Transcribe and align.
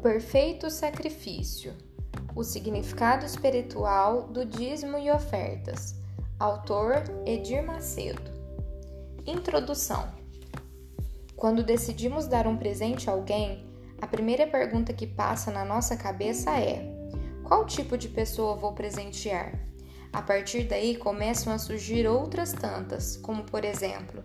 perfeito 0.00 0.70
sacrifício. 0.70 1.74
O 2.34 2.42
significado 2.42 3.26
espiritual 3.26 4.28
do 4.28 4.46
dízimo 4.46 4.98
e 4.98 5.10
ofertas. 5.10 5.94
Autor 6.38 7.02
Edir 7.26 7.62
Macedo. 7.62 8.30
Introdução. 9.26 10.08
Quando 11.36 11.62
decidimos 11.62 12.26
dar 12.26 12.46
um 12.46 12.56
presente 12.56 13.10
a 13.10 13.12
alguém, 13.12 13.66
a 14.00 14.06
primeira 14.06 14.46
pergunta 14.46 14.94
que 14.94 15.06
passa 15.06 15.50
na 15.50 15.66
nossa 15.66 15.94
cabeça 15.96 16.50
é: 16.58 16.82
qual 17.44 17.66
tipo 17.66 17.98
de 17.98 18.08
pessoa 18.08 18.56
vou 18.56 18.72
presentear? 18.72 19.52
A 20.14 20.22
partir 20.22 20.64
daí 20.64 20.96
começam 20.96 21.52
a 21.52 21.58
surgir 21.58 22.06
outras 22.06 22.52
tantas, 22.54 23.18
como 23.18 23.44
por 23.44 23.66
exemplo, 23.66 24.22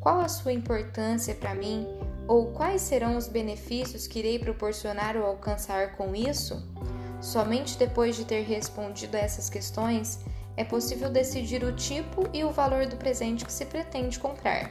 qual 0.00 0.20
a 0.20 0.28
sua 0.28 0.54
importância 0.54 1.34
para 1.34 1.54
mim 1.54 1.86
ou 2.28 2.52
quais 2.52 2.82
serão 2.82 3.16
os 3.16 3.26
benefícios 3.26 4.06
que 4.06 4.18
irei 4.18 4.38
proporcionar 4.38 5.16
ou 5.16 5.24
alcançar 5.24 5.96
com 5.96 6.14
isso? 6.14 6.62
Somente 7.22 7.78
depois 7.78 8.14
de 8.14 8.26
ter 8.26 8.42
respondido 8.42 9.16
a 9.16 9.20
essas 9.20 9.48
questões 9.48 10.20
é 10.54 10.62
possível 10.62 11.08
decidir 11.08 11.64
o 11.64 11.74
tipo 11.74 12.28
e 12.32 12.44
o 12.44 12.50
valor 12.50 12.86
do 12.86 12.96
presente 12.96 13.44
que 13.44 13.52
se 13.52 13.64
pretende 13.64 14.20
comprar. 14.20 14.70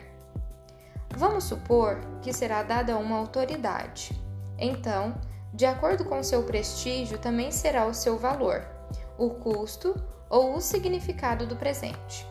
Vamos 1.15 1.45
supor 1.45 1.99
que 2.21 2.31
será 2.31 2.61
dada 2.61 2.93
a 2.93 2.97
uma 2.97 3.17
autoridade. 3.17 4.11
Então, 4.59 5.15
de 5.51 5.65
acordo 5.65 6.05
com 6.05 6.21
seu 6.21 6.43
prestígio, 6.43 7.17
também 7.17 7.51
será 7.51 7.87
o 7.87 7.93
seu 7.93 8.17
valor, 8.17 8.67
o 9.17 9.31
custo 9.31 9.95
ou 10.29 10.55
o 10.55 10.61
significado 10.61 11.47
do 11.47 11.55
presente. 11.55 12.27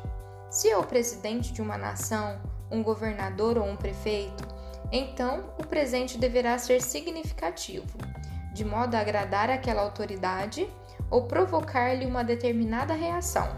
Se 0.51 0.71
é 0.71 0.77
o 0.77 0.85
presidente 0.85 1.53
de 1.53 1.61
uma 1.61 1.77
nação, 1.77 2.39
um 2.71 2.83
governador 2.83 3.59
ou 3.59 3.65
um 3.65 3.77
prefeito, 3.77 4.56
então 4.93 5.45
o 5.59 5.67
presente 5.67 6.19
deverá 6.19 6.59
ser 6.59 6.81
significativo, 6.81 7.99
de 8.53 8.65
modo 8.65 8.95
a 8.95 9.01
agradar 9.01 9.51
aquela 9.51 9.83
autoridade 9.83 10.69
ou 11.11 11.25
provocar-lhe 11.25 12.07
uma 12.07 12.25
determinada 12.25 12.95
reação. 12.95 13.49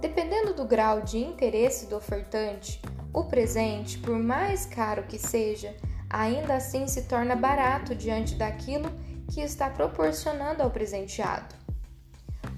Dependendo 0.00 0.54
do 0.54 0.64
grau 0.64 1.02
de 1.02 1.18
interesse 1.18 1.86
do 1.86 1.96
ofertante, 1.96 2.80
o 3.12 3.24
presente, 3.24 3.98
por 3.98 4.18
mais 4.18 4.64
caro 4.64 5.02
que 5.04 5.18
seja, 5.18 5.74
ainda 6.08 6.54
assim 6.54 6.86
se 6.86 7.02
torna 7.02 7.36
barato 7.36 7.94
diante 7.94 8.34
daquilo 8.34 8.90
que 9.30 9.40
está 9.40 9.68
proporcionando 9.68 10.62
ao 10.62 10.70
presenteado. 10.70 11.54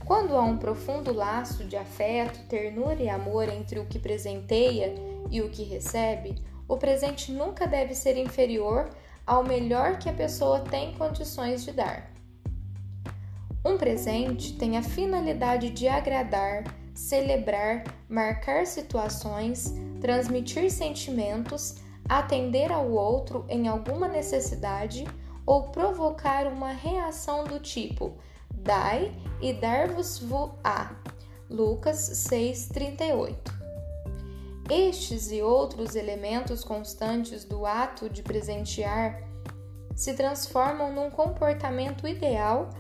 Quando 0.05 0.37
há 0.37 0.43
um 0.43 0.57
profundo 0.57 1.13
laço 1.13 1.65
de 1.65 1.77
afeto, 1.77 2.47
ternura 2.49 3.03
e 3.03 3.09
amor 3.09 3.49
entre 3.49 3.79
o 3.79 3.87
que 3.87 3.99
presenteia 3.99 4.95
e 5.31 5.41
o 5.41 5.49
que 5.49 5.63
recebe, 5.63 6.35
o 6.69 6.77
presente 6.77 7.33
nunca 7.33 7.67
deve 7.67 7.95
ser 7.95 8.17
inferior 8.17 8.91
ao 9.27 9.45
melhor 9.45 9.99
que 9.99 10.09
a 10.09 10.13
pessoa 10.13 10.61
tem 10.61 10.95
condições 10.95 11.65
de 11.65 11.73
dar. 11.73 12.11
Um 13.65 13.77
presente 13.77 14.55
tem 14.55 14.77
a 14.77 14.83
finalidade 14.83 15.71
de 15.71 15.87
agradar, 15.87 16.65
celebrar, 16.95 17.85
marcar 18.09 18.67
situações, 18.67 19.73
transmitir 20.01 20.71
sentimentos, 20.71 21.77
atender 22.09 22.73
ao 22.73 22.91
outro 22.91 23.45
em 23.49 23.69
alguma 23.69 24.09
necessidade 24.09 25.07
ou 25.47 25.69
provocar 25.69 26.47
uma 26.47 26.73
reação 26.73 27.45
do 27.45 27.61
tipo 27.61 28.17
dai 28.53 29.13
e 29.41 29.53
dar-vos-á. 29.53 30.97
Lucas 31.49 32.29
6:38 32.29 33.62
estes 34.71 35.31
e 35.31 35.43
outros 35.43 35.97
elementos 35.97 36.65
constantes 36.65 37.45
do 37.45 37.67
ato 37.67 38.09
de 38.09 38.23
presentear 38.23 39.23
se 39.95 40.15
transformam 40.15 40.93
num 40.93 41.11
comportamento 41.11 42.07
ideal 42.07 42.71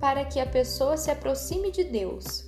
para 0.00 0.24
que 0.24 0.40
a 0.40 0.46
pessoa 0.46 0.96
se 0.96 1.10
aproxime 1.10 1.70
de 1.70 1.84
Deus. 1.84 2.44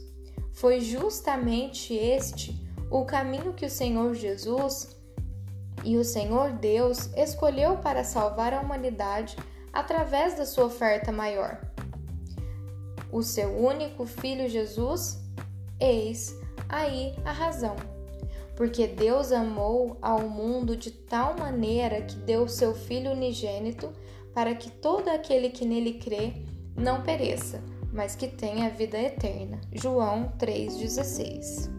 Foi 0.53 0.81
justamente 0.81 1.95
este 1.95 2.61
o 2.91 3.05
caminho 3.05 3.53
que 3.53 3.67
o 3.67 3.71
Senhor 3.71 4.15
Jesus 4.15 4.97
e 5.85 5.97
o 5.99 6.05
Senhor 6.05 6.53
Deus 6.53 7.11
escolheu 7.15 7.77
para 7.79 8.05
salvar 8.05 8.55
a 8.55 8.61
humanidade 8.61 9.37
através 9.73 10.35
da 10.35 10.47
sua 10.47 10.67
oferta 10.67 11.13
maior. 11.13 11.61
O 13.11 13.23
seu 13.23 13.51
único 13.57 14.07
filho 14.07 14.49
Jesus, 14.49 15.21
eis 15.79 16.35
aí 16.69 17.15
a 17.25 17.33
razão 17.33 17.94
porque 18.57 18.87
Deus 18.87 19.33
amou 19.33 19.99
ao 20.01 20.29
mundo 20.29 20.77
de 20.77 20.91
tal 20.91 21.37
maneira 21.37 22.03
que 22.03 22.17
deu 22.17 22.49
seu 22.49 22.75
Filho 22.75 23.13
unigênito 23.13 23.93
para 24.33 24.55
que 24.55 24.71
todo 24.71 25.09
aquele 25.09 25.51
que 25.51 25.65
nele 25.65 25.95
crê 25.95 26.35
não 26.77 27.03
pereça, 27.03 27.63
mas 27.93 28.17
que 28.17 28.29
tenha 28.29 28.71
vida 28.71 28.99
eterna. 28.99 29.61
João 29.73 30.33
3,16 30.39 31.71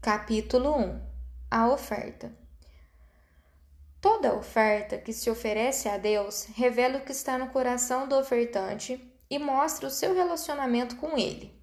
Capítulo 0.00 0.76
1 0.76 1.00
A 1.50 1.68
oferta 1.68 2.32
Toda 4.00 4.34
oferta 4.34 4.96
que 4.96 5.12
se 5.12 5.28
oferece 5.28 5.88
a 5.88 5.98
Deus 5.98 6.46
revela 6.54 6.98
o 6.98 7.00
que 7.00 7.12
está 7.12 7.36
no 7.36 7.48
coração 7.48 8.06
do 8.06 8.16
ofertante 8.16 9.12
e 9.28 9.38
mostra 9.38 9.88
o 9.88 9.90
seu 9.90 10.14
relacionamento 10.14 10.96
com 10.96 11.18
ele. 11.18 11.57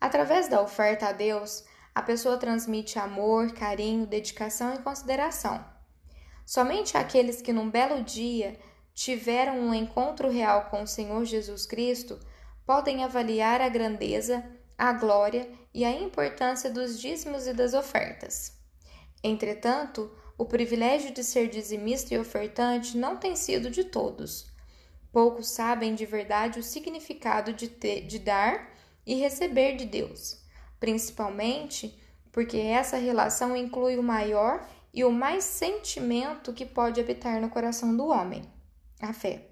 Através 0.00 0.48
da 0.48 0.62
oferta 0.62 1.08
a 1.08 1.12
Deus, 1.12 1.64
a 1.94 2.02
pessoa 2.02 2.36
transmite 2.36 2.98
amor, 2.98 3.52
carinho, 3.52 4.06
dedicação 4.06 4.74
e 4.74 4.78
consideração. 4.78 5.64
Somente 6.46 6.96
aqueles 6.96 7.42
que 7.42 7.52
num 7.52 7.68
belo 7.68 8.02
dia 8.02 8.58
tiveram 8.94 9.58
um 9.58 9.74
encontro 9.74 10.30
real 10.30 10.66
com 10.70 10.82
o 10.82 10.86
Senhor 10.86 11.24
Jesus 11.24 11.66
Cristo 11.66 12.18
podem 12.64 13.04
avaliar 13.04 13.60
a 13.60 13.68
grandeza, 13.68 14.44
a 14.76 14.92
glória 14.92 15.50
e 15.74 15.84
a 15.84 15.90
importância 15.90 16.70
dos 16.70 17.00
dízimos 17.00 17.46
e 17.46 17.52
das 17.52 17.74
ofertas. 17.74 18.56
Entretanto, 19.22 20.10
o 20.36 20.44
privilégio 20.44 21.12
de 21.12 21.24
ser 21.24 21.48
dizimista 21.48 22.14
e 22.14 22.18
ofertante 22.18 22.96
não 22.96 23.16
tem 23.16 23.34
sido 23.34 23.70
de 23.70 23.84
todos. 23.84 24.46
Poucos 25.12 25.50
sabem 25.50 25.94
de 25.94 26.06
verdade 26.06 26.60
o 26.60 26.62
significado 26.62 27.52
de, 27.52 27.68
ter, 27.68 28.06
de 28.06 28.18
dar 28.18 28.67
e 29.08 29.14
receber 29.14 29.74
de 29.74 29.86
Deus, 29.86 30.44
principalmente 30.78 31.98
porque 32.30 32.58
essa 32.58 32.98
relação 32.98 33.56
inclui 33.56 33.96
o 33.96 34.02
maior 34.02 34.68
e 34.92 35.02
o 35.02 35.10
mais 35.10 35.44
sentimento 35.44 36.52
que 36.52 36.66
pode 36.66 37.00
habitar 37.00 37.40
no 37.40 37.48
coração 37.48 37.96
do 37.96 38.08
homem, 38.08 38.42
a 39.00 39.14
fé. 39.14 39.48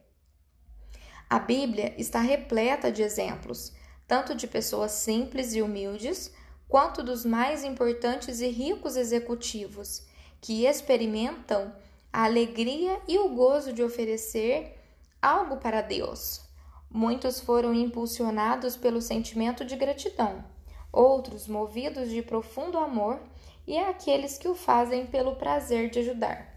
A 1.28 1.38
Bíblia 1.38 1.94
está 1.96 2.20
repleta 2.20 2.92
de 2.92 3.02
exemplos, 3.02 3.72
tanto 4.06 4.34
de 4.34 4.46
pessoas 4.46 4.92
simples 4.92 5.54
e 5.54 5.62
humildes, 5.62 6.30
quanto 6.68 7.02
dos 7.02 7.24
mais 7.24 7.64
importantes 7.64 8.40
e 8.40 8.48
ricos 8.48 8.94
executivos, 8.94 10.06
que 10.38 10.66
experimentam 10.66 11.74
a 12.12 12.24
alegria 12.24 13.00
e 13.08 13.18
o 13.18 13.30
gozo 13.30 13.72
de 13.72 13.82
oferecer 13.82 14.78
algo 15.20 15.56
para 15.56 15.80
Deus, 15.80 16.45
Muitos 16.90 17.40
foram 17.40 17.74
impulsionados 17.74 18.76
pelo 18.76 19.02
sentimento 19.02 19.64
de 19.64 19.76
gratidão, 19.76 20.44
outros 20.92 21.46
movidos 21.46 22.08
de 22.10 22.22
profundo 22.22 22.78
amor 22.78 23.20
e 23.66 23.76
há 23.76 23.90
aqueles 23.90 24.38
que 24.38 24.48
o 24.48 24.54
fazem 24.54 25.06
pelo 25.06 25.36
prazer 25.36 25.90
de 25.90 25.98
ajudar. 25.98 26.56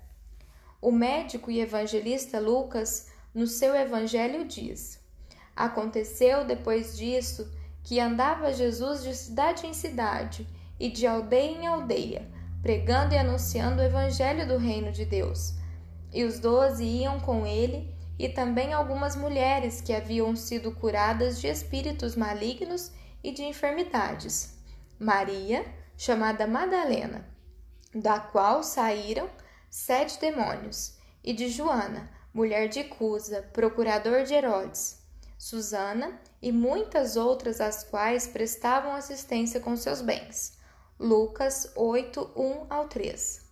O 0.81 0.91
médico 0.91 1.51
e 1.51 1.59
evangelista 1.59 2.39
Lucas, 2.39 3.11
no 3.33 3.47
seu 3.47 3.75
evangelho, 3.75 4.45
diz: 4.45 4.99
Aconteceu 5.55 6.45
depois 6.45 6.97
disso 6.97 7.51
que 7.83 7.99
andava 7.99 8.53
Jesus 8.53 9.03
de 9.03 9.13
cidade 9.15 9.67
em 9.67 9.73
cidade 9.73 10.47
e 10.79 10.89
de 10.89 11.05
aldeia 11.05 11.57
em 11.57 11.67
aldeia, 11.67 12.31
pregando 12.61 13.13
e 13.13 13.17
anunciando 13.17 13.81
o 13.81 13.85
evangelho 13.85 14.47
do 14.47 14.57
reino 14.57 14.91
de 14.91 15.03
Deus. 15.05 15.53
E 16.13 16.23
os 16.23 16.39
doze 16.39 16.83
iam 16.83 17.19
com 17.19 17.45
ele 17.45 17.93
e 18.19 18.27
também 18.27 18.73
algumas 18.73 19.15
mulheres 19.15 19.79
que 19.79 19.93
haviam 19.93 20.35
sido 20.35 20.75
curadas 20.75 21.39
de 21.39 21.47
espíritos 21.47 22.17
malignos 22.17 22.91
e 23.23 23.31
de 23.31 23.43
enfermidades. 23.43 24.59
Maria, 24.99 25.65
chamada 25.97 26.45
Madalena, 26.45 27.25
da 27.95 28.19
qual 28.19 28.61
saíram 28.61 29.29
sete 29.69 30.19
demônios, 30.19 30.99
e 31.23 31.31
de 31.33 31.47
Joana, 31.47 32.11
mulher 32.33 32.67
de 32.67 32.83
Cusa, 32.83 33.41
procurador 33.53 34.23
de 34.23 34.33
Herodes, 34.33 34.99
Susana 35.37 36.19
e 36.41 36.51
muitas 36.51 37.15
outras 37.15 37.61
as 37.61 37.83
quais 37.83 38.27
prestavam 38.27 38.93
assistência 38.93 39.59
com 39.59 39.75
seus 39.77 40.01
bens. 40.01 40.57
Lucas 40.99 41.71
8, 41.75 42.33
1 42.35 42.65
ao 42.69 42.87
3. 42.89 43.49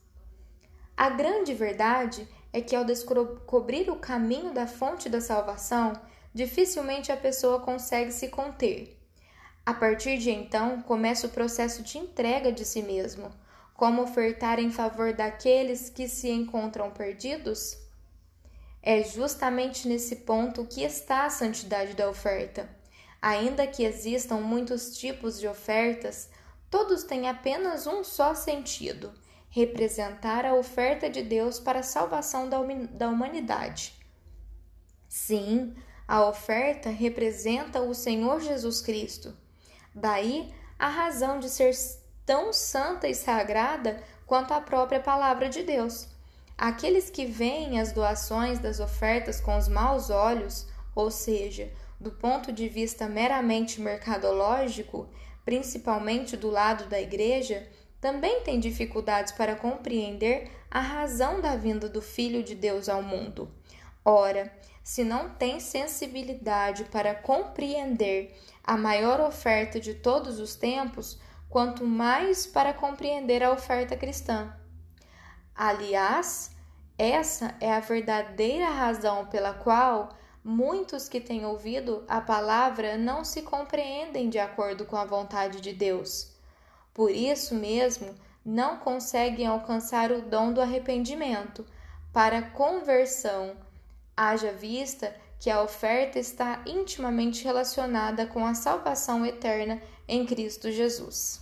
A 0.97 1.09
grande 1.09 1.53
verdade 1.53 2.27
é 2.51 2.61
que 2.61 2.75
ao 2.75 2.85
descobrir 2.85 3.89
o 3.89 3.97
caminho 3.97 4.53
da 4.53 4.67
fonte 4.67 5.09
da 5.09 5.21
salvação, 5.21 5.93
dificilmente 6.33 7.11
a 7.11 7.17
pessoa 7.17 7.59
consegue 7.59 8.11
se 8.11 8.29
conter. 8.29 8.97
A 9.65 9.73
partir 9.73 10.17
de 10.17 10.31
então, 10.31 10.81
começa 10.81 11.27
o 11.27 11.31
processo 11.31 11.83
de 11.83 11.97
entrega 11.97 12.51
de 12.51 12.63
si 12.63 12.81
mesmo, 12.81 13.31
como 13.73 14.01
ofertar 14.01 14.59
em 14.59 14.71
favor 14.71 15.13
daqueles 15.13 15.89
que 15.89 16.07
se 16.07 16.29
encontram 16.29 16.89
perdidos? 16.89 17.77
É 18.81 19.03
justamente 19.03 19.87
nesse 19.87 20.15
ponto 20.17 20.65
que 20.65 20.83
está 20.83 21.25
a 21.25 21.29
santidade 21.29 21.93
da 21.93 22.09
oferta. 22.09 22.69
Ainda 23.21 23.67
que 23.67 23.83
existam 23.83 24.37
muitos 24.37 24.97
tipos 24.97 25.39
de 25.39 25.47
ofertas, 25.47 26.29
todos 26.69 27.03
têm 27.03 27.27
apenas 27.27 27.85
um 27.85 28.03
só 28.03 28.33
sentido: 28.33 29.11
representar 29.57 30.45
a 30.45 30.53
oferta 30.53 31.09
de 31.09 31.23
Deus 31.23 31.59
para 31.59 31.79
a 31.79 31.83
salvação 31.83 32.47
da 32.47 33.09
humanidade. 33.09 33.93
Sim, 35.09 35.73
a 36.07 36.23
oferta 36.27 36.91
representa 36.91 37.81
o 37.81 37.95
Senhor 37.95 38.39
Jesus 38.39 38.81
Cristo. 38.81 39.35
Daí 39.95 40.53
a 40.77 40.89
razão 40.89 41.39
de 41.39 41.49
ser 41.49 41.75
tão 42.23 42.53
santa 42.53 43.07
e 43.07 43.15
sagrada 43.15 43.99
quanto 44.27 44.53
a 44.53 44.61
própria 44.61 44.99
palavra 44.99 45.49
de 45.49 45.63
Deus. 45.63 46.07
Aqueles 46.55 47.09
que 47.09 47.25
veem 47.25 47.79
as 47.79 47.91
doações 47.91 48.59
das 48.59 48.79
ofertas 48.79 49.41
com 49.41 49.57
os 49.57 49.67
maus 49.67 50.11
olhos, 50.11 50.67
ou 50.93 51.09
seja, 51.09 51.71
do 51.99 52.11
ponto 52.11 52.51
de 52.51 52.69
vista 52.69 53.09
meramente 53.09 53.81
mercadológico, 53.81 55.09
principalmente 55.43 56.37
do 56.37 56.51
lado 56.51 56.85
da 56.85 57.01
igreja, 57.01 57.67
também 57.99 58.41
têm 58.41 58.59
dificuldades 58.59 59.31
para 59.31 59.55
compreender 59.55 60.51
a 60.69 60.79
razão 60.79 61.41
da 61.41 61.55
vinda 61.55 61.89
do 61.89 62.01
Filho 62.01 62.43
de 62.43 62.53
Deus 62.53 62.87
ao 62.87 63.01
mundo. 63.01 63.51
Ora, 64.05 64.51
se 64.83 65.03
não 65.03 65.29
tem 65.31 65.59
sensibilidade 65.59 66.85
para 66.85 67.13
compreender 67.13 68.33
a 68.63 68.77
maior 68.77 69.19
oferta 69.19 69.79
de 69.79 69.93
todos 69.93 70.39
os 70.39 70.55
tempos, 70.55 71.19
quanto 71.49 71.85
mais 71.85 72.45
para 72.45 72.73
compreender 72.73 73.43
a 73.43 73.51
oferta 73.51 73.97
cristã. 73.97 74.55
Aliás, 75.55 76.55
essa 76.97 77.55
é 77.59 77.73
a 77.73 77.79
verdadeira 77.79 78.69
razão 78.69 79.25
pela 79.25 79.53
qual 79.53 80.09
muitos 80.43 81.09
que 81.09 81.19
têm 81.19 81.45
ouvido 81.45 82.05
a 82.07 82.21
palavra 82.21 82.97
não 82.97 83.25
se 83.25 83.41
compreendem 83.41 84.29
de 84.29 84.39
acordo 84.39 84.85
com 84.85 84.95
a 84.95 85.05
vontade 85.05 85.59
de 85.59 85.73
Deus. 85.73 86.36
Por 86.97 87.11
isso 87.11 87.53
mesmo, 87.53 88.15
não 88.43 88.77
conseguem 88.77 89.45
alcançar 89.45 90.11
o 90.11 90.19
dom 90.19 90.51
do 90.51 90.59
arrependimento 90.59 91.63
para 92.11 92.41
conversão, 92.41 93.55
haja 94.15 94.51
vista 94.51 95.15
que 95.39 95.51
a 95.51 95.61
oferta 95.61 96.17
está 96.17 96.63
intimamente 96.65 97.43
relacionada 97.43 98.25
com 98.25 98.43
a 98.43 98.55
salvação 98.55 99.23
eterna 99.23 99.79
em 100.07 100.25
Cristo 100.25 100.71
Jesus. 100.71 101.39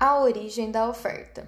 A 0.00 0.20
origem 0.20 0.70
da 0.70 0.88
oferta. 0.88 1.46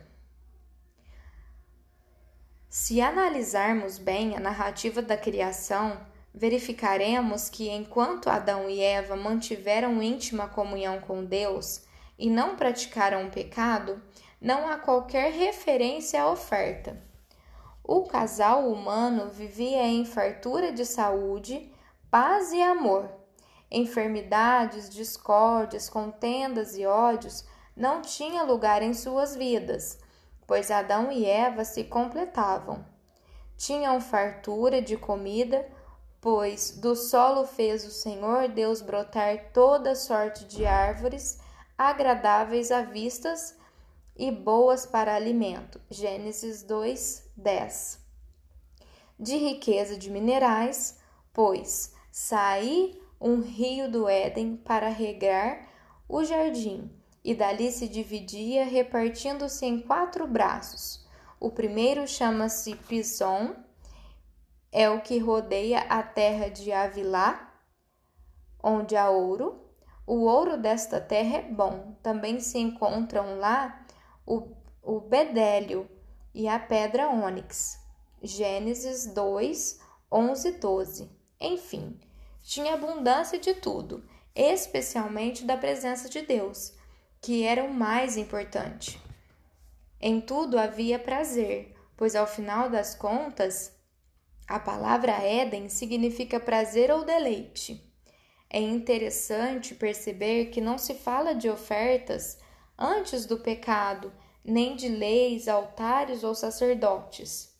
Se 2.68 3.00
analisarmos 3.00 3.96
bem 3.96 4.36
a 4.36 4.40
narrativa 4.40 5.00
da 5.00 5.16
criação, 5.16 5.98
verificaremos 6.34 7.48
que 7.48 7.70
enquanto 7.70 8.28
Adão 8.28 8.68
e 8.68 8.82
Eva 8.82 9.16
mantiveram 9.16 10.02
íntima 10.02 10.46
comunhão 10.46 11.00
com 11.00 11.24
Deus 11.24 11.87
e 12.18 12.28
não 12.28 12.56
praticaram 12.56 13.26
o 13.26 13.30
pecado, 13.30 14.02
não 14.40 14.68
há 14.68 14.76
qualquer 14.76 15.32
referência 15.32 16.22
à 16.22 16.30
oferta. 16.30 17.00
O 17.84 18.02
casal 18.02 18.68
humano 18.70 19.30
vivia 19.30 19.86
em 19.86 20.04
fartura 20.04 20.72
de 20.72 20.84
saúde, 20.84 21.72
paz 22.10 22.52
e 22.52 22.60
amor. 22.60 23.08
Enfermidades, 23.70 24.90
discórdias, 24.90 25.88
contendas 25.88 26.76
e 26.76 26.84
ódios 26.84 27.46
não 27.76 28.02
tinham 28.02 28.46
lugar 28.46 28.82
em 28.82 28.92
suas 28.92 29.36
vidas, 29.36 29.98
pois 30.46 30.70
Adão 30.70 31.12
e 31.12 31.24
Eva 31.24 31.64
se 31.64 31.84
completavam. 31.84 32.84
Tinham 33.56 34.00
fartura 34.00 34.82
de 34.82 34.96
comida, 34.96 35.66
pois 36.20 36.72
do 36.72 36.94
solo 36.96 37.46
fez 37.46 37.84
o 37.84 37.90
Senhor 37.90 38.48
Deus 38.48 38.82
brotar 38.82 39.50
toda 39.52 39.94
sorte 39.94 40.44
de 40.44 40.66
árvores 40.66 41.38
agradáveis 41.78 42.72
à 42.72 42.82
vistas 42.82 43.56
e 44.16 44.32
boas 44.32 44.84
para 44.84 45.14
alimento. 45.14 45.80
Gênesis 45.88 46.64
2, 46.64 47.30
10. 47.36 48.04
De 49.18 49.36
riqueza 49.36 49.96
de 49.96 50.10
minerais, 50.10 50.98
pois 51.32 51.94
saí 52.10 53.00
um 53.20 53.40
rio 53.40 53.90
do 53.90 54.08
Éden 54.08 54.56
para 54.56 54.88
regar 54.88 55.68
o 56.08 56.24
jardim, 56.24 56.90
e 57.22 57.34
dali 57.34 57.70
se 57.70 57.88
dividia, 57.88 58.64
repartindo-se 58.64 59.64
em 59.66 59.80
quatro 59.80 60.26
braços. 60.26 61.06
O 61.38 61.50
primeiro 61.50 62.06
chama-se 62.08 62.74
Pison, 62.74 63.54
é 64.72 64.88
o 64.90 65.00
que 65.00 65.18
rodeia 65.18 65.80
a 65.80 66.02
terra 66.02 66.48
de 66.48 66.72
Avilá, 66.72 67.52
onde 68.62 68.96
há 68.96 69.10
ouro. 69.10 69.67
O 70.10 70.24
ouro 70.24 70.56
desta 70.56 71.02
terra 71.02 71.36
é 71.36 71.42
bom. 71.42 71.94
Também 72.02 72.40
se 72.40 72.56
encontram 72.56 73.38
lá 73.38 73.84
o, 74.24 74.56
o 74.82 75.00
bedélio 75.00 75.86
e 76.32 76.48
a 76.48 76.58
pedra 76.58 77.10
ônix. 77.10 77.78
Gênesis 78.22 79.12
2, 79.12 79.78
11 80.10 80.52
12. 80.52 81.10
Enfim, 81.38 82.00
tinha 82.40 82.72
abundância 82.72 83.38
de 83.38 83.52
tudo, 83.52 84.02
especialmente 84.34 85.44
da 85.44 85.58
presença 85.58 86.08
de 86.08 86.22
Deus, 86.22 86.72
que 87.20 87.44
era 87.44 87.62
o 87.62 87.74
mais 87.74 88.16
importante. 88.16 88.98
Em 90.00 90.22
tudo 90.22 90.58
havia 90.58 90.98
prazer, 90.98 91.76
pois 91.98 92.16
ao 92.16 92.26
final 92.26 92.70
das 92.70 92.94
contas, 92.94 93.78
a 94.48 94.58
palavra 94.58 95.12
Éden 95.12 95.68
significa 95.68 96.40
prazer 96.40 96.90
ou 96.90 97.04
deleite. 97.04 97.86
É 98.50 98.58
interessante 98.58 99.74
perceber 99.74 100.46
que 100.46 100.60
não 100.60 100.78
se 100.78 100.94
fala 100.94 101.34
de 101.34 101.50
ofertas 101.50 102.38
antes 102.78 103.26
do 103.26 103.38
pecado, 103.38 104.10
nem 104.42 104.74
de 104.74 104.88
leis, 104.88 105.48
altares 105.48 106.24
ou 106.24 106.34
sacerdotes. 106.34 107.54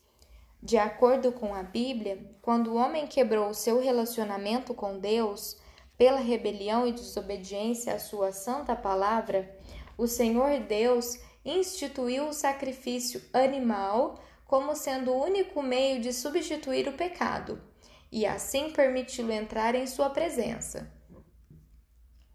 De 0.62 0.78
acordo 0.78 1.30
com 1.30 1.54
a 1.54 1.62
Bíblia, 1.62 2.18
quando 2.40 2.68
o 2.68 2.76
homem 2.76 3.06
quebrou 3.06 3.50
o 3.50 3.54
seu 3.54 3.78
relacionamento 3.78 4.72
com 4.72 4.98
Deus 4.98 5.58
pela 5.98 6.20
rebelião 6.20 6.86
e 6.86 6.92
desobediência 6.92 7.92
à 7.92 7.98
sua 7.98 8.32
santa 8.32 8.74
palavra, 8.74 9.54
o 9.96 10.06
Senhor 10.06 10.58
Deus 10.60 11.20
instituiu 11.44 12.28
o 12.28 12.32
sacrifício 12.32 13.20
animal 13.32 14.18
como 14.46 14.74
sendo 14.74 15.12
o 15.12 15.22
único 15.22 15.62
meio 15.62 16.00
de 16.00 16.14
substituir 16.14 16.88
o 16.88 16.94
pecado 16.94 17.67
e 18.10 18.26
assim 18.26 18.70
permiti-lo 18.70 19.32
entrar 19.32 19.74
em 19.74 19.86
sua 19.86 20.10
presença. 20.10 20.90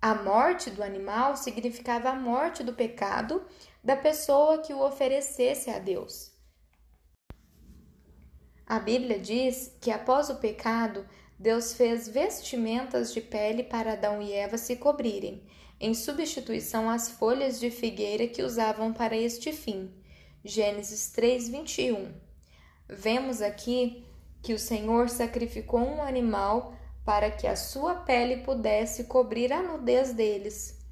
A 0.01 0.13
morte 0.15 0.69
do 0.69 0.83
animal 0.83 1.37
significava 1.37 2.09
a 2.09 2.15
morte 2.15 2.63
do 2.63 2.73
pecado 2.73 3.45
da 3.83 3.95
pessoa 3.95 4.59
que 4.59 4.73
o 4.73 4.83
oferecesse 4.83 5.69
a 5.69 5.79
Deus. 5.79 6.33
A 8.65 8.79
Bíblia 8.79 9.19
diz 9.19 9.75
que 9.79 9.91
após 9.91 10.29
o 10.29 10.35
pecado, 10.35 11.07
Deus 11.37 11.73
fez 11.73 12.07
vestimentas 12.07 13.13
de 13.13 13.21
pele 13.21 13.63
para 13.63 13.93
Adão 13.93 14.21
e 14.21 14.31
Eva 14.31 14.57
se 14.57 14.75
cobrirem, 14.75 15.43
em 15.79 15.93
substituição 15.93 16.89
às 16.89 17.09
folhas 17.09 17.59
de 17.59 17.69
figueira 17.69 18.27
que 18.27 18.43
usavam 18.43 18.93
para 18.93 19.15
este 19.15 19.51
fim. 19.51 19.93
Gênesis 20.43 21.11
3:21. 21.11 22.13
Vemos 22.87 23.41
aqui 23.41 24.05
que 24.43 24.53
o 24.53 24.59
Senhor 24.59 25.09
sacrificou 25.09 25.79
um 25.79 26.03
animal 26.03 26.75
para 27.05 27.31
que 27.31 27.47
a 27.47 27.55
sua 27.55 27.95
pele 27.95 28.43
pudesse 28.43 29.05
cobrir 29.05 29.53
a 29.53 29.63
nudez 29.63 30.11
deles, 30.11 30.85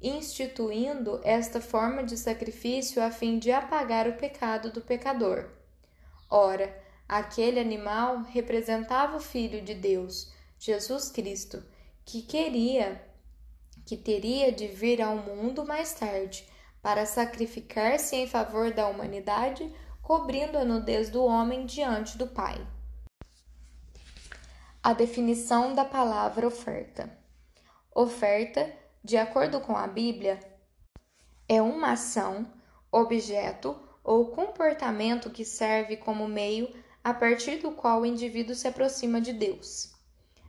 instituindo 0.00 1.20
esta 1.22 1.60
forma 1.60 2.02
de 2.02 2.16
sacrifício 2.16 3.02
a 3.02 3.10
fim 3.10 3.38
de 3.38 3.52
apagar 3.52 4.08
o 4.08 4.14
pecado 4.14 4.72
do 4.72 4.80
pecador. 4.80 5.50
Ora, 6.30 6.74
aquele 7.06 7.60
animal 7.60 8.22
representava 8.22 9.18
o 9.18 9.20
Filho 9.20 9.60
de 9.60 9.74
Deus, 9.74 10.32
Jesus 10.58 11.10
Cristo, 11.10 11.62
que 12.06 12.22
queria, 12.22 13.06
que 13.84 13.98
teria 13.98 14.50
de 14.50 14.66
vir 14.66 15.02
ao 15.02 15.16
mundo 15.16 15.66
mais 15.66 15.92
tarde 15.92 16.48
para 16.80 17.04
sacrificar-se 17.04 18.16
em 18.16 18.26
favor 18.26 18.72
da 18.72 18.88
humanidade, 18.88 19.70
cobrindo 20.00 20.56
a 20.56 20.64
nudez 20.64 21.10
do 21.10 21.22
homem 21.22 21.66
diante 21.66 22.16
do 22.16 22.26
Pai 22.26 22.66
a 24.84 24.92
definição 24.92 25.74
da 25.74 25.82
palavra 25.82 26.46
oferta. 26.46 27.10
Oferta, 27.90 28.70
de 29.02 29.16
acordo 29.16 29.58
com 29.58 29.74
a 29.74 29.86
Bíblia, 29.86 30.38
é 31.48 31.62
uma 31.62 31.92
ação, 31.92 32.52
objeto 32.92 33.74
ou 34.04 34.32
comportamento 34.32 35.30
que 35.30 35.42
serve 35.42 35.96
como 35.96 36.28
meio 36.28 36.68
a 37.02 37.14
partir 37.14 37.62
do 37.62 37.72
qual 37.72 38.02
o 38.02 38.06
indivíduo 38.06 38.54
se 38.54 38.68
aproxima 38.68 39.22
de 39.22 39.32
Deus. 39.32 39.90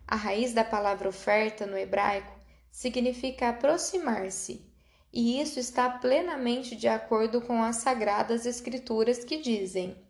A 0.05 0.17
raiz 0.17 0.53
da 0.53 0.65
palavra 0.65 1.07
oferta 1.07 1.65
no 1.65 1.77
hebraico 1.77 2.37
significa 2.69 3.47
aproximar-se, 3.47 4.69
e 5.13 5.39
isso 5.39 5.61
está 5.61 5.89
plenamente 5.89 6.75
de 6.75 6.89
acordo 6.89 7.39
com 7.39 7.63
as 7.63 7.77
sagradas 7.77 8.45
escrituras 8.45 9.23
que 9.23 9.37
dizem: 9.37 10.04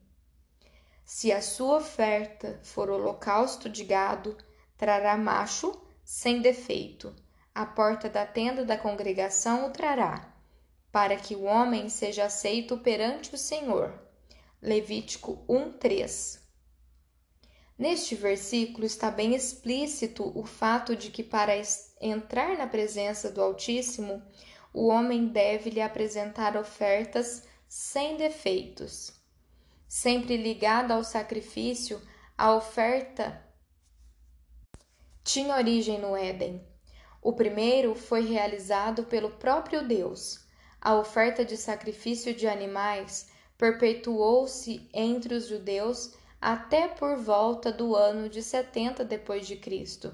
Se 1.06 1.32
a 1.32 1.40
sua 1.40 1.78
oferta 1.78 2.60
for 2.64 2.90
holocausto 2.90 3.70
de 3.70 3.84
gado, 3.84 4.36
trará 4.76 5.16
macho 5.16 5.80
sem 6.04 6.42
defeito. 6.42 7.16
A 7.54 7.64
porta 7.64 8.10
da 8.10 8.26
tenda 8.26 8.66
da 8.66 8.76
congregação 8.76 9.68
o 9.68 9.70
trará, 9.70 10.36
para 10.92 11.16
que 11.16 11.36
o 11.36 11.44
homem 11.44 11.90
seja 11.90 12.26
aceito 12.26 12.80
perante 12.80 13.36
o 13.36 13.38
Senhor. 13.38 13.94
Levítico 14.60 15.46
1:3. 15.48 16.40
Neste 17.78 18.16
versículo 18.16 18.84
está 18.84 19.12
bem 19.12 19.36
explícito 19.36 20.32
o 20.36 20.44
fato 20.44 20.96
de 20.96 21.12
que 21.12 21.24
para 21.24 21.54
entrar 22.02 22.58
na 22.58 22.66
presença 22.66 23.30
do 23.30 23.44
Altíssimo, 23.44 24.24
o 24.74 24.88
homem 24.88 25.28
deve 25.28 25.70
lhe 25.70 25.82
apresentar 25.82 26.58
ofertas 26.58 27.44
sem 27.68 28.18
defeitos. 28.18 29.15
Sempre 29.88 30.38
ligada 30.38 30.94
ao 30.94 31.04
sacrifício, 31.04 32.02
a 32.38 32.54
oferta 32.54 33.42
tinha 35.24 35.56
origem 35.56 36.00
no 36.00 36.16
Éden. 36.16 36.66
O 37.22 37.34
primeiro 37.34 37.96
foi 37.96 38.22
realizado 38.22 39.06
pelo 39.06 39.32
próprio 39.32 39.88
Deus. 39.88 40.46
A 40.80 40.96
oferta 40.96 41.44
de 41.44 41.58
sacrifício 41.58 42.34
de 42.34 42.48
animais 42.48 43.30
perpetuou-se 43.58 44.90
entre 44.94 45.34
os 45.34 45.48
judeus 45.48 46.14
até 46.40 46.88
por 46.88 47.18
volta 47.18 47.72
do 47.72 47.96
ano 47.96 48.30
de 48.30 48.44
70 48.44 49.04
depois 49.04 49.48
de 49.48 49.56
Cristo 49.56 50.14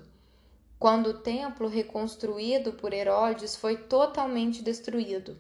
quando 0.81 1.11
o 1.11 1.19
templo 1.19 1.67
reconstruído 1.67 2.73
por 2.73 2.91
Herodes 2.91 3.55
foi 3.55 3.77
totalmente 3.77 4.63
destruído. 4.63 5.37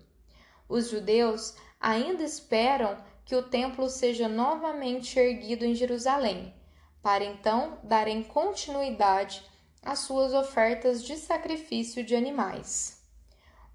Os 0.69 0.87
judeus 0.91 1.55
ainda 1.79 2.21
esperam 2.21 2.95
que 3.25 3.35
o 3.35 3.43
templo 3.43 3.89
seja 3.89 4.27
novamente 4.27 5.19
erguido 5.19 5.65
em 5.65 5.75
Jerusalém, 5.75 6.53
para 7.01 7.23
então 7.23 7.79
darem 7.83 8.23
continuidade 8.23 9.43
às 9.81 9.99
suas 9.99 10.33
ofertas 10.33 11.03
de 11.03 11.17
sacrifício 11.17 12.03
de 12.03 12.15
animais. 12.15 13.01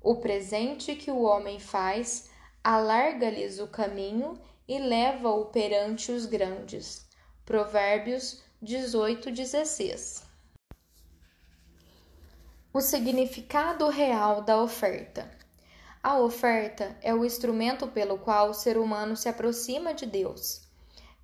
O 0.00 0.16
presente 0.16 0.94
que 0.94 1.10
o 1.10 1.22
homem 1.22 1.58
faz 1.58 2.30
alarga-lhes 2.62 3.58
o 3.58 3.66
caminho 3.66 4.38
e 4.68 4.78
leva-o 4.78 5.46
perante 5.46 6.12
os 6.12 6.26
grandes. 6.26 7.06
Provérbios 7.44 8.42
18, 8.60 9.30
16 9.30 10.26
o 12.76 12.80
significado 12.82 13.88
real 13.88 14.42
da 14.42 14.60
oferta. 14.60 15.26
A 16.06 16.20
oferta 16.20 16.96
é 17.02 17.12
o 17.12 17.24
instrumento 17.24 17.88
pelo 17.88 18.16
qual 18.16 18.50
o 18.50 18.54
ser 18.54 18.78
humano 18.78 19.16
se 19.16 19.28
aproxima 19.28 19.92
de 19.92 20.06
Deus. 20.06 20.60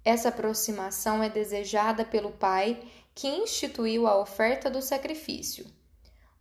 Essa 0.04 0.30
aproximação 0.30 1.22
é 1.22 1.30
desejada 1.30 2.04
pelo 2.04 2.32
Pai, 2.32 2.82
que 3.14 3.28
instituiu 3.28 4.08
a 4.08 4.18
oferta 4.18 4.68
do 4.68 4.82
sacrifício. 4.82 5.64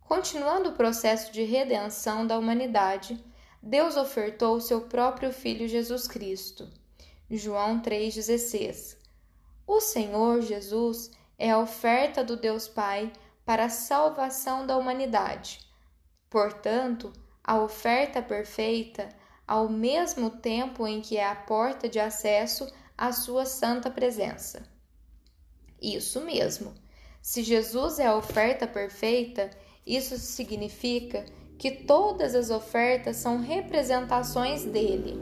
Continuando 0.00 0.70
o 0.70 0.74
processo 0.74 1.32
de 1.32 1.44
redenção 1.44 2.26
da 2.26 2.36
humanidade, 2.36 3.24
Deus 3.62 3.96
ofertou 3.96 4.60
seu 4.60 4.80
próprio 4.88 5.32
Filho 5.32 5.68
Jesus 5.68 6.08
Cristo. 6.08 6.68
João 7.30 7.80
3,16 7.80 8.96
O 9.64 9.80
Senhor 9.80 10.40
Jesus 10.42 11.12
é 11.38 11.52
a 11.52 11.60
oferta 11.60 12.24
do 12.24 12.36
Deus 12.36 12.66
Pai 12.66 13.12
para 13.44 13.66
a 13.66 13.70
salvação 13.70 14.66
da 14.66 14.76
humanidade. 14.76 15.60
Portanto, 16.28 17.12
a 17.44 17.60
oferta 17.60 18.22
perfeita, 18.22 19.08
ao 19.46 19.68
mesmo 19.68 20.30
tempo 20.30 20.86
em 20.86 21.00
que 21.00 21.16
é 21.16 21.26
a 21.26 21.34
porta 21.34 21.88
de 21.88 21.98
acesso 21.98 22.70
à 22.96 23.12
sua 23.12 23.44
santa 23.44 23.90
presença. 23.90 24.62
Isso 25.80 26.20
mesmo. 26.20 26.72
Se 27.20 27.42
Jesus 27.42 27.98
é 27.98 28.06
a 28.06 28.16
oferta 28.16 28.66
perfeita, 28.66 29.50
isso 29.86 30.16
significa 30.16 31.24
que 31.58 31.70
todas 31.70 32.34
as 32.34 32.50
ofertas 32.50 33.16
são 33.16 33.40
representações 33.40 34.64
dele. 34.64 35.20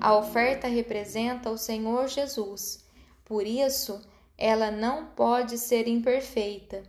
A 0.00 0.16
oferta 0.16 0.68
representa 0.68 1.50
o 1.50 1.58
Senhor 1.58 2.08
Jesus. 2.08 2.84
Por 3.24 3.46
isso, 3.46 4.00
ela 4.36 4.70
não 4.70 5.06
pode 5.06 5.58
ser 5.58 5.88
imperfeita 5.88 6.82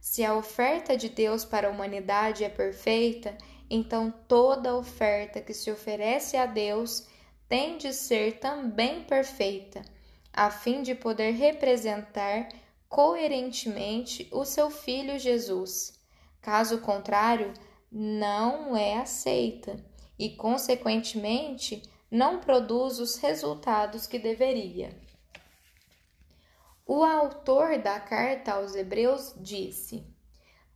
se 0.00 0.24
a 0.24 0.34
oferta 0.34 0.96
de 0.96 1.10
Deus 1.10 1.44
para 1.44 1.68
a 1.68 1.70
humanidade 1.70 2.42
é 2.42 2.48
perfeita, 2.48 3.36
então 3.70 4.12
toda 4.26 4.76
oferta 4.76 5.40
que 5.40 5.54
se 5.54 5.70
oferece 5.70 6.36
a 6.36 6.44
Deus 6.44 7.06
tem 7.48 7.78
de 7.78 7.92
ser 7.92 8.40
também 8.40 9.04
perfeita, 9.04 9.82
a 10.32 10.50
fim 10.50 10.82
de 10.82 10.94
poder 10.94 11.30
representar 11.30 12.48
coerentemente 12.88 14.28
o 14.32 14.44
seu 14.44 14.68
Filho 14.68 15.18
Jesus. 15.18 15.98
Caso 16.42 16.80
contrário, 16.80 17.54
não 17.90 18.76
é 18.76 18.98
aceita 18.98 19.76
e, 20.18 20.30
consequentemente, 20.30 21.82
não 22.10 22.40
produz 22.40 22.98
os 22.98 23.16
resultados 23.16 24.06
que 24.06 24.18
deveria. 24.18 24.90
O 26.84 27.04
autor 27.04 27.78
da 27.78 28.00
carta 28.00 28.54
aos 28.54 28.74
Hebreus 28.74 29.32
disse: 29.36 30.04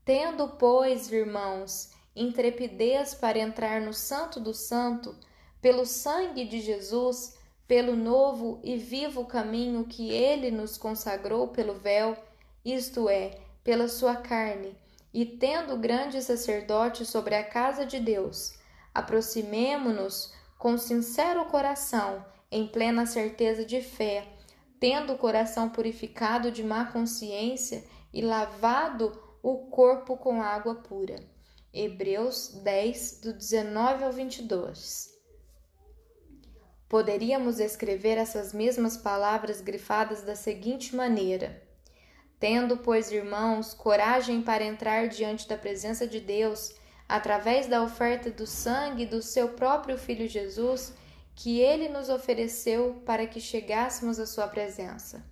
Tendo, 0.04 0.48
pois, 0.50 1.10
irmãos, 1.10 1.90
intrepidez 2.14 3.14
para 3.14 3.38
entrar 3.38 3.80
no 3.80 3.92
Santo 3.92 4.38
do 4.38 4.54
Santo, 4.54 5.16
pelo 5.60 5.84
sangue 5.84 6.44
de 6.44 6.60
Jesus, 6.60 7.36
pelo 7.66 7.96
novo 7.96 8.60
e 8.62 8.76
vivo 8.76 9.24
caminho 9.24 9.84
que 9.84 10.10
ele 10.10 10.50
nos 10.50 10.76
consagrou 10.76 11.48
pelo 11.48 11.74
véu, 11.74 12.16
isto 12.64 13.08
é, 13.08 13.38
pela 13.62 13.88
sua 13.88 14.16
carne, 14.16 14.76
e 15.12 15.24
tendo 15.24 15.76
grande 15.76 16.20
sacerdote 16.22 17.06
sobre 17.06 17.34
a 17.34 17.42
casa 17.42 17.86
de 17.86 17.98
Deus, 17.98 18.58
aproximemo-nos 18.92 20.32
com 20.58 20.76
sincero 20.76 21.44
coração, 21.46 22.24
em 22.50 22.66
plena 22.66 23.06
certeza 23.06 23.64
de 23.64 23.80
fé, 23.80 24.26
tendo 24.78 25.14
o 25.14 25.18
coração 25.18 25.68
purificado 25.68 26.50
de 26.50 26.62
má 26.62 26.84
consciência 26.86 27.84
e 28.12 28.20
lavado 28.20 29.18
o 29.42 29.66
corpo 29.66 30.16
com 30.16 30.42
água 30.42 30.74
pura. 30.74 31.33
Hebreus 31.76 32.50
10, 32.62 33.18
do 33.20 33.32
19 33.32 34.04
ao 34.04 34.12
22. 34.12 35.12
Poderíamos 36.88 37.58
escrever 37.58 38.16
essas 38.16 38.52
mesmas 38.52 38.96
palavras 38.96 39.60
grifadas 39.60 40.22
da 40.22 40.36
seguinte 40.36 40.94
maneira: 40.94 41.60
Tendo, 42.38 42.76
pois, 42.76 43.10
irmãos, 43.10 43.74
coragem 43.74 44.40
para 44.40 44.62
entrar 44.62 45.08
diante 45.08 45.48
da 45.48 45.58
presença 45.58 46.06
de 46.06 46.20
Deus, 46.20 46.76
através 47.08 47.66
da 47.66 47.82
oferta 47.82 48.30
do 48.30 48.46
sangue 48.46 49.04
do 49.04 49.20
seu 49.20 49.48
próprio 49.48 49.98
Filho 49.98 50.28
Jesus, 50.28 50.92
que 51.34 51.58
ele 51.58 51.88
nos 51.88 52.08
ofereceu 52.08 53.02
para 53.04 53.26
que 53.26 53.40
chegássemos 53.40 54.20
à 54.20 54.26
sua 54.26 54.46
presença. 54.46 55.24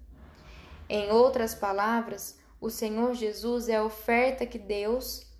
Em 0.88 1.08
outras 1.12 1.54
palavras, 1.54 2.36
o 2.60 2.68
Senhor 2.68 3.14
Jesus 3.14 3.68
é 3.68 3.76
a 3.76 3.84
oferta 3.84 4.44
que 4.44 4.58
Deus 4.58 5.30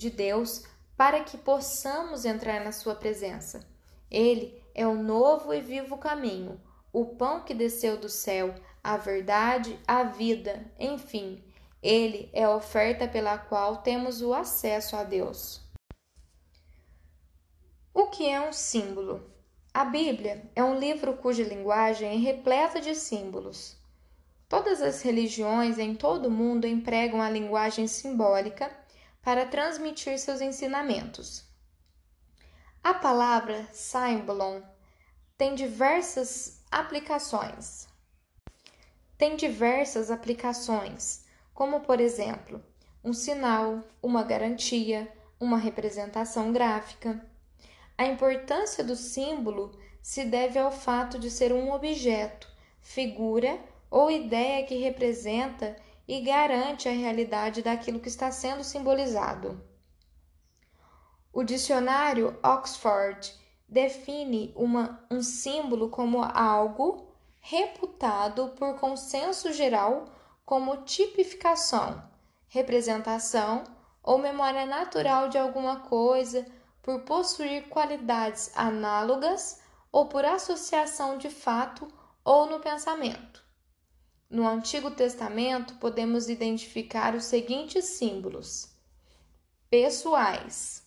de 0.00 0.08
Deus 0.08 0.64
para 0.96 1.22
que 1.22 1.36
possamos 1.36 2.24
entrar 2.24 2.64
na 2.64 2.72
sua 2.72 2.94
presença. 2.94 3.68
Ele 4.10 4.60
é 4.74 4.86
o 4.86 4.94
novo 4.94 5.52
e 5.52 5.60
vivo 5.60 5.98
caminho, 5.98 6.58
o 6.90 7.04
pão 7.04 7.42
que 7.42 7.52
desceu 7.52 7.98
do 7.98 8.08
céu, 8.08 8.54
a 8.82 8.96
verdade, 8.96 9.78
a 9.86 10.02
vida, 10.02 10.64
enfim, 10.78 11.44
ele 11.82 12.30
é 12.32 12.44
a 12.44 12.56
oferta 12.56 13.06
pela 13.06 13.36
qual 13.36 13.82
temos 13.82 14.22
o 14.22 14.32
acesso 14.32 14.96
a 14.96 15.04
Deus. 15.04 15.60
O 17.92 18.06
que 18.06 18.26
é 18.26 18.40
um 18.40 18.52
símbolo? 18.52 19.30
A 19.72 19.84
Bíblia 19.84 20.50
é 20.56 20.64
um 20.64 20.78
livro 20.78 21.14
cuja 21.18 21.44
linguagem 21.44 22.08
é 22.08 22.16
repleta 22.16 22.80
de 22.80 22.94
símbolos. 22.94 23.76
Todas 24.48 24.80
as 24.80 25.02
religiões 25.02 25.78
em 25.78 25.94
todo 25.94 26.26
o 26.26 26.30
mundo 26.30 26.66
empregam 26.66 27.20
a 27.20 27.30
linguagem 27.30 27.86
simbólica 27.86 28.79
para 29.22 29.46
transmitir 29.46 30.18
seus 30.18 30.40
ensinamentos. 30.40 31.44
A 32.82 32.94
palavra 32.94 33.68
símbolon 33.72 34.62
tem 35.36 35.54
diversas 35.54 36.62
aplicações. 36.70 37.86
Tem 39.18 39.36
diversas 39.36 40.10
aplicações, 40.10 41.24
como 41.52 41.80
por 41.80 42.00
exemplo, 42.00 42.62
um 43.04 43.12
sinal, 43.12 43.82
uma 44.02 44.22
garantia, 44.22 45.12
uma 45.38 45.58
representação 45.58 46.52
gráfica. 46.52 47.24
A 47.98 48.06
importância 48.06 48.82
do 48.82 48.96
símbolo 48.96 49.78
se 50.02 50.24
deve 50.24 50.58
ao 50.58 50.72
fato 50.72 51.18
de 51.18 51.30
ser 51.30 51.52
um 51.52 51.70
objeto, 51.72 52.48
figura 52.80 53.60
ou 53.90 54.10
ideia 54.10 54.64
que 54.64 54.76
representa 54.76 55.76
e 56.10 56.20
garante 56.22 56.88
a 56.88 56.92
realidade 56.92 57.62
daquilo 57.62 58.00
que 58.00 58.08
está 58.08 58.32
sendo 58.32 58.64
simbolizado. 58.64 59.62
O 61.32 61.44
dicionário 61.44 62.36
Oxford 62.42 63.32
define 63.68 64.52
uma, 64.56 65.06
um 65.08 65.22
símbolo 65.22 65.88
como 65.88 66.20
algo 66.20 67.14
reputado 67.40 68.48
por 68.58 68.74
consenso 68.80 69.52
geral 69.52 70.06
como 70.44 70.78
tipificação, 70.78 72.02
representação 72.48 73.62
ou 74.02 74.18
memória 74.18 74.66
natural 74.66 75.28
de 75.28 75.38
alguma 75.38 75.78
coisa 75.78 76.44
por 76.82 77.02
possuir 77.02 77.68
qualidades 77.68 78.50
análogas 78.56 79.62
ou 79.92 80.06
por 80.06 80.24
associação 80.24 81.18
de 81.18 81.30
fato 81.30 81.86
ou 82.24 82.46
no 82.46 82.58
pensamento. 82.58 83.48
No 84.30 84.46
Antigo 84.46 84.92
Testamento, 84.92 85.74
podemos 85.80 86.28
identificar 86.28 87.16
os 87.16 87.24
seguintes 87.24 87.84
símbolos: 87.86 88.68
pessoais. 89.68 90.84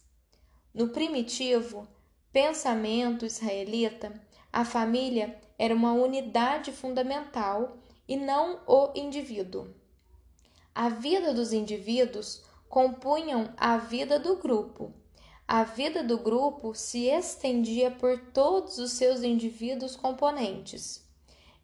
No 0.74 0.88
primitivo 0.88 1.86
pensamento 2.32 3.26
israelita, 3.26 4.14
a 4.52 4.64
família 4.64 5.38
era 5.60 5.76
uma 5.76 5.92
unidade 5.92 6.72
fundamental 6.72 7.78
e 8.08 8.16
não 8.16 8.62
o 8.66 8.94
indivíduo. 8.96 9.68
A 10.74 10.88
vida 10.88 11.34
dos 11.34 11.52
indivíduos 11.52 12.46
compunham 12.70 13.54
a 13.58 13.76
vida 13.76 14.18
do 14.18 14.38
grupo. 14.38 14.94
A 15.46 15.66
vida 15.66 16.02
do 16.02 16.18
grupo 16.18 16.74
se 16.74 17.08
estendia 17.08 17.92
por 17.92 18.18
todos 18.32 18.78
os 18.78 18.94
seus 18.94 19.22
indivíduos 19.22 19.98
componentes. 19.98 21.03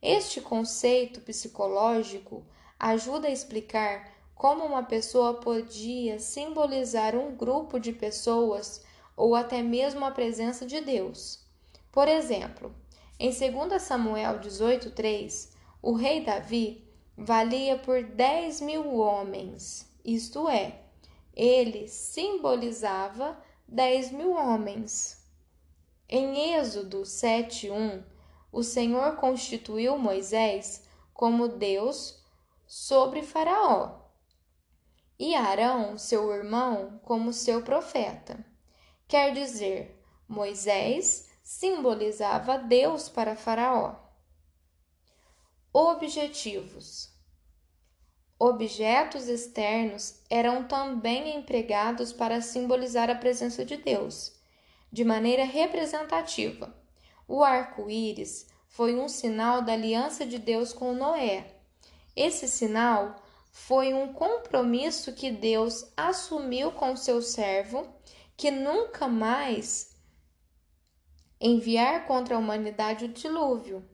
Este 0.02 0.40
conceito 0.40 1.20
psicológico 1.22 2.46
ajuda 2.80 3.28
a 3.28 3.32
explicar 3.32 4.10
como 4.34 4.64
uma 4.64 4.84
pessoa 4.84 5.34
podia 5.42 6.18
simbolizar 6.20 7.16
um 7.16 7.36
grupo 7.36 7.78
de 7.78 7.92
pessoas 7.92 8.82
ou 9.18 9.36
até 9.36 9.62
mesmo 9.62 10.06
a 10.06 10.12
presença 10.12 10.66
de 10.66 10.80
Deus. 10.80 11.46
Por 11.92 12.08
exemplo, 12.08 12.74
em 13.20 13.32
2 13.32 13.82
Samuel 13.82 14.40
18,3, 14.40 15.50
o 15.82 15.92
rei 15.92 16.24
Davi 16.24 16.88
valia 17.18 17.78
por 17.78 18.02
10 18.02 18.62
mil 18.62 18.96
homens, 18.96 19.86
isto 20.06 20.48
é, 20.48 20.80
ele 21.36 21.90
simbolizava 21.90 23.38
10 23.68 24.12
mil 24.14 24.32
homens. 24.32 25.22
Em 26.08 26.54
Êxodo 26.56 27.02
7,1, 27.02 28.04
o 28.52 28.64
Senhor 28.64 29.16
constituiu 29.18 29.98
Moisés 29.98 30.84
como 31.14 31.48
Deus 31.48 32.24
sobre 32.66 33.22
Faraó 33.22 34.00
e 35.20 35.36
Arão, 35.36 35.98
seu 35.98 36.32
irmão, 36.32 37.00
como 37.04 37.34
seu 37.34 37.62
profeta. 37.62 38.46
Quer 39.08 39.34
dizer, 39.34 40.02
Moisés 40.28 41.30
simbolizava 41.44 42.58
Deus 42.58 43.10
para 43.10 43.36
Faraó. 43.36 43.96
Objetivos: 45.74 47.14
Objetos 48.40 49.28
externos 49.28 50.24
eram 50.30 50.64
também 50.64 51.36
empregados 51.36 52.14
para 52.14 52.40
simbolizar 52.40 53.10
a 53.10 53.16
presença 53.16 53.66
de 53.66 53.76
Deus, 53.76 54.40
de 54.90 55.04
maneira 55.04 55.44
representativa. 55.44 56.79
O 57.30 57.44
arco-íris 57.44 58.48
foi 58.68 58.96
um 58.96 59.08
sinal 59.08 59.62
da 59.62 59.74
aliança 59.74 60.26
de 60.26 60.40
Deus 60.40 60.74
com 60.74 60.94
Noé. 60.94 61.62
Esse 62.16 62.48
sinal 62.48 63.22
foi 63.52 63.94
um 63.94 64.12
compromisso 64.12 65.14
que 65.14 65.30
Deus 65.30 65.94
assumiu 65.96 66.72
com 66.72 66.96
seu 66.96 67.22
servo 67.22 67.88
que 68.36 68.50
nunca 68.50 69.08
mais 69.08 69.96
enviar 71.40 72.08
contra 72.08 72.36
a 72.36 72.40
humanidade 72.40 73.06
o 73.06 73.14
dilúvio. 73.14 73.88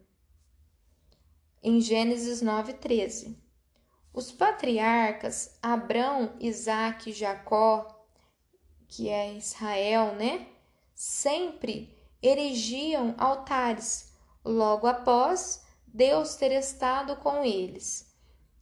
Em 1.61 1.81
Gênesis 1.81 2.41
9:13. 2.41 3.37
Os 4.13 4.31
patriarcas 4.31 5.59
Abrão, 5.61 6.37
Isaac 6.39 7.09
e 7.09 7.13
Jacó, 7.13 8.07
que 8.87 9.09
é 9.09 9.33
Israel, 9.33 10.15
né? 10.15 10.47
Sempre 10.93 11.94
erigiam 12.25 13.13
altares 13.19 14.11
logo 14.43 14.87
após 14.87 15.63
Deus 15.85 16.35
ter 16.35 16.51
estado 16.51 17.15
com 17.17 17.43
eles, 17.43 18.11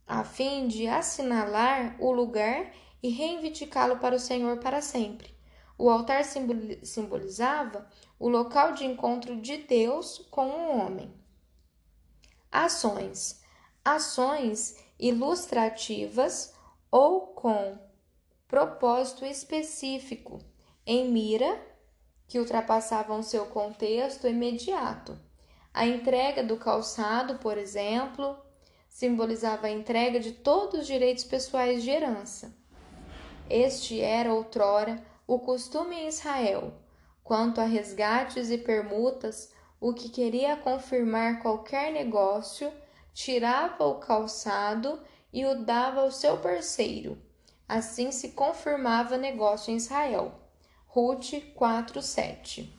a 0.05 0.23
fim 0.25 0.67
de 0.67 0.85
assinalar 0.85 1.95
o 1.99 2.11
lugar 2.11 2.73
e 3.01 3.09
reivindicá-lo 3.09 3.97
para 3.99 4.15
o 4.15 4.19
Senhor 4.19 4.57
para 4.57 4.81
sempre. 4.81 5.33
O 5.77 5.89
altar 5.89 6.23
simbolizava 6.83 7.89
o 8.19 8.27
local 8.27 8.73
de 8.73 8.85
encontro 8.85 9.39
de 9.39 9.57
Deus 9.57 10.19
com 10.29 10.47
o 10.47 10.77
homem. 10.77 11.13
Ações: 12.51 13.41
ações 13.83 14.77
ilustrativas 14.99 16.53
ou 16.91 17.27
com 17.27 17.79
propósito 18.47 19.25
específico, 19.25 20.39
em 20.85 21.09
mira, 21.09 21.72
que 22.33 22.39
ultrapassavam 22.39 23.21
seu 23.21 23.45
contexto 23.45 24.27
imediato. 24.27 25.15
A 25.71 25.85
entrega 25.85 26.43
do 26.43 26.57
calçado, 26.57 27.35
por 27.35 27.59
exemplo, 27.59 28.35
simbolizava 28.89 29.67
a 29.67 29.69
entrega 29.69 30.19
de 30.19 30.31
todos 30.31 30.79
os 30.79 30.87
direitos 30.87 31.23
pessoais 31.23 31.83
de 31.83 31.91
herança. 31.91 32.51
Este 33.47 34.01
era 34.01 34.33
outrora 34.33 34.99
o 35.27 35.37
costume 35.37 35.95
em 35.95 36.07
Israel, 36.07 36.73
quanto 37.23 37.61
a 37.61 37.65
resgates 37.65 38.49
e 38.49 38.57
permutas, 38.57 39.53
o 39.79 39.93
que 39.93 40.09
queria 40.09 40.57
confirmar 40.57 41.39
qualquer 41.39 41.93
negócio, 41.93 42.73
tirava 43.13 43.85
o 43.85 43.99
calçado 43.99 44.99
e 45.31 45.45
o 45.45 45.63
dava 45.63 46.01
ao 46.01 46.09
seu 46.09 46.39
parceiro. 46.39 47.15
Assim 47.69 48.11
se 48.11 48.29
confirmava 48.29 49.17
negócio 49.17 49.71
em 49.71 49.75
Israel. 49.75 50.42
Ruth 50.95 51.33
4:7. 51.55 52.71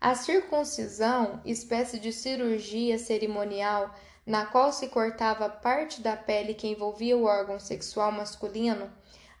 A 0.00 0.14
circuncisão, 0.14 1.42
espécie 1.44 1.98
de 1.98 2.10
cirurgia 2.10 2.98
cerimonial 2.98 3.94
na 4.24 4.46
qual 4.46 4.72
se 4.72 4.88
cortava 4.88 5.46
parte 5.46 6.00
da 6.00 6.16
pele 6.16 6.54
que 6.54 6.66
envolvia 6.66 7.14
o 7.14 7.24
órgão 7.24 7.60
sexual 7.60 8.10
masculino, 8.10 8.90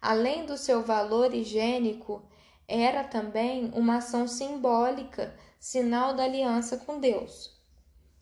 além 0.02 0.44
do 0.44 0.58
seu 0.58 0.82
valor 0.82 1.32
higiênico, 1.32 2.22
era 2.68 3.02
também 3.02 3.70
uma 3.74 3.96
ação 3.96 4.28
simbólica, 4.28 5.34
sinal 5.58 6.12
da 6.12 6.24
aliança 6.24 6.76
com 6.76 7.00
Deus. 7.00 7.58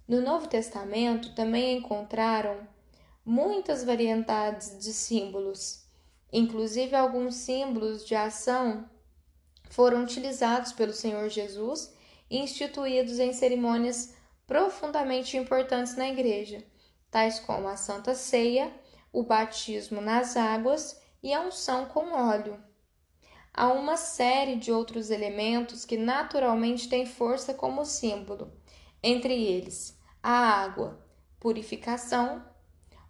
No 0.07 0.20
Novo 0.20 0.47
Testamento 0.47 1.35
também 1.35 1.79
encontraram 1.79 2.68
muitas 3.27 3.83
variedades 3.83 4.79
de 4.79 4.92
símbolos, 4.92 5.85
inclusive 6.33 6.94
alguns 6.94 7.35
símbolos 7.35 8.07
de 8.07 8.14
ação 8.14 8.88
foram 9.75 10.05
utilizados 10.05 10.73
pelo 10.73 10.93
Senhor 10.93 11.29
Jesus 11.29 11.93
e 12.31 12.39
instituídos 12.39 13.19
em 13.19 13.33
cerimônias 13.33 14.15
profundamente 14.47 15.37
importantes 15.37 15.97
na 15.97 16.09
igreja, 16.09 16.65
tais 17.11 17.41
como 17.41 17.67
a 17.67 17.77
Santa 17.77 18.15
Ceia, 18.15 18.73
o 19.13 19.25
batismo 19.25 20.01
nas 20.01 20.37
águas 20.37 21.03
e 21.21 21.35
a 21.35 21.41
unção 21.41 21.87
com 21.87 22.13
óleo. 22.13 22.63
Há 23.53 23.73
uma 23.73 23.97
série 23.97 24.55
de 24.55 24.71
outros 24.71 25.11
elementos 25.11 25.85
que 25.85 25.97
naturalmente 25.97 26.89
têm 26.89 27.05
força 27.05 27.53
como 27.53 27.85
símbolo, 27.85 28.53
entre 29.03 29.35
eles 29.35 29.99
a 30.23 30.31
água, 30.31 31.05
purificação, 31.41 32.45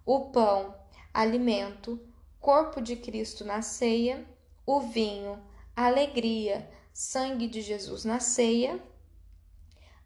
o 0.06 0.30
pão, 0.30 0.74
alimento, 1.12 2.00
corpo 2.40 2.80
de 2.80 2.96
Cristo 2.96 3.44
na 3.44 3.60
ceia, 3.60 4.26
o 4.66 4.80
vinho, 4.80 5.38
alegria, 5.76 6.70
sangue 6.92 7.48
de 7.48 7.60
Jesus 7.60 8.04
na 8.04 8.20
ceia, 8.20 8.80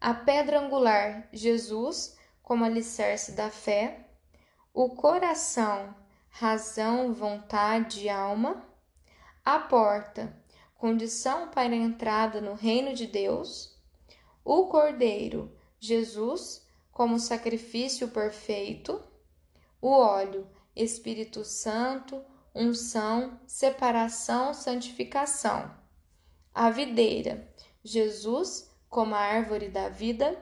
a 0.01 0.13
pedra 0.13 0.59
angular, 0.59 1.27
Jesus, 1.33 2.17
como 2.41 2.63
alicerce 2.63 3.33
da 3.33 3.49
fé, 3.49 4.09
o 4.73 4.89
coração, 4.95 5.93
razão, 6.29 7.13
vontade 7.13 8.05
e 8.05 8.09
alma. 8.09 8.65
A 9.43 9.59
porta, 9.59 10.33
condição 10.75 11.49
para 11.49 11.73
a 11.73 11.75
entrada 11.75 12.39
no 12.39 12.53
reino 12.53 12.93
de 12.93 13.05
Deus. 13.07 13.77
O 14.43 14.67
Cordeiro, 14.67 15.53
Jesus, 15.79 16.65
como 16.91 17.19
sacrifício 17.19 18.07
perfeito. 18.07 19.03
O 19.81 19.89
óleo, 19.89 20.47
Espírito 20.75 21.43
Santo, 21.43 22.23
unção, 22.53 23.39
separação, 23.45 24.53
santificação. 24.53 25.71
A 26.53 26.69
videira, 26.69 27.47
Jesus, 27.83 28.69
como 28.89 29.15
a 29.15 29.19
árvore 29.19 29.69
da 29.69 29.89
vida. 29.89 30.37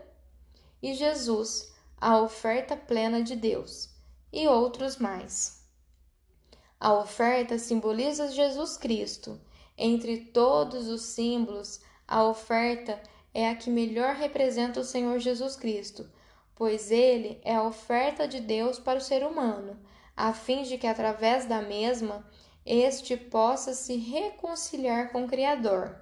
E 0.81 0.93
Jesus, 0.93 1.73
a 1.99 2.21
oferta 2.21 2.75
plena 2.75 3.21
de 3.21 3.35
Deus. 3.35 3.89
E 4.31 4.47
outros 4.47 4.97
mais. 4.97 5.65
A 6.79 6.93
oferta 6.93 7.57
simboliza 7.57 8.31
Jesus 8.31 8.77
Cristo, 8.77 9.39
Entre 9.77 10.17
todos 10.17 10.87
os 10.87 11.01
símbolos, 11.01 11.81
a 12.07 12.23
oferta 12.23 13.01
é 13.33 13.49
a 13.49 13.55
que 13.55 13.69
melhor 13.69 14.15
representa 14.15 14.79
o 14.79 14.83
Senhor 14.83 15.19
Jesus 15.19 15.55
Cristo, 15.55 16.09
pois 16.55 16.89
ele 16.89 17.39
é 17.43 17.55
a 17.55 17.63
oferta 17.63 18.27
de 18.27 18.39
Deus 18.39 18.79
para 18.79 18.97
o 18.97 19.01
ser 19.01 19.23
humano, 19.23 19.79
a 20.17 20.33
fim 20.33 20.63
de 20.63 20.79
que 20.79 20.87
através 20.87 21.45
da 21.45 21.61
mesma 21.61 22.27
este 22.65 23.15
possa 23.15 23.75
se 23.75 23.95
reconciliar 23.95 25.11
com 25.11 25.23
o 25.23 25.27
Criador. 25.27 25.95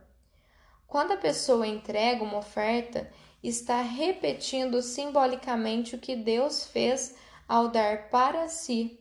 Quando 0.87 1.11
a 1.11 1.17
pessoa 1.17 1.67
entrega 1.67 2.23
uma 2.23 2.37
oferta, 2.37 3.11
está 3.43 3.81
repetindo 3.81 4.81
simbolicamente 4.81 5.95
o 5.95 5.99
que 5.99 6.15
Deus 6.15 6.65
fez 6.65 7.15
ao 7.47 7.67
dar 7.67 8.09
para 8.09 8.47
si, 8.47 8.99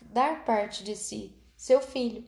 dar 0.00 0.44
parte 0.44 0.82
de 0.82 0.96
si, 0.96 1.36
seu 1.54 1.80
filho. 1.80 2.24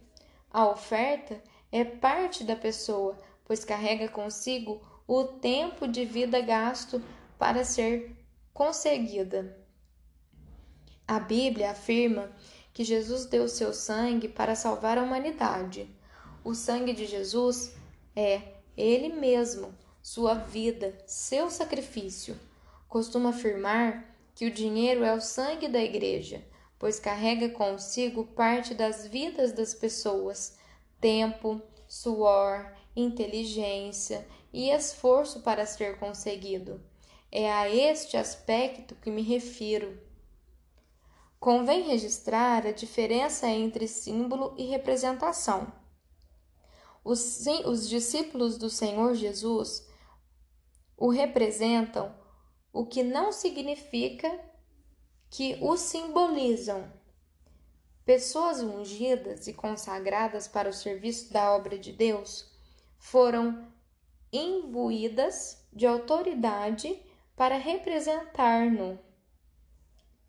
A 0.52 0.68
oferta 0.68 1.42
é 1.72 1.84
parte 1.84 2.44
da 2.44 2.54
pessoa, 2.54 3.18
pois 3.44 3.64
carrega 3.64 4.08
consigo 4.08 4.80
o 5.08 5.24
tempo 5.24 5.88
de 5.88 6.04
vida 6.04 6.40
gasto 6.40 7.02
para 7.38 7.64
ser 7.64 8.14
conseguida. 8.52 9.63
A 11.06 11.20
Bíblia 11.20 11.70
afirma 11.70 12.30
que 12.72 12.82
Jesus 12.82 13.26
deu 13.26 13.46
seu 13.48 13.72
sangue 13.72 14.28
para 14.28 14.54
salvar 14.54 14.98
a 14.98 15.02
humanidade. 15.02 15.88
O 16.42 16.54
sangue 16.54 16.92
de 16.92 17.06
Jesus 17.06 17.74
é 18.16 18.40
Ele 18.76 19.10
mesmo, 19.10 19.74
sua 20.02 20.34
vida, 20.34 20.96
seu 21.06 21.50
sacrifício. 21.50 22.38
Costuma 22.88 23.30
afirmar 23.30 24.16
que 24.34 24.46
o 24.46 24.50
dinheiro 24.50 25.04
é 25.04 25.14
o 25.14 25.20
sangue 25.20 25.68
da 25.68 25.82
igreja, 25.82 26.44
pois 26.78 26.98
carrega 26.98 27.48
consigo 27.50 28.24
parte 28.24 28.74
das 28.74 29.06
vidas 29.06 29.52
das 29.52 29.72
pessoas, 29.74 30.58
tempo, 31.00 31.60
suor, 31.86 32.72
inteligência 32.96 34.26
e 34.52 34.70
esforço 34.70 35.40
para 35.40 35.66
ser 35.66 35.98
conseguido. 35.98 36.80
É 37.30 37.52
a 37.52 37.68
este 37.68 38.16
aspecto 38.16 38.94
que 38.96 39.10
me 39.10 39.22
refiro. 39.22 39.98
Convém 41.44 41.82
registrar 41.82 42.66
a 42.66 42.72
diferença 42.72 43.46
entre 43.46 43.86
símbolo 43.86 44.54
e 44.56 44.64
representação. 44.64 45.70
Os, 47.04 47.44
os 47.66 47.86
discípulos 47.86 48.56
do 48.56 48.70
Senhor 48.70 49.14
Jesus 49.14 49.86
o 50.96 51.10
representam, 51.10 52.18
o 52.72 52.86
que 52.86 53.02
não 53.02 53.30
significa 53.30 54.40
que 55.28 55.58
o 55.60 55.76
simbolizam. 55.76 56.90
Pessoas 58.06 58.62
ungidas 58.62 59.46
e 59.46 59.52
consagradas 59.52 60.48
para 60.48 60.70
o 60.70 60.72
serviço 60.72 61.30
da 61.30 61.54
obra 61.54 61.78
de 61.78 61.92
Deus 61.92 62.50
foram 62.96 63.70
imbuídas 64.32 65.62
de 65.70 65.86
autoridade 65.86 66.98
para 67.36 67.58
representar-no. 67.58 68.98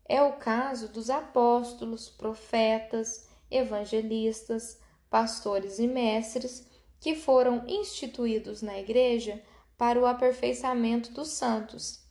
É 0.08 0.22
o 0.22 0.34
caso 0.34 0.88
dos 0.88 1.10
apóstolos, 1.10 2.10
profetas, 2.10 3.28
evangelistas, 3.50 4.80
pastores 5.10 5.80
e 5.80 5.88
mestres 5.88 6.68
que 7.00 7.16
foram 7.16 7.66
instituídos 7.68 8.62
na 8.62 8.80
Igreja 8.80 9.42
para 9.78 10.00
o 10.00 10.06
aperfeiçoamento 10.06 11.12
dos 11.12 11.30
santos. 11.30 12.04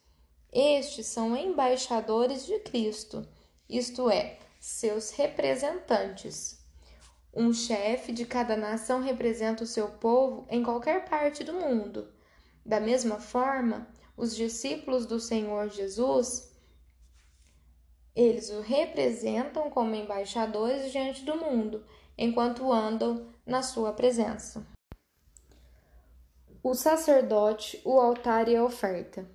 Estes 0.52 1.07
são 1.07 1.37
embaixadores 1.37 2.46
de 2.46 2.59
Cristo, 2.61 3.26
isto 3.68 4.09
é, 4.11 4.38
seus 4.61 5.11
representantes. 5.11 6.64
Um 7.33 7.52
chefe 7.52 8.12
de 8.12 8.24
cada 8.24 8.57
nação 8.57 9.02
representa 9.02 9.64
o 9.64 9.66
seu 9.66 9.88
povo 9.88 10.46
em 10.48 10.62
qualquer 10.62 11.09
parte 11.09 11.42
do 11.42 11.54
mundo. 11.54 12.09
Da 12.64 12.78
mesma 12.78 13.18
forma, 13.18 13.88
os 14.16 14.37
discípulos 14.37 15.07
do 15.07 15.18
Senhor 15.18 15.68
Jesus, 15.68 16.53
eles 18.14 18.50
o 18.50 18.61
representam 18.61 19.68
como 19.70 19.94
embaixadores 19.94 20.92
diante 20.92 21.24
do 21.24 21.37
mundo, 21.37 21.85
enquanto 22.16 22.72
andam 22.72 23.29
na 23.44 23.62
sua 23.62 23.92
presença. 23.92 24.66
O 26.62 26.74
sacerdote, 26.74 27.81
o 27.85 27.98
altar 27.98 28.48
e 28.48 28.57
a 28.57 28.64
oferta. 28.64 29.29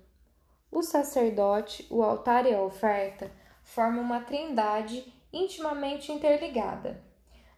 O 0.72 0.82
sacerdote, 0.82 1.86
o 1.90 2.02
altar 2.02 2.46
e 2.46 2.54
a 2.54 2.62
oferta 2.62 3.30
formam 3.62 4.02
uma 4.02 4.22
trindade 4.22 5.12
intimamente 5.32 6.10
interligada. 6.10 7.02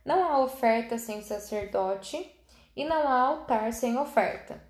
Não 0.04 0.24
há 0.24 0.40
oferta 0.40 0.98
sem 0.98 1.22
sacerdote 1.22 2.36
e 2.74 2.84
não 2.84 3.08
há 3.08 3.20
altar 3.20 3.72
sem 3.72 3.96
oferta. 3.96 4.62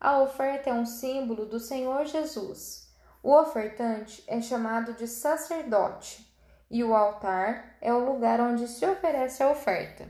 A 0.00 0.20
oferta 0.20 0.70
é 0.70 0.72
um 0.72 0.86
símbolo 0.86 1.44
do 1.44 1.58
Senhor 1.58 2.06
Jesus. 2.06 2.87
O 3.22 3.32
ofertante 3.32 4.22
é 4.26 4.40
chamado 4.40 4.94
de 4.94 5.06
sacerdote 5.06 6.26
e 6.70 6.84
o 6.84 6.94
altar 6.94 7.76
é 7.80 7.92
o 7.92 8.04
lugar 8.04 8.40
onde 8.40 8.68
se 8.68 8.86
oferece 8.86 9.42
a 9.42 9.50
oferta. 9.50 10.06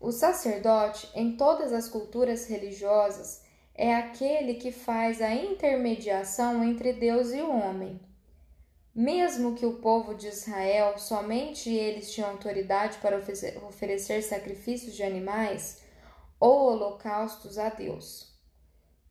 O 0.00 0.12
sacerdote, 0.12 1.10
em 1.14 1.36
todas 1.36 1.72
as 1.72 1.88
culturas 1.88 2.46
religiosas, 2.46 3.42
é 3.74 3.94
aquele 3.94 4.54
que 4.54 4.70
faz 4.70 5.20
a 5.20 5.34
intermediação 5.34 6.62
entre 6.62 6.92
Deus 6.92 7.32
e 7.32 7.40
o 7.40 7.50
homem. 7.50 8.00
Mesmo 8.94 9.54
que 9.54 9.66
o 9.66 9.78
povo 9.78 10.14
de 10.14 10.28
Israel 10.28 10.98
somente 10.98 11.68
eles 11.68 12.12
tinham 12.12 12.30
autoridade 12.30 12.98
para 12.98 13.18
oferecer 13.18 14.22
sacrifícios 14.22 14.94
de 14.94 15.02
animais, 15.02 15.82
ou 16.38 16.72
holocaustos 16.72 17.58
a 17.58 17.70
Deus. 17.70 18.32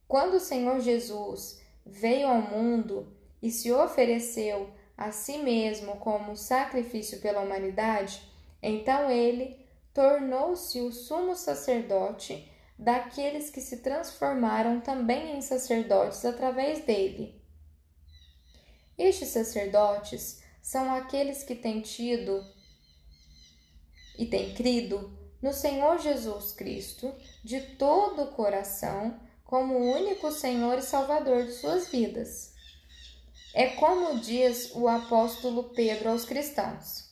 Quando 0.07 0.35
o 0.35 0.39
Senhor 0.39 0.79
Jesus 0.79 1.59
veio 1.85 2.27
ao 2.27 2.41
mundo 2.41 3.15
e 3.41 3.51
se 3.51 3.71
ofereceu 3.71 4.69
a 4.97 5.11
si 5.11 5.37
mesmo 5.39 5.97
como 5.97 6.35
sacrifício 6.35 7.19
pela 7.19 7.41
humanidade, 7.41 8.21
então 8.61 9.09
ele 9.09 9.57
tornou-se 9.93 10.79
o 10.79 10.91
sumo 10.91 11.35
sacerdote 11.35 12.49
daqueles 12.77 13.49
que 13.49 13.61
se 13.61 13.77
transformaram 13.77 14.81
também 14.81 15.37
em 15.37 15.41
sacerdotes 15.41 16.23
através 16.25 16.83
dele. 16.85 17.41
Estes 18.97 19.29
sacerdotes 19.29 20.41
são 20.61 20.93
aqueles 20.93 21.43
que 21.43 21.55
têm 21.55 21.81
tido 21.81 22.43
e 24.17 24.25
têm 24.25 24.53
crido 24.53 25.17
no 25.41 25.51
Senhor 25.51 25.99
Jesus 25.99 26.53
Cristo 26.53 27.13
de 27.43 27.59
todo 27.75 28.23
o 28.23 28.31
coração 28.31 29.19
como 29.43 29.75
o 29.75 29.91
único 29.95 30.32
Senhor 30.32 30.79
e 30.79 30.82
Salvador 30.82 31.45
de 31.45 31.53
suas 31.53 31.89
vidas. 31.89 32.53
É 33.53 33.67
como 33.67 34.19
diz 34.19 34.71
o 34.73 34.88
apóstolo 34.88 35.65
Pedro 35.75 36.10
aos 36.10 36.25
cristãos: 36.25 37.10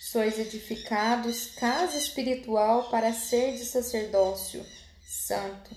Sois 0.00 0.38
edificados 0.38 1.46
casa 1.54 1.96
espiritual 1.96 2.90
para 2.90 3.12
ser 3.12 3.52
de 3.52 3.64
sacerdócio 3.64 4.64
santo, 5.06 5.76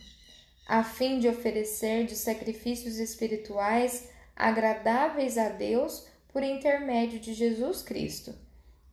a 0.68 0.84
fim 0.84 1.20
de 1.20 1.28
oferecer 1.28 2.06
de 2.06 2.16
sacrifícios 2.16 2.98
espirituais 2.98 4.10
agradáveis 4.36 5.38
a 5.38 5.50
Deus 5.50 6.08
por 6.34 6.44
intermédio 6.44 7.20
de 7.20 7.34
Jesus 7.34 7.82
Cristo 7.82 8.36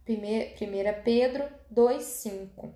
1 0.08 1.02
Pedro 1.02 1.48
2,5 1.74 2.72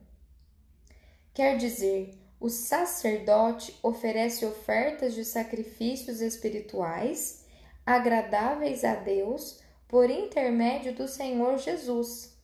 Quer 1.35 1.59
dizer, 1.59 2.15
o 2.39 2.49
sacerdote 2.49 3.79
oferece 3.83 4.45
ofertas 4.45 5.15
de 5.15 5.25
sacrifícios 5.25 6.21
espirituais 6.21 7.45
agradáveis 7.85 8.85
a 8.85 8.95
Deus 8.97 9.61
por 9.89 10.11
intermédio 10.11 10.95
do 10.95 11.09
Senhor 11.09 11.59
Jesus. 11.59 12.37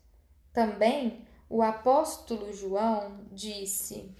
Também 0.53 1.27
o 1.49 1.61
apóstolo 1.61 2.53
João 2.53 3.27
disse: 3.31 4.15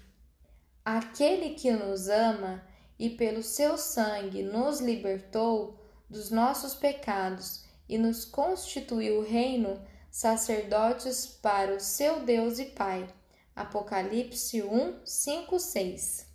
Aquele 0.85 1.55
que 1.55 1.71
nos 1.71 2.07
ama 2.07 2.63
e 2.99 3.09
pelo 3.09 3.41
seu 3.41 3.77
sangue 3.77 4.43
nos 4.43 4.79
libertou 4.79 5.79
dos 6.09 6.29
nossos 6.29 6.75
pecados 6.75 7.65
e 7.89 7.97
nos 7.97 8.25
constituiu 8.25 9.21
reino 9.21 9.81
sacerdotes 10.11 11.25
para 11.25 11.73
o 11.73 11.79
seu 11.79 12.19
Deus 12.19 12.59
e 12.59 12.65
Pai. 12.65 13.07
Apocalipse 13.55 14.61
1, 14.63 15.05
5, 15.05 15.59
6. 15.59 16.27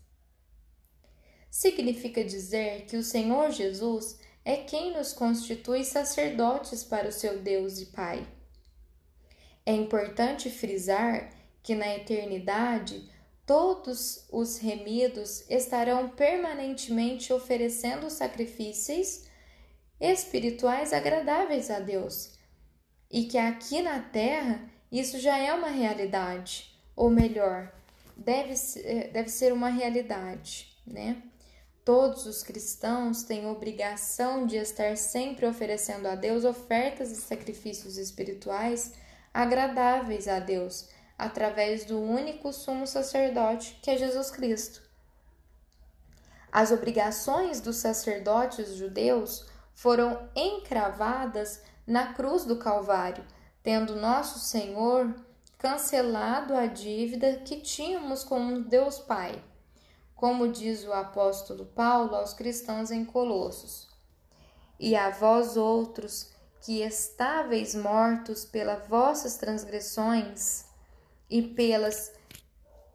Significa 1.50 2.22
dizer 2.22 2.86
que 2.86 2.96
o 2.96 3.02
Senhor 3.02 3.50
Jesus 3.50 4.18
é 4.44 4.58
quem 4.58 4.92
nos 4.92 5.12
constitui 5.12 5.84
sacerdotes 5.84 6.84
para 6.84 7.08
o 7.08 7.12
seu 7.12 7.40
Deus 7.40 7.80
e 7.80 7.86
Pai. 7.86 8.26
É 9.66 9.72
importante 9.72 10.48
frisar 10.48 11.30
que 11.62 11.74
na 11.74 11.94
eternidade 11.96 13.10
todos 13.44 14.26
os 14.30 14.58
remidos 14.58 15.44
estarão 15.50 16.10
permanentemente 16.10 17.32
oferecendo 17.32 18.08
sacrifícios 18.10 19.24
espirituais 20.00 20.92
agradáveis 20.92 21.70
a 21.70 21.80
Deus 21.80 22.38
e 23.10 23.24
que 23.24 23.36
aqui 23.36 23.82
na 23.82 24.00
Terra 24.00 24.70
isso 24.90 25.18
já 25.18 25.36
é 25.36 25.52
uma 25.52 25.68
realidade, 25.68 26.67
ou 26.98 27.08
melhor, 27.08 27.72
deve, 28.16 28.54
eh, 28.78 29.08
deve 29.12 29.28
ser 29.28 29.52
uma 29.52 29.68
realidade, 29.68 30.76
né? 30.84 31.22
Todos 31.84 32.26
os 32.26 32.42
cristãos 32.42 33.22
têm 33.22 33.46
obrigação 33.46 34.44
de 34.44 34.56
estar 34.56 34.96
sempre 34.96 35.46
oferecendo 35.46 36.08
a 36.08 36.16
Deus 36.16 36.44
ofertas 36.44 37.12
e 37.12 37.16
sacrifícios 37.16 37.96
espirituais 37.96 38.94
agradáveis 39.32 40.26
a 40.26 40.40
Deus, 40.40 40.88
através 41.16 41.84
do 41.84 42.00
único 42.00 42.52
sumo 42.52 42.84
sacerdote 42.84 43.78
que 43.80 43.92
é 43.92 43.96
Jesus 43.96 44.32
Cristo. 44.32 44.82
As 46.50 46.72
obrigações 46.72 47.60
dos 47.60 47.76
sacerdotes 47.76 48.74
judeus 48.74 49.48
foram 49.72 50.28
encravadas 50.34 51.62
na 51.86 52.12
cruz 52.12 52.44
do 52.44 52.56
Calvário, 52.56 53.24
tendo 53.62 53.94
nosso 53.94 54.40
Senhor 54.40 55.14
cancelado 55.58 56.54
a 56.54 56.66
dívida 56.66 57.38
que 57.38 57.60
tínhamos 57.60 58.24
com 58.24 58.62
Deus 58.62 58.98
Pai 58.98 59.42
como 60.18 60.48
diz 60.48 60.84
o 60.84 60.92
apóstolo 60.92 61.64
Paulo 61.64 62.16
aos 62.16 62.34
cristãos 62.34 62.90
em 62.90 63.04
Colossos. 63.04 63.88
E 64.78 64.96
a 64.96 65.10
vós 65.10 65.56
outros, 65.56 66.32
que 66.60 66.82
estáveis 66.82 67.72
mortos 67.72 68.44
pelas 68.44 68.86
vossas 68.88 69.36
transgressões 69.36 70.64
e 71.30 71.40
pelas 71.40 72.12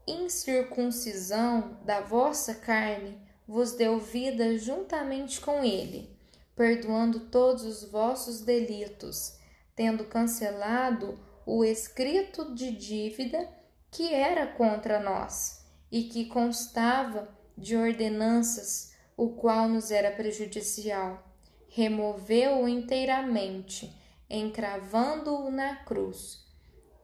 incircuncisão 0.06 1.80
da 1.86 2.02
vossa 2.02 2.56
carne, 2.56 3.18
vos 3.48 3.72
deu 3.72 4.00
vida 4.00 4.58
juntamente 4.58 5.40
com 5.40 5.64
ele, 5.64 6.14
perdoando 6.54 7.22
todos 7.22 7.64
os 7.64 7.90
vossos 7.90 8.42
delitos, 8.42 9.38
tendo 9.78 10.04
cancelado 10.04 11.18
o 11.46 11.64
escrito 11.64 12.54
de 12.54 12.72
dívida 12.72 13.50
que 13.92 14.14
era 14.14 14.48
contra 14.48 15.00
nós 15.00 15.66
e 15.92 16.04
que 16.06 16.26
constava 16.26 17.30
de 17.58 17.76
ordenanças, 17.76 18.94
o 19.16 19.30
qual 19.30 19.70
nos 19.70 19.92
era 19.92 20.12
prejudicial. 20.12 21.24
Removeu-o 21.70 22.68
inteiramente, 22.68 23.96
encravando-o 24.30 25.52
na 25.52 25.76
cruz. 25.78 26.44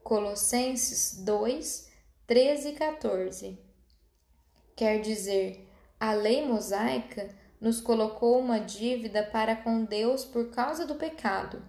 Colossenses 0.04 1.24
2, 1.24 1.92
13 2.26 2.70
e 2.70 2.74
14. 2.74 3.60
Quer 4.76 5.02
dizer, 5.02 5.70
a 6.00 6.14
lei 6.14 6.46
mosaica 6.48 7.30
nos 7.60 7.82
colocou 7.82 8.40
uma 8.40 8.60
dívida 8.60 9.22
para 9.22 9.56
com 9.56 9.84
Deus 9.84 10.24
por 10.24 10.50
causa 10.50 10.86
do 10.86 10.96
pecado. 10.96 11.62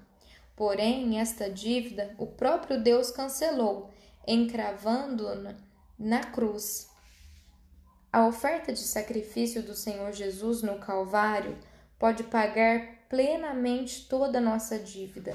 Porém, 0.61 1.19
esta 1.19 1.49
dívida 1.49 2.15
o 2.19 2.27
próprio 2.27 2.83
Deus 2.83 3.11
cancelou, 3.11 3.89
encravando-na 4.29 5.57
na 5.99 6.21
cruz. 6.21 6.87
A 8.13 8.27
oferta 8.27 8.71
de 8.71 8.81
sacrifício 8.81 9.63
do 9.63 9.75
Senhor 9.75 10.13
Jesus 10.13 10.63
no 10.63 10.79
Calvário 10.79 11.57
pode 11.99 12.25
pagar 12.25 13.07
plenamente 13.09 14.07
toda 14.07 14.37
a 14.37 14.43
nossa 14.43 14.79
dívida. 14.79 15.33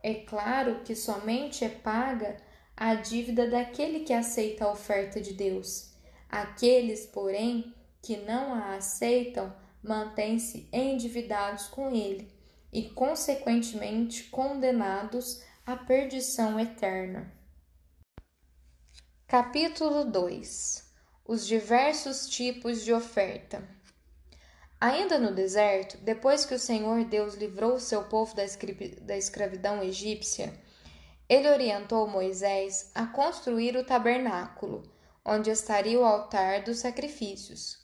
É 0.00 0.14
claro 0.14 0.82
que 0.84 0.94
somente 0.94 1.64
é 1.64 1.68
paga 1.68 2.36
a 2.76 2.94
dívida 2.94 3.50
daquele 3.50 4.04
que 4.04 4.12
aceita 4.12 4.66
a 4.66 4.70
oferta 4.70 5.20
de 5.20 5.32
Deus. 5.32 5.96
Aqueles, 6.28 7.06
porém, 7.06 7.74
que 8.00 8.18
não 8.18 8.54
a 8.54 8.76
aceitam, 8.76 9.52
mantêm-se 9.82 10.68
endividados 10.72 11.66
com 11.66 11.90
ele 11.90 12.33
e, 12.74 12.90
consequentemente, 12.90 14.24
condenados 14.24 15.42
à 15.64 15.76
perdição 15.76 16.60
eterna. 16.60 17.32
Capítulo 19.26 20.04
2 20.04 20.84
os 21.26 21.46
diversos 21.46 22.28
tipos 22.28 22.84
de 22.84 22.92
oferta. 22.92 23.66
Ainda 24.78 25.18
no 25.18 25.34
deserto, 25.34 25.96
depois 25.98 26.44
que 26.44 26.54
o 26.54 26.58
Senhor 26.58 27.02
Deus 27.04 27.34
livrou 27.34 27.76
o 27.76 27.80
seu 27.80 28.04
povo 28.04 28.34
da 29.00 29.16
escravidão 29.16 29.82
egípcia, 29.82 30.52
ele 31.26 31.48
orientou 31.48 32.06
Moisés 32.06 32.90
a 32.94 33.06
construir 33.06 33.74
o 33.74 33.86
tabernáculo, 33.86 34.82
onde 35.24 35.48
estaria 35.48 35.98
o 35.98 36.04
altar 36.04 36.62
dos 36.62 36.80
sacrifícios. 36.80 37.83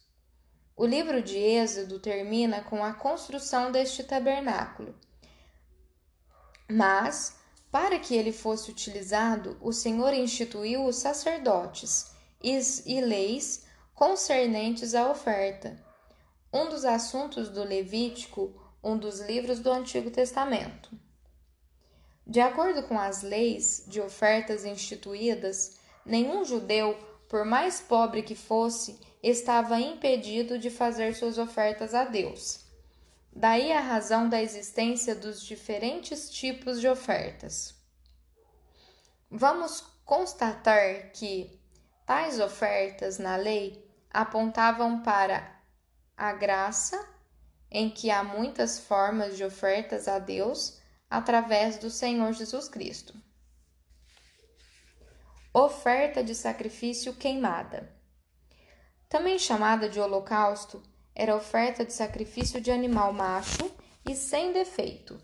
O 0.81 0.87
livro 0.87 1.21
de 1.21 1.37
Êxodo 1.37 1.99
termina 1.99 2.63
com 2.63 2.83
a 2.83 2.95
construção 2.95 3.71
deste 3.71 4.03
tabernáculo. 4.03 4.95
Mas, 6.67 7.37
para 7.71 7.99
que 7.99 8.17
ele 8.17 8.33
fosse 8.33 8.71
utilizado, 8.71 9.59
o 9.61 9.75
Senhor 9.75 10.15
instituiu 10.15 10.87
os 10.87 10.97
sacerdotes 10.97 12.13
e 12.43 12.99
leis 13.03 13.67
concernentes 13.95 14.95
à 14.95 15.11
oferta. 15.11 15.79
Um 16.51 16.71
dos 16.71 16.87
assuntos 16.87 17.51
do 17.51 17.63
Levítico, 17.63 18.55
um 18.83 18.97
dos 18.97 19.21
livros 19.21 19.61
do 19.61 19.71
Antigo 19.71 20.11
Testamento. 20.11 20.99
De 22.27 22.41
acordo 22.41 22.85
com 22.85 22.99
as 22.99 23.21
leis 23.21 23.85
de 23.87 24.01
ofertas 24.01 24.65
instituídas, 24.65 25.77
nenhum 26.07 26.43
judeu, 26.43 26.99
por 27.29 27.45
mais 27.45 27.83
pobre 27.83 28.23
que 28.23 28.35
fosse, 28.35 28.99
estava 29.23 29.79
impedido 29.79 30.59
de 30.59 30.71
fazer 30.71 31.15
suas 31.15 31.39
ofertas 31.39 31.95
a 31.95 32.05
Deus. 32.05 32.65
Daí 33.33 33.73
a 33.73 33.81
razão 33.81 34.29
da 34.29 34.43
existência 34.43 35.15
dos 35.15 35.43
diferentes 35.43 36.31
tipos 36.31 36.81
de 36.81 36.89
ofertas. 36.89 37.75
Vamos 39.31 39.81
constatar 40.05 41.13
que, 41.13 41.61
Tais 42.11 42.41
ofertas 42.41 43.21
na 43.21 43.37
lei 43.37 43.89
apontavam 44.13 45.01
para 45.01 45.63
a 46.17 46.33
graça, 46.33 46.99
em 47.71 47.89
que 47.89 48.11
há 48.11 48.25
muitas 48.25 48.81
formas 48.81 49.37
de 49.37 49.45
ofertas 49.45 50.09
a 50.09 50.19
Deus 50.19 50.81
através 51.09 51.79
do 51.79 51.89
Senhor 51.89 52.33
Jesus 52.33 52.69
Cristo. 52.69 53.15
Oferta 55.55 56.25
de 56.25 56.35
sacrifício 56.35 57.15
queimada. 57.15 57.89
Também 59.11 59.39
chamada 59.39 59.91
de 59.91 60.01
holocausto, 60.01 60.83
era 61.15 61.37
oferta 61.37 61.85
de 61.85 61.93
sacrifício 61.93 62.59
de 62.59 62.71
animal 62.71 63.13
macho 63.13 63.71
e 64.09 64.15
sem 64.15 64.55
defeito, 64.55 65.21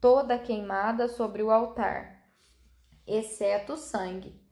toda 0.00 0.38
queimada 0.38 1.06
sobre 1.08 1.42
o 1.42 1.50
altar, 1.50 2.24
exceto 3.06 3.74
o 3.74 3.76
sangue 3.76 4.42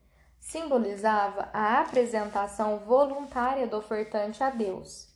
simbolizava 0.43 1.49
a 1.53 1.79
apresentação 1.79 2.79
voluntária 2.79 3.65
do 3.65 3.77
ofertante 3.77 4.43
a 4.43 4.49
Deus. 4.49 5.09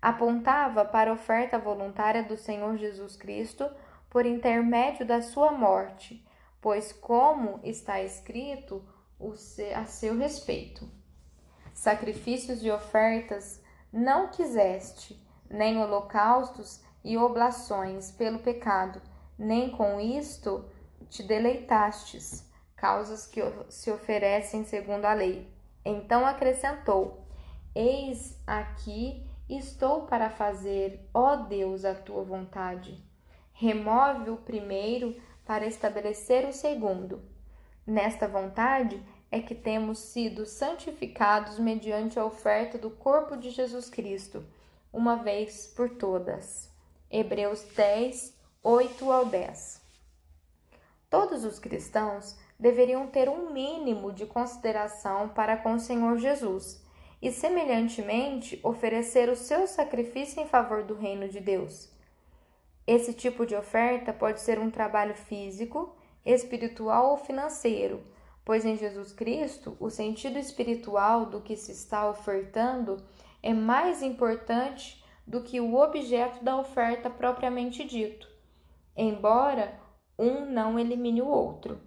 Apontava 0.00 0.84
para 0.84 1.10
a 1.10 1.14
oferta 1.14 1.58
voluntária 1.58 2.22
do 2.22 2.36
Senhor 2.36 2.76
Jesus 2.78 3.16
Cristo 3.16 3.68
por 4.08 4.24
intermédio 4.24 5.04
da 5.04 5.20
sua 5.20 5.50
morte, 5.50 6.24
pois, 6.60 6.92
como 6.92 7.60
está 7.64 8.00
escrito 8.00 8.82
a 9.74 9.84
seu 9.84 10.16
respeito: 10.16 10.88
sacrifícios 11.74 12.62
e 12.62 12.70
ofertas 12.70 13.62
não 13.92 14.28
quiseste, 14.28 15.20
nem 15.48 15.78
holocaustos 15.78 16.80
e 17.02 17.16
oblações 17.16 18.10
pelo 18.12 18.38
pecado, 18.38 19.00
nem 19.38 19.70
com 19.70 20.00
isto 20.00 20.64
te 21.08 21.22
deleitastes 21.22 22.48
causas 22.76 23.26
que 23.26 23.40
se 23.68 23.90
oferecem 23.90 24.64
segundo 24.64 25.04
a 25.04 25.12
lei. 25.12 25.46
Então 25.84 26.26
acrescentou: 26.26 27.26
Eis 27.74 28.38
aqui 28.46 29.26
estou 29.48 30.02
para 30.06 30.30
fazer, 30.30 31.08
ó 31.12 31.36
Deus, 31.36 31.84
a 31.84 31.94
tua 31.94 32.22
vontade. 32.22 33.02
Remove 33.52 34.30
o 34.30 34.36
primeiro 34.36 35.20
para 35.44 35.66
estabelecer 35.66 36.46
o 36.48 36.52
segundo. 36.52 37.22
Nesta 37.86 38.28
vontade 38.28 39.02
é 39.30 39.40
que 39.40 39.54
temos 39.54 39.98
sido 39.98 40.44
santificados 40.44 41.58
mediante 41.58 42.18
a 42.18 42.24
oferta 42.24 42.76
do 42.76 42.90
corpo 42.90 43.36
de 43.36 43.50
Jesus 43.50 43.88
Cristo, 43.88 44.44
uma 44.92 45.16
vez 45.16 45.68
por 45.68 45.90
todas. 45.90 46.68
Hebreus 47.10 47.62
10, 47.76 48.36
8 48.62 49.12
ao 49.12 49.26
10. 49.26 49.80
Todos 51.08 51.44
os 51.44 51.58
cristãos 51.58 52.36
deveriam 52.58 53.06
ter 53.06 53.28
um 53.28 53.52
mínimo 53.52 54.12
de 54.12 54.26
consideração 54.26 55.28
para 55.28 55.56
com 55.56 55.74
o 55.74 55.80
Senhor 55.80 56.18
Jesus 56.18 56.84
e, 57.22 57.30
semelhantemente, 57.30 58.60
oferecer 58.62 59.28
o 59.28 59.36
seu 59.36 59.66
sacrifício 59.66 60.42
em 60.42 60.46
favor 60.46 60.82
do 60.82 60.94
reino 60.94 61.28
de 61.28 61.40
Deus. 61.40 61.90
Esse 62.86 63.12
tipo 63.12 63.46
de 63.46 63.54
oferta 63.54 64.12
pode 64.12 64.40
ser 64.40 64.58
um 64.58 64.70
trabalho 64.70 65.14
físico, 65.14 65.94
espiritual 66.24 67.10
ou 67.10 67.16
financeiro, 67.16 68.02
pois 68.44 68.64
em 68.64 68.76
Jesus 68.76 69.12
Cristo 69.12 69.76
o 69.78 69.90
sentido 69.90 70.38
espiritual 70.38 71.26
do 71.26 71.40
que 71.40 71.56
se 71.56 71.72
está 71.72 72.08
ofertando 72.08 73.04
é 73.42 73.52
mais 73.54 74.02
importante 74.02 75.02
do 75.26 75.42
que 75.42 75.60
o 75.60 75.76
objeto 75.76 76.42
da 76.42 76.56
oferta 76.56 77.08
propriamente 77.08 77.84
dito, 77.84 78.28
embora 78.96 79.78
um 80.18 80.44
não 80.44 80.78
elimine 80.78 81.22
o 81.22 81.28
outro. 81.28 81.80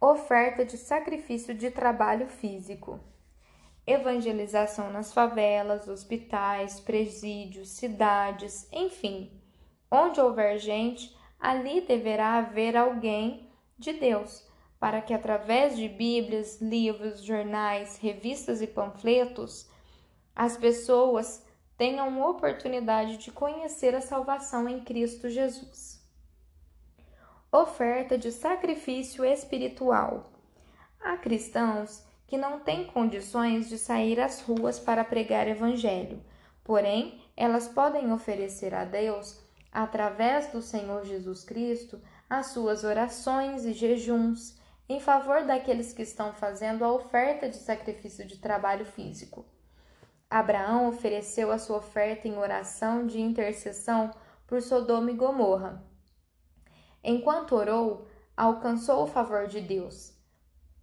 oferta 0.00 0.64
de 0.64 0.76
sacrifício 0.76 1.54
de 1.54 1.70
trabalho 1.70 2.26
físico, 2.26 2.98
evangelização 3.86 4.90
nas 4.90 5.12
favelas, 5.12 5.86
hospitais, 5.86 6.80
presídios, 6.80 7.70
cidades, 7.70 8.68
enfim, 8.72 9.40
onde 9.90 10.20
houver 10.20 10.58
gente, 10.58 11.16
ali 11.38 11.80
deverá 11.82 12.34
haver 12.38 12.76
alguém 12.76 13.50
de 13.78 13.92
Deus, 13.92 14.48
para 14.82 15.00
que 15.00 15.14
através 15.14 15.76
de 15.76 15.88
Bíblias, 15.88 16.60
livros, 16.60 17.22
jornais, 17.22 17.98
revistas 17.98 18.60
e 18.60 18.66
panfletos, 18.66 19.70
as 20.34 20.56
pessoas 20.56 21.46
tenham 21.78 22.20
oportunidade 22.28 23.16
de 23.16 23.30
conhecer 23.30 23.94
a 23.94 24.00
salvação 24.00 24.68
em 24.68 24.80
Cristo 24.80 25.30
Jesus. 25.30 26.04
Oferta 27.52 28.18
de 28.18 28.32
sacrifício 28.32 29.24
espiritual. 29.24 30.32
Há 30.98 31.16
cristãos 31.16 32.04
que 32.26 32.36
não 32.36 32.58
têm 32.58 32.84
condições 32.84 33.68
de 33.68 33.78
sair 33.78 34.18
às 34.18 34.40
ruas 34.40 34.80
para 34.80 35.04
pregar 35.04 35.46
evangelho, 35.46 36.20
porém, 36.64 37.22
elas 37.36 37.68
podem 37.68 38.10
oferecer 38.10 38.74
a 38.74 38.84
Deus, 38.84 39.40
através 39.70 40.50
do 40.50 40.60
Senhor 40.60 41.04
Jesus 41.04 41.44
Cristo, 41.44 42.02
as 42.28 42.46
suas 42.46 42.82
orações 42.82 43.64
e 43.64 43.72
jejuns 43.72 44.60
em 44.88 45.00
favor 45.00 45.44
daqueles 45.44 45.92
que 45.92 46.02
estão 46.02 46.32
fazendo 46.32 46.84
a 46.84 46.92
oferta 46.92 47.48
de 47.48 47.56
sacrifício 47.56 48.26
de 48.26 48.38
trabalho 48.38 48.84
físico. 48.84 49.44
Abraão 50.28 50.88
ofereceu 50.88 51.50
a 51.52 51.58
sua 51.58 51.78
oferta 51.78 52.26
em 52.26 52.36
oração 52.38 53.06
de 53.06 53.20
intercessão 53.20 54.10
por 54.46 54.62
Sodoma 54.62 55.10
e 55.10 55.14
Gomorra. 55.14 55.84
Enquanto 57.04 57.54
orou, 57.54 58.08
alcançou 58.36 59.02
o 59.02 59.06
favor 59.06 59.46
de 59.46 59.60
Deus. 59.60 60.14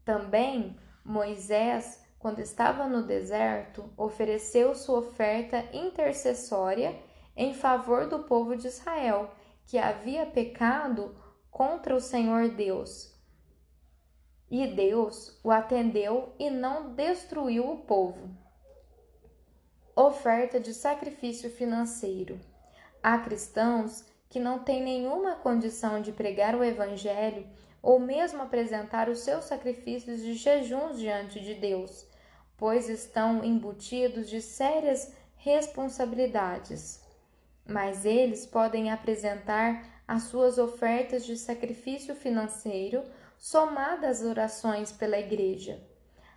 Também 0.05 0.77
Moisés, 1.03 2.03
quando 2.19 2.39
estava 2.39 2.88
no 2.88 3.03
deserto, 3.03 3.91
ofereceu 3.97 4.75
sua 4.75 4.99
oferta 4.99 5.65
intercessória 5.73 6.95
em 7.35 7.53
favor 7.53 8.07
do 8.07 8.19
povo 8.19 8.55
de 8.55 8.67
Israel, 8.67 9.31
que 9.65 9.77
havia 9.77 10.25
pecado 10.25 11.15
contra 11.49 11.95
o 11.95 12.01
Senhor 12.01 12.49
Deus. 12.49 13.18
E 14.49 14.67
Deus 14.67 15.39
o 15.43 15.51
atendeu 15.51 16.33
e 16.39 16.49
não 16.49 16.93
destruiu 16.93 17.71
o 17.71 17.77
povo 17.77 18.29
oferta 20.01 20.62
de 20.62 20.73
sacrifício 20.73 21.49
financeiro. 21.49 22.39
Há 23.03 23.17
cristãos 23.17 24.05
que 24.29 24.39
não 24.39 24.59
têm 24.59 24.81
nenhuma 24.81 25.35
condição 25.35 26.01
de 26.01 26.13
pregar 26.13 26.55
o 26.55 26.63
Evangelho 26.63 27.45
ou 27.81 27.99
mesmo 27.99 28.41
apresentar 28.41 29.09
os 29.09 29.19
seus 29.19 29.45
sacrifícios 29.45 30.21
de 30.21 30.35
jejuns 30.35 30.97
diante 30.97 31.41
de 31.41 31.53
Deus, 31.53 32.07
pois 32.55 32.88
estão 32.88 33.43
embutidos 33.43 34.29
de 34.29 34.41
sérias 34.41 35.13
responsabilidades. 35.35 37.03
Mas 37.67 38.05
eles 38.05 38.45
podem 38.45 38.91
apresentar 38.91 39.85
as 40.07 40.23
suas 40.23 40.57
ofertas 40.57 41.25
de 41.25 41.35
sacrifício 41.35 42.15
financeiro 42.15 43.03
somadas 43.39 44.21
às 44.21 44.30
orações 44.30 44.91
pela 44.91 45.17
igreja. 45.17 45.82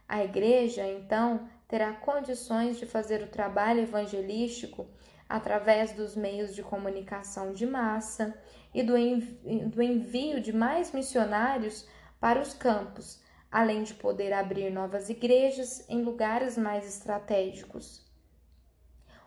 A 0.08 0.24
igreja, 0.24 0.86
então, 0.86 1.48
terá 1.66 1.92
condições 1.92 2.78
de 2.78 2.86
fazer 2.86 3.22
o 3.22 3.28
trabalho 3.28 3.80
evangelístico 3.80 4.86
através 5.28 5.92
dos 5.92 6.14
meios 6.14 6.54
de 6.54 6.62
comunicação 6.62 7.52
de 7.52 7.66
massa 7.66 8.38
e 8.72 8.82
do, 8.82 8.96
envio 8.96 10.40
de 10.40 10.52
mais 10.52 10.92
missionários 10.92 11.86
para 12.20 12.40
os 12.40 12.54
campos, 12.54 13.20
além 13.50 13.82
de 13.82 13.94
poder 13.94 14.32
abrir 14.32 14.70
novas 14.70 15.10
igrejas 15.10 15.84
em 15.88 16.02
lugares 16.02 16.56
mais 16.56 16.86
estratégicos. 16.86 18.06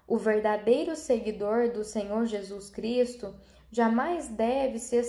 O 0.08 0.18
verdadeiro 0.18 0.96
seguidor 0.96 1.72
do 1.72 1.84
Senhor 1.84 2.26
Jesus 2.26 2.70
Cristo 2.70 3.36
jamais 3.72 4.28
deve 4.28 4.80
se, 4.80 5.02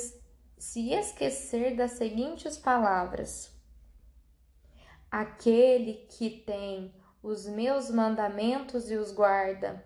se 0.57 0.93
esquecer 0.93 1.77
das 1.77 1.93
seguintes 1.93 2.57
palavras: 2.57 3.53
Aquele 5.11 6.07
que 6.09 6.31
tem 6.31 6.95
os 7.23 7.47
meus 7.47 7.91
mandamentos 7.91 8.91
e 8.91 8.97
os 8.97 9.13
guarda. 9.13 9.85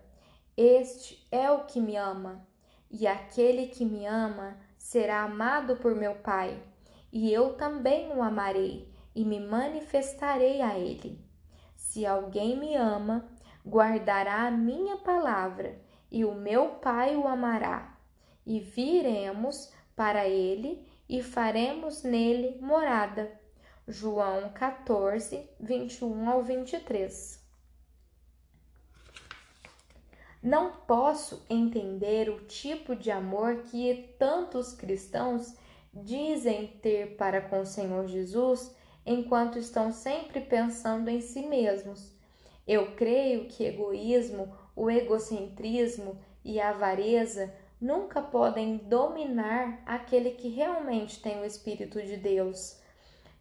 Este 0.55 1.27
é 1.31 1.49
o 1.49 1.65
que 1.65 1.79
me 1.79 1.95
ama, 1.95 2.45
e 2.89 3.07
aquele 3.07 3.67
que 3.67 3.85
me 3.85 4.05
ama 4.05 4.57
será 4.77 5.23
amado 5.23 5.77
por 5.77 5.95
meu 5.95 6.15
Pai, 6.15 6.61
e 7.11 7.31
eu 7.31 7.53
também 7.55 8.11
o 8.11 8.21
amarei 8.21 8.91
e 9.15 9.25
me 9.25 9.39
manifestarei 9.39 10.61
a 10.61 10.77
ele. 10.77 11.19
Se 11.75 12.05
alguém 12.05 12.57
me 12.57 12.75
ama, 12.75 13.27
guardará 13.65 14.47
a 14.47 14.51
minha 14.51 14.97
palavra, 14.97 15.81
e 16.11 16.23
o 16.25 16.33
meu 16.33 16.75
Pai 16.75 17.15
o 17.15 17.27
amará, 17.27 17.97
e 18.45 18.59
viremos 18.59 19.71
para 20.01 20.27
ele 20.27 20.83
e 21.07 21.21
faremos 21.21 22.01
nele 22.01 22.57
morada. 22.59 23.31
João 23.87 24.49
14, 24.49 25.47
21 25.59 26.27
ao 26.27 26.41
23. 26.41 27.39
Não 30.41 30.71
posso 30.71 31.45
entender 31.47 32.31
o 32.31 32.45
tipo 32.47 32.95
de 32.95 33.11
amor 33.11 33.57
que 33.57 34.15
tantos 34.17 34.73
cristãos 34.73 35.55
dizem 35.93 36.79
ter 36.81 37.15
para 37.15 37.39
com 37.39 37.61
o 37.61 37.65
Senhor 37.67 38.07
Jesus 38.07 38.75
enquanto 39.05 39.59
estão 39.59 39.91
sempre 39.91 40.41
pensando 40.41 41.09
em 41.09 41.21
si 41.21 41.43
mesmos. 41.43 42.11
Eu 42.67 42.95
creio 42.95 43.45
que 43.45 43.65
egoísmo, 43.65 44.51
o 44.75 44.89
egocentrismo 44.89 46.19
e 46.43 46.59
a 46.59 46.71
avareza 46.71 47.53
nunca 47.81 48.21
podem 48.21 48.77
dominar 48.77 49.81
aquele 49.85 50.31
que 50.31 50.47
realmente 50.47 51.21
tem 51.21 51.41
o 51.41 51.45
Espírito 51.45 52.01
de 52.01 52.15
Deus. 52.15 52.79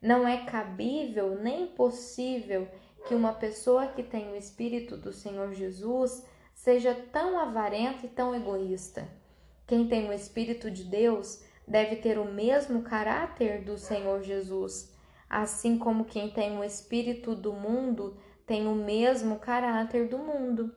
Não 0.01 0.27
é 0.27 0.47
cabível 0.47 1.39
nem 1.41 1.67
possível 1.67 2.67
que 3.07 3.15
uma 3.15 3.35
pessoa 3.35 3.89
que 3.89 4.03
tem 4.03 4.33
o 4.33 4.37
Espírito 4.37 4.97
do 4.97 5.13
Senhor 5.13 5.53
Jesus 5.53 6.27
seja 6.55 6.95
tão 7.13 7.39
avarenta 7.39 8.07
e 8.07 8.09
tão 8.09 8.35
egoísta. 8.35 9.07
Quem 9.67 9.87
tem 9.87 10.09
o 10.09 10.13
Espírito 10.13 10.71
de 10.71 10.85
Deus 10.85 11.45
deve 11.69 11.97
ter 11.97 12.19
o 12.19 12.25
mesmo 12.25 12.83
caráter 12.83 13.63
do 13.63 13.77
Senhor 13.77 14.23
Jesus, 14.23 14.93
assim 15.29 15.79
como 15.79 16.07
quem 16.07 16.31
tem 16.31 16.59
o 16.59 16.65
Espírito 16.65 17.35
do 17.35 17.53
mundo 17.53 18.17
tem 18.51 18.67
o 18.67 18.75
mesmo 18.75 19.39
caráter 19.39 20.09
do 20.09 20.19
mundo. 20.19 20.75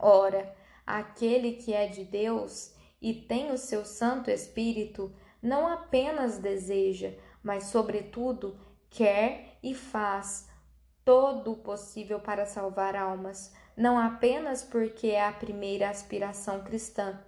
Ora, 0.00 0.56
aquele 0.96 1.52
que 1.52 1.72
é 1.72 1.86
de 1.86 2.04
Deus 2.04 2.74
e 3.00 3.12
tem 3.12 3.50
o 3.50 3.58
seu 3.58 3.84
Santo 3.84 4.30
Espírito 4.30 5.12
não 5.42 5.66
apenas 5.68 6.38
deseja, 6.38 7.14
mas, 7.42 7.64
sobretudo, 7.64 8.58
quer 8.90 9.58
e 9.62 9.74
faz 9.74 10.48
todo 11.04 11.52
o 11.52 11.56
possível 11.56 12.20
para 12.20 12.44
salvar 12.44 12.96
almas, 12.96 13.54
não 13.76 13.98
apenas 13.98 14.62
porque 14.62 15.08
é 15.08 15.24
a 15.24 15.32
primeira 15.32 15.88
aspiração 15.88 16.62
cristã, 16.64 17.18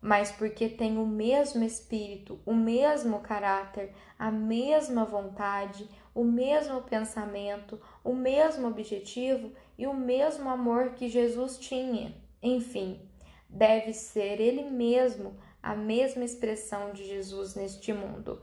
mas 0.00 0.32
porque 0.32 0.68
tem 0.68 0.98
o 0.98 1.06
mesmo 1.06 1.62
espírito, 1.62 2.40
o 2.44 2.54
mesmo 2.54 3.20
caráter, 3.20 3.94
a 4.18 4.30
mesma 4.30 5.04
vontade, 5.04 5.88
o 6.14 6.24
mesmo 6.24 6.82
pensamento, 6.82 7.80
o 8.02 8.14
mesmo 8.14 8.66
objetivo 8.66 9.52
e 9.78 9.86
o 9.86 9.94
mesmo 9.94 10.50
amor 10.50 10.90
que 10.90 11.08
Jesus 11.08 11.58
tinha. 11.58 12.14
Enfim, 12.42 13.00
deve 13.50 13.92
ser 13.92 14.40
ele 14.40 14.62
mesmo 14.70 15.36
a 15.62 15.74
mesma 15.74 16.24
expressão 16.24 16.92
de 16.92 17.04
Jesus 17.04 17.54
neste 17.54 17.92
mundo. 17.92 18.40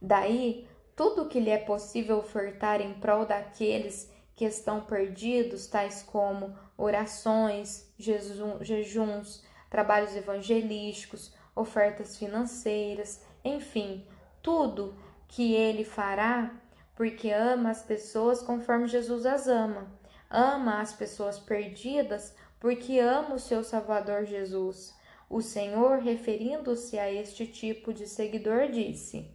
Daí, 0.00 0.68
tudo 0.94 1.28
que 1.28 1.40
lhe 1.40 1.50
é 1.50 1.58
possível 1.58 2.18
ofertar 2.18 2.80
em 2.80 2.94
prol 2.94 3.24
daqueles 3.24 4.10
que 4.34 4.44
estão 4.44 4.82
perdidos, 4.82 5.66
tais 5.66 6.02
como 6.02 6.54
orações, 6.76 7.90
jejuns, 7.98 9.42
trabalhos 9.70 10.14
evangelísticos, 10.14 11.34
ofertas 11.54 12.18
financeiras, 12.18 13.24
enfim, 13.42 14.06
tudo 14.42 14.94
que 15.26 15.54
ele 15.54 15.84
fará 15.84 16.54
porque 16.94 17.30
ama 17.30 17.70
as 17.70 17.82
pessoas 17.82 18.42
conforme 18.42 18.88
Jesus 18.88 19.26
as 19.26 19.46
ama. 19.46 19.86
Ama 20.30 20.80
as 20.80 20.92
pessoas 20.92 21.38
perdidas 21.38 22.34
porque 22.66 22.98
ama 22.98 23.36
o 23.36 23.38
seu 23.38 23.62
Salvador 23.62 24.24
Jesus. 24.24 24.92
O 25.30 25.40
Senhor, 25.40 26.00
referindo-se 26.00 26.98
a 26.98 27.08
este 27.08 27.46
tipo 27.46 27.94
de 27.94 28.08
seguidor, 28.08 28.72
disse: 28.72 29.30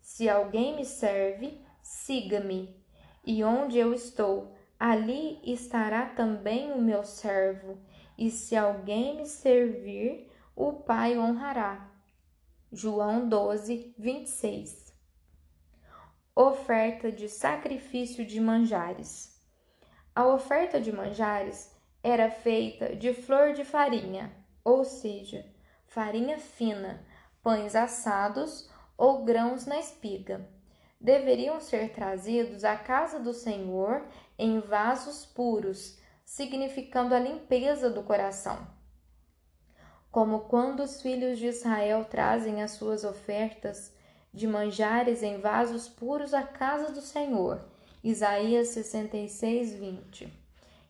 se 0.00 0.28
alguém 0.28 0.76
me 0.76 0.84
serve, 0.84 1.60
siga-me, 1.82 2.72
e 3.26 3.42
onde 3.42 3.78
eu 3.78 3.92
estou, 3.92 4.54
ali 4.78 5.40
estará 5.42 6.06
também 6.06 6.70
o 6.70 6.80
meu 6.80 7.02
servo, 7.02 7.80
e 8.16 8.30
se 8.30 8.54
alguém 8.54 9.16
me 9.16 9.26
servir, 9.26 10.30
o 10.54 10.72
Pai 10.72 11.18
honrará. 11.18 11.90
João 12.70 13.28
12, 13.28 13.92
26. 13.98 14.96
Oferta 16.32 17.10
de 17.10 17.28
sacrifício 17.28 18.24
de 18.24 18.40
manjares. 18.40 19.36
A 20.14 20.28
oferta 20.28 20.80
de 20.80 20.92
manjares 20.92 21.71
era 22.02 22.30
feita 22.30 22.96
de 22.96 23.14
flor 23.14 23.52
de 23.52 23.64
farinha, 23.64 24.32
ou 24.64 24.84
seja, 24.84 25.46
farinha 25.86 26.38
fina, 26.38 27.06
pães 27.42 27.76
assados 27.76 28.68
ou 28.96 29.24
grãos 29.24 29.66
na 29.66 29.78
espiga. 29.78 30.48
Deveriam 31.00 31.60
ser 31.60 31.92
trazidos 31.92 32.64
à 32.64 32.76
casa 32.76 33.18
do 33.18 33.32
Senhor 33.32 34.06
em 34.38 34.60
vasos 34.60 35.24
puros, 35.24 35.98
significando 36.24 37.14
a 37.14 37.18
limpeza 37.18 37.90
do 37.90 38.02
coração. 38.02 38.66
Como 40.10 40.40
quando 40.40 40.80
os 40.80 41.00
filhos 41.00 41.38
de 41.38 41.46
Israel 41.46 42.04
trazem 42.04 42.62
as 42.62 42.72
suas 42.72 43.04
ofertas 43.04 43.94
de 44.32 44.46
manjares 44.46 45.22
em 45.22 45.38
vasos 45.40 45.88
puros 45.88 46.32
à 46.32 46.42
casa 46.42 46.92
do 46.92 47.00
Senhor. 47.00 47.64
Isaías 48.02 48.68
66, 48.68 49.74
20. 49.74 50.41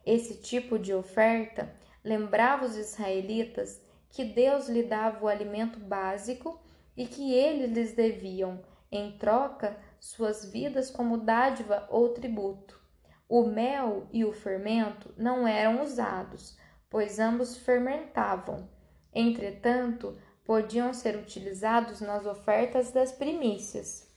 Esse 0.05 0.41
tipo 0.41 0.79
de 0.79 0.93
oferta 0.93 1.75
lembrava 2.03 2.65
os 2.65 2.77
israelitas 2.77 3.81
que 4.11 4.25
Deus 4.25 4.69
lhe 4.69 4.83
dava 4.83 5.25
o 5.25 5.29
alimento 5.29 5.79
básico 5.79 6.61
e 6.97 7.07
que 7.07 7.33
eles 7.33 7.71
lhes 7.71 7.93
deviam, 7.93 8.61
em 8.91 9.17
troca, 9.17 9.79
suas 9.99 10.45
vidas 10.45 10.91
como 10.91 11.17
dádiva 11.17 11.87
ou 11.91 12.11
tributo. 12.11 12.81
O 13.29 13.45
mel 13.45 14.07
e 14.13 14.25
o 14.25 14.33
fermento 14.33 15.15
não 15.17 15.49
eram 15.49 15.83
usados, 15.83 16.59
pois 16.91 17.19
ambos 17.19 17.57
fermentavam. 17.57 18.69
Entretanto, 19.15 20.19
podiam 20.45 20.93
ser 20.93 21.17
utilizados 21.17 22.01
nas 22.01 22.27
ofertas 22.27 22.91
das 22.91 23.13
primícias. 23.13 24.13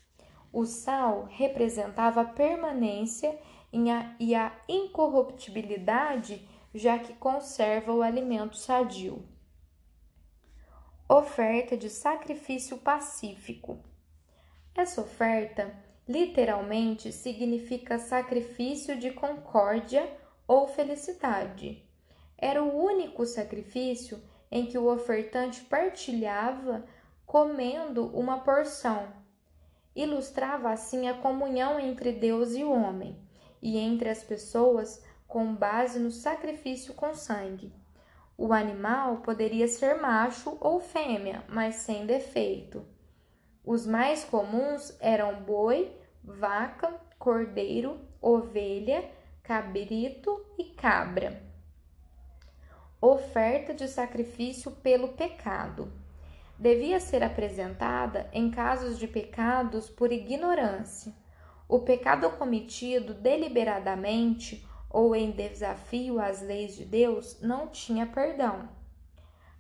O 0.52 0.66
sal 0.66 1.28
representava 1.30 2.22
a 2.22 2.26
permanência 2.26 3.38
e 4.19 4.34
a 4.34 4.55
incorruptibilidade, 4.69 6.47
já 6.73 6.97
que 6.97 7.13
conserva 7.13 7.91
o 7.93 8.01
alimento 8.01 8.57
sadio. 8.57 9.28
Oferta 11.09 11.76
de 11.76 11.89
sacrifício 11.89 12.78
pacífico. 12.78 13.80
Essa 14.73 15.01
oferta 15.01 15.76
literalmente 16.07 17.11
significa 17.11 17.99
sacrifício 17.99 18.97
de 18.97 19.11
concórdia 19.11 20.09
ou 20.47 20.67
felicidade. 20.67 21.84
Era 22.38 22.63
o 22.63 22.82
único 22.82 23.26
sacrifício 23.26 24.21
em 24.49 24.65
que 24.65 24.78
o 24.78 24.91
ofertante 24.91 25.61
partilhava 25.65 26.86
comendo 27.26 28.07
uma 28.17 28.39
porção. 28.39 29.07
Ilustrava 29.95 30.71
assim 30.71 31.07
a 31.07 31.13
comunhão 31.13 31.80
entre 31.80 32.11
Deus 32.11 32.53
e 32.53 32.63
o 32.63 32.71
homem, 32.71 33.24
e 33.66 33.78
entre 33.78 34.09
as 34.09 34.24
pessoas 34.24 35.03
com 35.28 35.55
base 35.55 35.97
no 35.97 36.11
sacrifício 36.11 36.93
com 36.93 37.13
sangue. 37.16 37.74
O 38.38 38.53
animal 38.53 39.18
poderia 39.18 39.68
ser 39.68 39.95
macho 39.95 40.57
ou 40.61 40.80
fêmea, 40.80 41.43
mas 41.49 41.76
sem 41.76 42.05
defeito. 42.05 42.86
Os 43.63 43.88
mais 43.88 44.24
comuns 44.24 44.95
eram 44.99 45.41
boi, 45.41 45.91
vaca, 46.24 46.93
cordeiro, 47.18 47.99
ovelha, 48.22 49.09
cabrito 49.41 50.45
e 50.57 50.66
cabra 50.66 51.43
oferta 53.05 53.74
de 53.74 53.88
sacrifício 53.88 54.72
pelo 54.72 55.09
pecado. 55.09 55.91
Devia 56.57 56.99
ser 56.99 57.24
apresentada 57.24 58.30
em 58.34 58.49
casos 58.49 58.97
de 58.97 59.07
pecados 59.07 59.89
por 59.89 60.11
ignorância. 60.11 61.13
O 61.68 61.80
pecado 61.80 62.30
cometido 62.32 63.13
deliberadamente 63.13 64.68
ou 64.89 65.16
em 65.16 65.32
desafio 65.32 66.20
às 66.20 66.41
leis 66.41 66.76
de 66.76 66.86
Deus 66.86 67.41
não 67.41 67.68
tinha 67.68 68.05
perdão. 68.05 68.70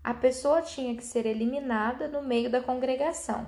A 0.03 0.13
pessoa 0.13 0.61
tinha 0.61 0.95
que 0.95 1.03
ser 1.03 1.25
eliminada 1.25 2.07
no 2.07 2.21
meio 2.21 2.49
da 2.49 2.61
congregação. 2.61 3.47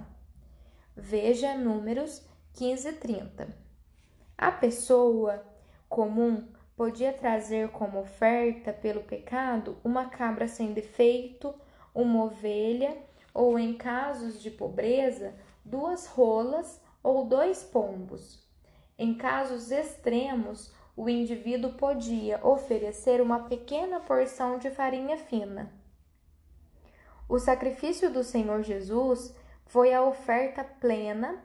Veja 0.96 1.54
Números 1.56 2.26
15 2.54 2.90
e 2.90 2.94
30. 2.94 3.48
A 4.36 4.52
pessoa 4.52 5.46
comum 5.88 6.48
podia 6.76 7.14
trazer 7.14 7.70
como 7.70 8.00
oferta 8.00 8.74
pelo 8.74 9.04
pecado 9.04 9.78
uma 9.84 10.10
cabra 10.10 10.48
sem 10.48 10.74
defeito, 10.74 11.54
uma 11.94 12.24
ovelha, 12.26 12.98
ou 13.34 13.60
em 13.60 13.78
casos 13.78 14.42
de 14.42 14.50
pobreza, 14.50 15.36
duas 15.64 16.08
rolas 16.08 16.82
ou 17.04 17.26
dois 17.26 17.64
pombos. 17.64 18.47
Em 18.98 19.14
casos 19.14 19.72
extremos, 19.72 20.74
o 20.96 21.08
indivíduo 21.08 21.74
podia 21.74 22.40
oferecer 22.46 23.22
uma 23.22 23.48
pequena 23.48 24.00
porção 24.00 24.58
de 24.58 24.70
farinha 24.72 25.18
fina. 25.18 25.72
O 27.30 27.38
sacrifício 27.38 28.12
do 28.12 28.24
Senhor 28.24 28.64
Jesus 28.64 29.36
foi 29.66 29.94
a 29.94 30.02
oferta 30.02 30.64
plena 30.64 31.44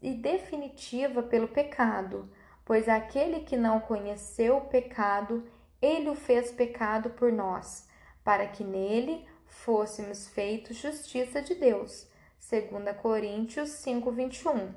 e 0.00 0.14
definitiva 0.14 1.22
pelo 1.22 1.48
pecado 1.48 2.30
pois 2.70 2.88
aquele 2.88 3.40
que 3.40 3.56
não 3.56 3.80
conheceu 3.80 4.58
o 4.58 4.66
pecado, 4.68 5.44
ele 5.82 6.08
o 6.08 6.14
fez 6.14 6.52
pecado 6.52 7.10
por 7.10 7.32
nós, 7.32 7.84
para 8.22 8.46
que 8.46 8.62
nele 8.62 9.26
fôssemos 9.44 10.28
feitos 10.28 10.76
justiça 10.76 11.42
de 11.42 11.56
Deus. 11.56 12.08
2 12.38 12.96
Coríntios 13.02 13.70
5:21. 13.70 14.72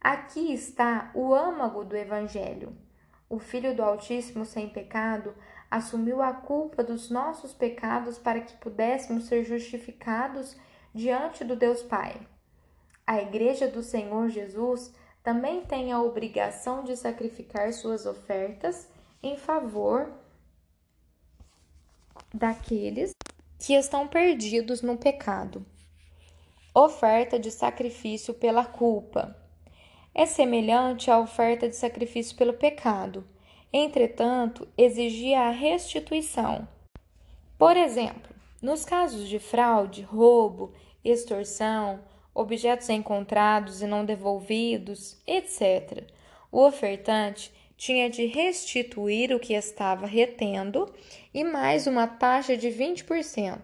Aqui 0.00 0.52
está 0.52 1.10
o 1.14 1.34
âmago 1.34 1.84
do 1.84 1.96
evangelho. 1.96 2.76
O 3.28 3.38
Filho 3.38 3.74
do 3.74 3.82
Altíssimo 3.82 4.44
sem 4.44 4.68
pecado 4.68 5.34
assumiu 5.70 6.22
a 6.22 6.32
culpa 6.32 6.82
dos 6.82 7.10
nossos 7.10 7.52
pecados 7.52 8.16
para 8.16 8.40
que 8.40 8.56
pudéssemos 8.56 9.24
ser 9.24 9.44
justificados 9.44 10.56
diante 10.94 11.44
do 11.44 11.54
Deus 11.56 11.82
Pai. 11.82 12.26
A 13.06 13.20
Igreja 13.20 13.68
do 13.68 13.82
Senhor 13.82 14.28
Jesus 14.28 14.94
também 15.22 15.62
tem 15.62 15.92
a 15.92 16.00
obrigação 16.00 16.84
de 16.84 16.96
sacrificar 16.96 17.72
suas 17.72 18.06
ofertas 18.06 18.88
em 19.22 19.36
favor 19.36 20.10
daqueles 22.32 23.12
que 23.58 23.74
estão 23.74 24.06
perdidos 24.06 24.80
no 24.80 24.96
pecado. 24.96 25.66
Oferta 26.72 27.38
de 27.38 27.50
sacrifício 27.50 28.32
pela 28.32 28.64
culpa 28.64 29.36
é 30.18 30.26
semelhante 30.26 31.12
à 31.12 31.20
oferta 31.20 31.68
de 31.68 31.76
sacrifício 31.76 32.36
pelo 32.36 32.52
pecado, 32.52 33.24
entretanto, 33.72 34.66
exigia 34.76 35.42
a 35.42 35.50
restituição. 35.50 36.66
Por 37.56 37.76
exemplo, 37.76 38.34
nos 38.60 38.84
casos 38.84 39.28
de 39.28 39.38
fraude, 39.38 40.02
roubo, 40.02 40.72
extorsão, 41.04 42.00
objetos 42.34 42.88
encontrados 42.88 43.80
e 43.80 43.86
não 43.86 44.04
devolvidos, 44.04 45.22
etc. 45.24 46.10
O 46.50 46.66
ofertante 46.66 47.54
tinha 47.76 48.10
de 48.10 48.26
restituir 48.26 49.32
o 49.32 49.38
que 49.38 49.54
estava 49.54 50.04
retendo 50.04 50.92
e 51.32 51.44
mais 51.44 51.86
uma 51.86 52.08
taxa 52.08 52.56
de 52.56 52.66
20%. 52.66 53.60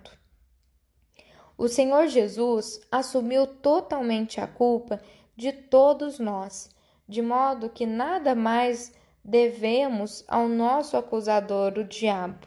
O 1.59 1.66
Senhor 1.66 2.07
Jesus 2.07 2.80
assumiu 2.92 3.44
totalmente 3.44 4.40
a 4.40 4.46
culpa 4.46 5.00
de 5.37 5.53
todos 5.53 6.18
nós, 6.18 6.70
de 7.09 7.20
modo 7.20 7.68
que 7.68 7.87
nada 7.87 8.35
mais 8.35 8.93
devemos 9.24 10.24
ao 10.28 10.49
nosso 10.49 10.97
acusador, 10.97 11.78
o 11.78 11.85
diabo. 11.85 12.47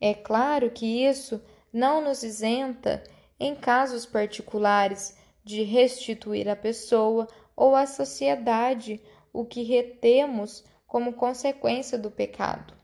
É 0.00 0.14
claro 0.14 0.70
que 0.70 1.04
isso 1.06 1.42
não 1.72 2.02
nos 2.02 2.22
isenta, 2.22 3.02
em 3.38 3.54
casos 3.54 4.06
particulares, 4.06 5.16
de 5.44 5.62
restituir 5.62 6.48
à 6.48 6.56
pessoa 6.56 7.26
ou 7.56 7.74
à 7.74 7.86
sociedade 7.86 9.00
o 9.32 9.44
que 9.44 9.62
retemos 9.62 10.64
como 10.86 11.12
consequência 11.12 11.98
do 11.98 12.10
pecado. 12.10 12.74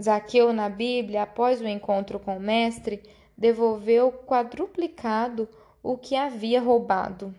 Zaqueu, 0.00 0.52
na 0.52 0.68
Bíblia, 0.68 1.22
após 1.22 1.60
o 1.60 1.66
encontro 1.66 2.20
com 2.20 2.36
o 2.36 2.40
Mestre, 2.40 3.02
devolveu 3.36 4.12
quadruplicado 4.12 5.48
o 5.82 5.96
que 5.96 6.14
havia 6.14 6.60
roubado. 6.60 7.34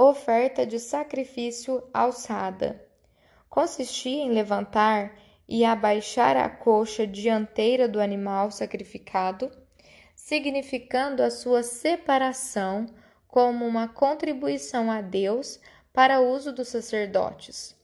Oferta 0.00 0.64
de 0.64 0.78
sacrifício 0.78 1.82
alçada 1.92 2.80
consistia 3.50 4.22
em 4.22 4.30
levantar 4.30 5.18
e 5.48 5.64
abaixar 5.64 6.36
a 6.36 6.48
coxa 6.48 7.04
dianteira 7.04 7.88
do 7.88 8.00
animal 8.00 8.52
sacrificado 8.52 9.50
significando 10.14 11.20
a 11.20 11.32
sua 11.32 11.64
separação 11.64 12.86
como 13.26 13.66
uma 13.66 13.88
contribuição 13.88 14.88
a 14.88 15.00
Deus 15.00 15.58
para 15.92 16.20
uso 16.20 16.52
dos 16.52 16.68
sacerdotes. 16.68 17.74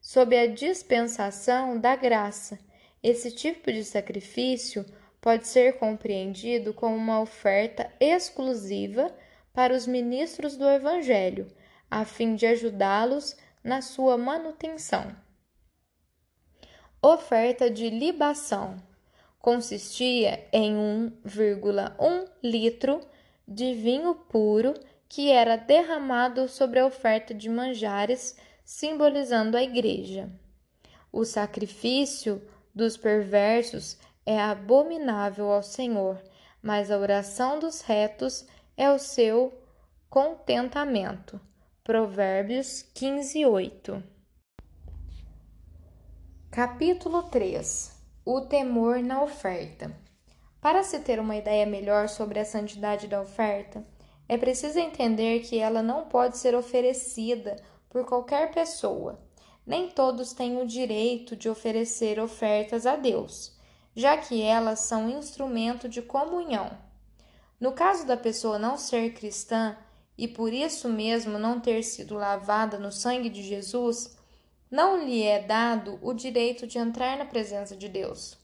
Sob 0.00 0.34
a 0.34 0.46
dispensação 0.46 1.78
da 1.78 1.94
graça, 1.94 2.58
esse 3.02 3.30
tipo 3.30 3.70
de 3.70 3.84
sacrifício 3.84 4.86
pode 5.20 5.46
ser 5.46 5.74
compreendido 5.74 6.72
como 6.72 6.96
uma 6.96 7.20
oferta 7.20 7.92
exclusiva 8.00 9.14
para 9.52 9.74
os 9.74 9.86
ministros 9.86 10.56
do 10.56 10.68
Evangelho, 10.68 11.46
a 11.90 12.04
fim 12.04 12.34
de 12.34 12.46
ajudá-los 12.46 13.36
na 13.62 13.82
sua 13.82 14.16
manutenção. 14.16 15.14
Oferta 17.02 17.70
de 17.70 17.88
libação 17.88 18.76
consistia 19.38 20.46
em 20.52 20.74
1,1 21.24 22.28
litro 22.42 23.00
de 23.48 23.74
vinho 23.74 24.14
puro 24.14 24.74
que 25.08 25.30
era 25.30 25.56
derramado 25.56 26.46
sobre 26.46 26.78
a 26.78 26.86
oferta 26.86 27.34
de 27.34 27.48
manjares, 27.48 28.36
simbolizando 28.64 29.56
a 29.56 29.62
igreja. 29.62 30.30
O 31.10 31.24
sacrifício 31.24 32.40
dos 32.72 32.96
perversos 32.96 33.98
é 34.24 34.38
abominável 34.38 35.50
ao 35.50 35.62
Senhor, 35.62 36.22
mas 36.62 36.90
a 36.90 36.98
oração 36.98 37.58
dos 37.58 37.80
retos 37.80 38.46
é 38.80 38.90
o 38.90 38.98
seu 38.98 39.52
contentamento. 40.08 41.38
Provérbios 41.84 42.80
15, 42.94 43.44
8. 43.44 44.02
Capítulo 46.50 47.24
3 47.24 47.94
O 48.24 48.40
temor 48.40 49.02
na 49.02 49.22
oferta. 49.22 49.94
Para 50.62 50.82
se 50.82 50.98
ter 51.00 51.20
uma 51.20 51.36
ideia 51.36 51.66
melhor 51.66 52.08
sobre 52.08 52.38
a 52.40 52.44
santidade 52.46 53.06
da 53.06 53.20
oferta, 53.20 53.86
é 54.26 54.38
preciso 54.38 54.78
entender 54.78 55.40
que 55.40 55.58
ela 55.58 55.82
não 55.82 56.06
pode 56.06 56.38
ser 56.38 56.54
oferecida 56.54 57.56
por 57.90 58.06
qualquer 58.06 58.50
pessoa. 58.50 59.20
Nem 59.66 59.90
todos 59.90 60.32
têm 60.32 60.56
o 60.56 60.66
direito 60.66 61.36
de 61.36 61.50
oferecer 61.50 62.18
ofertas 62.18 62.86
a 62.86 62.96
Deus, 62.96 63.54
já 63.94 64.16
que 64.16 64.40
elas 64.40 64.80
são 64.80 65.06
instrumento 65.06 65.86
de 65.86 66.00
comunhão. 66.00 66.88
No 67.60 67.72
caso 67.72 68.06
da 68.06 68.16
pessoa 68.16 68.58
não 68.58 68.78
ser 68.78 69.12
cristã 69.12 69.76
e 70.16 70.26
por 70.26 70.52
isso 70.52 70.88
mesmo 70.88 71.38
não 71.38 71.60
ter 71.60 71.82
sido 71.82 72.14
lavada 72.14 72.78
no 72.78 72.90
sangue 72.90 73.28
de 73.28 73.42
Jesus, 73.42 74.16
não 74.70 75.04
lhe 75.04 75.22
é 75.22 75.42
dado 75.42 75.98
o 76.00 76.14
direito 76.14 76.66
de 76.66 76.78
entrar 76.78 77.18
na 77.18 77.26
presença 77.26 77.76
de 77.76 77.88
Deus. 77.88 78.38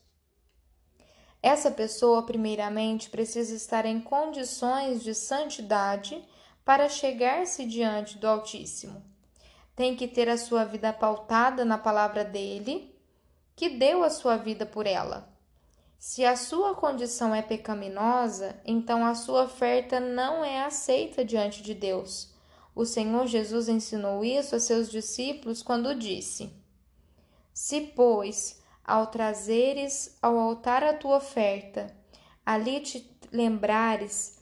Essa 1.42 1.70
pessoa, 1.70 2.26
primeiramente, 2.26 3.08
precisa 3.08 3.54
estar 3.54 3.86
em 3.86 4.00
condições 4.00 5.02
de 5.02 5.14
santidade 5.14 6.22
para 6.64 6.88
chegar-se 6.88 7.64
diante 7.64 8.18
do 8.18 8.26
Altíssimo. 8.26 9.02
Tem 9.76 9.94
que 9.94 10.08
ter 10.08 10.28
a 10.28 10.36
sua 10.36 10.64
vida 10.64 10.92
pautada 10.92 11.64
na 11.64 11.78
palavra 11.78 12.24
dele, 12.24 12.92
que 13.54 13.68
deu 13.68 14.02
a 14.02 14.10
sua 14.10 14.36
vida 14.36 14.66
por 14.66 14.86
ela. 14.86 15.35
Se 15.98 16.24
a 16.24 16.36
sua 16.36 16.74
condição 16.74 17.34
é 17.34 17.42
pecaminosa, 17.42 18.60
então 18.64 19.04
a 19.04 19.14
sua 19.14 19.44
oferta 19.44 19.98
não 19.98 20.44
é 20.44 20.62
aceita 20.62 21.24
diante 21.24 21.62
de 21.62 21.74
Deus. 21.74 22.34
O 22.74 22.84
Senhor 22.84 23.26
Jesus 23.26 23.68
ensinou 23.68 24.22
isso 24.24 24.54
a 24.54 24.60
seus 24.60 24.90
discípulos 24.90 25.62
quando 25.62 25.94
disse: 25.94 26.52
Se, 27.52 27.80
pois, 27.80 28.60
ao 28.84 29.06
trazeres 29.06 30.16
ao 30.20 30.38
altar 30.38 30.84
a 30.84 30.92
tua 30.92 31.16
oferta, 31.16 31.94
ali 32.44 32.80
te 32.80 33.10
lembrares 33.32 34.38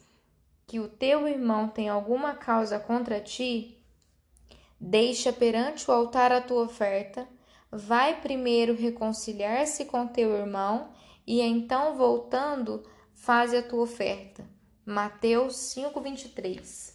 que 0.67 0.79
o 0.79 0.89
teu 0.89 1.27
irmão 1.27 1.67
tem 1.69 1.89
alguma 1.89 2.35
causa 2.35 2.77
contra 2.77 3.19
ti, 3.21 3.81
deixa 4.79 5.31
perante 5.31 5.89
o 5.89 5.93
altar 5.93 6.31
a 6.31 6.41
tua 6.41 6.63
oferta, 6.63 7.27
vai 7.71 8.19
primeiro 8.19 8.75
reconciliar-se 8.75 9.85
com 9.85 10.07
teu 10.07 10.35
irmão 10.35 10.89
e 11.25 11.41
então 11.41 11.95
voltando 11.95 12.83
faze 13.13 13.57
a 13.57 13.63
tua 13.63 13.83
oferta. 13.83 14.45
Mateus 14.85 15.55
5:23. 15.73 16.93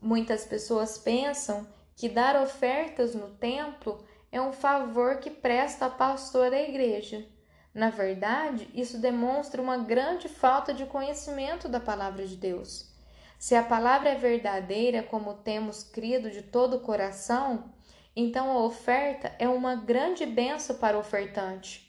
Muitas 0.00 0.44
pessoas 0.44 0.98
pensam 0.98 1.66
que 1.96 2.08
dar 2.08 2.40
ofertas 2.40 3.14
no 3.14 3.30
templo 3.30 4.04
é 4.30 4.40
um 4.40 4.52
favor 4.52 5.16
que 5.18 5.30
presta 5.30 5.86
a 5.86 5.90
pastor 5.90 6.50
da 6.50 6.60
igreja. 6.60 7.26
Na 7.74 7.90
verdade, 7.90 8.68
isso 8.74 8.98
demonstra 8.98 9.62
uma 9.62 9.78
grande 9.78 10.28
falta 10.28 10.74
de 10.74 10.84
conhecimento 10.86 11.68
da 11.68 11.80
palavra 11.80 12.26
de 12.26 12.36
Deus. 12.36 12.92
Se 13.38 13.54
a 13.54 13.62
palavra 13.62 14.10
é 14.10 14.14
verdadeira, 14.16 15.02
como 15.02 15.34
temos 15.34 15.84
crido 15.84 16.30
de 16.30 16.42
todo 16.42 16.76
o 16.76 16.80
coração, 16.80 17.72
então 18.14 18.50
a 18.50 18.64
oferta 18.64 19.32
é 19.38 19.48
uma 19.48 19.76
grande 19.76 20.26
benção 20.26 20.76
para 20.76 20.96
o 20.96 21.00
ofertante. 21.00 21.87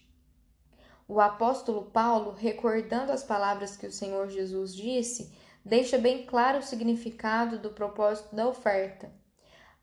O 1.10 1.20
apóstolo 1.20 1.86
Paulo, 1.86 2.36
recordando 2.38 3.12
as 3.12 3.24
palavras 3.24 3.76
que 3.76 3.88
o 3.88 3.92
Senhor 3.92 4.30
Jesus 4.30 4.76
disse, 4.76 5.36
deixa 5.66 5.98
bem 5.98 6.24
claro 6.24 6.60
o 6.60 6.62
significado 6.62 7.58
do 7.58 7.72
propósito 7.72 8.36
da 8.36 8.48
oferta. 8.48 9.12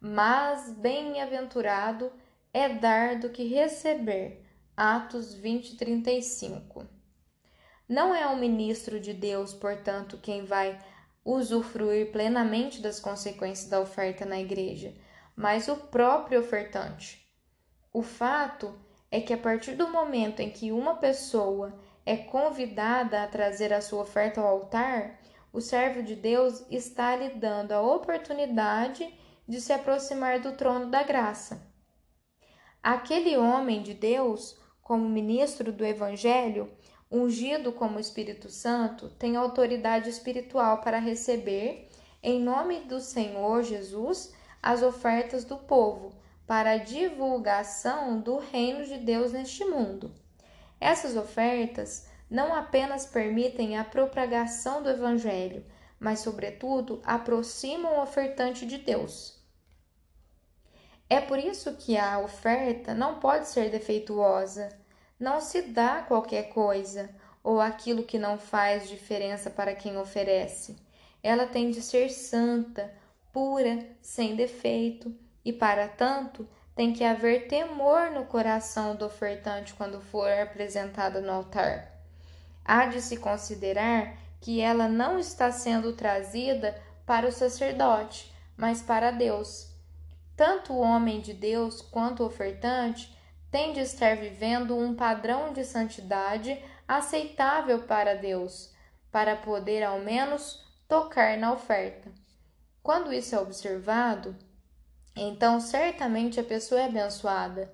Mas 0.01 0.71
bem-aventurado 0.71 2.13
é 2.55 2.69
dar 2.69 3.19
do 3.19 3.29
que 3.29 3.43
receber. 3.43 4.47
Atos 4.77 5.35
20, 5.35 5.77
35. 5.77 6.87
Não 7.89 8.15
é 8.15 8.29
o 8.29 8.37
ministro 8.37 9.01
de 9.01 9.13
Deus, 9.13 9.53
portanto, 9.53 10.21
quem 10.23 10.45
vai 10.45 10.79
usufruir 11.25 12.13
plenamente 12.13 12.81
das 12.81 13.01
consequências 13.01 13.69
da 13.69 13.81
oferta 13.81 14.25
na 14.25 14.39
igreja, 14.39 14.95
mas 15.35 15.67
o 15.67 15.75
próprio 15.75 16.39
ofertante. 16.39 17.29
O 17.93 18.01
fato 18.01 18.86
é 19.11 19.21
que 19.21 19.33
a 19.33 19.39
partir 19.39 19.75
do 19.75 19.89
momento 19.89 20.41
em 20.41 20.51
que 20.51 20.73
uma 20.73 20.97
pessoa 20.97 21.79
é 22.05 22.17
convidada 22.17 23.23
a 23.23 23.27
trazer 23.27 23.73
a 23.73 23.81
sua 23.81 24.03
oferta 24.03 24.41
ao 24.41 24.47
altar, 24.47 25.21
o 25.53 25.61
servo 25.61 26.03
de 26.03 26.15
Deus 26.15 26.65
está 26.71 27.17
lhe 27.17 27.31
dando 27.31 27.73
a 27.73 27.81
oportunidade 27.81 29.13
de 29.49 29.61
se 29.61 29.73
aproximar 29.73 30.41
do 30.41 30.53
trono 30.53 30.91
da 30.91 31.03
graça. 31.03 31.67
Aquele 32.83 33.37
homem 33.37 33.83
de 33.83 33.95
Deus, 33.95 34.59
como 34.83 35.09
ministro 35.09 35.73
do 35.73 35.85
Evangelho, 35.85 36.71
ungido 37.11 37.73
como 37.73 38.01
Espírito 38.01 38.49
Santo, 38.49 39.09
tem 39.09 39.37
autoridade 39.37 40.11
espiritual 40.11 40.81
para 40.81 40.99
receber, 40.99 41.89
em 42.23 42.41
nome 42.41 42.81
do 42.81 43.01
Senhor 43.01 43.63
Jesus, 43.63 44.35
as 44.63 44.83
ofertas 44.83 45.45
do 45.45 45.57
povo 45.57 46.13
para 46.47 46.73
a 46.73 46.79
divulgação 46.79 48.21
do 48.21 48.39
reino 48.39 48.85
de 48.85 48.99
Deus 48.99 49.33
neste 49.33 49.65
mundo. 49.65 50.15
Essas 50.81 51.17
ofertas 51.17 52.07
não 52.31 52.55
apenas 52.55 53.07
permitem 53.07 53.79
a 53.79 53.85
propagação 53.85 54.83
do 54.83 54.91
Evangelho, 54.91 55.65
mas, 55.99 56.21
sobretudo, 56.21 57.01
aproximam 57.05 57.97
o 57.97 58.03
ofertante 58.03 58.67
de 58.67 58.79
Deus. 58.79 59.37
É 61.09 61.21
por 61.21 61.39
isso 61.39 61.77
que 61.77 61.97
a 61.97 62.19
oferta 62.19 62.93
não 62.93 63.21
pode 63.21 63.49
ser 63.49 63.71
defeituosa. 63.71 64.69
Não 65.19 65.41
se 65.41 65.63
dá 65.63 66.03
qualquer 66.03 66.51
coisa 66.51 67.09
ou 67.43 67.61
aquilo 67.61 68.03
que 68.03 68.19
não 68.19 68.39
faz 68.39 68.89
diferença 68.89 69.49
para 69.49 69.75
quem 69.75 69.97
oferece. 69.97 70.77
Ela 71.23 71.47
tem 71.47 71.71
de 71.71 71.81
ser 71.81 72.11
santa, 72.11 72.93
pura, 73.33 73.87
sem 74.03 74.35
defeito, 74.35 75.15
e 75.47 75.53
para 75.53 75.89
tanto 75.89 76.47
tem 76.75 76.93
que 76.93 77.03
haver 77.03 77.49
temor 77.49 78.11
no 78.11 78.27
coração 78.27 78.95
do 78.95 79.07
ofertante 79.07 79.73
quando 79.73 80.03
for 80.03 80.31
apresentada 80.31 81.23
no 81.23 81.33
altar. 81.33 81.91
Há 82.63 82.85
de 82.85 83.01
se 83.01 83.17
considerar 83.17 84.19
que 84.43 84.61
ela 84.61 84.89
não 84.89 85.19
está 85.19 85.51
sendo 85.51 85.95
trazida 85.95 86.79
para 87.07 87.27
o 87.27 87.33
sacerdote, 87.33 88.31
mas 88.59 88.83
para 88.83 89.11
Deus 89.11 89.75
tanto 90.37 90.75
o 90.75 90.81
homem 90.81 91.21
de 91.21 91.33
Deus 91.33 91.81
quanto 91.81 92.23
o 92.23 92.27
ofertante 92.27 93.17
têm 93.51 93.73
de 93.73 93.81
estar 93.81 94.17
vivendo 94.17 94.77
um 94.77 94.95
padrão 94.95 95.53
de 95.53 95.65
santidade 95.65 96.63
aceitável 96.87 97.83
para 97.85 98.15
Deus, 98.15 98.71
para 99.11 99.35
poder 99.35 99.83
ao 99.83 100.01
menos 100.01 100.63
tocar 100.87 101.39
na 101.39 101.53
oferta. 101.53 102.13
Quando 102.83 103.13
isso 103.13 103.35
é 103.35 103.41
observado, 103.41 104.37
então 105.17 105.59
certamente 105.61 106.39
a 106.39 106.45
pessoa 106.45 106.81
é 106.81 106.85
abençoada. 106.85 107.73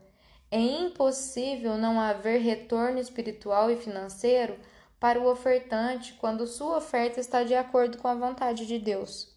É 0.51 0.59
impossível 0.59 1.77
não 1.77 2.01
haver 2.01 2.41
retorno 2.41 2.99
espiritual 2.99 3.71
e 3.71 3.77
financeiro 3.77 4.59
para 5.01 5.21
o 5.21 5.29
ofertante 5.29 6.13
quando 6.15 6.47
sua 6.47 6.77
oferta 6.77 7.19
está 7.19 7.43
de 7.43 7.55
acordo 7.55 7.99
com 7.99 8.07
a 8.07 8.15
vontade 8.15 8.67
de 8.67 8.79
Deus. 8.79 9.33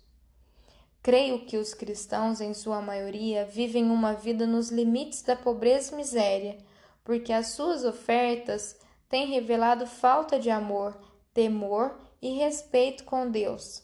Creio 1.01 1.45
que 1.45 1.57
os 1.57 1.73
cristãos, 1.73 2.41
em 2.41 2.53
sua 2.53 2.81
maioria, 2.81 3.45
vivem 3.45 3.89
uma 3.89 4.13
vida 4.13 4.45
nos 4.45 4.69
limites 4.69 5.21
da 5.21 5.35
pobreza 5.35 5.93
e 5.93 5.97
miséria, 5.97 6.57
porque 7.03 7.31
as 7.31 7.47
suas 7.47 7.85
ofertas 7.85 8.75
têm 9.07 9.27
revelado 9.27 9.85
falta 9.85 10.39
de 10.39 10.49
amor, 10.49 10.97
temor 11.33 11.95
e 12.21 12.31
respeito 12.37 13.03
com 13.03 13.29
Deus. 13.29 13.83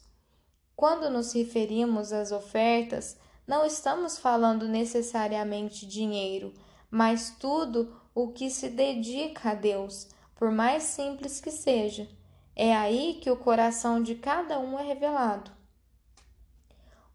Quando 0.76 1.10
nos 1.12 1.32
referimos 1.34 2.12
às 2.12 2.32
ofertas, 2.32 3.18
não 3.48 3.66
estamos 3.66 4.18
falando 4.18 4.68
necessariamente 4.68 5.86
dinheiro, 5.86 6.54
mas 6.90 7.36
tudo 7.40 7.96
o 8.14 8.30
que 8.30 8.50
se 8.50 8.70
dedica 8.70 9.52
a 9.52 9.56
Deus, 9.56 10.10
por 10.36 10.52
mais 10.52 10.84
simples 10.84 11.40
que 11.40 11.52
seja. 11.52 12.08
É 12.56 12.76
aí 12.76 13.20
que 13.22 13.32
o 13.32 13.38
coração 13.38 14.02
de 14.02 14.16
cada 14.16 14.60
um 14.60 14.78
é 14.78 14.84
revelado. 14.84 15.52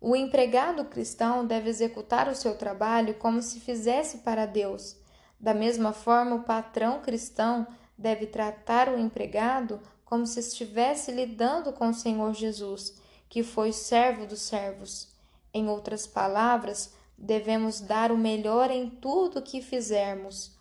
O 0.01 0.15
empregado 0.15 0.85
cristão 0.85 1.47
deve 1.47 1.69
executar 1.69 2.29
o 2.29 2.35
seu 2.35 2.57
trabalho 2.57 3.15
como 3.15 3.43
se 3.43 3.61
fizesse 3.61 4.19
para 4.19 4.47
Deus. 4.47 4.97
Da 5.39 5.53
mesma 5.53 5.93
forma, 5.93 6.37
o 6.37 6.45
patrão 6.45 7.01
cristão 7.01 7.67
deve 7.97 8.27
tratar 8.27 8.89
o 8.89 8.99
empregado 8.99 9.81
como 10.05 10.27
se 10.27 10.41
estivesse 10.41 11.11
lidando 11.11 11.73
com 11.73 11.89
o 11.89 11.95
Senhor 11.95 12.33
Jesus, 12.35 13.01
que 13.29 13.43
foi 13.43 13.73
servo 13.73 14.27
dos 14.27 14.43
servos. 14.43 15.16
Em 15.57 15.71
outras 15.71 16.07
palavras, 16.07 16.93
devemos 17.17 17.81
dar 17.81 18.13
o 18.13 18.19
melhor 18.19 18.71
em 18.71 18.91
tudo 18.91 19.41
que 19.41 19.63
fizermos. 19.63 20.55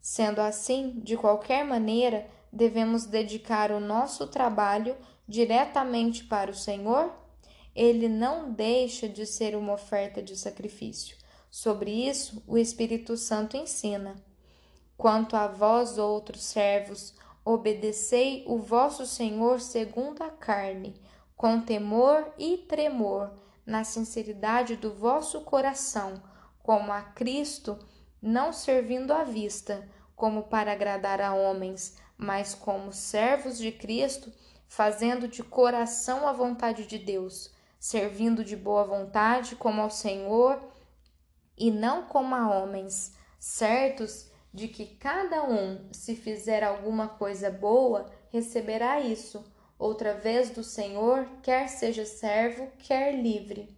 Sendo 0.00 0.40
assim, 0.40 1.00
de 1.02 1.16
qualquer 1.16 1.64
maneira, 1.64 2.30
devemos 2.52 3.06
dedicar 3.06 3.72
o 3.72 3.80
nosso 3.80 4.28
trabalho 4.28 4.96
diretamente 5.26 6.22
para 6.22 6.48
o 6.48 6.54
Senhor? 6.54 7.12
Ele 7.74 8.08
não 8.08 8.52
deixa 8.52 9.08
de 9.08 9.26
ser 9.26 9.56
uma 9.56 9.72
oferta 9.72 10.22
de 10.22 10.36
sacrifício. 10.36 11.16
Sobre 11.50 11.90
isso, 11.90 12.40
o 12.46 12.56
Espírito 12.56 13.16
Santo 13.16 13.56
ensina. 13.56 14.14
Quanto 14.96 15.34
a 15.34 15.48
vós, 15.48 15.98
outros 15.98 16.44
servos, 16.44 17.16
obedecei 17.44 18.44
o 18.46 18.58
vosso 18.58 19.06
Senhor 19.06 19.60
segundo 19.60 20.22
a 20.22 20.30
carne, 20.30 20.94
com 21.36 21.60
temor 21.60 22.32
e 22.38 22.58
tremor, 22.58 23.32
na 23.66 23.82
sinceridade 23.82 24.76
do 24.76 24.94
vosso 24.94 25.40
coração, 25.40 26.22
como 26.62 26.92
a 26.92 27.02
Cristo, 27.02 27.78
não 28.22 28.52
servindo 28.52 29.12
à 29.12 29.24
vista, 29.24 29.88
como 30.14 30.44
para 30.44 30.72
agradar 30.72 31.20
a 31.20 31.34
homens, 31.34 31.98
mas 32.16 32.54
como 32.54 32.92
servos 32.92 33.58
de 33.58 33.72
Cristo, 33.72 34.32
fazendo 34.66 35.28
de 35.28 35.42
coração 35.42 36.26
a 36.26 36.32
vontade 36.32 36.86
de 36.86 36.98
Deus, 36.98 37.52
servindo 37.78 38.44
de 38.44 38.56
boa 38.56 38.84
vontade 38.84 39.54
como 39.56 39.82
ao 39.82 39.90
Senhor 39.90 40.60
e 41.56 41.70
não 41.70 42.06
como 42.06 42.34
a 42.34 42.48
homens, 42.48 43.14
certos 43.38 44.30
de 44.52 44.68
que 44.68 44.86
cada 44.86 45.44
um, 45.44 45.88
se 45.92 46.16
fizer 46.16 46.64
alguma 46.64 47.08
coisa 47.08 47.50
boa, 47.50 48.10
receberá 48.30 49.00
isso, 49.00 49.44
outra 49.78 50.14
vez 50.14 50.50
do 50.50 50.62
Senhor, 50.62 51.26
quer 51.42 51.68
seja 51.68 52.04
servo, 52.04 52.70
quer 52.78 53.12
livre. 53.12 53.76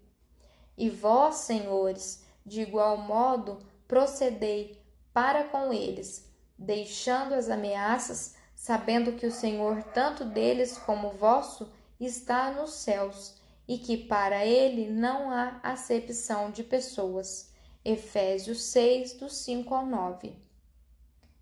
E 0.76 0.88
vós, 0.88 1.36
senhores, 1.36 2.24
de 2.44 2.62
igual 2.62 2.96
modo, 2.98 3.58
procedei 3.86 4.80
para 5.12 5.44
com 5.44 5.72
eles, 5.72 6.30
deixando 6.56 7.34
as 7.34 7.48
ameaças, 7.48 8.36
sabendo 8.54 9.12
que 9.12 9.26
o 9.26 9.32
Senhor, 9.32 9.82
tanto 9.94 10.24
deles 10.24 10.78
como 10.78 11.10
vosso, 11.10 11.70
está 11.98 12.50
nos 12.50 12.72
céus, 12.74 13.34
e 13.66 13.78
que 13.78 13.96
para 13.96 14.46
ele 14.46 14.88
não 14.88 15.30
há 15.30 15.60
acepção 15.62 16.50
de 16.50 16.62
pessoas. 16.62 17.52
Efésios 17.84 18.62
6, 18.64 19.14
do 19.14 19.28
5 19.28 19.74
ao 19.74 19.86
9 19.86 20.48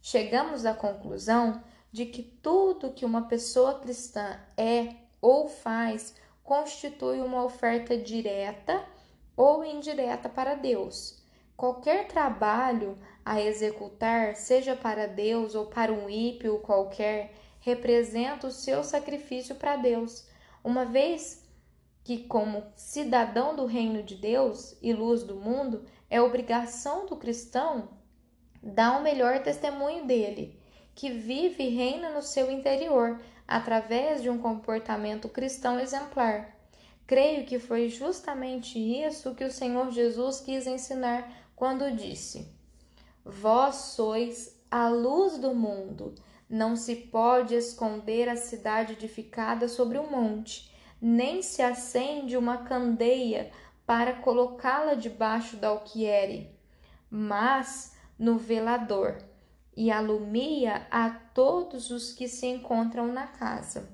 chegamos 0.07 0.65
à 0.65 0.73
conclusão 0.73 1.61
de 1.97 2.05
que 2.05 2.23
tudo 2.23 2.93
que 2.93 3.07
uma 3.07 3.23
pessoa 3.23 3.79
cristã 3.79 4.39
é 4.55 4.97
ou 5.19 5.49
faz 5.49 6.15
constitui 6.45 7.23
uma 7.23 7.43
oferta 7.43 7.97
direta 7.97 8.85
ou 9.35 9.65
indireta 9.65 10.29
para 10.29 10.57
Deus. 10.57 11.25
Qualquer 11.57 12.07
trabalho 12.07 12.99
a 13.25 13.41
executar, 13.41 14.37
seja 14.37 14.77
para 14.77 15.07
Deus 15.07 15.55
ou 15.55 15.69
para 15.69 15.91
um 15.91 16.11
ímpio 16.11 16.59
qualquer, 16.59 17.33
representa 17.61 18.47
o 18.47 18.53
seu 18.53 18.85
sacrifício 18.85 19.55
para 19.55 19.77
Deus, 19.77 20.29
uma 20.63 20.85
vez 20.85 21.49
que, 22.05 22.25
como 22.25 22.63
cidadão 22.77 23.57
do 23.57 23.65
reino 23.65 24.03
de 24.03 24.17
Deus 24.17 24.77
e 24.83 24.93
luz 24.93 25.23
do 25.23 25.37
mundo, 25.37 25.87
é 26.11 26.21
obrigação 26.21 27.07
do 27.07 27.17
cristão 27.17 27.89
dá 28.63 28.99
o 28.99 29.03
melhor 29.03 29.43
testemunho 29.43 30.07
dele, 30.07 30.61
que 30.97 31.11
vive 31.11 31.63
e 31.63 31.69
reina 31.69 32.11
no 32.11 32.23
seu 32.23 32.51
interior, 32.51 33.21
através 33.47 34.23
de 34.23 34.31
um 34.31 34.39
comportamento 34.39 35.29
cristão 35.29 35.79
exemplar. 35.79 36.57
Creio 37.07 37.45
que 37.45 37.59
foi 37.59 37.91
justamente 37.91 38.79
isso 38.79 39.35
que 39.35 39.45
o 39.45 39.53
Senhor 39.53 39.93
Jesus 39.93 40.41
quis 40.41 40.67
ensinar 40.67 41.31
quando 41.55 41.95
disse: 41.95 42.51
Vós 43.23 43.75
sois 43.77 44.59
a 44.71 44.89
luz 44.89 45.37
do 45.37 45.55
mundo. 45.55 46.15
Não 46.49 46.75
se 46.75 46.97
pode 46.97 47.55
esconder 47.55 48.29
a 48.29 48.37
cidade 48.37 48.95
edificada 48.95 49.69
sobre 49.69 49.99
um 49.99 50.09
monte, 50.09 50.73
nem 51.01 51.43
se 51.43 51.61
acende 51.61 52.37
uma 52.37 52.59
candeia 52.59 53.51
para 53.85 54.15
colocá-la 54.15 54.95
debaixo 54.95 55.57
da 55.57 55.69
alquiere, 55.69 56.51
mas 57.11 57.97
no 58.19 58.39
velador 58.39 59.19
e 59.77 59.91
alumia 59.91 60.87
a 60.91 61.11
todos 61.11 61.91
os 61.91 62.13
que 62.13 62.27
se 62.27 62.47
encontram 62.47 63.09
na 63.09 63.27
casa. 63.27 63.89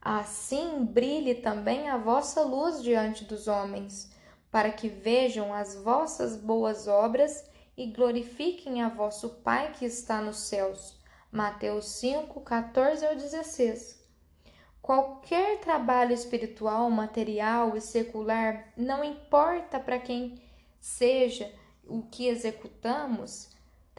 Assim 0.00 0.84
brilhe 0.84 1.34
também 1.34 1.88
a 1.88 1.96
vossa 1.96 2.42
luz 2.42 2.82
diante 2.82 3.24
dos 3.24 3.46
homens, 3.46 4.10
para 4.50 4.70
que 4.70 4.88
vejam 4.88 5.52
as 5.52 5.76
vossas 5.76 6.36
boas 6.36 6.88
obras 6.88 7.44
e 7.76 7.86
glorifiquem 7.86 8.82
a 8.82 8.88
vosso 8.88 9.28
Pai 9.44 9.72
que 9.72 9.84
está 9.84 10.20
nos 10.20 10.38
céus. 10.38 11.00
Mateus 11.30 11.86
5, 11.86 12.40
14 12.40 13.06
ao 13.06 13.14
16. 13.14 14.02
Qualquer 14.82 15.60
trabalho 15.60 16.12
espiritual, 16.12 16.90
material 16.90 17.76
e 17.76 17.80
secular, 17.80 18.72
não 18.76 19.04
importa 19.04 19.78
para 19.78 19.98
quem 19.98 20.42
seja, 20.80 21.50
o 21.86 22.02
que 22.02 22.26
executamos 22.26 23.51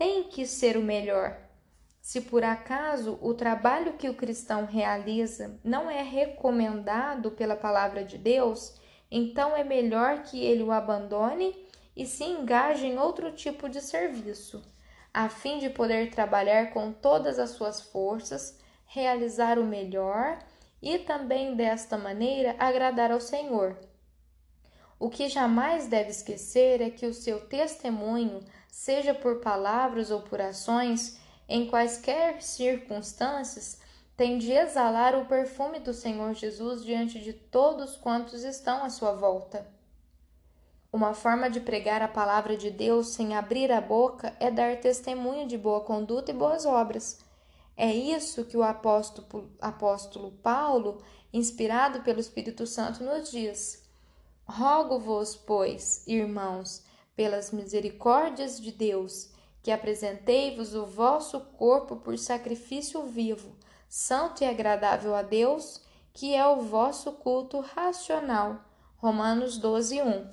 tem 0.04 0.24
que 0.24 0.46
ser 0.46 0.76
o 0.76 0.82
melhor. 0.82 1.38
Se 2.02 2.20
por 2.20 2.44
acaso 2.44 3.18
o 3.22 3.34
trabalho 3.34 3.94
que 3.94 4.10
o 4.10 4.14
cristão 4.14 4.66
realiza 4.66 5.58
não 5.64 5.90
é 5.90 6.02
recomendado 6.02 7.32
pela 7.32 7.56
palavra 7.56 8.04
de 8.04 8.18
Deus, 8.18 8.78
então 9.10 9.56
é 9.56 9.64
melhor 9.64 10.24
que 10.24 10.44
ele 10.44 10.62
o 10.62 10.74
abandone 10.74 11.56
e 11.96 12.06
se 12.06 12.26
engaje 12.26 12.86
em 12.86 13.00
outro 13.00 13.32
tipo 13.32 13.70
de 13.70 13.80
serviço, 13.80 14.62
a 15.14 15.30
fim 15.30 15.58
de 15.58 15.70
poder 15.70 16.12
trabalhar 16.12 16.74
com 16.74 16.92
todas 16.92 17.40
as 17.40 17.52
suas 17.52 17.80
forças, 17.80 18.60
realizar 18.86 19.58
o 19.58 19.64
melhor 19.64 20.38
e 20.82 21.00
também 21.00 21.56
desta 21.56 21.98
maneira 21.98 22.58
agradar 22.60 23.10
ao 23.10 23.22
Senhor. 23.22 23.78
O 25.00 25.10
que 25.10 25.30
jamais 25.30 25.88
deve 25.88 26.10
esquecer 26.10 26.82
é 26.82 26.90
que 26.90 27.06
o 27.06 27.14
seu 27.14 27.48
testemunho, 27.48 28.42
seja 28.74 29.14
por 29.14 29.40
palavras 29.40 30.10
ou 30.10 30.22
por 30.22 30.42
ações, 30.42 31.20
em 31.48 31.68
quaisquer 31.68 32.42
circunstâncias, 32.42 33.80
tem 34.18 34.40
de 34.40 34.52
exalar 34.52 35.16
o 35.16 35.28
perfume 35.28 35.80
do 35.80 35.94
Senhor 35.94 36.34
Jesus 36.34 36.84
diante 36.84 37.20
de 37.20 37.34
todos 37.34 37.96
quantos 37.96 38.44
estão 38.44 38.84
à 38.84 38.90
sua 38.90 39.12
volta. 39.12 39.72
Uma 40.92 41.14
forma 41.14 41.52
de 41.52 41.60
pregar 41.60 42.02
a 42.02 42.08
palavra 42.08 42.58
de 42.58 42.72
Deus 42.72 43.10
sem 43.10 43.36
abrir 43.36 43.72
a 43.72 43.80
boca 43.80 44.36
é 44.40 44.50
dar 44.50 44.80
testemunho 44.80 45.48
de 45.48 45.58
boa 45.58 45.82
conduta 45.82 46.32
e 46.32 46.34
boas 46.34 46.66
obras. 46.66 47.20
É 47.78 47.94
isso 47.94 48.44
que 48.44 48.58
o 48.58 48.64
apóstolo, 48.64 49.52
apóstolo 49.62 50.32
Paulo, 50.42 50.98
inspirado 51.32 52.02
pelo 52.02 52.20
Espírito 52.20 52.66
Santo, 52.66 53.04
nos 53.04 53.30
diz. 53.30 53.88
Rogo-vos, 54.48 55.36
pois, 55.36 56.04
irmãos, 56.08 56.83
pelas 57.16 57.52
misericórdias 57.52 58.60
de 58.60 58.72
Deus, 58.72 59.30
que 59.62 59.72
apresentei-vos 59.72 60.76
o 60.76 60.86
vosso 60.86 61.40
corpo 61.40 61.96
por 61.96 62.18
sacrifício 62.18 63.04
vivo, 63.04 63.56
santo 63.88 64.44
e 64.44 64.46
agradável 64.46 65.16
a 65.16 65.22
Deus, 65.22 65.82
que 66.14 66.36
é 66.36 66.46
o 66.46 66.62
vosso 66.62 67.12
culto 67.14 67.60
racional. 67.60 68.64
Romanos 68.98 69.58
12, 69.58 70.02
1. 70.02 70.28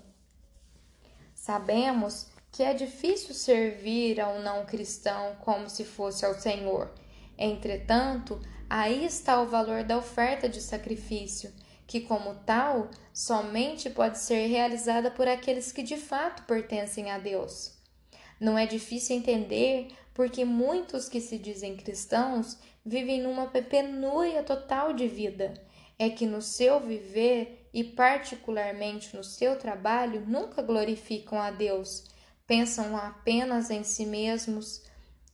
Sabemos 1.35 2.28
que 2.53 2.62
é 2.62 2.74
difícil 2.74 3.35
servir 3.35 4.20
a 4.20 4.28
um 4.28 4.43
não 4.43 4.66
cristão 4.66 5.37
como 5.41 5.70
se 5.70 5.85
fosse 5.85 6.24
ao 6.24 6.35
Senhor. 6.35 6.91
Entretanto, 7.39 8.41
aí 8.68 9.05
está 9.05 9.41
o 9.41 9.47
valor 9.47 9.85
da 9.85 9.97
oferta 9.97 10.49
de 10.49 10.61
sacrifício 10.61 11.53
que, 11.91 12.03
como 12.03 12.36
tal, 12.47 12.88
somente 13.12 13.91
pode 13.91 14.16
ser 14.16 14.47
realizada 14.47 15.11
por 15.11 15.26
aqueles 15.26 15.72
que 15.72 15.82
de 15.82 15.97
fato 15.97 16.45
pertencem 16.45 17.11
a 17.11 17.18
Deus. 17.18 17.76
Não 18.38 18.57
é 18.57 18.64
difícil 18.64 19.16
entender 19.16 19.88
porque 20.14 20.45
muitos 20.45 21.09
que 21.09 21.20
se 21.20 21.36
dizem 21.36 21.76
cristãos 21.76 22.57
vivem 22.86 23.20
numa 23.20 23.49
penúria 23.49 24.45
total 24.45 24.93
de 24.93 25.09
vida. 25.09 25.53
É 25.99 26.09
que 26.09 26.26
no 26.26 26.41
seu 26.41 26.78
viver 26.78 27.68
e, 27.74 27.82
particularmente 27.82 29.16
no 29.16 29.24
seu 29.24 29.59
trabalho, 29.59 30.24
nunca 30.24 30.62
glorificam 30.62 31.41
a 31.41 31.51
Deus, 31.51 32.05
pensam 32.47 32.97
apenas 32.97 33.68
em 33.68 33.82
si 33.82 34.07
mesmos, 34.07 34.84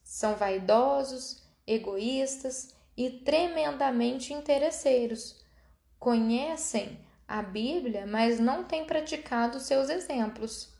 são 0.03 0.35
vaidosos, 0.35 1.43
egoístas 1.67 2.75
e 2.97 3.11
tremendamente 3.11 4.33
interesseiros 4.33 5.45
conhecem 5.99 6.99
a 7.27 7.43
Bíblia, 7.43 8.07
mas 8.07 8.39
não 8.39 8.65
têm 8.65 8.85
praticado 8.85 9.59
seus 9.61 9.89
exemplos. 9.89 10.73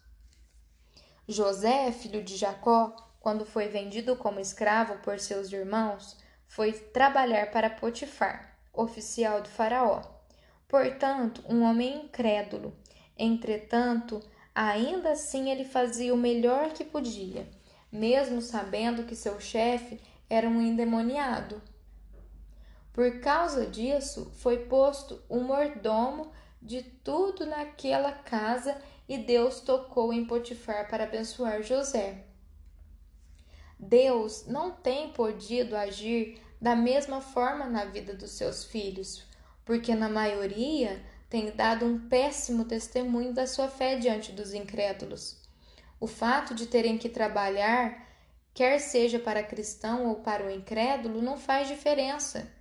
José, 1.29 1.91
filho 1.91 2.23
de 2.23 2.37
Jacó, 2.37 2.95
quando 3.19 3.45
foi 3.45 3.67
vendido 3.67 4.15
como 4.15 4.39
escravo 4.39 4.99
por 4.99 5.19
seus 5.19 5.53
irmãos, 5.53 6.17
foi 6.47 6.73
trabalhar 6.73 7.51
para 7.51 7.69
Potifar, 7.69 8.57
oficial 8.73 9.43
do 9.43 9.49
Faraó. 9.49 10.03
Portanto, 10.69 11.43
um 11.49 11.63
homem 11.63 12.05
incrédulo. 12.05 12.77
Entretanto, 13.19 14.23
ainda 14.55 15.11
assim 15.11 15.51
ele 15.51 15.65
fazia 15.65 16.15
o 16.15 16.17
melhor 16.17 16.71
que 16.73 16.85
podia, 16.85 17.49
mesmo 17.91 18.41
sabendo 18.41 19.05
que 19.05 19.17
seu 19.17 19.41
chefe 19.41 20.01
era 20.31 20.49
um 20.49 20.61
endemoniado. 20.61 21.61
Por 22.97 23.21
causa 23.21 23.67
disso, 23.67 24.33
foi 24.37 24.65
posto 24.65 25.23
um 25.29 25.43
mordomo 25.43 26.33
de 26.63 26.83
tudo 26.83 27.45
naquela 27.45 28.11
casa 28.11 28.75
e 29.07 29.19
Deus 29.19 29.61
tocou 29.61 30.15
em 30.15 30.25
Potifar 30.25 30.89
para 30.89 31.05
abençoar 31.05 31.63
José. 31.63 32.25
Deus 33.79 34.47
não 34.47 34.71
tem 34.71 35.11
podido 35.11 35.77
agir 35.77 36.41
da 36.59 36.75
mesma 36.75 37.21
forma 37.21 37.67
na 37.67 37.85
vida 37.85 38.15
dos 38.15 38.31
seus 38.31 38.65
filhos, 38.65 39.27
porque 39.63 39.95
na 39.95 40.09
maioria 40.09 41.05
tem 41.29 41.51
dado 41.51 41.85
um 41.85 42.09
péssimo 42.09 42.65
testemunho 42.65 43.35
da 43.35 43.47
sua 43.47 43.69
fé 43.69 43.97
diante 43.97 44.33
dos 44.33 44.55
incrédulos. 44.55 45.37
O 46.01 46.07
fato 46.07 46.55
de 46.55 46.67
terem 46.67 46.97
que 46.97 47.11
trabalhar, 47.11 48.09
quer 48.55 48.79
seja 48.79 49.19
para 49.19 49.43
cristão 49.43 50.07
ou 50.07 50.15
para 50.23 50.47
o 50.47 50.51
incrédulo, 50.51 51.21
não 51.21 51.37
faz 51.37 51.69
diferença. 51.69 52.56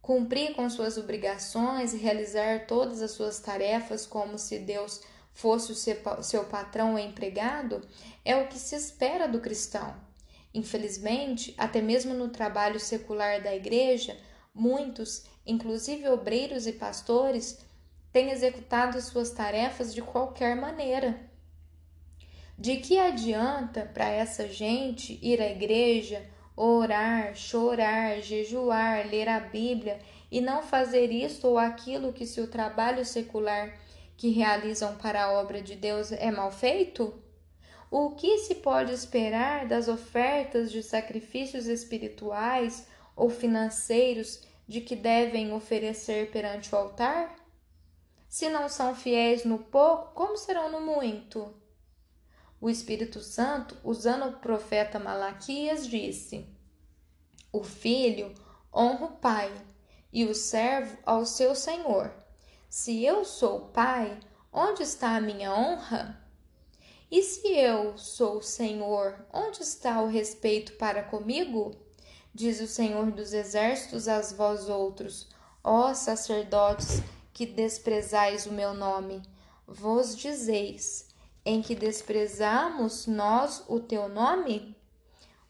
Cumprir 0.00 0.54
com 0.54 0.68
suas 0.70 0.96
obrigações 0.96 1.92
e 1.92 1.98
realizar 1.98 2.66
todas 2.66 3.02
as 3.02 3.10
suas 3.10 3.38
tarefas 3.38 4.06
como 4.06 4.38
se 4.38 4.58
Deus 4.58 5.02
fosse 5.32 5.72
o 5.72 6.22
seu 6.22 6.44
patrão 6.44 6.92
ou 6.92 6.98
empregado 6.98 7.80
é 8.24 8.36
o 8.36 8.48
que 8.48 8.58
se 8.58 8.74
espera 8.74 9.28
do 9.28 9.40
cristão. 9.40 9.94
Infelizmente, 10.52 11.54
até 11.56 11.80
mesmo 11.80 12.12
no 12.12 12.28
trabalho 12.28 12.80
secular 12.80 13.42
da 13.42 13.54
igreja, 13.54 14.18
muitos, 14.54 15.24
inclusive 15.46 16.08
obreiros 16.08 16.66
e 16.66 16.72
pastores, 16.72 17.58
têm 18.12 18.30
executado 18.30 19.00
suas 19.00 19.30
tarefas 19.30 19.94
de 19.94 20.02
qualquer 20.02 20.56
maneira. 20.56 21.30
De 22.58 22.76
que 22.78 22.98
adianta 22.98 23.88
para 23.94 24.08
essa 24.08 24.48
gente 24.48 25.18
ir 25.22 25.40
à 25.40 25.50
igreja, 25.50 26.28
orar, 26.56 27.34
chorar, 27.34 28.20
jejuar, 28.20 29.08
ler 29.08 29.28
a 29.28 29.40
Bíblia 29.40 29.98
e 30.30 30.40
não 30.40 30.62
fazer 30.62 31.10
isto 31.10 31.46
ou 31.46 31.58
aquilo 31.58 32.12
que 32.12 32.26
se 32.26 32.40
o 32.40 32.46
trabalho 32.46 33.04
secular 33.04 33.78
que 34.16 34.28
realizam 34.28 34.96
para 34.96 35.24
a 35.24 35.32
obra 35.32 35.62
de 35.62 35.74
Deus 35.74 36.12
é 36.12 36.30
mal 36.30 36.50
feito? 36.50 37.14
O 37.90 38.10
que 38.10 38.38
se 38.38 38.56
pode 38.56 38.92
esperar 38.92 39.66
das 39.66 39.88
ofertas 39.88 40.70
de 40.70 40.82
sacrifícios 40.82 41.66
espirituais 41.66 42.86
ou 43.16 43.28
financeiros 43.28 44.42
de 44.68 44.80
que 44.80 44.94
devem 44.94 45.52
oferecer 45.52 46.30
perante 46.30 46.72
o 46.72 46.78
altar? 46.78 47.34
Se 48.28 48.48
não 48.48 48.68
são 48.68 48.94
fiéis 48.94 49.44
no 49.44 49.58
pouco, 49.58 50.14
como 50.14 50.36
serão 50.36 50.70
no 50.70 50.80
muito? 50.80 51.52
O 52.60 52.68
Espírito 52.68 53.20
Santo, 53.20 53.76
usando 53.82 54.26
o 54.26 54.38
profeta 54.38 54.98
Malaquias, 54.98 55.86
disse: 55.86 56.46
O 57.50 57.64
filho 57.64 58.34
honra 58.72 59.06
o 59.06 59.16
pai 59.16 59.50
e 60.12 60.26
o 60.26 60.34
servo 60.34 60.98
ao 61.06 61.24
seu 61.24 61.54
senhor. 61.54 62.12
Se 62.68 63.02
eu 63.04 63.24
sou 63.24 63.68
pai, 63.68 64.20
onde 64.52 64.82
está 64.82 65.16
a 65.16 65.20
minha 65.20 65.54
honra? 65.54 66.20
E 67.10 67.22
se 67.22 67.48
eu 67.48 67.98
sou 67.98 68.36
o 68.36 68.42
Senhor, 68.42 69.26
onde 69.32 69.62
está 69.62 70.00
o 70.00 70.06
respeito 70.06 70.74
para 70.74 71.02
comigo? 71.02 71.74
Diz 72.32 72.60
o 72.60 72.68
Senhor 72.68 73.10
dos 73.10 73.32
Exércitos 73.32 74.06
a 74.06 74.20
vós 74.20 74.68
outros, 74.68 75.28
ó 75.64 75.92
sacerdotes, 75.92 77.02
que 77.32 77.44
desprezais 77.44 78.46
o 78.46 78.52
meu 78.52 78.72
nome. 78.72 79.20
Vos 79.66 80.14
dizeis, 80.14 81.09
em 81.50 81.60
que 81.62 81.74
desprezamos 81.74 83.08
nós 83.08 83.64
o 83.66 83.80
teu 83.80 84.08
nome? 84.08 84.76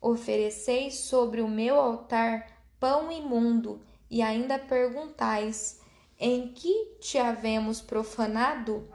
Ofereceis 0.00 0.94
sobre 0.94 1.42
o 1.42 1.48
meu 1.48 1.78
altar 1.78 2.46
pão 2.80 3.12
imundo, 3.12 3.82
e 4.10 4.22
ainda 4.22 4.58
perguntais: 4.58 5.78
em 6.18 6.48
que 6.54 6.96
te 7.00 7.18
havemos 7.18 7.82
profanado? 7.82 8.88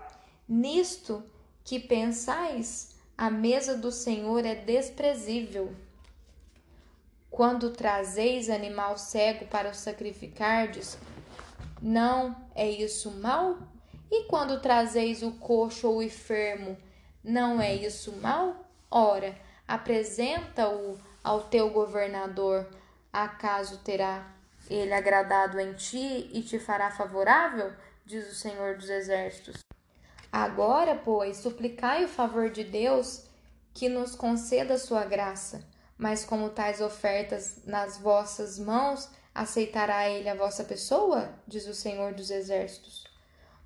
Nisto 0.50 1.24
que 1.64 1.80
pensais, 1.80 2.96
a 3.16 3.30
mesa 3.30 3.78
do 3.78 3.92
Senhor 3.92 4.44
é 4.44 4.56
desprezível. 4.56 5.76
Quando 7.30 7.70
trazeis 7.70 8.50
animal 8.50 8.98
cego 8.98 9.46
para 9.46 9.70
o 9.70 9.76
sacrificardes, 9.76 10.98
não 11.80 12.36
é 12.56 12.68
isso 12.68 13.12
mal? 13.12 13.60
E 14.10 14.24
quando 14.24 14.60
trazeis 14.60 15.22
o 15.22 15.34
coxo 15.34 15.88
ou 15.88 15.98
o 15.98 16.04
enfermo, 16.04 16.76
não 17.26 17.60
é 17.60 17.74
isso 17.74 18.12
mal? 18.22 18.56
Ora, 18.90 19.36
apresenta-o 19.68 21.00
ao 21.24 21.42
teu 21.44 21.72
governador, 21.72 22.70
acaso 23.12 23.80
terá 23.80 24.32
ele 24.70 24.94
agradado 24.94 25.60
em 25.60 25.74
ti 25.74 26.30
e 26.32 26.44
te 26.44 26.60
fará 26.60 26.92
favorável? 26.92 27.74
Diz 28.06 28.32
o 28.32 28.36
Senhor 28.36 28.78
dos 28.78 28.90
Exércitos. 28.90 29.64
Agora, 30.32 30.96
pois, 30.96 31.38
suplicai 31.38 32.06
o 32.06 32.10
favor 32.10 32.52
de 32.52 32.64
Deus 32.64 33.26
que 33.74 33.90
nos 33.90 34.16
conceda 34.16 34.78
sua 34.78 35.04
graça. 35.04 35.66
Mas 35.98 36.24
como 36.24 36.50
tais 36.50 36.80
ofertas 36.80 37.66
nas 37.66 37.98
vossas 37.98 38.60
mãos, 38.60 39.10
aceitará 39.34 40.10
ele 40.10 40.30
a 40.30 40.36
vossa 40.36 40.64
pessoa? 40.64 41.34
Diz 41.48 41.66
o 41.68 41.74
Senhor 41.74 42.14
dos 42.14 42.30
Exércitos. 42.30 43.06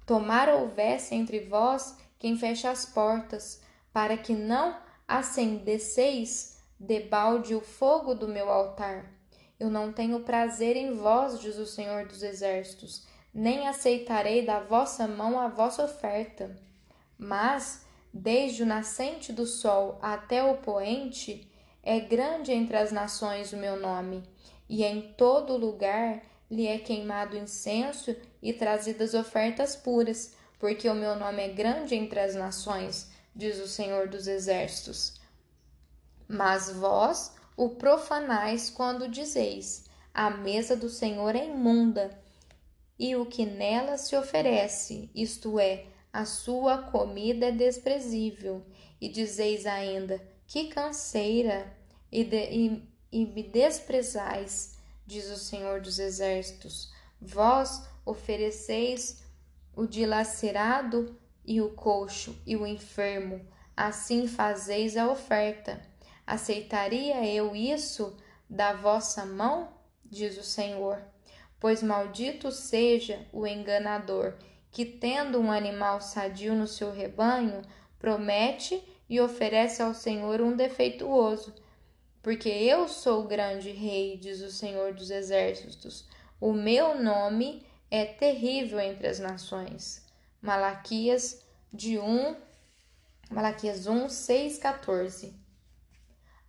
Tomara 0.05 0.55
houvesse 0.55 1.13
entre 1.13 1.41
vós 1.41 1.97
quem 2.19 2.37
feche 2.37 2.67
as 2.67 2.85
portas, 2.85 3.61
para 3.91 4.17
que 4.17 4.33
não 4.33 4.77
acendesseis 5.07 6.61
debalde 6.77 7.55
o 7.55 7.61
fogo 7.61 8.13
do 8.13 8.27
meu 8.27 8.49
altar. 8.49 9.11
Eu 9.59 9.69
não 9.69 9.91
tenho 9.91 10.19
prazer 10.21 10.75
em 10.75 10.93
vós, 10.93 11.39
diz 11.39 11.57
o 11.57 11.65
Senhor 11.65 12.05
dos 12.05 12.21
Exércitos, 12.21 13.07
nem 13.33 13.67
aceitarei 13.67 14.45
da 14.45 14.59
vossa 14.59 15.07
mão 15.07 15.39
a 15.39 15.47
vossa 15.47 15.83
oferta. 15.83 16.55
Mas, 17.17 17.85
desde 18.13 18.63
o 18.63 18.65
nascente 18.65 19.33
do 19.33 19.45
sol 19.45 19.97
até 20.01 20.43
o 20.43 20.57
poente, 20.57 21.51
é 21.81 21.99
grande 21.99 22.51
entre 22.51 22.77
as 22.77 22.91
nações 22.91 23.51
o 23.51 23.57
meu 23.57 23.79
nome, 23.79 24.23
e 24.67 24.83
em 24.83 25.13
todo 25.13 25.57
lugar 25.57 26.21
lhe 26.49 26.67
é 26.67 26.77
queimado 26.77 27.37
incenso 27.37 28.15
e 28.41 28.53
trazidas 28.53 29.13
ofertas 29.13 29.75
puras, 29.75 30.35
porque 30.59 30.87
o 30.89 30.93
meu 30.93 31.15
nome 31.15 31.41
é 31.41 31.47
grande 31.47 31.95
entre 31.95 32.19
as 32.19 32.35
nações, 32.35 33.09
diz 33.33 33.59
o 33.59 33.67
Senhor 33.67 34.09
dos 34.09 34.27
Exércitos. 34.27 35.19
Mas 36.27 36.69
vós 36.69 37.33
o 37.55 37.69
profanais 37.69 38.69
quando 38.69 39.07
dizeis: 39.07 39.85
a 40.13 40.29
mesa 40.29 40.75
do 40.75 40.89
Senhor 40.89 41.35
é 41.35 41.45
imunda 41.47 42.19
e 42.99 43.15
o 43.15 43.25
que 43.25 43.45
nela 43.45 43.97
se 43.97 44.15
oferece, 44.15 45.09
isto 45.15 45.57
é, 45.57 45.85
a 46.11 46.25
sua 46.25 46.79
comida 46.79 47.47
é 47.47 47.51
desprezível, 47.51 48.65
e 48.99 49.07
dizeis 49.07 49.65
ainda: 49.65 50.21
Que 50.45 50.67
canseira, 50.67 51.73
e, 52.11 52.25
de, 52.25 52.49
e, 52.51 52.89
e 53.11 53.25
me 53.25 53.43
desprezais, 53.43 54.77
diz 55.07 55.29
o 55.29 55.37
Senhor 55.37 55.79
dos 55.79 55.97
Exércitos. 55.97 56.91
Vós 57.21 57.87
ofereceis 58.05 59.23
o 59.79 59.87
dilacerado 59.87 61.17
e 61.45 61.61
o 61.61 61.69
coxo 61.69 62.41
e 62.45 62.55
o 62.55 62.67
enfermo, 62.67 63.41
assim 63.75 64.27
fazeis 64.27 64.97
a 64.97 65.09
oferta. 65.09 65.81
Aceitaria 66.25 67.25
eu 67.25 67.55
isso 67.55 68.15
da 68.49 68.73
vossa 68.73 69.25
mão? 69.25 69.73
Diz 70.05 70.37
o 70.37 70.43
Senhor 70.43 70.99
pois 71.59 71.83
maldito 71.83 72.51
seja 72.51 73.19
o 73.33 73.45
enganador 73.45 74.33
que, 74.71 74.85
tendo 74.85 75.39
um 75.39 75.51
animal 75.51 75.99
sadio 75.99 76.55
no 76.55 76.67
seu 76.67 76.91
rebanho, 76.91 77.61
promete 77.97 78.81
e 79.09 79.19
oferece 79.19 79.81
ao 79.81 79.93
Senhor 79.93 80.41
um 80.41 80.55
defeituoso. 80.55 81.53
Porque 82.21 82.49
eu 82.49 82.87
sou 82.87 83.23
o 83.23 83.27
grande 83.27 83.71
rei, 83.71 84.17
diz 84.17 84.41
o 84.41 84.51
Senhor 84.51 84.93
dos 84.93 85.09
Exércitos. 85.09 86.07
O 86.39 86.53
meu 86.53 87.01
nome 87.01 87.65
é 87.91 88.05
terrível 88.05 88.79
entre 88.79 89.07
as 89.07 89.19
nações. 89.19 90.05
Malaquias 90.41 91.41
de 91.71 91.99
1, 91.99 92.35
Malaquias 93.29 93.87
1, 93.87 94.09
6, 94.09 94.57
14. 94.57 95.35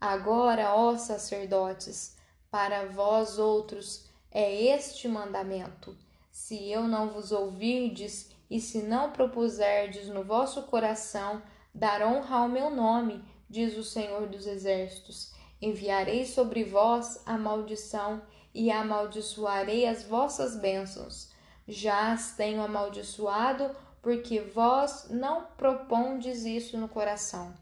Agora, 0.00 0.74
ó 0.74 0.96
sacerdotes, 0.96 2.16
para 2.50 2.86
vós 2.86 3.38
outros 3.38 4.08
é 4.30 4.74
este 4.74 5.08
mandamento: 5.08 5.96
se 6.30 6.70
eu 6.70 6.84
não 6.88 7.10
vos 7.10 7.32
ouvirdes 7.32 8.30
E 8.50 8.58
se 8.60 8.82
não 8.82 9.12
propuserdes 9.12 10.08
no 10.08 10.24
vosso 10.24 10.64
coração 10.64 11.40
dar 11.72 12.02
honra 12.02 12.38
ao 12.38 12.48
meu 12.48 12.68
nome, 12.68 13.24
diz 13.48 13.76
o 13.76 13.84
Senhor 13.84 14.28
dos 14.28 14.44
Exércitos, 14.44 15.32
enviarei 15.62 16.26
sobre 16.26 16.64
vós 16.64 17.22
a 17.24 17.38
maldição 17.38 18.20
e 18.52 18.68
amaldiçoarei 18.70 19.86
as 19.86 20.02
vossas 20.02 20.56
bênçãos. 20.56 21.29
Já 21.70 22.12
as 22.12 22.32
tenho 22.32 22.60
amaldiçoado, 22.60 23.70
porque 24.02 24.40
vós 24.40 25.06
não 25.08 25.44
propondes 25.56 26.44
isso 26.44 26.76
no 26.76 26.88
coração. 26.88 27.54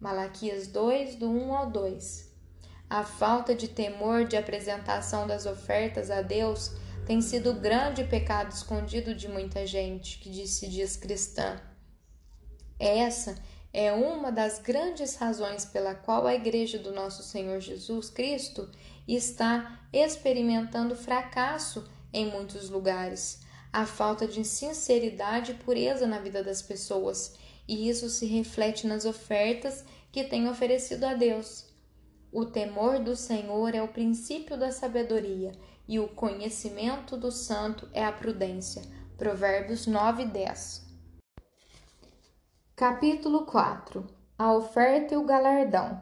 Malaquias 0.00 0.66
2, 0.66 1.14
do 1.14 1.30
1 1.30 1.54
ao 1.54 1.70
2. 1.70 2.34
A 2.90 3.04
falta 3.04 3.54
de 3.54 3.68
temor 3.68 4.24
de 4.24 4.36
apresentação 4.36 5.24
das 5.24 5.46
ofertas 5.46 6.10
a 6.10 6.20
Deus 6.20 6.72
tem 7.06 7.20
sido 7.20 7.52
o 7.52 7.60
grande 7.60 8.02
pecado 8.02 8.50
escondido 8.50 9.14
de 9.14 9.28
muita 9.28 9.64
gente 9.64 10.18
que 10.18 10.48
se 10.48 10.68
diz 10.68 10.96
cristã. 10.96 11.60
Essa 12.76 13.36
é 13.72 13.92
uma 13.92 14.32
das 14.32 14.58
grandes 14.58 15.14
razões 15.14 15.64
pela 15.64 15.94
qual 15.94 16.26
a 16.26 16.34
Igreja 16.34 16.76
do 16.76 16.92
Nosso 16.92 17.22
Senhor 17.22 17.60
Jesus 17.60 18.10
Cristo 18.10 18.68
está 19.06 19.80
experimentando 19.92 20.96
fracasso 20.96 21.88
em 22.12 22.30
muitos 22.30 22.70
lugares. 22.70 23.43
A 23.74 23.86
falta 23.86 24.28
de 24.28 24.44
sinceridade 24.44 25.50
e 25.50 25.54
pureza 25.56 26.06
na 26.06 26.20
vida 26.20 26.44
das 26.44 26.62
pessoas, 26.62 27.34
e 27.66 27.88
isso 27.88 28.08
se 28.08 28.24
reflete 28.24 28.86
nas 28.86 29.04
ofertas 29.04 29.84
que 30.12 30.22
têm 30.22 30.48
oferecido 30.48 31.02
a 31.02 31.14
Deus. 31.14 31.66
O 32.30 32.44
temor 32.44 33.00
do 33.00 33.16
Senhor 33.16 33.74
é 33.74 33.82
o 33.82 33.88
princípio 33.88 34.56
da 34.56 34.70
sabedoria, 34.70 35.50
e 35.88 35.98
o 35.98 36.06
conhecimento 36.06 37.16
do 37.16 37.32
santo 37.32 37.88
é 37.92 38.04
a 38.04 38.12
prudência. 38.12 38.82
Provérbios 39.18 39.88
9 39.88 40.22
e 40.22 40.26
10. 40.26 40.86
Capítulo 42.76 43.44
4 43.44 44.06
A 44.38 44.52
oferta 44.52 45.14
e 45.14 45.16
o 45.16 45.24
galardão. 45.24 46.00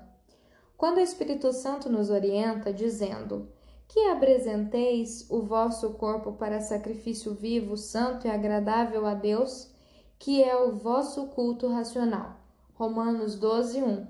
Quando 0.76 0.98
o 0.98 1.00
Espírito 1.00 1.50
Santo 1.54 1.88
nos 1.88 2.10
orienta, 2.10 2.70
dizendo: 2.70 3.50
Que 3.92 4.08
apresenteis 4.08 5.26
o 5.28 5.42
vosso 5.42 5.90
corpo 5.90 6.32
para 6.32 6.62
sacrifício 6.62 7.34
vivo, 7.34 7.76
santo 7.76 8.26
e 8.26 8.30
agradável 8.30 9.04
a 9.04 9.12
Deus, 9.12 9.70
que 10.18 10.42
é 10.42 10.56
o 10.56 10.72
vosso 10.72 11.26
culto 11.26 11.68
racional. 11.68 12.40
Romanos 12.72 13.38
12, 13.38 13.82
1. 13.82 14.06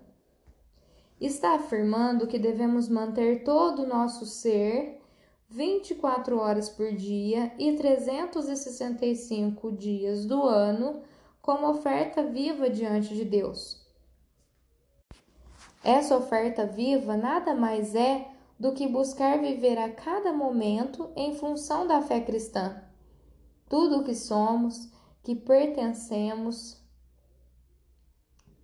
Está 1.20 1.57
afirmando 1.57 2.28
que 2.28 2.39
devemos 2.39 2.89
manter 2.89 3.43
todo 3.43 3.83
o 3.83 3.87
nosso 3.89 4.24
ser 4.24 5.03
24 5.49 6.39
horas 6.39 6.68
por 6.68 6.93
dia 6.93 7.53
e 7.59 7.72
365 7.72 9.72
dias 9.72 10.24
do 10.24 10.45
ano 10.45 11.03
como 11.41 11.68
oferta 11.68 12.22
viva 12.22 12.70
diante 12.70 13.16
de 13.16 13.24
Deus. 13.24 13.85
Essa 15.83 16.16
oferta 16.16 16.64
viva 16.64 17.16
nada 17.16 17.53
mais 17.53 17.97
é 17.97 18.32
do 18.63 18.73
que 18.73 18.87
buscar 18.87 19.41
viver 19.41 19.77
a 19.77 19.91
cada 19.91 20.33
momento 20.33 21.11
em 21.17 21.35
função 21.35 21.85
da 21.85 22.01
fé 22.01 22.21
cristã. 22.21 22.81
Tudo 23.69 23.99
o 23.99 24.05
que 24.05 24.15
somos, 24.15 24.89
que 25.21 25.35
pertencemos 25.35 26.81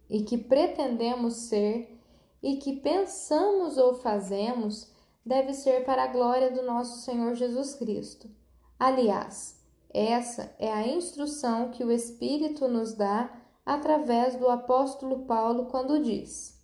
e 0.08 0.22
que 0.22 0.38
pretendemos 0.38 1.34
ser 1.48 2.00
e 2.40 2.58
que 2.58 2.76
pensamos 2.76 3.76
ou 3.76 3.92
fazemos 3.94 4.88
deve 5.26 5.52
ser 5.52 5.84
para 5.84 6.04
a 6.04 6.12
glória 6.12 6.52
do 6.52 6.62
nosso 6.62 7.00
Senhor 7.00 7.34
Jesus 7.34 7.74
Cristo. 7.74 8.30
Aliás, 8.78 9.60
essa 9.92 10.54
é 10.60 10.72
a 10.72 10.86
instrução 10.86 11.72
que 11.72 11.82
o 11.82 11.90
Espírito 11.90 12.68
nos 12.68 12.94
dá 12.94 13.36
através 13.66 14.36
do 14.36 14.48
apóstolo 14.48 15.26
Paulo 15.26 15.66
quando 15.66 16.00
diz: 16.00 16.56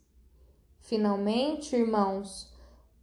Finalmente, 0.78 1.74
irmãos, 1.74 2.53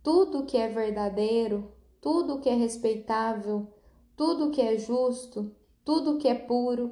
tudo 0.04 0.46
que 0.46 0.58
é 0.58 0.68
verdadeiro, 0.68 1.72
tudo 2.00 2.40
que 2.40 2.50
é 2.50 2.56
respeitável, 2.56 3.68
tudo 4.16 4.52
que 4.52 4.62
é 4.62 4.78
justo, 4.78 5.56
tudo 5.86 6.18
que 6.18 6.28
é 6.28 6.36
puro, 6.36 6.92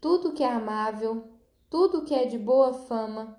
tudo 0.00 0.32
que 0.32 0.42
é 0.42 0.50
amável, 0.50 1.24
tudo 1.68 2.04
que 2.04 2.14
é 2.14 2.24
de 2.24 2.38
boa 2.38 2.72
fama, 2.72 3.38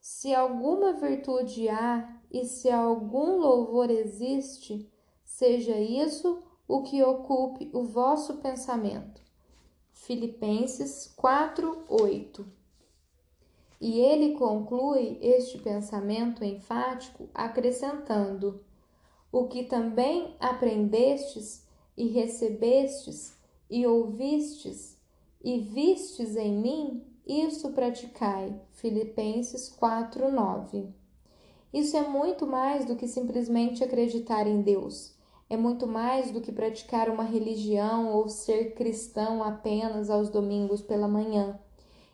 se 0.00 0.34
alguma 0.34 0.92
virtude 0.92 1.68
há 1.68 2.20
e 2.30 2.44
se 2.44 2.70
algum 2.70 3.38
louvor 3.38 3.90
existe, 3.90 4.90
seja 5.24 5.78
isso 5.78 6.42
o 6.66 6.82
que 6.82 7.02
ocupe 7.02 7.70
o 7.72 7.84
vosso 7.84 8.38
pensamento. 8.38 9.22
Filipenses 9.92 11.12
4, 11.16 11.84
8 11.88 12.61
e 13.82 13.98
ele 13.98 14.34
conclui 14.34 15.18
este 15.20 15.58
pensamento 15.58 16.44
enfático 16.44 17.28
acrescentando: 17.34 18.64
O 19.32 19.48
que 19.48 19.64
também 19.64 20.36
aprendestes 20.38 21.66
e 21.96 22.06
recebestes 22.06 23.36
e 23.68 23.84
ouvistes 23.84 24.96
e 25.42 25.58
vistes 25.58 26.36
em 26.36 26.56
mim, 26.56 27.02
isso 27.26 27.72
praticai. 27.72 28.54
Filipenses 28.70 29.68
4:9. 29.68 30.88
Isso 31.74 31.96
é 31.96 32.06
muito 32.06 32.46
mais 32.46 32.84
do 32.84 32.94
que 32.94 33.08
simplesmente 33.08 33.82
acreditar 33.82 34.46
em 34.46 34.62
Deus. 34.62 35.12
É 35.50 35.56
muito 35.56 35.88
mais 35.88 36.30
do 36.30 36.40
que 36.40 36.52
praticar 36.52 37.08
uma 37.10 37.24
religião 37.24 38.12
ou 38.12 38.28
ser 38.28 38.74
cristão 38.74 39.42
apenas 39.42 40.08
aos 40.08 40.30
domingos 40.30 40.80
pela 40.80 41.08
manhã. 41.08 41.58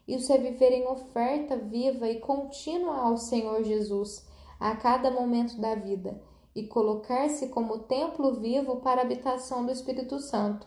Isso 0.09 0.33
é 0.33 0.39
viver 0.39 0.73
em 0.73 0.89
oferta 0.89 1.55
viva 1.55 2.09
e 2.09 2.19
contínua 2.19 2.97
ao 2.97 3.19
Senhor 3.19 3.63
Jesus 3.63 4.27
a 4.59 4.75
cada 4.75 5.11
momento 5.11 5.61
da 5.61 5.75
vida 5.75 6.19
e 6.55 6.67
colocar-se 6.67 7.49
como 7.49 7.81
templo 7.81 8.41
vivo 8.41 8.77
para 8.77 9.03
a 9.03 9.05
habitação 9.05 9.67
do 9.67 9.71
Espírito 9.71 10.19
Santo. 10.19 10.67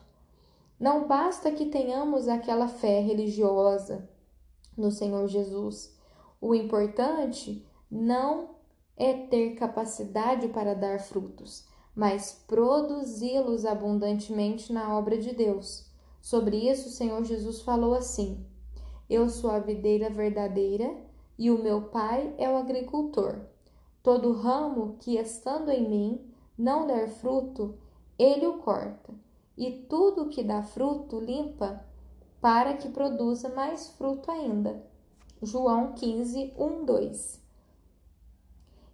Não 0.79 1.07
basta 1.07 1.51
que 1.51 1.65
tenhamos 1.65 2.27
aquela 2.27 2.67
fé 2.67 2.99
religiosa 2.99 4.07
no 4.77 4.91
Senhor 4.91 5.27
Jesus. 5.27 5.97
O 6.39 6.53
importante 6.53 7.65
não 7.89 8.51
é 8.95 9.13
ter 9.13 9.55
capacidade 9.55 10.49
para 10.49 10.75
dar 10.75 10.99
frutos, 10.99 11.65
mas 11.95 12.43
produzi-los 12.47 13.65
abundantemente 13.65 14.71
na 14.71 14.95
obra 14.95 15.17
de 15.17 15.33
Deus. 15.33 15.89
Sobre 16.21 16.69
isso, 16.69 16.89
o 16.89 16.91
Senhor 16.91 17.23
Jesus 17.23 17.61
falou 17.61 17.95
assim: 17.95 18.45
eu 19.11 19.27
sou 19.27 19.51
a 19.51 19.59
videira 19.59 20.09
verdadeira 20.09 20.95
e 21.37 21.51
o 21.51 21.61
meu 21.61 21.89
pai 21.89 22.33
é 22.37 22.49
o 22.49 22.55
agricultor. 22.55 23.41
Todo 24.01 24.31
ramo 24.31 24.95
que, 25.01 25.17
estando 25.17 25.69
em 25.69 25.89
mim, 25.89 26.33
não 26.57 26.87
der 26.87 27.09
fruto, 27.09 27.77
ele 28.17 28.47
o 28.47 28.59
corta, 28.59 29.13
e 29.57 29.85
tudo 29.89 30.29
que 30.29 30.41
dá 30.41 30.63
fruto 30.63 31.19
limpa, 31.19 31.85
para 32.39 32.75
que 32.75 32.87
produza 32.87 33.49
mais 33.49 33.89
fruto 33.89 34.31
ainda. 34.31 34.81
João 35.41 35.91
15, 35.91 36.53
1, 36.57 36.85
2. 36.85 37.41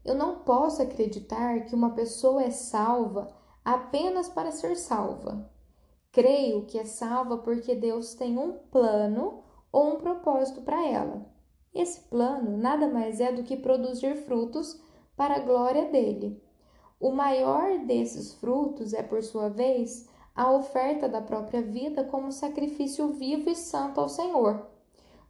Eu 0.04 0.16
não 0.16 0.40
posso 0.40 0.82
acreditar 0.82 1.66
que 1.66 1.76
uma 1.76 1.92
pessoa 1.92 2.42
é 2.42 2.50
salva 2.50 3.28
apenas 3.64 4.30
para 4.30 4.52
ser 4.52 4.76
salva. 4.78 5.48
Creio 6.12 6.66
que 6.66 6.80
é 6.80 6.86
salva 6.86 7.38
porque 7.38 7.76
Deus 7.76 8.16
tem 8.16 8.40
um 8.40 8.54
plano 8.54 9.44
ou 9.72 9.94
um 9.94 9.98
propósito 9.98 10.62
para 10.62 10.86
ela. 10.86 11.26
Esse 11.74 12.02
plano 12.02 12.58
nada 12.58 12.88
mais 12.88 13.20
é 13.20 13.32
do 13.32 13.44
que 13.44 13.56
produzir 13.56 14.16
frutos 14.16 14.82
para 15.16 15.36
a 15.36 15.40
glória 15.40 15.86
dele. 15.86 16.42
O 17.00 17.12
maior 17.12 17.78
desses 17.86 18.34
frutos 18.34 18.94
é, 18.94 19.04
por 19.04 19.22
sua 19.22 19.50
vez, 19.50 20.10
a 20.36 20.52
oferta 20.52 21.08
da 21.08 21.22
própria 21.22 21.62
vida 21.62 22.04
como 22.04 22.32
sacrifício 22.32 23.10
vivo 23.10 23.50
e 23.50 23.56
santo 23.56 24.00
ao 24.00 24.10
Senhor. 24.10 24.66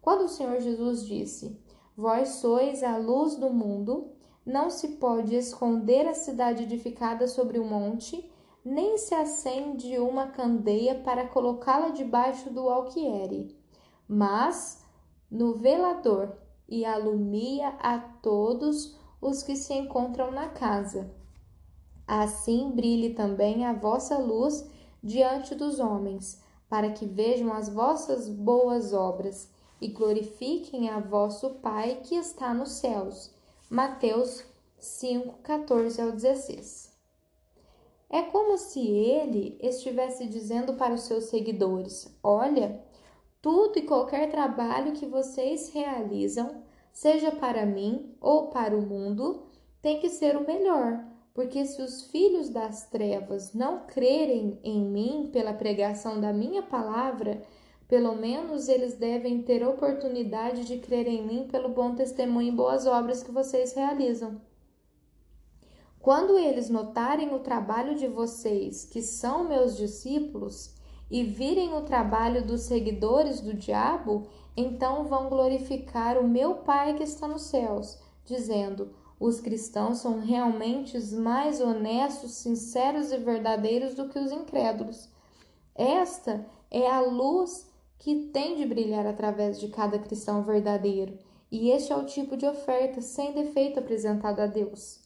Quando 0.01 0.25
o 0.25 0.29
Senhor 0.29 0.61
Jesus 0.61 1.05
disse: 1.05 1.59
Vós 1.95 2.29
sois 2.29 2.83
a 2.83 2.95
luz 2.95 3.35
do 3.35 3.49
mundo, 3.49 4.11
não 4.45 4.69
se 4.69 4.89
pode 4.97 5.35
esconder 5.35 6.07
a 6.07 6.13
cidade 6.13 6.63
edificada 6.63 7.27
sobre 7.27 7.59
o 7.59 7.63
um 7.63 7.67
monte, 7.67 8.31
nem 8.63 8.97
se 8.97 9.13
acende 9.13 9.97
uma 9.97 10.27
candeia 10.27 10.95
para 10.95 11.27
colocá-la 11.27 11.89
debaixo 11.89 12.49
do 12.49 12.69
alquiere 12.69 13.56
mas 14.07 14.83
no 15.29 15.55
velador 15.55 16.37
e 16.67 16.85
alumia 16.85 17.69
a 17.79 17.99
todos 17.99 18.97
os 19.21 19.43
que 19.43 19.55
se 19.55 19.73
encontram 19.73 20.31
na 20.31 20.49
casa. 20.49 21.11
Assim 22.07 22.71
brilhe 22.71 23.13
também 23.13 23.65
a 23.65 23.73
vossa 23.73 24.17
luz 24.17 24.69
diante 25.03 25.55
dos 25.55 25.79
homens, 25.79 26.41
para 26.69 26.91
que 26.91 27.05
vejam 27.05 27.51
as 27.53 27.69
vossas 27.69 28.29
boas 28.29 28.93
obras 28.93 29.49
e 29.81 29.89
glorifiquem 29.89 30.89
a 30.89 30.99
vosso 30.99 31.55
Pai 31.55 32.01
que 32.03 32.15
está 32.15 32.53
nos 32.53 32.71
céus. 32.71 33.33
Mateus 33.69 34.43
5, 34.79 35.39
14 35.43 36.01
ao 36.01 36.11
16. 36.11 36.95
É 38.09 38.21
como 38.21 38.57
se 38.57 38.79
ele 38.79 39.57
estivesse 39.61 40.27
dizendo 40.27 40.75
para 40.75 40.93
os 40.93 41.01
seus 41.01 41.25
seguidores: 41.25 42.07
Olha, 42.23 42.81
tudo 43.47 43.79
e 43.79 43.83
qualquer 43.83 44.29
trabalho 44.29 44.91
que 44.91 45.05
vocês 45.05 45.69
realizam, 45.69 46.63
seja 46.91 47.31
para 47.31 47.65
mim 47.65 48.13
ou 48.19 48.47
para 48.47 48.75
o 48.75 48.81
mundo, 48.81 49.43
tem 49.81 50.01
que 50.01 50.09
ser 50.09 50.35
o 50.35 50.45
melhor, 50.45 51.05
porque 51.33 51.63
se 51.65 51.81
os 51.81 52.11
filhos 52.11 52.49
das 52.49 52.89
trevas 52.89 53.53
não 53.53 53.85
crerem 53.87 54.59
em 54.65 54.83
mim 54.83 55.29
pela 55.31 55.53
pregação 55.53 56.19
da 56.19 56.33
minha 56.33 56.61
palavra, 56.61 57.41
pelo 57.87 58.17
menos 58.17 58.67
eles 58.67 58.97
devem 58.97 59.41
ter 59.41 59.65
oportunidade 59.65 60.65
de 60.65 60.79
crer 60.79 61.07
em 61.07 61.25
mim 61.25 61.47
pelo 61.49 61.69
bom 61.69 61.95
testemunho 61.95 62.49
e 62.49 62.55
boas 62.55 62.85
obras 62.85 63.23
que 63.23 63.31
vocês 63.31 63.73
realizam. 63.73 64.41
Quando 66.01 66.37
eles 66.37 66.69
notarem 66.69 67.33
o 67.33 67.39
trabalho 67.39 67.95
de 67.95 68.09
vocês, 68.09 68.83
que 68.83 69.01
são 69.01 69.47
meus 69.47 69.77
discípulos, 69.77 70.75
e 71.09 71.23
virem 71.23 71.73
o 71.73 71.81
trabalho 71.81 72.45
dos 72.45 72.61
seguidores 72.61 73.39
do 73.39 73.53
diabo, 73.53 74.27
então 74.55 75.05
vão 75.05 75.29
glorificar 75.29 76.17
o 76.17 76.27
meu 76.27 76.55
Pai 76.55 76.95
que 76.95 77.03
está 77.03 77.27
nos 77.27 77.43
céus, 77.43 77.97
dizendo: 78.25 78.93
os 79.19 79.39
cristãos 79.39 79.99
são 79.99 80.19
realmente 80.19 80.99
mais 81.15 81.59
honestos, 81.61 82.31
sinceros 82.31 83.11
e 83.11 83.17
verdadeiros 83.17 83.95
do 83.95 84.09
que 84.09 84.19
os 84.19 84.31
incrédulos. 84.31 85.09
Esta 85.73 86.45
é 86.69 86.89
a 86.89 87.01
luz 87.01 87.71
que 87.97 88.27
tem 88.27 88.55
de 88.55 88.65
brilhar 88.65 89.07
através 89.07 89.59
de 89.59 89.69
cada 89.69 89.97
cristão 89.97 90.43
verdadeiro, 90.43 91.17
e 91.51 91.71
este 91.71 91.91
é 91.91 91.95
o 91.95 92.05
tipo 92.05 92.35
de 92.35 92.45
oferta 92.45 93.01
sem 93.01 93.33
defeito 93.33 93.79
apresentada 93.79 94.43
a 94.43 94.47
Deus. 94.47 94.99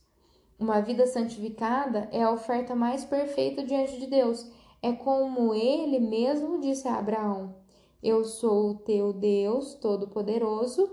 Uma 0.60 0.82
vida 0.82 1.08
santificada 1.08 2.10
é 2.12 2.22
a 2.22 2.32
oferta 2.32 2.76
mais 2.76 3.04
perfeita 3.06 3.64
diante 3.64 3.98
de 4.00 4.08
Deus 4.08 4.52
é 4.82 4.92
como 4.94 5.54
ele 5.54 6.00
mesmo 6.00 6.60
disse 6.60 6.88
a 6.88 6.98
Abraão: 6.98 7.56
Eu 8.02 8.24
sou 8.24 8.72
o 8.72 8.76
teu 8.76 9.14
Deus 9.14 9.76
Todo-Poderoso, 9.76 10.90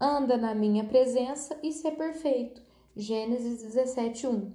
anda 0.00 0.36
na 0.36 0.54
minha 0.54 0.84
presença 0.84 1.58
e 1.62 1.72
ser 1.72 1.92
perfeito. 1.92 2.62
Gênesis 2.94 3.62
17, 3.62 4.26
1. 4.26 4.52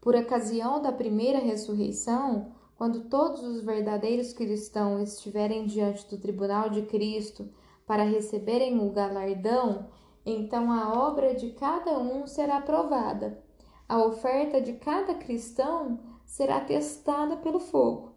Por 0.00 0.14
ocasião 0.14 0.80
da 0.80 0.92
primeira 0.92 1.38
ressurreição, 1.38 2.52
quando 2.76 3.08
todos 3.08 3.42
os 3.42 3.62
verdadeiros 3.62 4.32
cristãos 4.32 5.14
estiverem 5.14 5.66
diante 5.66 6.08
do 6.08 6.18
tribunal 6.18 6.68
de 6.68 6.82
Cristo 6.82 7.48
para 7.86 8.04
receberem 8.04 8.78
o 8.78 8.90
galardão, 8.90 9.88
então 10.24 10.70
a 10.70 10.92
obra 10.92 11.34
de 11.34 11.50
cada 11.52 11.98
um 11.98 12.26
será 12.26 12.60
provada. 12.60 13.42
A 13.88 14.04
oferta 14.04 14.60
de 14.60 14.74
cada 14.74 15.14
cristão 15.14 15.98
será 16.26 16.60
testada 16.60 17.36
pelo 17.38 17.58
fogo. 17.58 18.12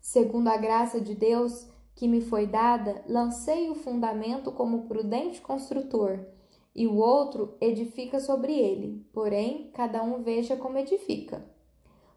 Segundo 0.00 0.48
a 0.48 0.56
graça 0.56 1.00
de 1.00 1.14
Deus 1.14 1.68
que 1.94 2.08
me 2.08 2.22
foi 2.22 2.46
dada, 2.46 3.04
lancei 3.06 3.68
o 3.68 3.74
fundamento 3.74 4.50
como 4.50 4.88
prudente 4.88 5.40
construtor, 5.40 6.18
e 6.74 6.86
o 6.86 6.96
outro 6.96 7.54
edifica 7.60 8.18
sobre 8.18 8.58
ele, 8.58 9.06
porém, 9.12 9.70
cada 9.74 10.02
um 10.02 10.22
veja 10.22 10.56
como 10.56 10.78
edifica. 10.78 11.44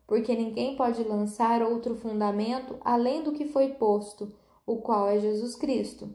Porque 0.07 0.35
ninguém 0.35 0.75
pode 0.75 1.03
lançar 1.03 1.61
outro 1.61 1.95
fundamento 1.95 2.77
além 2.81 3.23
do 3.23 3.33
que 3.33 3.45
foi 3.45 3.73
posto, 3.73 4.33
o 4.65 4.77
qual 4.77 5.09
é 5.09 5.19
Jesus 5.19 5.55
Cristo. 5.55 6.09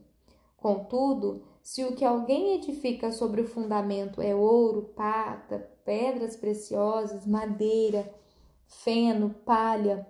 Contudo, 0.57 1.43
se 1.63 1.85
o 1.85 1.95
que 1.95 2.05
alguém 2.05 2.55
edifica 2.55 3.13
sobre 3.13 3.43
o 3.43 3.47
fundamento 3.47 4.23
é 4.23 4.35
ouro, 4.35 4.91
prata, 4.95 5.71
pedras 5.85 6.37
preciosas, 6.37 7.27
madeira, 7.27 8.13
feno, 8.69 9.31
palha, 9.45 10.07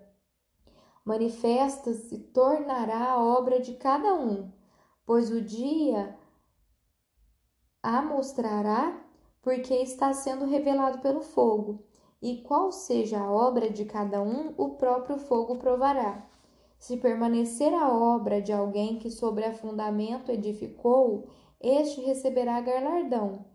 manifesta-se 1.05 2.17
e 2.17 2.19
tornará 2.19 3.13
a 3.13 3.25
obra 3.25 3.61
de 3.61 3.75
cada 3.75 4.15
um, 4.15 4.53
pois 5.07 5.31
o 5.31 5.41
dia 5.41 6.19
a 7.83 8.03
mostrará, 8.03 9.03
porque 9.41 9.73
está 9.75 10.13
sendo 10.13 10.45
revelado 10.45 10.99
pelo 10.99 11.23
fogo, 11.23 11.83
e 12.21 12.43
qual 12.43 12.71
seja 12.73 13.21
a 13.21 13.33
obra 13.33 13.71
de 13.71 13.85
cada 13.85 14.21
um, 14.21 14.53
o 14.59 14.71
próprio 14.71 15.17
fogo 15.17 15.57
provará. 15.57 16.29
Se 16.79 16.97
permanecer 16.97 17.73
a 17.73 17.89
obra 17.93 18.43
de 18.43 18.53
alguém 18.53 18.99
que 18.99 19.11
sobre 19.11 19.45
a 19.45 19.55
fundamento 19.55 20.31
edificou, 20.31 21.29
este 21.61 22.01
receberá 22.03 22.61
galardão. 22.61 23.47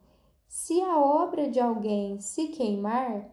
Se 0.47 0.81
a 0.81 0.97
obra 0.97 1.49
de 1.49 1.59
alguém 1.59 2.19
se 2.19 2.47
queimar, 2.47 3.29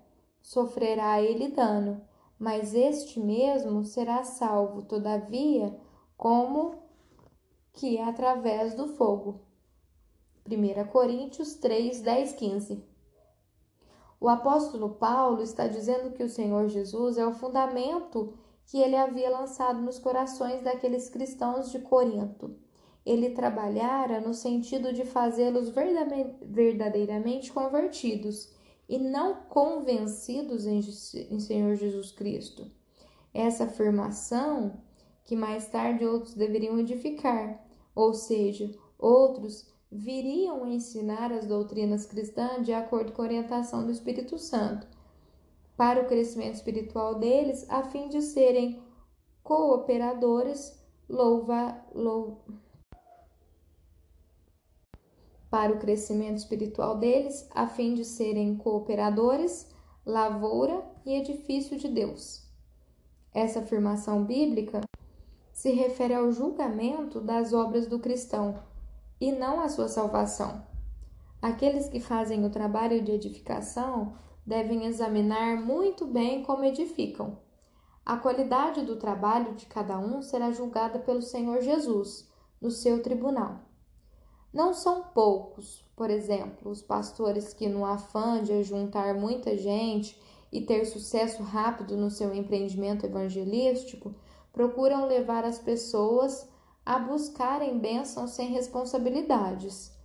sofrerá 0.50 1.22
ele 1.22 1.46
dano, 1.46 2.02
mas 2.36 2.74
este 2.74 3.20
mesmo 3.20 3.84
será 3.84 4.24
salvo, 4.24 4.82
todavia, 4.82 5.78
como 6.16 6.74
que 7.72 8.00
através 8.00 8.74
do 8.74 8.88
fogo. 8.88 9.42
1 10.44 10.88
Coríntios 10.90 11.54
3, 11.54 12.00
10, 12.00 12.32
15. 12.32 12.84
O 14.18 14.28
apóstolo 14.28 14.90
Paulo 14.96 15.40
está 15.40 15.68
dizendo 15.68 16.10
que 16.14 16.24
o 16.24 16.28
Senhor 16.28 16.66
Jesus 16.66 17.16
é 17.16 17.24
o 17.24 17.32
fundamento 17.32 18.34
que 18.66 18.78
ele 18.78 18.96
havia 18.96 19.30
lançado 19.30 19.80
nos 19.80 20.00
corações 20.00 20.64
daqueles 20.64 21.08
cristãos 21.08 21.70
de 21.70 21.78
Corinto. 21.78 22.58
Ele 23.06 23.30
trabalhara 23.30 24.20
no 24.20 24.34
sentido 24.34 24.92
de 24.92 25.04
fazê-los 25.04 25.68
verdadeiramente 26.42 27.52
convertidos 27.52 28.58
e 28.90 28.98
não 28.98 29.36
convencidos 29.48 30.66
em, 30.66 30.80
em 31.30 31.38
Senhor 31.38 31.76
Jesus 31.76 32.10
Cristo. 32.10 32.68
Essa 33.32 33.64
afirmação 33.64 34.82
que 35.22 35.36
mais 35.36 35.68
tarde 35.68 36.04
outros 36.04 36.34
deveriam 36.34 36.76
edificar, 36.76 37.64
ou 37.94 38.12
seja, 38.12 38.68
outros 38.98 39.72
viriam 39.92 40.66
ensinar 40.66 41.32
as 41.32 41.46
doutrinas 41.46 42.04
cristãs 42.04 42.66
de 42.66 42.72
acordo 42.72 43.12
com 43.12 43.22
a 43.22 43.26
orientação 43.26 43.86
do 43.86 43.92
Espírito 43.92 44.36
Santo, 44.36 44.88
para 45.76 46.02
o 46.02 46.06
crescimento 46.08 46.56
espiritual 46.56 47.14
deles, 47.14 47.64
a 47.70 47.84
fim 47.84 48.08
de 48.08 48.20
serem 48.20 48.82
cooperadores, 49.44 50.84
louva 51.08 51.80
para 55.50 55.72
o 55.72 55.78
crescimento 55.78 56.38
espiritual 56.38 56.96
deles, 56.96 57.48
a 57.50 57.66
fim 57.66 57.94
de 57.94 58.04
serem 58.04 58.56
cooperadores, 58.56 59.68
lavoura 60.06 60.82
e 61.04 61.14
edifício 61.14 61.76
de 61.76 61.88
Deus. 61.88 62.48
Essa 63.34 63.58
afirmação 63.58 64.24
bíblica 64.24 64.80
se 65.52 65.72
refere 65.72 66.14
ao 66.14 66.30
julgamento 66.30 67.20
das 67.20 67.52
obras 67.52 67.86
do 67.86 67.98
cristão 67.98 68.62
e 69.20 69.32
não 69.32 69.60
à 69.60 69.68
sua 69.68 69.88
salvação. 69.88 70.64
Aqueles 71.42 71.88
que 71.88 72.00
fazem 72.00 72.44
o 72.44 72.50
trabalho 72.50 73.02
de 73.02 73.12
edificação 73.12 74.14
devem 74.46 74.86
examinar 74.86 75.60
muito 75.60 76.06
bem 76.06 76.42
como 76.42 76.64
edificam. 76.64 77.38
A 78.04 78.16
qualidade 78.16 78.82
do 78.82 78.96
trabalho 78.96 79.54
de 79.54 79.66
cada 79.66 79.98
um 79.98 80.22
será 80.22 80.50
julgada 80.50 80.98
pelo 80.98 81.22
Senhor 81.22 81.60
Jesus 81.60 82.28
no 82.60 82.70
seu 82.70 83.02
tribunal. 83.02 83.69
Não 84.52 84.74
são 84.74 85.04
poucos, 85.14 85.84
por 85.94 86.10
exemplo, 86.10 86.70
os 86.70 86.82
pastores 86.82 87.54
que, 87.54 87.68
no 87.68 87.84
afã 87.84 88.42
de 88.42 88.62
juntar 88.64 89.14
muita 89.14 89.56
gente 89.56 90.20
e 90.50 90.60
ter 90.60 90.84
sucesso 90.86 91.42
rápido 91.42 91.96
no 91.96 92.10
seu 92.10 92.34
empreendimento 92.34 93.06
evangelístico, 93.06 94.12
procuram 94.52 95.06
levar 95.06 95.44
as 95.44 95.58
pessoas 95.58 96.48
a 96.84 96.98
buscarem 96.98 97.78
bênçãos 97.78 98.30
sem 98.30 98.48
responsabilidades. 98.48 99.96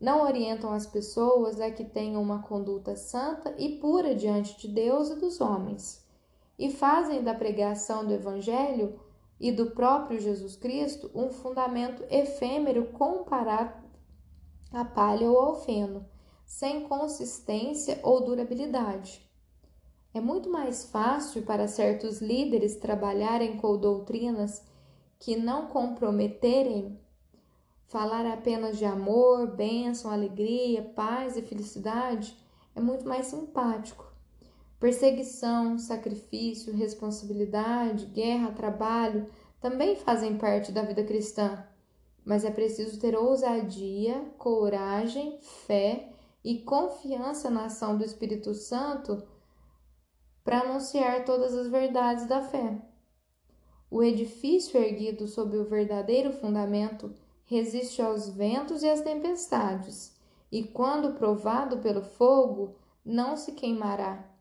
Não 0.00 0.22
orientam 0.22 0.72
as 0.72 0.86
pessoas 0.86 1.60
a 1.60 1.70
que 1.70 1.84
tenham 1.84 2.22
uma 2.22 2.42
conduta 2.42 2.96
santa 2.96 3.54
e 3.58 3.76
pura 3.78 4.14
diante 4.14 4.58
de 4.58 4.68
Deus 4.68 5.10
e 5.10 5.16
dos 5.16 5.40
homens, 5.40 6.02
e 6.58 6.70
fazem 6.70 7.22
da 7.22 7.34
pregação 7.34 8.06
do 8.06 8.14
Evangelho 8.14 8.98
e 9.44 9.52
do 9.52 9.72
próprio 9.72 10.18
Jesus 10.18 10.56
Cristo 10.56 11.10
um 11.14 11.28
fundamento 11.28 12.02
efêmero 12.08 12.86
comparado 12.92 13.86
à 14.72 14.86
palha 14.86 15.30
ou 15.30 15.38
ao 15.38 15.54
feno, 15.56 16.08
sem 16.46 16.88
consistência 16.88 18.00
ou 18.02 18.24
durabilidade. 18.24 19.30
É 20.14 20.20
muito 20.20 20.48
mais 20.48 20.86
fácil 20.86 21.42
para 21.42 21.68
certos 21.68 22.22
líderes 22.22 22.76
trabalharem 22.76 23.58
com 23.58 23.76
doutrinas 23.76 24.64
que 25.18 25.36
não 25.36 25.66
comprometerem, 25.66 26.98
falar 27.86 28.24
apenas 28.24 28.78
de 28.78 28.86
amor, 28.86 29.46
bênção, 29.48 30.10
alegria, 30.10 30.90
paz 30.96 31.36
e 31.36 31.42
felicidade 31.42 32.34
é 32.74 32.80
muito 32.80 33.06
mais 33.06 33.26
simpático 33.26 34.03
Perseguição, 34.84 35.78
sacrifício, 35.78 36.70
responsabilidade, 36.74 38.04
guerra, 38.04 38.52
trabalho 38.52 39.26
também 39.58 39.96
fazem 39.96 40.36
parte 40.36 40.70
da 40.70 40.82
vida 40.82 41.02
cristã, 41.02 41.66
mas 42.22 42.44
é 42.44 42.50
preciso 42.50 43.00
ter 43.00 43.16
ousadia, 43.16 44.20
coragem, 44.36 45.38
fé 45.40 46.12
e 46.44 46.58
confiança 46.58 47.48
na 47.48 47.64
ação 47.64 47.96
do 47.96 48.04
Espírito 48.04 48.52
Santo 48.52 49.26
para 50.44 50.60
anunciar 50.60 51.24
todas 51.24 51.54
as 51.54 51.66
verdades 51.68 52.26
da 52.26 52.42
fé. 52.42 52.78
O 53.90 54.02
edifício 54.02 54.78
erguido 54.78 55.26
sob 55.26 55.56
o 55.56 55.64
verdadeiro 55.64 56.30
fundamento 56.30 57.10
resiste 57.46 58.02
aos 58.02 58.28
ventos 58.28 58.82
e 58.82 58.90
às 58.90 59.00
tempestades, 59.00 60.14
e 60.52 60.62
quando 60.62 61.14
provado 61.14 61.78
pelo 61.78 62.02
fogo, 62.02 62.76
não 63.02 63.34
se 63.34 63.52
queimará. 63.52 64.33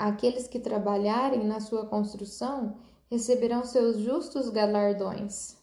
Aqueles 0.00 0.48
que 0.48 0.58
trabalharem 0.58 1.44
na 1.44 1.60
sua 1.60 1.84
construção 1.84 2.78
receberão 3.10 3.66
seus 3.66 3.98
justos 3.98 4.48
galardões. 4.48 5.58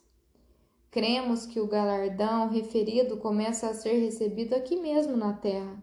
Cremos 0.92 1.48
que 1.48 1.60
o 1.60 1.66
galardão 1.66 2.48
referido 2.48 3.18
começa 3.18 3.68
a 3.68 3.74
ser 3.74 3.94
recebido 3.94 4.54
aqui 4.54 4.76
mesmo 4.76 5.18
na 5.18 5.34
terra, 5.34 5.82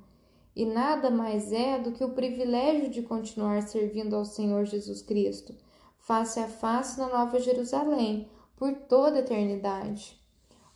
e 0.54 0.64
nada 0.64 1.10
mais 1.10 1.52
é 1.52 1.80
do 1.80 1.90
que 1.90 2.04
o 2.04 2.12
privilégio 2.12 2.88
de 2.88 3.02
continuar 3.02 3.60
servindo 3.62 4.14
ao 4.14 4.24
Senhor 4.24 4.64
Jesus 4.66 5.02
Cristo, 5.02 5.52
face 5.98 6.38
a 6.38 6.46
face 6.46 7.00
na 7.00 7.08
Nova 7.08 7.40
Jerusalém, 7.40 8.28
por 8.54 8.72
toda 8.72 9.16
a 9.16 9.18
eternidade. 9.18 10.16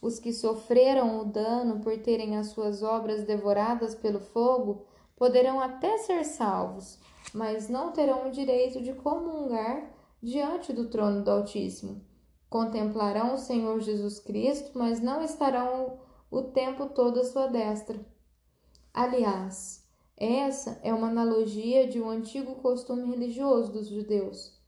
Os 0.03 0.19
que 0.19 0.33
sofreram 0.33 1.21
o 1.21 1.25
dano 1.25 1.79
por 1.79 1.97
terem 1.99 2.37
as 2.37 2.49
suas 2.49 2.83
obras 2.83 3.23
devoradas 3.23 3.95
pelo 3.95 4.19
fogo 4.19 4.85
poderão 5.15 5.61
até 5.61 5.97
ser 5.99 6.25
salvos, 6.25 6.99
mas 7.35 7.69
não 7.69 7.93
terão 7.93 8.29
o 8.29 8.31
direito 8.31 8.81
de 8.81 8.93
comungar 8.93 9.91
diante 10.23 10.73
do 10.73 10.89
trono 10.89 11.23
do 11.23 11.31
Altíssimo. 11.31 12.05
Contemplarão 12.49 13.35
o 13.35 13.39
Senhor 13.39 13.81
Jesus 13.81 14.19
Cristo, 14.19 14.71
mas 14.75 15.01
não 15.01 15.23
estarão 15.23 15.99
o 16.31 16.43
tempo 16.43 16.87
todo 16.87 17.21
à 17.21 17.25
sua 17.25 17.47
destra. 17.47 17.99
Aliás, 18.93 19.87
essa 20.17 20.81
é 20.83 20.93
uma 20.93 21.09
analogia 21.09 21.87
de 21.87 22.01
um 22.01 22.09
antigo 22.09 22.57
costume 22.57 23.05
religioso 23.11 23.73
dos 23.73 23.89
judeus. 23.89 24.59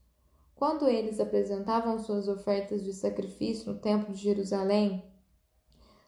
Quando 0.54 0.86
eles 0.86 1.18
apresentavam 1.18 1.98
suas 1.98 2.28
ofertas 2.28 2.84
de 2.84 2.92
sacrifício 2.92 3.72
no 3.72 3.80
Templo 3.80 4.12
de 4.12 4.20
Jerusalém, 4.20 5.02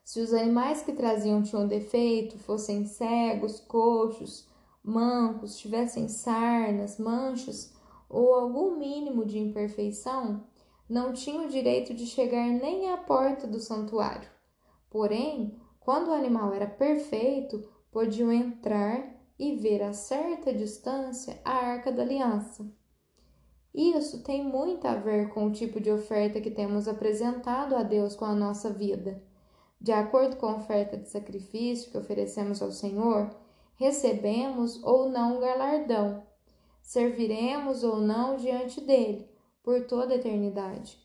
se 0.05 0.21
os 0.21 0.35
animais 0.35 0.83
que 0.83 0.93
traziam 0.93 1.43
tinham 1.43 1.67
defeito, 1.67 2.39
fossem 2.39 2.85
cegos, 2.85 3.61
coxos, 3.61 4.47
mancos, 4.83 5.57
tivessem 5.57 6.09
sarnas, 6.09 6.99
manchas 6.99 7.75
ou 8.09 8.35
algum 8.35 8.77
mínimo 8.77 9.25
de 9.25 9.39
imperfeição, 9.39 10.45
não 10.89 11.13
tinham 11.13 11.47
o 11.47 11.49
direito 11.49 11.95
de 11.95 12.07
chegar 12.07 12.47
nem 12.47 12.91
à 12.91 12.97
porta 12.97 13.47
do 13.47 13.59
santuário. 13.59 14.29
Porém, 14.91 15.57
quando 15.81 16.09
o 16.09 16.15
animal 16.15 16.53
era 16.53 16.67
perfeito, 16.67 17.67
podiam 17.91 18.31
entrar 18.31 19.13
e 19.39 19.57
ver 19.57 19.83
a 19.83 19.93
certa 19.93 20.53
distância 20.53 21.41
a 21.45 21.53
arca 21.53 21.91
da 21.91 22.03
aliança. 22.03 22.71
Isso 23.75 24.23
tem 24.23 24.45
muito 24.45 24.87
a 24.87 24.95
ver 24.95 25.31
com 25.31 25.47
o 25.47 25.53
tipo 25.53 25.81
de 25.81 25.91
oferta 25.91 26.41
que 26.41 26.51
temos 26.51 26.87
apresentado 26.87 27.75
a 27.75 27.83
Deus 27.83 28.15
com 28.15 28.27
a 28.27 28.35
nossa 28.35 28.71
vida. 28.71 29.23
De 29.81 29.91
acordo 29.91 30.37
com 30.37 30.47
a 30.47 30.57
oferta 30.57 30.97
de 30.97 31.09
sacrifício 31.09 31.91
que 31.91 31.97
oferecemos 31.97 32.61
ao 32.61 32.71
Senhor, 32.71 33.35
recebemos 33.77 34.83
ou 34.83 35.09
não 35.09 35.37
o 35.37 35.41
galardão, 35.41 36.23
serviremos 36.83 37.83
ou 37.85 38.01
não 38.01 38.37
diante 38.37 38.81
dele 38.81 39.29
por 39.63 39.87
toda 39.87 40.15
a 40.15 40.17
eternidade. 40.17 40.99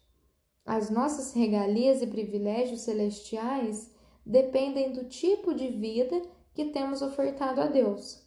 As 0.66 0.90
nossas 0.90 1.34
regalias 1.34 2.02
e 2.02 2.08
privilégios 2.08 2.82
celestiais 2.82 3.90
dependem 4.26 4.92
do 4.92 5.06
tipo 5.06 5.54
de 5.54 5.70
vida 5.70 6.22
que 6.54 6.66
temos 6.66 7.02
ofertado 7.02 7.62
a 7.62 7.68
Deus. 7.68 8.26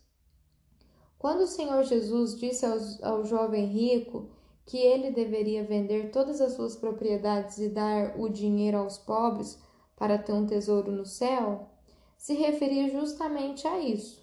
Quando 1.19 1.41
o 1.41 1.47
Senhor 1.47 1.83
Jesus 1.83 2.35
disse 2.39 2.65
ao, 2.65 2.79
ao 3.03 3.25
jovem 3.25 3.67
rico 3.67 4.31
que 4.65 4.79
ele 4.79 5.11
deveria 5.11 5.65
vender 5.65 6.11
todas 6.11 6.41
as 6.41 6.55
suas 6.55 6.75
propriedades 6.75 7.59
e 7.59 7.69
dar 7.69 8.19
o 8.19 8.29
dinheiro 8.29 8.79
aos 8.79 8.97
pobres 8.97 9.59
para 9.97 10.17
ter 10.17 10.33
um 10.33 10.47
tesouro 10.47 10.91
no 10.91 11.05
céu, 11.05 11.69
se 12.17 12.35
referia 12.35 12.89
justamente 12.89 13.69
a 13.69 13.79
isso. 13.79 14.20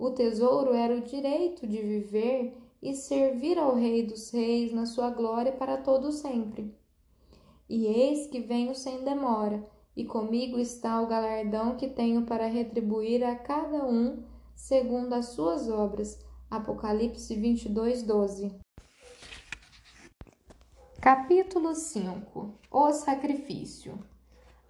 O 0.00 0.10
tesouro 0.12 0.72
era 0.72 0.96
o 0.96 1.02
direito 1.02 1.66
de 1.66 1.76
viver 1.82 2.56
e 2.80 2.94
servir 2.94 3.58
ao 3.58 3.74
Rei 3.74 4.02
dos 4.02 4.30
Reis 4.30 4.72
na 4.72 4.86
sua 4.86 5.10
glória 5.10 5.52
para 5.52 5.76
todo 5.76 6.10
sempre. 6.10 6.74
E 7.68 7.84
eis 7.84 8.26
que 8.26 8.40
venho 8.40 8.74
sem 8.74 9.04
demora, 9.04 9.62
e 9.94 10.06
comigo 10.06 10.58
está 10.58 11.02
o 11.02 11.06
galardão 11.06 11.76
que 11.76 11.86
tenho 11.86 12.22
para 12.22 12.46
retribuir 12.46 13.22
a 13.22 13.36
cada 13.36 13.84
um 13.84 14.22
segundo 14.56 15.12
as 15.12 15.26
suas 15.26 15.68
obras. 15.68 16.18
Apocalipse 16.50 17.34
22, 17.34 18.02
12. 18.02 18.58
Capítulo 20.98 21.74
5 21.74 22.54
O 22.70 22.92
sacrifício. 22.94 23.98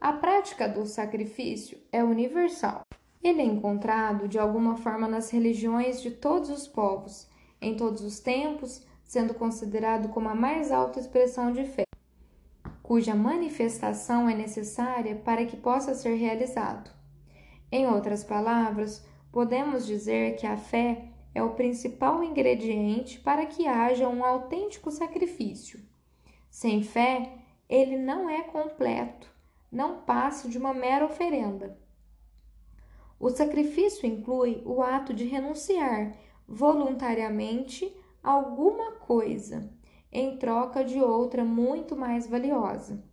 A 0.00 0.12
prática 0.12 0.68
do 0.68 0.84
sacrifício 0.86 1.78
é 1.92 2.02
universal. 2.02 2.82
Ele 3.22 3.42
é 3.42 3.44
encontrado 3.44 4.28
de 4.28 4.38
alguma 4.38 4.76
forma 4.76 5.06
nas 5.06 5.30
religiões 5.30 6.00
de 6.00 6.10
todos 6.10 6.50
os 6.50 6.66
povos 6.66 7.30
em 7.60 7.76
todos 7.76 8.02
os 8.02 8.20
tempos, 8.20 8.86
sendo 9.04 9.34
considerado 9.34 10.08
como 10.08 10.28
a 10.28 10.34
mais 10.34 10.72
alta 10.72 10.98
expressão 10.98 11.52
de 11.52 11.64
fé, 11.64 11.84
cuja 12.82 13.14
manifestação 13.14 14.28
é 14.28 14.34
necessária 14.34 15.16
para 15.16 15.44
que 15.44 15.56
possa 15.56 15.94
ser 15.94 16.14
realizado. 16.14 16.90
Em 17.70 17.86
outras 17.86 18.24
palavras, 18.24 19.04
podemos 19.30 19.86
dizer 19.86 20.36
que 20.36 20.46
a 20.46 20.56
fé 20.56 21.08
é 21.34 21.42
o 21.42 21.54
principal 21.54 22.24
ingrediente 22.24 23.20
para 23.20 23.46
que 23.46 23.66
haja 23.66 24.08
um 24.08 24.24
autêntico 24.24 24.90
sacrifício. 24.90 25.80
Sem 26.48 26.82
fé, 26.82 27.32
ele 27.68 27.96
não 27.96 28.28
é 28.28 28.42
completo, 28.42 29.30
não 29.70 30.00
passa 30.00 30.48
de 30.48 30.58
uma 30.58 30.74
mera 30.74 31.04
oferenda. 31.04 31.78
O 33.20 33.28
sacrifício 33.28 34.06
inclui 34.06 34.62
o 34.64 34.82
ato 34.82 35.12
de 35.12 35.26
renunciar 35.26 36.16
voluntariamente 36.48 37.94
alguma 38.22 38.92
coisa 38.92 39.70
em 40.10 40.38
troca 40.38 40.82
de 40.82 40.98
outra 40.98 41.44
muito 41.44 41.94
mais 41.94 42.26
valiosa. 42.26 43.04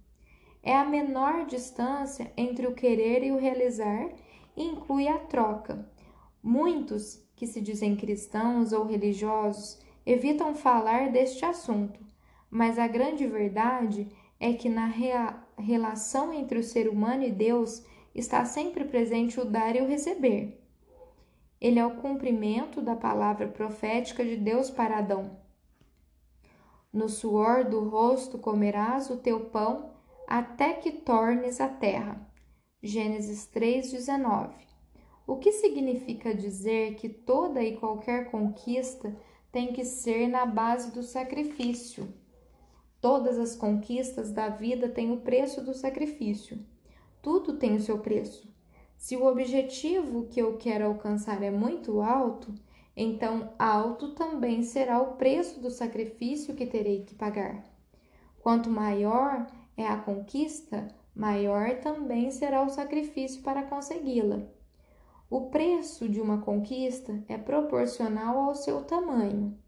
É 0.64 0.74
a 0.76 0.86
menor 0.86 1.46
distância 1.46 2.32
entre 2.38 2.66
o 2.66 2.74
querer 2.74 3.22
e 3.22 3.32
o 3.32 3.38
realizar 3.38 4.10
e 4.56 4.64
inclui 4.64 5.10
a 5.10 5.18
troca. 5.18 5.88
Muitos 6.42 7.22
que 7.36 7.46
se 7.46 7.60
dizem 7.60 7.98
cristãos 7.98 8.72
ou 8.72 8.86
religiosos 8.86 9.78
evitam 10.06 10.56
falar 10.56 11.12
deste 11.12 11.44
assunto, 11.44 12.00
mas 12.50 12.80
a 12.80 12.88
grande 12.88 13.28
verdade 13.28 14.08
é 14.40 14.54
que 14.54 14.70
na 14.70 14.86
rea 14.86 15.38
relação 15.58 16.34
entre 16.34 16.60
o 16.60 16.64
ser 16.64 16.88
humano 16.88 17.24
e 17.24 17.32
Deus 17.32 17.86
está 18.18 18.44
sempre 18.44 18.84
presente 18.84 19.40
o 19.40 19.46
dar 19.46 19.76
e 19.76 19.82
o 19.82 19.88
receber. 19.88 20.60
Ele 21.62 21.80
é 21.80 21.86
o 21.86 21.96
cumprimento 21.96 22.82
da 22.82 22.96
palavra 22.96 23.48
profética 23.48 24.26
de 24.26 24.36
Deus 24.36 24.70
para 24.70 24.98
Adão. 24.98 25.38
No 26.92 27.08
suor 27.08 27.64
do 27.64 27.88
rosto 27.88 28.40
comerás 28.40 29.10
o 29.10 29.18
teu 29.18 29.46
pão 29.46 29.92
até 30.28 30.74
que 30.74 30.92
tornes 30.92 31.62
a 31.62 31.68
terra. 31.68 32.20
Gênesis 32.82 33.46
3:19. 33.48 34.54
O 35.26 35.38
que 35.38 35.52
significa 35.52 36.34
dizer 36.34 36.96
que 36.96 37.10
toda 37.10 37.62
e 37.62 37.78
qualquer 37.78 38.32
conquista 38.32 39.16
tem 39.52 39.74
que 39.74 39.84
ser 39.84 40.28
na 40.28 40.46
base 40.46 40.92
do 40.92 41.04
sacrifício? 41.04 42.14
Todas 43.02 43.38
as 43.38 43.56
conquistas 43.56 44.32
da 44.32 44.50
vida 44.50 44.90
têm 44.90 45.12
o 45.12 45.22
preço 45.22 45.64
do 45.64 45.74
sacrifício. 45.74 46.60
Tudo 47.28 47.58
tem 47.58 47.76
o 47.76 47.82
seu 47.82 48.00
preço. 48.00 48.48
Se 48.96 49.18
o 49.18 49.26
objetivo 49.26 50.28
que 50.28 50.42
eu 50.42 50.56
quero 50.56 50.86
alcançar 50.86 51.44
é 51.44 51.52
muito 51.52 52.00
alto, 52.02 52.56
então 52.96 53.52
alto 53.60 54.14
também 54.16 54.64
será 54.64 55.02
o 55.02 55.18
preço 55.18 55.60
do 55.60 55.70
sacrifício 55.70 56.56
que 56.56 56.66
terei 56.66 57.04
que 57.04 57.14
pagar. 57.14 57.66
Quanto 58.40 58.70
maior 58.70 59.46
é 59.76 59.86
a 59.86 59.98
conquista, 59.98 60.88
maior 61.14 61.82
também 61.82 62.32
será 62.32 62.64
o 62.64 62.70
sacrifício 62.70 63.44
para 63.44 63.64
consegui-la. 63.64 64.44
O 65.30 65.50
preço 65.50 66.08
de 66.08 66.22
uma 66.22 66.38
conquista 66.38 67.22
é 67.28 67.38
proporcional 67.38 68.40
ao 68.40 68.56
seu 68.56 68.86
tamanho. 68.86 69.60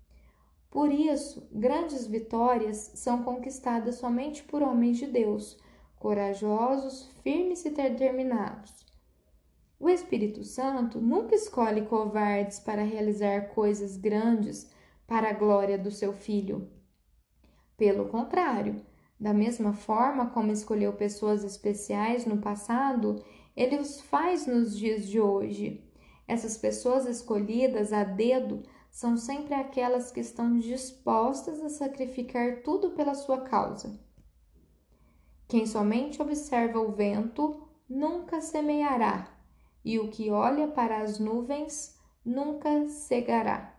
Por 0.72 0.94
isso, 0.94 1.46
grandes 1.52 2.08
vitórias 2.08 2.94
são 2.96 3.22
conquistadas 3.22 3.96
somente 3.96 4.44
por 4.44 4.64
homens 4.64 4.96
de 4.96 5.08
Deus, 5.08 5.58
corajosos, 6.00 7.12
firmes 7.22 7.64
e 7.66 7.70
determinados. 7.70 8.74
O 9.80 9.90
Espírito 9.90 10.44
Santo 10.44 11.00
nunca 11.00 11.36
escolhe 11.36 11.84
covardes 11.84 12.60
para 12.60 12.82
realizar 12.82 13.50
coisas 13.50 13.96
grandes 13.98 14.70
para 15.06 15.30
a 15.30 15.34
glória 15.34 15.78
do 15.78 15.92
seu 15.92 16.14
Filho. 16.14 16.70
Pelo 17.78 18.10
contrário, 18.10 18.82
da 19.20 19.34
mesma 19.34 19.74
forma 19.74 20.30
como 20.32 20.52
escolheu 20.52 20.94
pessoas 20.94 21.44
especiais 21.44 22.26
no 22.26 22.38
passado, 22.38 23.24
ele 23.56 23.78
os 23.78 24.00
faz 24.02 24.48
nos 24.48 24.78
dias 24.78 25.06
de 25.06 25.20
hoje. 25.20 25.84
Essas 26.28 26.58
pessoas 26.58 27.06
escolhidas 27.06 27.92
a 27.92 28.04
dedo 28.04 28.64
são 28.90 29.18
sempre 29.18 29.54
aquelas 29.54 30.12
que 30.12 30.20
estão 30.20 30.58
dispostas 30.58 31.62
a 31.62 31.70
sacrificar 31.70 32.64
tudo 32.64 32.92
pela 32.92 33.14
sua 33.14 33.42
causa. 33.42 34.00
Quem 35.50 35.66
somente 35.66 36.22
observa 36.22 36.80
o 36.80 36.92
vento 36.92 37.68
nunca 37.90 38.40
semeará, 38.40 39.36
e 39.84 39.98
o 39.98 40.08
que 40.08 40.30
olha 40.30 40.68
para 40.68 41.00
as 41.00 41.18
nuvens 41.18 42.00
nunca 42.24 42.88
cegará. 42.88 43.76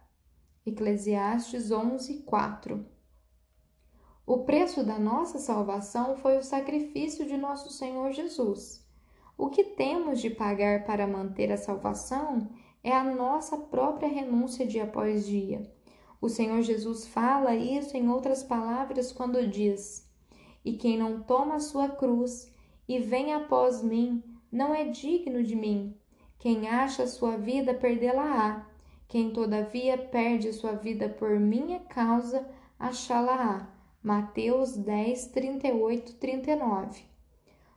Eclesiastes 0.66 1.70
11, 1.70 2.24
4 2.24 2.84
O 4.26 4.38
preço 4.38 4.82
da 4.82 4.98
nossa 4.98 5.38
salvação 5.38 6.16
foi 6.16 6.38
o 6.38 6.42
sacrifício 6.42 7.24
de 7.24 7.36
nosso 7.36 7.70
Senhor 7.70 8.10
Jesus. 8.10 8.84
O 9.38 9.48
que 9.48 9.62
temos 9.62 10.20
de 10.20 10.28
pagar 10.28 10.84
para 10.84 11.06
manter 11.06 11.52
a 11.52 11.56
salvação 11.56 12.50
é 12.82 12.92
a 12.92 13.04
nossa 13.04 13.56
própria 13.56 14.08
renúncia 14.08 14.66
dia 14.66 14.82
após 14.82 15.24
dia. 15.24 15.72
O 16.20 16.28
Senhor 16.28 16.62
Jesus 16.62 17.06
fala 17.06 17.54
isso 17.54 17.96
em 17.96 18.08
outras 18.08 18.42
palavras 18.42 19.12
quando 19.12 19.46
diz: 19.46 20.09
E 20.64 20.74
quem 20.74 20.98
não 20.98 21.22
toma 21.22 21.56
a 21.56 21.60
sua 21.60 21.88
cruz 21.88 22.52
e 22.88 22.98
vem 22.98 23.32
após 23.32 23.82
mim, 23.82 24.22
não 24.50 24.74
é 24.74 24.84
digno 24.84 25.42
de 25.42 25.54
mim. 25.54 25.96
Quem 26.38 26.68
acha 26.68 27.04
a 27.04 27.06
sua 27.06 27.36
vida, 27.36 27.72
perdê-la-á. 27.72 28.66
Quem, 29.06 29.30
todavia, 29.30 29.96
perde 29.96 30.52
sua 30.52 30.72
vida 30.72 31.08
por 31.08 31.38
minha 31.38 31.80
causa, 31.80 32.48
achá-la-á. 32.78 33.68
Mateus 34.02 34.76
10, 34.76 35.26
38, 35.26 36.14
39. 36.14 37.02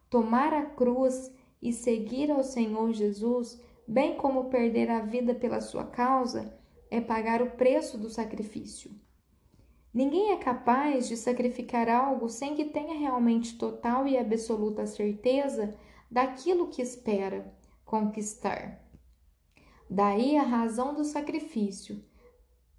Tomar 0.09 0.53
a 0.53 0.65
cruz 0.65 1.31
e 1.61 1.73
seguir 1.73 2.31
ao 2.31 2.43
Senhor 2.43 2.93
Jesus, 2.93 3.61
bem 3.87 4.15
como 4.15 4.45
perder 4.45 4.89
a 4.89 5.01
vida 5.01 5.35
pela 5.35 5.59
sua 5.59 5.85
causa, 5.85 6.57
é 6.89 7.01
pagar 7.01 7.41
o 7.41 7.51
preço 7.51 7.97
do 7.97 8.09
sacrifício. 8.09 8.91
Ninguém 9.93 10.31
é 10.31 10.37
capaz 10.37 11.07
de 11.07 11.15
sacrificar 11.15 11.87
algo 11.87 12.27
sem 12.27 12.55
que 12.55 12.65
tenha 12.65 12.97
realmente 12.97 13.57
total 13.57 14.07
e 14.07 14.17
absoluta 14.17 14.87
certeza 14.87 15.77
daquilo 16.09 16.69
que 16.69 16.81
espera 16.81 17.53
conquistar. 17.85 18.81
Daí 19.87 20.35
a 20.35 20.41
razão 20.43 20.95
do 20.95 21.03
sacrifício. 21.03 22.03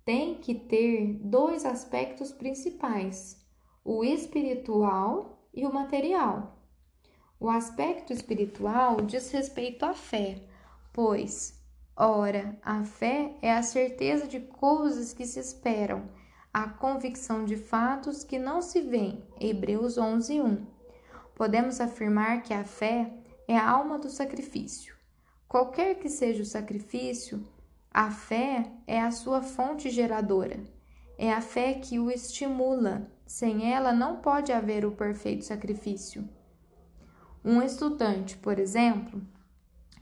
Tem 0.04 0.34
que 0.34 0.54
ter 0.54 1.14
dois 1.22 1.64
aspectos 1.64 2.32
principais: 2.32 3.40
o 3.84 4.04
espiritual 4.04 5.48
e 5.54 5.64
o 5.64 5.72
material. 5.72 6.58
O 7.38 7.48
aspecto 7.48 8.12
espiritual 8.12 8.96
diz 9.02 9.30
respeito 9.30 9.84
à 9.84 9.94
fé, 9.94 10.42
pois, 10.92 11.62
ora, 11.96 12.58
a 12.62 12.84
fé 12.84 13.36
é 13.40 13.52
a 13.52 13.62
certeza 13.62 14.26
de 14.26 14.40
coisas 14.40 15.12
que 15.12 15.24
se 15.24 15.38
esperam, 15.38 16.08
a 16.54 16.68
convicção 16.68 17.44
de 17.44 17.56
fatos 17.56 18.22
que 18.22 18.38
não 18.38 18.62
se 18.62 18.80
veem. 18.80 19.20
Hebreus 19.40 19.98
11:1. 19.98 20.64
Podemos 21.34 21.80
afirmar 21.80 22.44
que 22.44 22.54
a 22.54 22.62
fé 22.62 23.12
é 23.48 23.58
a 23.58 23.68
alma 23.68 23.98
do 23.98 24.08
sacrifício. 24.08 24.94
Qualquer 25.48 25.96
que 25.96 26.08
seja 26.08 26.44
o 26.44 26.46
sacrifício, 26.46 27.44
a 27.92 28.08
fé 28.08 28.70
é 28.86 29.00
a 29.00 29.10
sua 29.10 29.42
fonte 29.42 29.90
geradora. 29.90 30.62
É 31.18 31.32
a 31.32 31.40
fé 31.40 31.74
que 31.74 31.98
o 31.98 32.08
estimula. 32.08 33.10
Sem 33.26 33.72
ela 33.72 33.92
não 33.92 34.18
pode 34.18 34.52
haver 34.52 34.84
o 34.84 34.92
perfeito 34.92 35.44
sacrifício. 35.44 36.28
Um 37.44 37.60
estudante, 37.62 38.36
por 38.36 38.60
exemplo, 38.60 39.20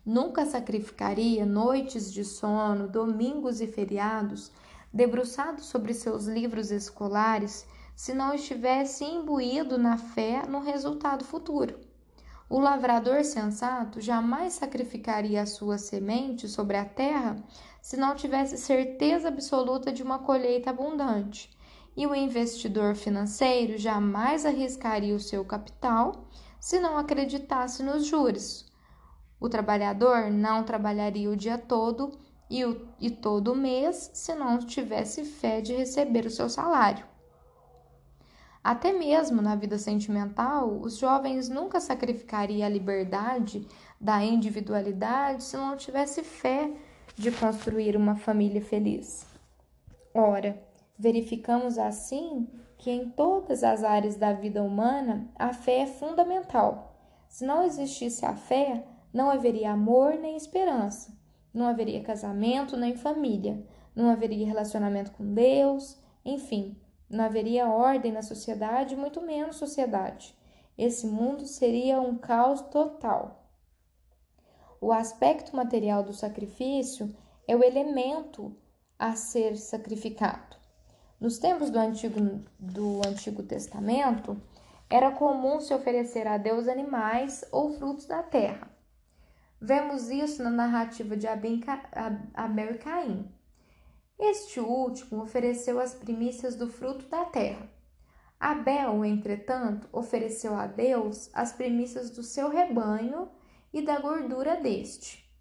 nunca 0.04 0.44
sacrificaria 0.44 1.46
noites 1.46 2.12
de 2.12 2.24
sono, 2.24 2.88
domingos 2.88 3.60
e 3.62 3.66
feriados, 3.66 4.50
debruçado 4.92 5.62
sobre 5.62 5.94
seus 5.94 6.26
livros 6.26 6.70
escolares, 6.70 7.66
se 7.94 8.12
não 8.12 8.34
estivesse 8.34 9.04
imbuído 9.04 9.78
na 9.78 9.96
fé 9.96 10.42
no 10.46 10.60
resultado 10.60 11.24
futuro. 11.24 11.78
O 12.48 12.58
lavrador 12.58 13.24
sensato 13.24 14.00
jamais 14.00 14.52
sacrificaria 14.52 15.40
a 15.40 15.46
sua 15.46 15.78
semente 15.78 16.46
sobre 16.46 16.76
a 16.76 16.84
terra 16.84 17.36
se 17.80 17.96
não 17.96 18.14
tivesse 18.14 18.58
certeza 18.58 19.28
absoluta 19.28 19.90
de 19.90 20.02
uma 20.02 20.18
colheita 20.18 20.68
abundante. 20.68 21.50
E 21.96 22.06
o 22.06 22.14
investidor 22.14 22.94
financeiro 22.94 23.78
jamais 23.78 24.44
arriscaria 24.44 25.14
o 25.14 25.20
seu 25.20 25.44
capital 25.44 26.26
se 26.60 26.78
não 26.78 26.98
acreditasse 26.98 27.82
nos 27.82 28.06
juros. 28.06 28.70
O 29.40 29.48
trabalhador 29.48 30.30
não 30.30 30.62
trabalharia 30.62 31.30
o 31.30 31.36
dia 31.36 31.56
todo 31.56 32.12
e, 32.52 32.66
o, 32.66 32.86
e 33.00 33.10
todo 33.10 33.54
mês 33.54 34.10
se 34.12 34.34
não 34.34 34.58
tivesse 34.58 35.24
fé 35.24 35.62
de 35.62 35.74
receber 35.74 36.26
o 36.26 36.30
seu 36.30 36.50
salário. 36.50 37.06
Até 38.62 38.92
mesmo 38.92 39.40
na 39.40 39.56
vida 39.56 39.78
sentimental, 39.78 40.78
os 40.82 40.98
jovens 40.98 41.48
nunca 41.48 41.80
sacrificariam 41.80 42.66
a 42.66 42.68
liberdade 42.68 43.66
da 43.98 44.22
individualidade 44.22 45.44
se 45.44 45.56
não 45.56 45.78
tivesse 45.78 46.22
fé 46.22 46.70
de 47.16 47.32
construir 47.32 47.96
uma 47.96 48.16
família 48.16 48.60
feliz. 48.60 49.26
Ora, 50.12 50.62
verificamos 50.98 51.78
assim 51.78 52.46
que 52.76 52.90
em 52.90 53.08
todas 53.08 53.64
as 53.64 53.82
áreas 53.82 54.16
da 54.16 54.34
vida 54.34 54.62
humana 54.62 55.26
a 55.36 55.54
fé 55.54 55.80
é 55.80 55.86
fundamental. 55.86 56.94
Se 57.30 57.46
não 57.46 57.64
existisse 57.64 58.26
a 58.26 58.34
fé, 58.34 58.84
não 59.10 59.30
haveria 59.30 59.72
amor 59.72 60.18
nem 60.18 60.36
esperança, 60.36 61.21
não 61.52 61.66
haveria 61.66 62.02
casamento 62.02 62.76
nem 62.76 62.96
família, 62.96 63.64
não 63.94 64.10
haveria 64.10 64.46
relacionamento 64.46 65.12
com 65.12 65.34
Deus, 65.34 65.98
enfim, 66.24 66.76
não 67.08 67.24
haveria 67.24 67.68
ordem 67.68 68.10
na 68.10 68.22
sociedade, 68.22 68.96
muito 68.96 69.20
menos 69.20 69.56
sociedade. 69.56 70.34
Esse 70.78 71.06
mundo 71.06 71.46
seria 71.46 72.00
um 72.00 72.16
caos 72.16 72.62
total. 72.62 73.50
O 74.80 74.90
aspecto 74.90 75.54
material 75.54 76.02
do 76.02 76.14
sacrifício 76.14 77.14
é 77.46 77.54
o 77.54 77.62
elemento 77.62 78.56
a 78.98 79.14
ser 79.14 79.56
sacrificado. 79.56 80.56
Nos 81.20 81.38
tempos 81.38 81.70
do 81.70 81.78
Antigo, 81.78 82.18
do 82.58 83.00
Antigo 83.06 83.42
Testamento, 83.42 84.40
era 84.88 85.12
comum 85.12 85.60
se 85.60 85.72
oferecer 85.72 86.26
a 86.26 86.36
Deus 86.36 86.66
animais 86.66 87.44
ou 87.52 87.74
frutos 87.74 88.06
da 88.06 88.22
terra. 88.22 88.71
Vemos 89.64 90.10
isso 90.10 90.42
na 90.42 90.50
narrativa 90.50 91.16
de 91.16 91.28
Abel 91.28 92.74
e 92.74 92.78
Caim. 92.78 93.32
Este 94.18 94.58
último 94.58 95.22
ofereceu 95.22 95.78
as 95.78 95.94
primícias 95.94 96.56
do 96.56 96.66
fruto 96.66 97.06
da 97.06 97.24
terra. 97.26 97.70
Abel, 98.40 99.04
entretanto, 99.04 99.88
ofereceu 99.92 100.56
a 100.56 100.66
Deus 100.66 101.30
as 101.32 101.52
primícias 101.52 102.10
do 102.10 102.24
seu 102.24 102.48
rebanho 102.48 103.30
e 103.72 103.82
da 103.82 104.00
gordura 104.00 104.56
deste. 104.56 105.32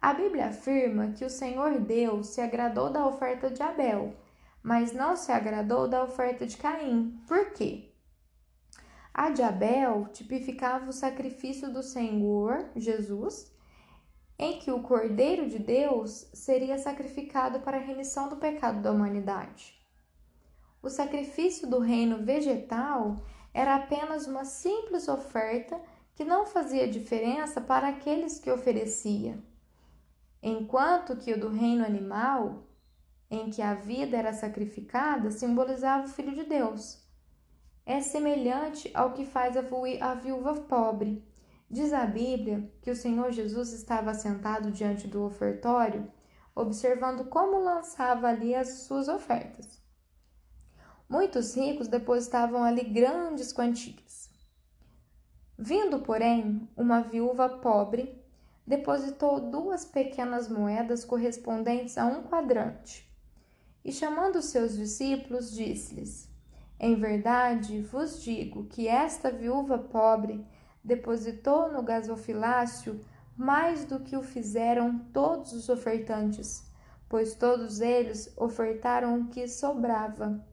A 0.00 0.14
Bíblia 0.14 0.46
afirma 0.46 1.10
que 1.10 1.24
o 1.24 1.30
Senhor 1.30 1.80
Deus 1.80 2.28
se 2.28 2.40
agradou 2.40 2.90
da 2.90 3.04
oferta 3.08 3.50
de 3.50 3.60
Abel, 3.60 4.14
mas 4.62 4.92
não 4.92 5.16
se 5.16 5.32
agradou 5.32 5.88
da 5.88 6.04
oferta 6.04 6.46
de 6.46 6.56
Caim. 6.56 7.20
Por 7.26 7.50
quê? 7.50 7.92
A 9.20 9.30
de 9.30 9.42
Abel 9.42 10.06
tipificava 10.12 10.88
o 10.88 10.92
sacrifício 10.92 11.72
do 11.72 11.82
Senhor, 11.82 12.70
Jesus, 12.76 13.52
em 14.38 14.60
que 14.60 14.70
o 14.70 14.80
Cordeiro 14.80 15.48
de 15.48 15.58
Deus 15.58 16.30
seria 16.32 16.78
sacrificado 16.78 17.58
para 17.58 17.78
a 17.78 17.80
remissão 17.80 18.28
do 18.28 18.36
pecado 18.36 18.80
da 18.80 18.92
humanidade. 18.92 19.76
O 20.80 20.88
sacrifício 20.88 21.68
do 21.68 21.80
reino 21.80 22.24
vegetal 22.24 23.16
era 23.52 23.74
apenas 23.74 24.28
uma 24.28 24.44
simples 24.44 25.08
oferta 25.08 25.80
que 26.14 26.22
não 26.22 26.46
fazia 26.46 26.86
diferença 26.86 27.60
para 27.60 27.88
aqueles 27.88 28.38
que 28.38 28.52
oferecia, 28.52 29.36
enquanto 30.40 31.16
que 31.16 31.32
o 31.32 31.40
do 31.40 31.48
reino 31.48 31.84
animal, 31.84 32.68
em 33.28 33.50
que 33.50 33.62
a 33.62 33.74
vida 33.74 34.16
era 34.16 34.32
sacrificada, 34.32 35.32
simbolizava 35.32 36.04
o 36.04 36.08
Filho 36.08 36.36
de 36.36 36.44
Deus. 36.44 37.07
É 37.88 38.02
semelhante 38.02 38.90
ao 38.92 39.14
que 39.14 39.24
faz 39.24 39.56
a 39.56 40.14
viúva 40.14 40.54
pobre, 40.60 41.26
Diz 41.70 41.92
a 41.92 42.06
Bíblia 42.06 42.70
que 42.80 42.90
o 42.90 42.96
Senhor 42.96 43.30
Jesus 43.30 43.72
estava 43.72 44.14
sentado 44.14 44.70
diante 44.70 45.06
do 45.06 45.22
ofertório, 45.22 46.10
observando 46.54 47.26
como 47.26 47.62
lançava 47.62 48.28
ali 48.28 48.54
as 48.54 48.84
suas 48.84 49.06
ofertas. 49.06 49.82
Muitos 51.06 51.54
ricos 51.54 51.86
depositavam 51.86 52.62
ali 52.62 52.84
grandes 52.84 53.52
quantias. 53.52 54.30
Vindo, 55.58 56.00
porém, 56.00 56.68
uma 56.74 57.00
viúva 57.00 57.48
pobre, 57.48 58.22
depositou 58.66 59.50
duas 59.50 59.84
pequenas 59.84 60.48
moedas 60.48 61.04
correspondentes 61.04 61.98
a 61.98 62.06
um 62.06 62.22
quadrante. 62.22 63.10
E 63.84 63.92
chamando 63.92 64.40
seus 64.40 64.76
discípulos, 64.76 65.50
disse-lhes: 65.52 66.28
Em 66.80 66.94
verdade 66.94 67.80
vos 67.82 68.22
digo 68.22 68.66
que 68.66 68.86
esta 68.86 69.30
viúva 69.30 69.78
pobre 69.78 70.46
depositou 70.82 71.72
no 71.72 71.82
gasofilácio 71.82 73.04
mais 73.36 73.84
do 73.84 74.00
que 74.00 74.16
o 74.16 74.22
fizeram 74.22 74.98
todos 75.12 75.52
os 75.52 75.68
ofertantes, 75.68 76.72
pois 77.08 77.34
todos 77.34 77.80
eles 77.80 78.32
ofertaram 78.36 79.20
o 79.20 79.28
que 79.28 79.48
sobrava. 79.48 80.44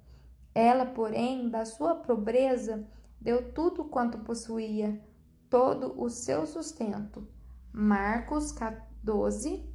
Ela, 0.53 0.85
porém, 0.85 1.49
da 1.49 1.65
sua 1.65 1.95
pobreza, 1.95 2.87
deu 3.19 3.51
tudo 3.51 3.85
quanto 3.85 4.19
possuía, 4.19 5.01
todo 5.49 5.99
o 6.01 6.09
seu 6.09 6.45
sustento. 6.45 7.27
Marcos 7.71 8.55
12, 9.03 9.67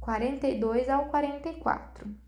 42 0.00 0.88
ao 0.88 1.06
44. 1.06 2.23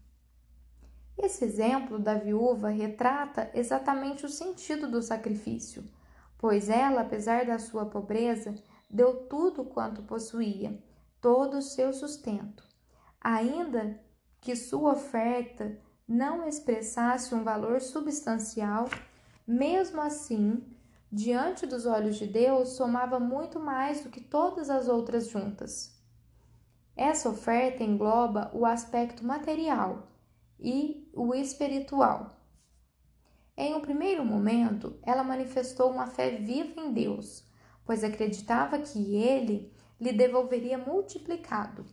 Esse 1.18 1.46
exemplo 1.46 1.98
da 1.98 2.14
viúva 2.14 2.68
retrata 2.68 3.50
exatamente 3.54 4.26
o 4.26 4.28
sentido 4.28 4.86
do 4.86 5.00
sacrifício, 5.00 5.82
pois 6.36 6.68
ela, 6.68 7.00
apesar 7.00 7.46
da 7.46 7.58
sua 7.58 7.86
pobreza, 7.86 8.54
deu 8.90 9.26
tudo 9.26 9.64
quanto 9.64 10.02
possuía, 10.02 10.78
todo 11.20 11.56
o 11.56 11.62
seu 11.62 11.92
sustento. 11.94 12.62
Ainda 13.18 13.98
que 14.42 14.54
sua 14.54 14.92
oferta 14.92 15.78
não 16.06 16.46
expressasse 16.46 17.34
um 17.34 17.42
valor 17.42 17.80
substancial, 17.80 18.86
mesmo 19.46 20.02
assim, 20.02 20.62
diante 21.10 21.66
dos 21.66 21.86
olhos 21.86 22.16
de 22.16 22.26
Deus, 22.26 22.76
somava 22.76 23.18
muito 23.18 23.58
mais 23.58 24.04
do 24.04 24.10
que 24.10 24.20
todas 24.20 24.68
as 24.68 24.86
outras 24.86 25.28
juntas. 25.28 25.98
Essa 26.94 27.30
oferta 27.30 27.82
engloba 27.82 28.50
o 28.52 28.66
aspecto 28.66 29.24
material 29.24 30.15
e 30.58 31.08
o 31.12 31.34
espiritual. 31.34 32.36
Em 33.56 33.74
um 33.74 33.80
primeiro 33.80 34.24
momento, 34.24 34.98
ela 35.02 35.24
manifestou 35.24 35.90
uma 35.90 36.06
fé 36.06 36.30
viva 36.30 36.80
em 36.80 36.92
Deus, 36.92 37.44
pois 37.84 38.04
acreditava 38.04 38.78
que 38.78 39.16
ele 39.16 39.72
lhe 40.00 40.12
devolveria 40.12 40.76
multiplicado. 40.76 41.86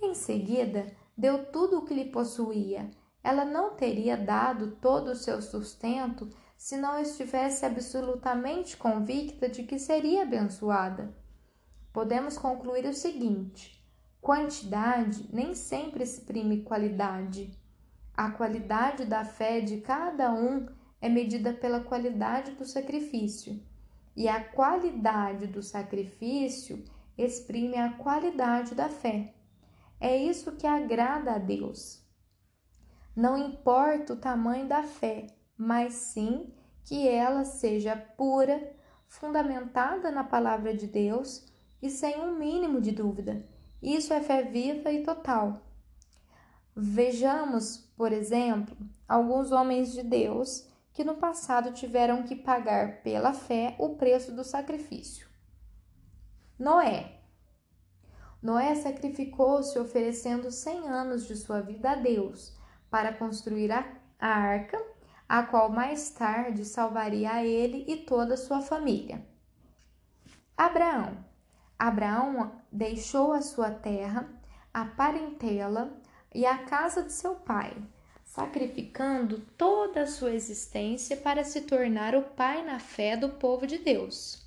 Em 0.00 0.14
seguida, 0.14 0.86
deu 1.16 1.46
tudo 1.46 1.78
o 1.78 1.84
que 1.84 1.94
lhe 1.94 2.10
possuía. 2.10 2.90
Ela 3.22 3.44
não 3.44 3.74
teria 3.74 4.16
dado 4.16 4.76
todo 4.80 5.08
o 5.08 5.16
seu 5.16 5.42
sustento 5.42 6.30
se 6.56 6.76
não 6.76 6.98
estivesse 6.98 7.66
absolutamente 7.66 8.76
convicta 8.76 9.48
de 9.48 9.64
que 9.64 9.78
seria 9.78 10.22
abençoada. 10.22 11.14
Podemos 11.92 12.38
concluir 12.38 12.86
o 12.86 12.94
seguinte: 12.94 13.84
Quantidade 14.20 15.28
nem 15.32 15.54
sempre 15.54 16.04
exprime 16.04 16.62
qualidade. 16.62 17.58
A 18.20 18.30
qualidade 18.32 19.06
da 19.06 19.24
fé 19.24 19.62
de 19.62 19.80
cada 19.80 20.30
um 20.30 20.66
é 21.00 21.08
medida 21.08 21.54
pela 21.54 21.80
qualidade 21.80 22.50
do 22.50 22.66
sacrifício, 22.66 23.58
e 24.14 24.28
a 24.28 24.44
qualidade 24.44 25.46
do 25.46 25.62
sacrifício 25.62 26.84
exprime 27.16 27.78
a 27.78 27.94
qualidade 27.94 28.74
da 28.74 28.90
fé. 28.90 29.32
É 29.98 30.14
isso 30.14 30.52
que 30.52 30.66
agrada 30.66 31.32
a 31.32 31.38
Deus. 31.38 32.04
Não 33.16 33.38
importa 33.38 34.12
o 34.12 34.20
tamanho 34.20 34.68
da 34.68 34.82
fé, 34.82 35.28
mas 35.56 35.94
sim 35.94 36.52
que 36.84 37.08
ela 37.08 37.46
seja 37.46 37.96
pura, 37.96 38.76
fundamentada 39.08 40.10
na 40.10 40.24
palavra 40.24 40.76
de 40.76 40.86
Deus 40.86 41.50
e 41.80 41.88
sem 41.88 42.20
um 42.20 42.36
mínimo 42.36 42.82
de 42.82 42.92
dúvida 42.92 43.48
isso 43.82 44.12
é 44.12 44.20
fé 44.20 44.42
viva 44.42 44.92
e 44.92 45.02
total. 45.02 45.62
Vejamos, 46.76 47.89
por 48.00 48.14
exemplo, 48.14 48.74
alguns 49.06 49.52
homens 49.52 49.92
de 49.92 50.02
Deus 50.02 50.66
que 50.90 51.04
no 51.04 51.16
passado 51.16 51.70
tiveram 51.74 52.22
que 52.22 52.34
pagar 52.34 53.02
pela 53.02 53.34
fé 53.34 53.76
o 53.78 53.90
preço 53.96 54.34
do 54.34 54.42
sacrifício. 54.42 55.28
Noé. 56.58 57.20
Noé 58.40 58.74
sacrificou-se 58.74 59.78
oferecendo 59.78 60.50
100 60.50 60.88
anos 60.88 61.28
de 61.28 61.36
sua 61.36 61.60
vida 61.60 61.90
a 61.90 61.94
Deus 61.94 62.56
para 62.88 63.12
construir 63.12 63.70
a, 63.70 63.84
arca, 64.18 64.82
a 65.28 65.42
qual 65.42 65.68
mais 65.68 66.08
tarde 66.10 66.64
salvaria 66.64 67.30
a 67.30 67.44
ele 67.44 67.84
e 67.86 67.98
toda 67.98 68.32
a 68.32 68.38
sua 68.38 68.62
família. 68.62 69.22
Abraão. 70.56 71.22
Abraão 71.78 72.62
deixou 72.72 73.34
a 73.34 73.42
sua 73.42 73.70
terra, 73.70 74.26
a 74.72 74.86
parentela 74.86 75.99
e 76.34 76.46
a 76.46 76.58
casa 76.58 77.02
de 77.02 77.12
seu 77.12 77.34
pai, 77.34 77.76
sacrificando 78.24 79.40
toda 79.56 80.02
a 80.02 80.06
sua 80.06 80.32
existência 80.32 81.16
para 81.16 81.44
se 81.44 81.62
tornar 81.62 82.14
o 82.14 82.22
pai 82.22 82.64
na 82.64 82.78
fé 82.78 83.16
do 83.16 83.30
povo 83.30 83.66
de 83.66 83.78
Deus. 83.78 84.46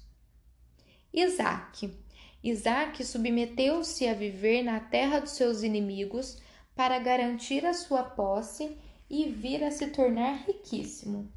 Isaac. 1.14 1.94
Isaac 2.44 3.04
submeteu-se 3.06 4.08
a 4.08 4.14
viver 4.14 4.64
na 4.64 4.80
terra 4.80 5.20
dos 5.20 5.32
seus 5.32 5.64
inimigos 5.64 6.42
para 6.76 7.00
garantir 7.00 7.66
a 7.66 7.74
sua 7.74 8.04
posse 8.04 8.78
e 9.10 9.30
vir 9.30 9.64
a 9.64 9.72
se 9.72 9.88
tornar 9.88 10.44
riquíssimo. 10.46 11.32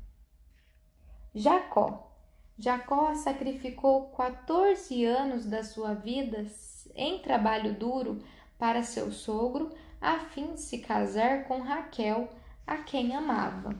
Jacó. 1.34 2.10
Jacó 2.58 3.14
sacrificou 3.14 4.06
14 4.08 5.04
anos 5.04 5.44
da 5.44 5.62
sua 5.62 5.92
vida 5.92 6.46
em 6.94 7.18
trabalho 7.18 7.74
duro 7.74 8.22
para 8.58 8.82
seu 8.82 9.12
sogro, 9.12 9.70
a 10.00 10.18
fim 10.18 10.54
de 10.54 10.60
se 10.60 10.78
casar 10.78 11.44
com 11.44 11.60
Raquel, 11.60 12.28
a 12.66 12.78
quem 12.78 13.14
amava. 13.14 13.78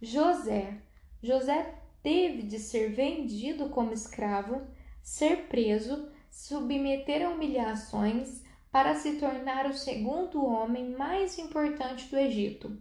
José. 0.00 0.78
José 1.22 1.74
teve 2.02 2.42
de 2.42 2.58
ser 2.58 2.90
vendido 2.90 3.68
como 3.70 3.92
escravo, 3.92 4.62
ser 5.02 5.48
preso, 5.48 6.10
submeter 6.30 7.26
a 7.26 7.30
humilhações 7.30 8.42
para 8.70 8.94
se 8.94 9.16
tornar 9.16 9.66
o 9.66 9.74
segundo 9.74 10.44
homem 10.44 10.90
mais 10.90 11.38
importante 11.38 12.08
do 12.08 12.16
Egito. 12.16 12.80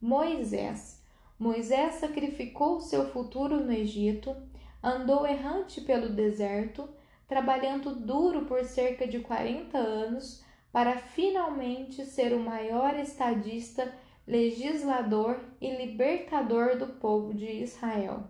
Moisés 0.00 0.98
Moisés 1.38 1.94
sacrificou 1.94 2.80
seu 2.80 3.12
futuro 3.12 3.62
no 3.62 3.70
Egito, 3.70 4.34
andou 4.82 5.24
errante 5.24 5.80
pelo 5.80 6.08
deserto, 6.08 6.88
trabalhando 7.28 7.94
duro 7.94 8.46
por 8.46 8.64
cerca 8.64 9.06
de 9.06 9.20
40 9.20 9.78
anos 9.78 10.42
para 10.78 10.96
finalmente 10.96 12.06
ser 12.06 12.32
o 12.32 12.38
maior 12.38 12.96
estadista, 13.00 13.92
legislador 14.24 15.40
e 15.60 15.74
libertador 15.74 16.78
do 16.78 16.86
povo 16.86 17.34
de 17.34 17.50
Israel. 17.50 18.28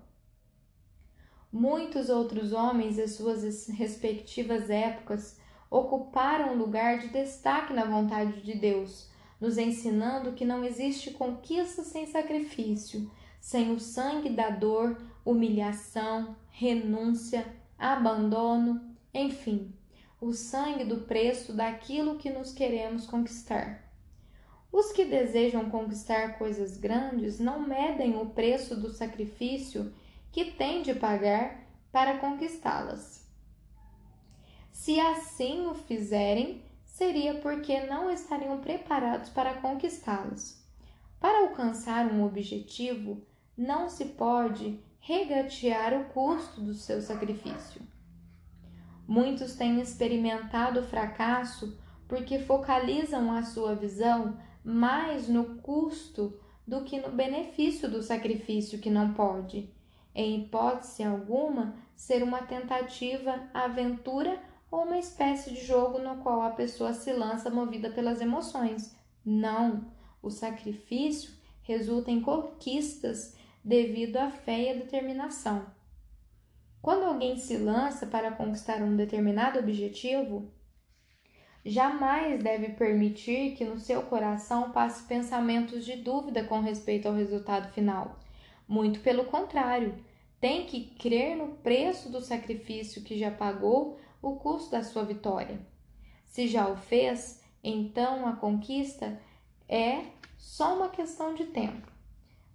Muitos 1.52 2.08
outros 2.08 2.54
homens 2.54 2.98
em 2.98 3.06
suas 3.06 3.68
respectivas 3.68 4.70
épocas 4.70 5.38
ocuparam 5.70 6.54
lugar 6.54 7.00
de 7.00 7.08
destaque 7.08 7.74
na 7.74 7.84
vontade 7.84 8.40
de 8.40 8.54
Deus, 8.54 9.10
nos 9.38 9.58
ensinando 9.58 10.32
que 10.32 10.46
não 10.46 10.64
existe 10.64 11.10
conquista 11.10 11.82
sem 11.82 12.06
sacrifício, 12.06 13.10
sem 13.38 13.72
o 13.72 13.78
sangue 13.78 14.30
da 14.30 14.48
dor, 14.48 14.96
humilhação, 15.22 16.34
renúncia, 16.50 17.44
abandono, 17.78 18.96
enfim, 19.12 19.77
o 20.20 20.32
sangue 20.32 20.84
do 20.84 21.02
preço 21.02 21.52
daquilo 21.52 22.16
que 22.16 22.28
nos 22.28 22.52
queremos 22.52 23.06
conquistar. 23.06 23.88
Os 24.72 24.92
que 24.92 25.04
desejam 25.04 25.70
conquistar 25.70 26.38
coisas 26.38 26.76
grandes 26.76 27.38
não 27.38 27.60
medem 27.60 28.16
o 28.16 28.26
preço 28.26 28.76
do 28.76 28.90
sacrifício 28.90 29.94
que 30.32 30.52
têm 30.52 30.82
de 30.82 30.94
pagar 30.94 31.64
para 31.92 32.18
conquistá-las. 32.18 33.26
Se 34.72 34.98
assim 34.98 35.66
o 35.66 35.74
fizerem, 35.74 36.62
seria 36.84 37.34
porque 37.34 37.80
não 37.80 38.10
estariam 38.10 38.60
preparados 38.60 39.30
para 39.30 39.54
conquistá-los. 39.60 40.58
Para 41.20 41.48
alcançar 41.48 42.06
um 42.06 42.24
objetivo, 42.24 43.22
não 43.56 43.88
se 43.88 44.04
pode 44.04 44.78
regatear 45.00 45.94
o 45.94 46.04
custo 46.06 46.60
do 46.60 46.74
seu 46.74 47.00
sacrifício. 47.00 47.80
Muitos 49.08 49.54
têm 49.54 49.80
experimentado 49.80 50.80
o 50.80 50.86
fracasso 50.86 51.78
porque 52.06 52.38
focalizam 52.40 53.32
a 53.32 53.42
sua 53.42 53.74
visão 53.74 54.38
mais 54.62 55.26
no 55.26 55.56
custo 55.62 56.38
do 56.66 56.82
que 56.82 57.00
no 57.00 57.08
benefício 57.08 57.90
do 57.90 58.02
sacrifício 58.02 58.78
que 58.78 58.90
não 58.90 59.14
pode, 59.14 59.72
em 60.14 60.42
hipótese 60.42 61.02
alguma, 61.02 61.74
ser 61.96 62.22
uma 62.22 62.42
tentativa 62.42 63.48
aventura 63.54 64.38
ou 64.70 64.82
uma 64.82 64.98
espécie 64.98 65.54
de 65.54 65.64
jogo 65.64 65.98
no 65.98 66.16
qual 66.16 66.42
a 66.42 66.50
pessoa 66.50 66.92
se 66.92 67.10
lança 67.10 67.48
movida 67.48 67.88
pelas 67.88 68.20
emoções. 68.20 68.94
Não, 69.24 69.90
o 70.22 70.28
sacrifício 70.28 71.30
resulta 71.62 72.10
em 72.10 72.20
conquistas 72.20 73.34
devido 73.64 74.18
à 74.18 74.30
fé 74.30 74.64
e 74.64 74.70
à 74.70 74.74
determinação. 74.74 75.77
Quando 76.80 77.04
alguém 77.04 77.36
se 77.36 77.56
lança 77.56 78.06
para 78.06 78.32
conquistar 78.32 78.80
um 78.82 78.96
determinado 78.96 79.58
objetivo, 79.58 80.50
jamais 81.64 82.42
deve 82.42 82.70
permitir 82.70 83.56
que 83.56 83.64
no 83.64 83.78
seu 83.78 84.02
coração 84.02 84.70
passe 84.70 85.06
pensamentos 85.06 85.84
de 85.84 85.96
dúvida 85.96 86.44
com 86.44 86.60
respeito 86.60 87.08
ao 87.08 87.14
resultado 87.14 87.72
final. 87.72 88.18
Muito 88.66 89.00
pelo 89.00 89.24
contrário, 89.24 89.94
tem 90.40 90.66
que 90.66 90.94
crer 90.96 91.36
no 91.36 91.48
preço 91.56 92.10
do 92.10 92.20
sacrifício 92.20 93.02
que 93.02 93.18
já 93.18 93.30
pagou 93.30 93.98
o 94.22 94.36
custo 94.36 94.70
da 94.70 94.82
sua 94.82 95.04
vitória. 95.04 95.60
Se 96.24 96.46
já 96.46 96.68
o 96.68 96.76
fez, 96.76 97.42
então 97.62 98.26
a 98.26 98.36
conquista 98.36 99.20
é 99.68 100.04
só 100.36 100.76
uma 100.76 100.88
questão 100.88 101.34
de 101.34 101.44
tempo. 101.46 101.90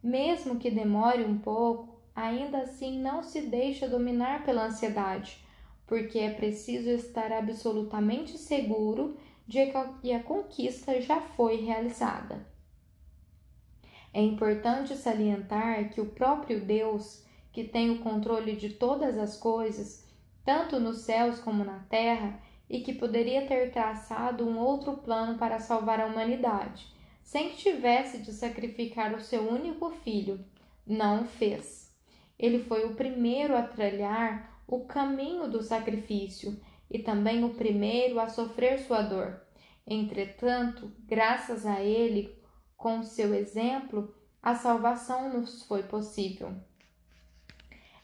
Mesmo 0.02 0.58
que 0.58 0.72
demore 0.72 1.24
um 1.24 1.38
pouco, 1.38 1.93
ainda 2.16 2.60
assim 2.60 3.00
não 3.00 3.24
se 3.24 3.42
deixa 3.42 3.88
dominar 3.88 4.44
pela 4.46 4.66
ansiedade, 4.66 5.44
porque 5.88 6.20
é 6.20 6.34
preciso 6.34 6.90
estar 6.90 7.32
absolutamente 7.32 8.38
seguro 8.38 9.18
de 9.48 9.72
que 10.02 10.14
a 10.14 10.24
conquista 10.24 11.02
já 11.02 11.20
foi 11.20 11.58
realizada. 11.58 12.48
É 14.14 14.22
importante 14.22 14.96
salientar 14.96 15.90
que 15.90 16.00
o 16.00 16.12
próprio 16.12 16.64
Deus, 16.64 17.26
que 17.52 17.64
tem 17.64 17.90
o 17.90 18.00
controle 18.00 18.56
de 18.56 18.70
todas 18.70 19.18
as 19.18 19.36
coisas, 19.38 20.08
tanto 20.46 20.80
nos 20.80 21.00
céus 21.00 21.40
como 21.40 21.64
na 21.64 21.80
terra, 21.90 22.40
e 22.70 22.82
que 22.82 22.94
poderia 22.94 23.46
ter 23.46 23.72
traçado 23.72 24.48
um 24.48 24.58
outro 24.58 24.98
plano 24.98 25.38
para 25.38 25.60
salvar 25.60 26.00
a 26.00 26.06
humanidade, 26.06 26.88
sem 27.22 27.50
que 27.50 27.58
tivesse 27.58 28.20
de 28.20 28.32
sacrificar 28.32 29.14
o 29.14 29.22
seu 29.22 29.48
único 29.48 29.90
filho, 29.90 30.44
não 30.86 31.24
o 31.24 31.26
fez. 31.26 31.83
Ele 32.44 32.60
foi 32.60 32.84
o 32.84 32.94
primeiro 32.94 33.56
a 33.56 33.62
trilhar 33.62 34.62
o 34.68 34.82
caminho 34.82 35.48
do 35.50 35.64
sacrifício 35.64 36.60
e 36.92 37.00
também 37.00 37.42
o 37.46 37.54
primeiro 37.54 38.20
a 38.20 38.28
sofrer 38.28 38.80
sua 38.80 39.02
dor. 39.02 39.42
Entretanto, 39.88 40.92
graças 41.08 41.66
a 41.66 41.80
ele, 41.80 42.38
com 42.76 43.02
seu 43.02 43.34
exemplo, 43.34 44.14
a 44.42 44.56
salvação 44.56 45.32
nos 45.32 45.64
foi 45.64 45.84
possível. 45.84 46.54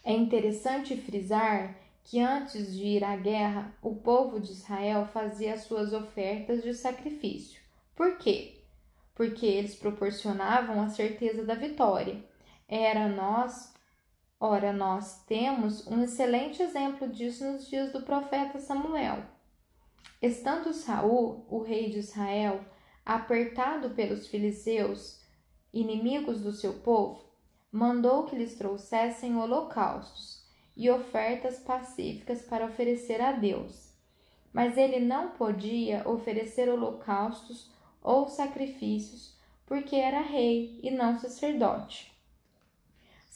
É 0.05 0.13
interessante 0.13 0.95
frisar 0.95 1.75
que 2.05 2.21
antes 2.21 2.73
de 2.73 2.85
ir 2.85 3.03
à 3.03 3.17
guerra, 3.17 3.75
o 3.81 3.93
povo 3.97 4.39
de 4.39 4.53
Israel 4.53 5.05
fazia 5.07 5.57
suas 5.57 5.91
ofertas 5.91 6.63
de 6.63 6.73
sacrifício. 6.73 7.59
Por 7.93 8.17
quê? 8.17 8.63
Porque 9.13 9.45
eles 9.45 9.75
proporcionavam 9.75 10.81
a 10.81 10.87
certeza 10.87 11.43
da 11.43 11.55
vitória. 11.55 12.23
Era 12.69 13.09
nós, 13.09 13.77
ora 14.39 14.71
nós 14.71 15.23
temos 15.25 15.85
um 15.85 16.01
excelente 16.03 16.63
exemplo 16.63 17.07
disso 17.09 17.43
nos 17.43 17.67
dias 17.67 17.91
do 17.91 18.03
profeta 18.03 18.57
Samuel. 18.59 19.23
Estando 20.21 20.73
Saul, 20.73 21.45
o 21.49 21.61
rei 21.61 21.89
de 21.89 21.99
Israel, 21.99 22.63
apertado 23.05 23.89
pelos 23.91 24.27
filisteus, 24.27 25.19
inimigos 25.73 26.41
do 26.41 26.53
seu 26.53 26.73
povo, 26.79 27.23
mandou 27.71 28.23
que 28.23 28.35
lhes 28.35 28.55
trouxessem 28.55 29.35
holocaustos 29.35 30.45
e 30.75 30.89
ofertas 30.89 31.59
pacíficas 31.59 32.41
para 32.41 32.65
oferecer 32.65 33.21
a 33.21 33.33
Deus. 33.33 33.93
Mas 34.53 34.77
ele 34.77 34.99
não 34.99 35.31
podia 35.31 36.07
oferecer 36.07 36.69
holocaustos 36.69 37.71
ou 38.01 38.27
sacrifícios, 38.27 39.37
porque 39.65 39.95
era 39.95 40.21
rei 40.21 40.79
e 40.81 40.89
não 40.89 41.19
sacerdote. 41.19 42.18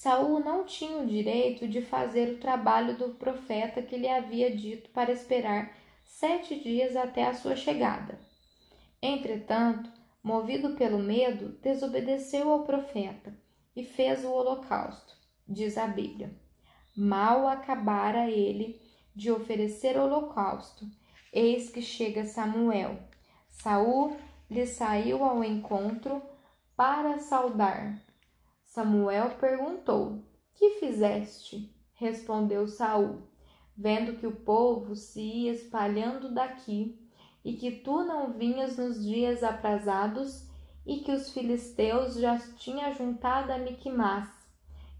Saul 0.03 0.41
não 0.41 0.65
tinha 0.65 0.97
o 0.97 1.07
direito 1.07 1.65
de 1.65 1.81
fazer 1.81 2.33
o 2.33 2.37
trabalho 2.37 2.97
do 2.97 3.11
profeta 3.11 3.81
que 3.81 3.95
lhe 3.95 4.09
havia 4.09 4.53
dito 4.53 4.89
para 4.89 5.13
esperar 5.13 5.73
sete 6.03 6.59
dias 6.59 6.97
até 6.97 7.23
a 7.23 7.33
sua 7.33 7.55
chegada. 7.55 8.19
Entretanto, 9.01 9.89
movido 10.21 10.75
pelo 10.75 10.99
medo, 10.99 11.57
desobedeceu 11.61 12.51
ao 12.51 12.65
profeta 12.65 13.33
e 13.73 13.85
fez 13.85 14.25
o 14.25 14.29
holocausto, 14.29 15.15
diz 15.47 15.77
a 15.77 15.87
Bíblia. 15.87 16.35
Mal 16.93 17.47
acabara 17.47 18.29
ele 18.29 18.81
de 19.15 19.31
oferecer 19.31 19.97
holocausto, 19.97 20.85
eis 21.31 21.69
que 21.69 21.81
chega 21.81 22.25
Samuel. 22.25 22.99
Saul 23.49 24.17
lhe 24.51 24.67
saiu 24.67 25.23
ao 25.23 25.41
encontro 25.45 26.21
para 26.75 27.19
saudar. 27.19 27.97
Samuel 28.73 29.31
perguntou: 29.39 30.23
Que 30.55 30.79
fizeste? 30.79 31.73
Respondeu 31.93 32.67
Saul: 32.67 33.21
Vendo 33.77 34.17
que 34.17 34.27
o 34.27 34.35
povo 34.35 34.95
se 34.95 35.21
ia 35.21 35.53
espalhando 35.53 36.33
daqui 36.33 36.99
e 37.45 37.53
que 37.53 37.71
tu 37.71 38.03
não 38.03 38.33
vinhas 38.33 38.77
nos 38.77 39.03
dias 39.03 39.43
aprazados 39.43 40.47
e 40.85 40.99
que 40.99 41.11
os 41.11 41.31
filisteus 41.31 42.15
já 42.15 42.37
tinham 42.57 42.93
juntado 42.93 43.51
a 43.51 43.57
Miquimás 43.57 44.43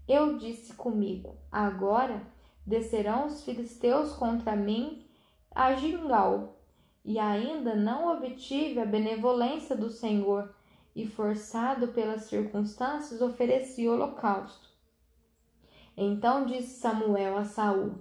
eu 0.06 0.36
disse 0.36 0.74
comigo: 0.74 1.36
Agora 1.50 2.22
descerão 2.66 3.26
os 3.26 3.42
filisteus 3.42 4.12
contra 4.14 4.54
mim 4.54 5.06
a 5.50 5.74
Gingal. 5.74 6.60
E 7.04 7.18
ainda 7.18 7.74
não 7.74 8.14
obtive 8.14 8.80
a 8.80 8.86
benevolência 8.86 9.76
do 9.76 9.90
Senhor, 9.90 10.53
e 10.94 11.06
forçado 11.06 11.88
pelas 11.88 12.24
circunstâncias, 12.24 13.20
ofereci 13.20 13.88
holocausto. 13.88 14.68
Então 15.96 16.44
disse 16.44 16.80
Samuel 16.80 17.36
a 17.36 17.44
Saul: 17.44 17.94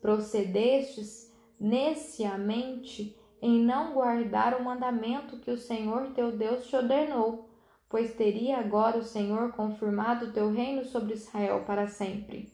Procedestes 0.00 1.32
neciamente 1.58 3.18
em 3.40 3.62
não 3.64 3.92
guardar 3.92 4.60
o 4.60 4.64
mandamento 4.64 5.38
que 5.38 5.50
o 5.50 5.58
Senhor 5.58 6.12
teu 6.12 6.36
Deus 6.36 6.66
te 6.66 6.76
ordenou 6.76 7.52
pois 7.92 8.14
teria 8.14 8.56
agora 8.56 8.96
o 8.96 9.04
Senhor 9.04 9.52
confirmado 9.52 10.24
o 10.24 10.32
teu 10.32 10.50
reino 10.50 10.82
sobre 10.82 11.12
Israel 11.12 11.62
para 11.66 11.86
sempre. 11.86 12.50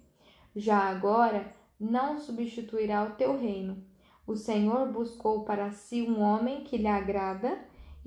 Já 0.57 0.79
agora 0.79 1.55
não 1.79 2.19
substituirá 2.19 3.05
o 3.05 3.13
teu 3.13 3.39
reino. 3.39 3.81
O 4.27 4.35
Senhor 4.35 4.91
buscou 4.91 5.45
para 5.45 5.71
si 5.71 6.03
um 6.03 6.21
homem 6.21 6.65
que 6.65 6.77
lhe 6.77 6.89
agrada 6.89 7.57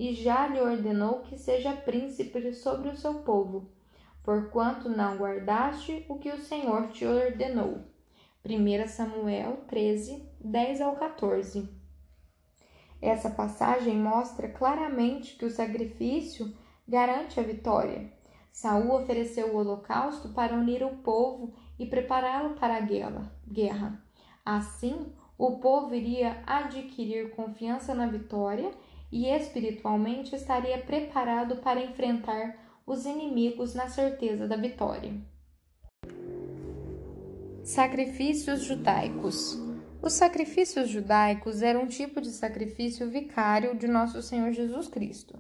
e 0.02 0.16
já 0.16 0.48
lhe 0.48 0.60
ordenou 0.60 1.20
que 1.20 1.38
seja 1.38 1.74
príncipe 1.74 2.56
sobre 2.56 2.90
o 2.90 2.98
seu 2.98 3.20
povo, 3.20 3.70
porquanto 4.24 4.90
não 4.90 5.16
guardaste 5.16 6.04
o 6.10 6.18
que 6.18 6.32
o 6.32 6.42
Senhor 6.42 6.88
te 6.88 7.06
ordenou. 7.06 7.84
1 8.44 8.88
Samuel 8.88 9.58
13, 9.68 10.28
10 10.44 10.82
ao 10.82 10.96
14. 10.96 11.70
Essa 13.00 13.30
passagem 13.30 13.96
mostra 13.96 14.50
claramente 14.50 15.36
que 15.36 15.46
o 15.46 15.52
sacrifício 15.52 16.52
garante 16.88 17.40
a 17.40 17.44
vitória. 17.44 18.12
Saul 18.52 19.04
ofereceu 19.04 19.54
o 19.54 19.58
holocausto 19.58 20.30
para 20.30 20.56
unir 20.56 20.84
o 20.84 20.98
povo 20.98 21.54
e 21.78 21.86
prepará-lo 21.86 22.56
para 22.56 22.78
a 22.78 22.82
guerra. 22.82 24.04
Assim, 24.44 25.14
o 25.38 25.60
povo 25.60 25.94
iria 25.94 26.42
adquirir 26.48 27.36
confiança 27.36 27.94
na 27.94 28.08
vitória 28.08 28.72
e 29.12 29.28
espiritualmente 29.28 30.36
estaria 30.36 30.78
preparado 30.78 31.58
para 31.58 31.84
enfrentar 31.84 32.82
os 32.86 33.06
inimigos 33.06 33.76
na 33.76 33.90
certeza 33.90 34.48
da 34.48 34.56
vitória. 34.56 35.14
Sacrifícios 37.64 38.64
judaicos. 38.64 39.60
Os 40.02 40.14
sacrifícios 40.14 40.90
judaicos 40.90 41.62
eram 41.62 41.84
um 41.84 41.88
tipo 41.88 42.20
de 42.20 42.32
sacrifício 42.32 43.10
vicário 43.10 43.78
de 43.78 43.88
nosso 43.88 44.22
Senhor 44.22 44.52
Jesus 44.52 44.88
Cristo. 44.88 45.38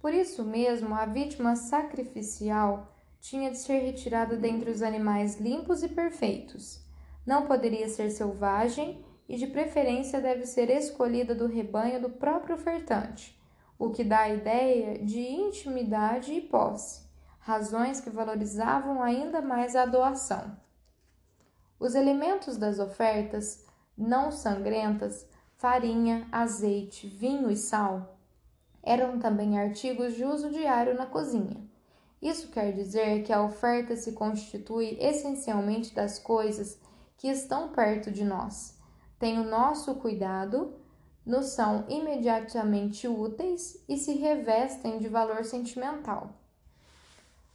Por 0.00 0.14
isso 0.14 0.44
mesmo, 0.44 0.94
a 0.94 1.04
vítima 1.06 1.56
sacrificial 1.56 2.94
tinha 3.20 3.50
de 3.50 3.58
ser 3.58 3.78
retirada 3.80 4.36
dentre 4.36 4.70
os 4.70 4.82
animais 4.82 5.40
limpos 5.40 5.82
e 5.82 5.88
perfeitos. 5.88 6.80
Não 7.26 7.46
poderia 7.46 7.88
ser 7.88 8.10
selvagem 8.10 9.04
e, 9.28 9.36
de 9.36 9.46
preferência, 9.46 10.20
deve 10.20 10.46
ser 10.46 10.70
escolhida 10.70 11.34
do 11.34 11.46
rebanho 11.46 12.00
do 12.00 12.10
próprio 12.10 12.54
ofertante, 12.54 13.38
o 13.78 13.90
que 13.90 14.04
dá 14.04 14.20
a 14.20 14.34
ideia 14.34 14.98
de 14.98 15.20
intimidade 15.20 16.32
e 16.32 16.40
posse, 16.40 17.02
razões 17.38 18.00
que 18.00 18.10
valorizavam 18.10 19.02
ainda 19.02 19.40
mais 19.40 19.76
a 19.76 19.84
doação. 19.86 20.56
Os 21.78 21.94
elementos 21.94 22.56
das 22.56 22.78
ofertas 22.78 23.64
não 23.96 24.30
sangrentas, 24.30 25.26
farinha, 25.56 26.26
azeite, 26.30 27.06
vinho 27.06 27.50
e 27.50 27.56
sal, 27.56 28.18
eram 28.82 29.18
também 29.18 29.58
artigos 29.58 30.14
de 30.14 30.24
uso 30.24 30.50
diário 30.50 30.94
na 30.94 31.06
cozinha. 31.06 31.56
Isso 32.22 32.48
quer 32.48 32.72
dizer 32.72 33.24
que 33.24 33.32
a 33.32 33.42
oferta 33.42 33.96
se 33.96 34.12
constitui 34.12 34.96
essencialmente 35.00 35.94
das 35.94 36.18
coisas 36.18 36.78
que 37.18 37.28
estão 37.28 37.68
perto 37.68 38.10
de 38.10 38.24
nós, 38.24 38.75
têm 39.18 39.38
o 39.38 39.44
nosso 39.44 39.94
cuidado, 39.96 40.74
nos 41.24 41.46
são 41.46 41.84
imediatamente 41.88 43.08
úteis 43.08 43.82
e 43.88 43.96
se 43.96 44.14
revestem 44.14 44.98
de 44.98 45.08
valor 45.08 45.44
sentimental. 45.44 46.30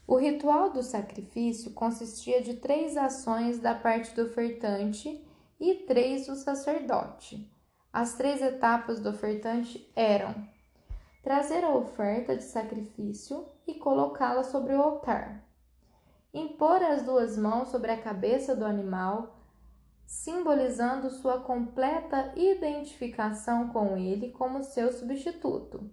O 0.06 0.18
ritual 0.18 0.72
do 0.72 0.84
sacrifício 0.84 1.72
consistia 1.72 2.42
de 2.42 2.56
três 2.56 2.98
ações 2.98 3.60
da 3.60 3.74
parte 3.74 4.14
do 4.14 4.24
ofertante 4.24 5.26
e 5.60 5.76
três 5.76 6.28
do 6.28 6.36
sacerdote. 6.36 7.50
As 7.94 8.16
três 8.16 8.42
etapas 8.42 9.00
do 9.00 9.10
ofertante 9.10 9.90
eram 9.96 10.36
trazer 11.24 11.64
a 11.64 11.74
oferta 11.74 12.36
de 12.36 12.44
sacrifício 12.44 13.46
e 13.68 13.76
colocá-la 13.76 14.44
sobre 14.44 14.74
o 14.74 14.82
altar. 14.82 15.44
Impor 16.34 16.82
as 16.82 17.04
duas 17.04 17.38
mãos 17.38 17.70
sobre 17.70 17.92
a 17.92 18.02
cabeça 18.02 18.56
do 18.56 18.66
animal, 18.66 19.41
simbolizando 20.12 21.10
sua 21.10 21.40
completa 21.40 22.34
identificação 22.36 23.70
com 23.70 23.96
ele 23.96 24.30
como 24.32 24.62
seu 24.62 24.92
substituto. 24.92 25.90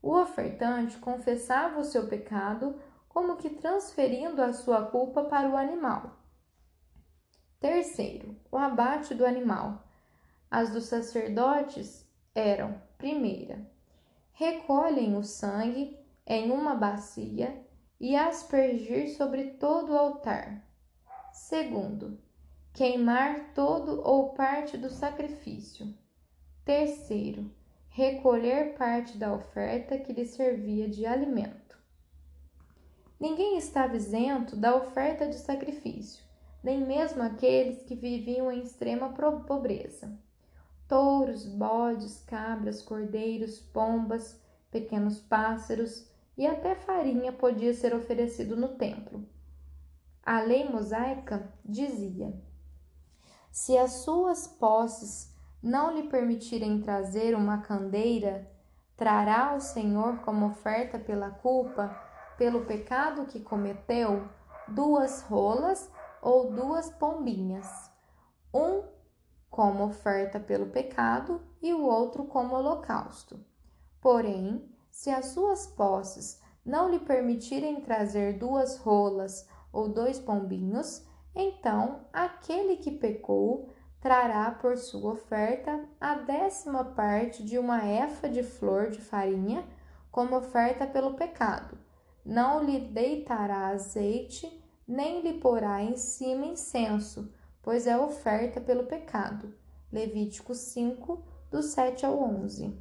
O 0.00 0.14
ofertante 0.14 0.98
confessava 0.98 1.80
o 1.80 1.84
seu 1.84 2.06
pecado 2.06 2.80
como 3.08 3.36
que 3.36 3.50
transferindo 3.50 4.40
a 4.40 4.52
sua 4.52 4.86
culpa 4.86 5.24
para 5.24 5.50
o 5.50 5.56
animal. 5.56 6.16
Terceiro, 7.58 8.36
o 8.52 8.56
abate 8.56 9.16
do 9.16 9.26
animal. 9.26 9.82
As 10.48 10.70
dos 10.70 10.84
sacerdotes 10.84 12.08
eram: 12.36 12.80
primeira, 12.96 13.68
recolhem 14.32 15.16
o 15.16 15.24
sangue 15.24 15.98
em 16.24 16.52
uma 16.52 16.76
bacia 16.76 17.66
e 17.98 18.14
aspergir 18.14 19.16
sobre 19.16 19.54
todo 19.54 19.92
o 19.92 19.98
altar. 19.98 20.64
Segundo, 21.32 22.22
queimar 22.74 23.52
todo 23.54 24.02
ou 24.02 24.30
parte 24.30 24.76
do 24.76 24.90
sacrifício. 24.90 25.94
Terceiro, 26.64 27.48
recolher 27.88 28.74
parte 28.74 29.16
da 29.16 29.32
oferta 29.32 29.96
que 29.96 30.12
lhe 30.12 30.26
servia 30.26 30.88
de 30.88 31.06
alimento. 31.06 31.78
Ninguém 33.20 33.56
estava 33.56 33.96
isento 33.96 34.56
da 34.56 34.74
oferta 34.74 35.28
de 35.28 35.36
sacrifício, 35.36 36.24
nem 36.64 36.84
mesmo 36.84 37.22
aqueles 37.22 37.84
que 37.84 37.94
viviam 37.94 38.50
em 38.50 38.62
extrema 38.62 39.10
pobreza. 39.46 40.18
Touros, 40.88 41.46
bodes, 41.46 42.24
cabras, 42.26 42.82
cordeiros, 42.82 43.60
pombas, 43.60 44.42
pequenos 44.72 45.20
pássaros 45.20 46.10
e 46.36 46.44
até 46.44 46.74
farinha 46.74 47.32
podia 47.32 47.72
ser 47.72 47.94
oferecido 47.94 48.56
no 48.56 48.70
templo. 48.70 49.24
A 50.24 50.40
lei 50.40 50.68
mosaica 50.68 51.48
dizia: 51.64 52.34
se 53.54 53.78
as 53.78 53.92
suas 54.02 54.48
posses 54.48 55.32
não 55.62 55.94
lhe 55.94 56.08
permitirem 56.08 56.80
trazer 56.80 57.36
uma 57.36 57.58
candeira, 57.58 58.50
trará 58.96 59.50
ao 59.50 59.60
Senhor 59.60 60.18
como 60.22 60.46
oferta 60.46 60.98
pela 60.98 61.30
culpa, 61.30 61.96
pelo 62.36 62.64
pecado 62.64 63.26
que 63.26 63.38
cometeu, 63.38 64.28
duas 64.66 65.22
rolas 65.22 65.88
ou 66.20 66.50
duas 66.50 66.90
pombinhas, 66.90 67.68
um 68.52 68.82
como 69.48 69.84
oferta 69.84 70.40
pelo 70.40 70.66
pecado 70.66 71.40
e 71.62 71.72
o 71.72 71.84
outro 71.84 72.24
como 72.24 72.56
holocausto. 72.56 73.38
Porém, 74.00 74.68
se 74.90 75.10
as 75.10 75.26
suas 75.26 75.64
posses 75.64 76.42
não 76.66 76.90
lhe 76.90 76.98
permitirem 76.98 77.80
trazer 77.82 78.36
duas 78.36 78.78
rolas 78.78 79.48
ou 79.72 79.88
dois 79.88 80.18
pombinhos, 80.18 81.06
então 81.34 82.06
aquele 82.12 82.76
que 82.76 82.90
pecou 82.90 83.68
trará 84.00 84.50
por 84.50 84.76
sua 84.76 85.12
oferta 85.12 85.88
a 86.00 86.14
décima 86.14 86.84
parte 86.84 87.42
de 87.42 87.58
uma 87.58 87.84
efa 87.86 88.28
de 88.28 88.42
flor 88.42 88.90
de 88.90 89.00
farinha 89.00 89.66
como 90.10 90.36
oferta 90.36 90.86
pelo 90.86 91.14
pecado. 91.14 91.78
Não 92.24 92.62
lhe 92.62 92.78
deitará 92.78 93.68
azeite, 93.68 94.62
nem 94.86 95.22
lhe 95.22 95.40
porá 95.40 95.82
em 95.82 95.96
cima 95.96 96.46
incenso, 96.46 97.32
pois 97.62 97.86
é 97.86 97.96
oferta 97.96 98.60
pelo 98.60 98.84
pecado. 98.84 99.54
Levítico 99.90 100.54
5, 100.54 101.24
do 101.50 101.62
7 101.62 102.04
ao 102.04 102.18
11. 102.18 102.76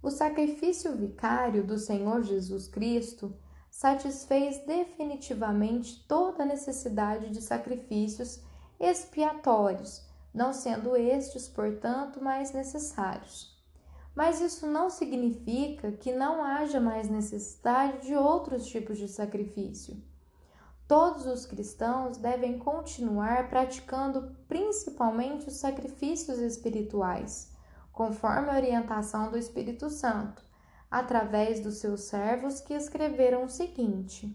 O 0.00 0.10
sacrifício 0.10 0.96
vicário 0.96 1.62
do 1.62 1.78
Senhor 1.78 2.22
Jesus 2.22 2.68
Cristo 2.68 3.36
satisfez 3.78 4.58
definitivamente 4.66 6.04
toda 6.08 6.42
a 6.42 6.46
necessidade 6.46 7.30
de 7.30 7.40
sacrifícios 7.40 8.40
expiatórios, 8.80 10.04
não 10.34 10.52
sendo 10.52 10.96
estes, 10.96 11.48
portanto, 11.48 12.20
mais 12.20 12.52
necessários. 12.52 13.56
Mas 14.16 14.40
isso 14.40 14.66
não 14.66 14.90
significa 14.90 15.92
que 15.92 16.12
não 16.12 16.42
haja 16.42 16.80
mais 16.80 17.08
necessidade 17.08 18.08
de 18.08 18.16
outros 18.16 18.66
tipos 18.66 18.98
de 18.98 19.06
sacrifício. 19.06 19.96
Todos 20.88 21.24
os 21.26 21.46
cristãos 21.46 22.16
devem 22.16 22.58
continuar 22.58 23.48
praticando 23.48 24.34
principalmente 24.48 25.46
os 25.46 25.54
sacrifícios 25.54 26.40
espirituais, 26.40 27.52
conforme 27.92 28.50
a 28.50 28.56
orientação 28.56 29.30
do 29.30 29.38
Espírito 29.38 29.88
Santo, 29.88 30.47
através 30.90 31.60
dos 31.60 31.78
seus 31.78 32.02
servos 32.02 32.60
que 32.60 32.74
escreveram 32.74 33.44
o 33.44 33.48
seguinte: 33.48 34.34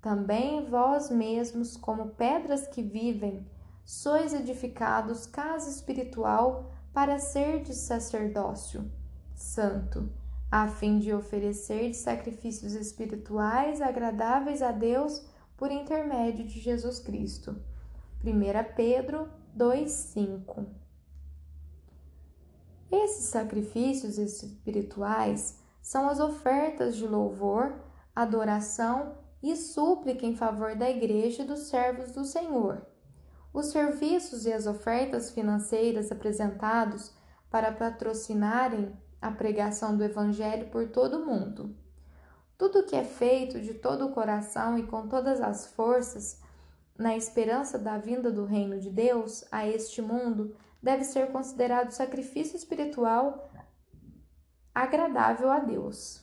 Também 0.00 0.64
vós 0.66 1.10
mesmos, 1.10 1.76
como 1.76 2.10
pedras 2.10 2.66
que 2.66 2.82
vivem, 2.82 3.46
sois 3.84 4.34
edificados 4.34 5.26
casa 5.26 5.70
espiritual 5.70 6.72
para 6.92 7.18
ser 7.18 7.62
de 7.62 7.74
sacerdócio 7.74 8.90
santo, 9.34 10.08
a 10.50 10.68
fim 10.68 10.98
de 10.98 11.12
oferecer 11.12 11.94
sacrifícios 11.94 12.74
espirituais 12.74 13.80
agradáveis 13.80 14.62
a 14.62 14.70
Deus 14.70 15.24
por 15.56 15.70
intermédio 15.70 16.44
de 16.44 16.60
Jesus 16.60 17.00
Cristo. 17.00 17.56
1 18.22 18.74
Pedro 18.76 19.28
2:5 19.56 20.66
Esses 22.90 23.24
sacrifícios 23.26 24.18
espirituais 24.18 25.61
são 25.82 26.08
as 26.08 26.20
ofertas 26.20 26.96
de 26.96 27.06
louvor, 27.06 27.74
adoração 28.14 29.16
e 29.42 29.56
súplica 29.56 30.24
em 30.24 30.36
favor 30.36 30.76
da 30.76 30.88
Igreja 30.88 31.42
e 31.42 31.46
dos 31.46 31.68
servos 31.68 32.12
do 32.12 32.24
Senhor. 32.24 32.86
Os 33.52 33.66
serviços 33.66 34.46
e 34.46 34.52
as 34.52 34.66
ofertas 34.66 35.32
financeiras 35.32 36.12
apresentados 36.12 37.12
para 37.50 37.72
patrocinarem 37.72 38.96
a 39.20 39.30
pregação 39.30 39.96
do 39.96 40.04
Evangelho 40.04 40.70
por 40.70 40.88
todo 40.88 41.18
o 41.18 41.26
mundo. 41.26 41.76
Tudo 42.56 42.84
que 42.86 42.94
é 42.94 43.04
feito 43.04 43.60
de 43.60 43.74
todo 43.74 44.06
o 44.06 44.12
coração 44.12 44.78
e 44.78 44.86
com 44.86 45.08
todas 45.08 45.40
as 45.40 45.66
forças, 45.66 46.40
na 46.96 47.16
esperança 47.16 47.78
da 47.78 47.98
vinda 47.98 48.30
do 48.30 48.44
reino 48.44 48.78
de 48.78 48.88
Deus 48.88 49.44
a 49.50 49.66
este 49.66 50.00
mundo, 50.00 50.54
deve 50.80 51.04
ser 51.04 51.32
considerado 51.32 51.90
sacrifício 51.90 52.56
espiritual 52.56 53.50
agradável 54.74 55.50
a 55.50 55.58
Deus. 55.58 56.22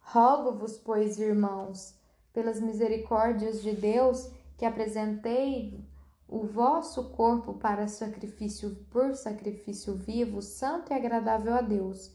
Rogo-vos, 0.00 0.76
pois, 0.78 1.18
irmãos, 1.18 1.98
pelas 2.32 2.60
misericórdias 2.60 3.62
de 3.62 3.72
Deus, 3.72 4.30
que 4.56 4.64
apresentei 4.64 5.84
o 6.28 6.44
vosso 6.44 7.10
corpo 7.10 7.54
para 7.54 7.88
sacrifício 7.88 8.76
por 8.90 9.14
sacrifício 9.14 9.94
vivo, 9.94 10.40
santo 10.42 10.92
e 10.92 10.94
agradável 10.94 11.54
a 11.54 11.60
Deus 11.60 12.14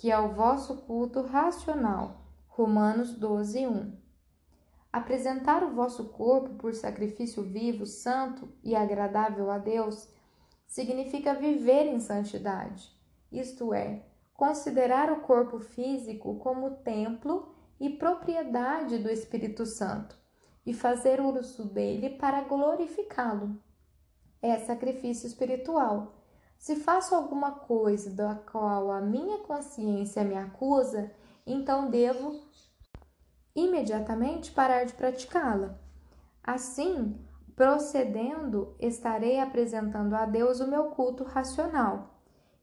que 0.00 0.10
é 0.10 0.18
o 0.18 0.32
vosso 0.32 0.78
culto 0.78 1.20
racional. 1.20 2.22
Romanos 2.48 3.12
12, 3.12 3.66
1. 3.66 3.92
Apresentar 4.90 5.62
o 5.62 5.74
vosso 5.74 6.08
corpo 6.08 6.54
por 6.54 6.74
sacrifício 6.74 7.42
vivo, 7.42 7.84
santo 7.84 8.48
e 8.64 8.74
agradável 8.74 9.50
a 9.50 9.58
Deus 9.58 10.08
significa 10.66 11.34
viver 11.34 11.86
em 11.86 12.00
santidade, 12.00 12.90
isto 13.30 13.72
é, 13.72 14.04
considerar 14.34 15.12
o 15.12 15.20
corpo 15.20 15.58
físico 15.58 16.38
como 16.38 16.76
templo 16.76 17.54
e 17.78 17.90
propriedade 17.90 18.98
do 18.98 19.10
Espírito 19.10 19.66
Santo 19.66 20.16
e 20.64 20.74
fazer 20.74 21.20
uso 21.20 21.64
dele 21.64 22.10
para 22.10 22.42
glorificá-lo. 22.42 23.60
É 24.42 24.58
sacrifício 24.58 25.26
espiritual 25.26 26.20
se 26.60 26.76
faço 26.76 27.14
alguma 27.14 27.52
coisa 27.52 28.10
da 28.10 28.34
qual 28.34 28.92
a 28.92 29.00
minha 29.00 29.38
consciência 29.38 30.22
me 30.22 30.36
acusa, 30.36 31.10
então 31.46 31.88
devo 31.88 32.38
imediatamente 33.56 34.52
parar 34.52 34.84
de 34.84 34.92
praticá-la. 34.92 35.80
Assim, 36.44 37.18
procedendo, 37.56 38.76
estarei 38.78 39.40
apresentando 39.40 40.12
a 40.14 40.26
Deus 40.26 40.60
o 40.60 40.68
meu 40.68 40.90
culto 40.90 41.24
racional. 41.24 42.09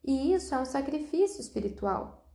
E 0.08 0.34
isso 0.34 0.56
é 0.56 0.60
um 0.60 0.64
sacrifício 0.64 1.42
espiritual. 1.42 2.26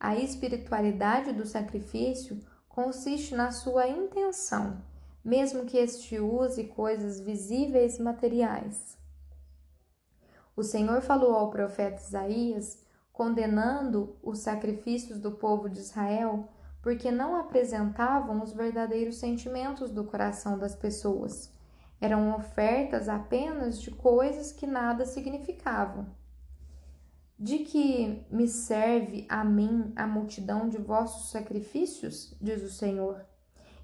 A 0.00 0.16
espiritualidade 0.16 1.32
do 1.32 1.46
sacrifício 1.46 2.40
consiste 2.68 3.36
na 3.36 3.52
sua 3.52 3.86
intenção, 3.86 4.82
mesmo 5.24 5.64
que 5.64 5.78
este 5.78 6.18
use 6.18 6.64
coisas 6.64 7.20
visíveis 7.20 8.00
materiais. 8.00 8.98
O 10.56 10.64
Senhor 10.64 11.00
falou 11.02 11.36
ao 11.36 11.50
profeta 11.50 12.02
Isaías, 12.02 12.84
condenando 13.12 14.16
os 14.24 14.40
sacrifícios 14.40 15.20
do 15.20 15.30
povo 15.30 15.70
de 15.70 15.78
Israel, 15.78 16.48
porque 16.82 17.12
não 17.12 17.36
apresentavam 17.36 18.42
os 18.42 18.52
verdadeiros 18.52 19.18
sentimentos 19.18 19.92
do 19.92 20.02
coração 20.02 20.58
das 20.58 20.74
pessoas. 20.74 21.52
Eram 22.00 22.34
ofertas 22.34 23.08
apenas 23.08 23.80
de 23.80 23.92
coisas 23.92 24.50
que 24.50 24.66
nada 24.66 25.06
significavam. 25.06 26.18
De 27.42 27.60
que 27.60 28.26
me 28.30 28.46
serve 28.46 29.24
a 29.26 29.42
mim 29.42 29.94
a 29.96 30.06
multidão 30.06 30.68
de 30.68 30.76
vossos 30.76 31.30
sacrifícios? 31.30 32.36
diz 32.38 32.62
o 32.62 32.68
Senhor. 32.68 33.24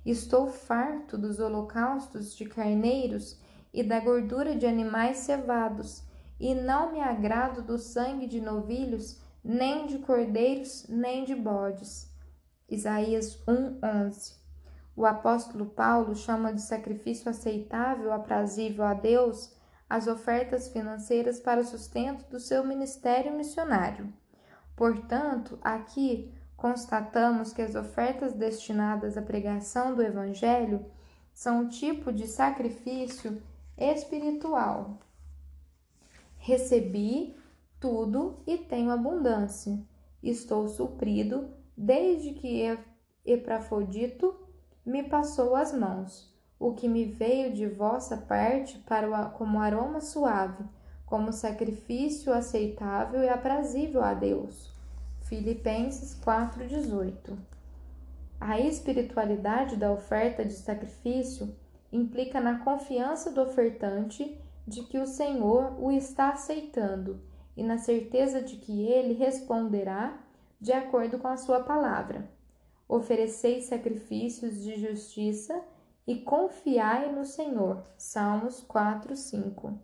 Estou 0.05 0.47
farto 0.47 1.17
dos 1.17 1.41
holocaustos 1.41 2.37
de 2.37 2.45
carneiros 2.45 3.41
e 3.73 3.83
da 3.83 3.99
gordura 3.99 4.55
de 4.55 4.67
animais 4.67 5.21
cevados 5.21 6.03
e 6.39 6.55
não 6.55 6.93
me 6.93 7.01
agrado 7.01 7.63
do 7.63 7.79
sangue 7.79 8.27
de 8.27 8.43
novilhos, 8.43 9.19
nem 9.43 9.87
de 9.87 10.01
cordeiros, 10.01 10.85
nem 10.87 11.25
de 11.25 11.35
bodes. 11.35 12.15
Isaías 12.69 13.43
1:11. 13.47 14.35
O 14.95 15.07
apóstolo 15.07 15.65
Paulo 15.65 16.15
chama 16.15 16.53
de 16.53 16.61
sacrifício 16.61 17.31
aceitável, 17.31 18.13
aprazível 18.13 18.85
a 18.85 18.93
Deus 18.93 19.56
as 19.89 20.07
ofertas 20.07 20.69
financeiras 20.69 21.39
para 21.39 21.61
o 21.61 21.65
sustento 21.65 22.29
do 22.29 22.41
seu 22.41 22.65
ministério 22.65 23.33
missionário. 23.33 24.13
Portanto, 24.75 25.59
aqui 25.63 26.33
constatamos 26.57 27.53
que 27.53 27.63
as 27.63 27.75
ofertas 27.75 28.35
destinadas 28.35 29.17
à 29.17 29.23
pregação 29.23 29.95
do 29.95 30.03
Evangelho 30.03 30.85
são 31.33 31.61
um 31.61 31.69
tipo 31.69 32.13
de 32.13 32.27
sacrifício 32.27 33.43
espiritual. 33.77 34.99
Recebi 36.37 37.37
tudo 37.79 38.43
e 38.47 38.59
tenho 38.59 38.91
abundância. 38.91 39.79
Estou 40.23 40.67
suprido 40.69 41.51
desde 41.77 42.33
que 42.33 42.79
Epafrodito 43.25 44.35
me 44.85 45.03
passou 45.03 45.55
as 45.55 45.73
mãos. 45.73 46.36
O 46.59 46.73
que 46.73 46.89
me 46.89 47.05
veio 47.05 47.53
de 47.53 47.67
vossa 47.67 48.17
parte 48.17 48.79
para 48.79 49.09
o, 49.09 49.31
como 49.33 49.61
aroma 49.61 50.01
suave, 50.01 50.65
como 51.05 51.33
sacrifício 51.33 52.33
aceitável 52.33 53.23
e 53.23 53.29
aprazível 53.29 54.03
a 54.03 54.15
Deus. 54.15 54.75
Filipenses 55.23 56.15
4:18. 56.15 57.37
A 58.41 58.61
espiritualidade 58.61 59.77
da 59.77 59.91
oferta 59.93 60.45
de 60.45 60.55
sacrifício 60.55 61.55
implica 61.93 62.41
na 62.41 62.59
confiança 62.59 63.31
do 63.31 63.43
ofertante 63.43 64.39
de 64.67 64.83
que 64.83 64.99
o 64.99 65.07
Senhor 65.07 65.75
o 65.79 65.93
está 65.93 66.31
aceitando 66.31 67.21
e 67.57 67.63
na 67.63 67.79
certeza 67.79 68.43
de 68.43 68.57
que 68.57 68.87
ele 68.87 69.15
responderá 69.15 70.19
de 70.61 70.73
acordo 70.73 71.19
com 71.19 71.29
a 71.29 71.37
sua 71.37 71.61
palavra. 71.61 72.29
Ofereceis 72.89 73.65
sacrifícios 73.65 74.63
de 74.63 74.77
justiça 74.77 75.61
e 76.07 76.17
confiai 76.21 77.11
no 77.11 77.25
Senhor. 77.25 77.83
Salmos 77.99 78.63
4, 78.63 79.17
5. 79.17 79.79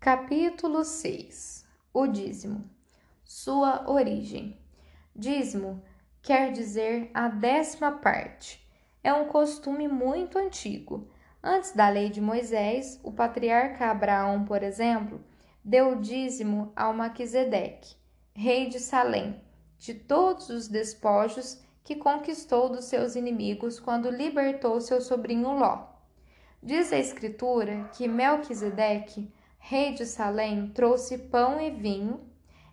Capítulo 0.00 0.82
6 0.84 1.66
O 1.92 2.06
dízimo. 2.06 2.70
Sua 3.22 3.90
origem. 3.90 4.58
Dízimo 5.14 5.82
quer 6.22 6.52
dizer 6.52 7.10
a 7.12 7.28
décima 7.28 7.92
parte. 7.92 8.66
É 9.04 9.12
um 9.12 9.28
costume 9.28 9.86
muito 9.88 10.38
antigo. 10.38 11.10
Antes 11.42 11.72
da 11.72 11.88
lei 11.88 12.08
de 12.08 12.20
Moisés, 12.20 12.98
o 13.04 13.12
patriarca 13.12 13.90
Abraão, 13.90 14.44
por 14.44 14.62
exemplo, 14.62 15.22
deu 15.62 15.92
o 15.92 16.00
dízimo 16.00 16.72
ao 16.74 16.94
Maquisedeque, 16.94 17.94
rei 18.34 18.68
de 18.68 18.80
Salém, 18.80 19.40
de 19.78 19.94
todos 19.94 20.48
os 20.48 20.66
despojos 20.66 21.60
que 21.86 21.96
conquistou 21.96 22.68
dos 22.68 22.84
seus 22.84 23.16
inimigos 23.16 23.80
quando 23.80 24.10
libertou 24.10 24.78
seu 24.82 25.00
sobrinho 25.00 25.58
Ló. 25.58 25.86
Diz 26.62 26.92
a 26.92 26.98
escritura 26.98 27.88
que 27.96 28.06
Melquisedeque, 28.06 29.32
rei 29.58 29.94
de 29.94 30.04
Salém, 30.04 30.68
trouxe 30.74 31.16
pão 31.16 31.58
e 31.58 31.70
vinho, 31.70 32.20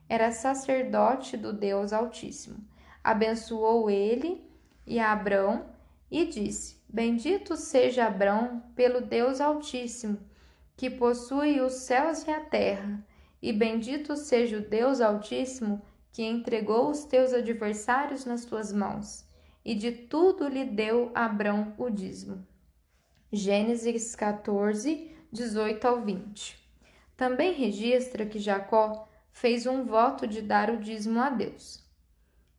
era 0.10 0.32
sacerdote 0.32 1.38
do 1.38 1.54
Deus 1.54 1.94
Altíssimo 1.94 2.74
abençoou 3.04 3.90
ele 3.90 4.50
e 4.88 5.00
Abrão 5.00 5.66
e 6.10 6.26
disse: 6.26 6.82
Bendito 6.88 7.58
seja 7.58 8.06
Abrão 8.06 8.64
pelo 8.76 9.02
Deus 9.02 9.42
Altíssimo, 9.42 10.18
que 10.78 10.90
possui 10.90 11.60
os 11.60 11.74
céus 11.74 12.26
e 12.26 12.32
a 12.32 12.40
terra, 12.40 13.06
e 13.42 13.52
bendito 13.52 14.16
seja 14.16 14.58
o 14.58 14.62
Deus 14.62 15.02
Altíssimo, 15.02 15.82
que 16.14 16.24
entregou 16.24 16.92
os 16.92 17.06
teus 17.06 17.34
adversários 17.34 18.24
nas 18.24 18.46
tuas 18.46 18.72
mãos, 18.72 19.28
e 19.66 19.74
de 19.74 19.92
tudo 19.92 20.48
lhe 20.48 20.64
deu 20.64 21.12
Abrão 21.16 21.74
o 21.76 21.90
dízimo. 21.90 22.46
Gênesis 23.32 24.16
14, 24.16 25.12
18 25.32 25.88
ao 25.88 26.02
20. 26.02 26.56
Também 27.18 27.52
registra 27.54 28.28
que 28.28 28.38
Jacó 28.38 29.08
fez 29.32 29.66
um 29.66 29.84
voto 29.84 30.28
de 30.28 30.40
dar 30.40 30.70
o 30.70 30.78
dízimo 30.78 31.20
a 31.20 31.32
Deus. 31.32 31.84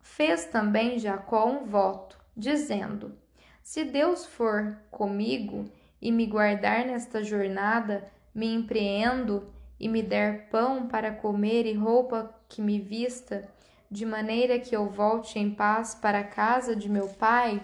Fez 0.01 0.47
também 0.47 0.98
Jacó 0.98 1.47
um 1.47 1.64
voto, 1.64 2.18
dizendo: 2.36 3.16
Se 3.62 3.85
Deus 3.85 4.26
for 4.26 4.76
comigo 4.90 5.64
e 6.02 6.10
me 6.10 6.26
guardar 6.26 6.85
nesta 6.85 7.22
jornada, 7.22 8.10
me 8.35 8.52
empreendo 8.52 9.48
e 9.78 9.89
me 9.89 10.02
der 10.02 10.48
pão 10.48 10.89
para 10.89 11.12
comer 11.12 11.66
e 11.66 11.72
roupa 11.72 12.35
que 12.55 12.62
me 12.62 12.78
vista, 12.78 13.48
de 13.90 14.06
maneira 14.06 14.60
que 14.60 14.76
eu 14.76 14.89
volte 14.89 15.40
em 15.40 15.52
paz 15.52 15.93
para 15.93 16.20
a 16.20 16.24
casa 16.24 16.76
de 16.76 16.89
meu 16.89 17.09
pai, 17.09 17.60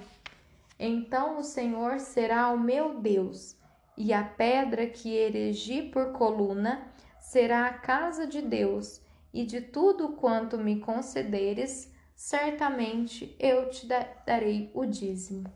então 0.78 1.38
o 1.38 1.44
Senhor 1.44 2.00
será 2.00 2.50
o 2.50 2.58
meu 2.58 2.98
Deus, 2.98 3.56
e 3.96 4.12
a 4.12 4.24
pedra 4.24 4.88
que 4.88 5.14
erigi 5.14 5.82
por 5.82 6.10
coluna 6.12 6.88
será 7.20 7.66
a 7.66 7.72
casa 7.72 8.26
de 8.26 8.42
Deus, 8.42 9.00
e 9.32 9.44
de 9.44 9.60
tudo 9.60 10.08
quanto 10.08 10.58
me 10.58 10.80
concederes, 10.80 11.88
certamente 12.16 13.36
eu 13.38 13.70
te 13.70 13.86
darei 14.26 14.72
o 14.74 14.84
dízimo. 14.84 15.48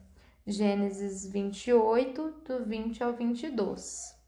Gênesis 0.47 1.27
28, 1.27 2.35
do 2.47 2.65
20 2.65 3.03
ao 3.03 3.13
22. 3.15 4.24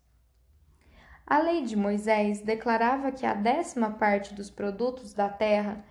A 1.26 1.38
lei 1.38 1.62
de 1.62 1.74
Moisés 1.74 2.40
declarava 2.40 3.10
que 3.10 3.26
a 3.26 3.34
décima 3.34 3.90
parte 3.90 4.32
dos 4.32 4.48
produtos 4.48 5.12
da 5.12 5.28
terra, 5.28 5.84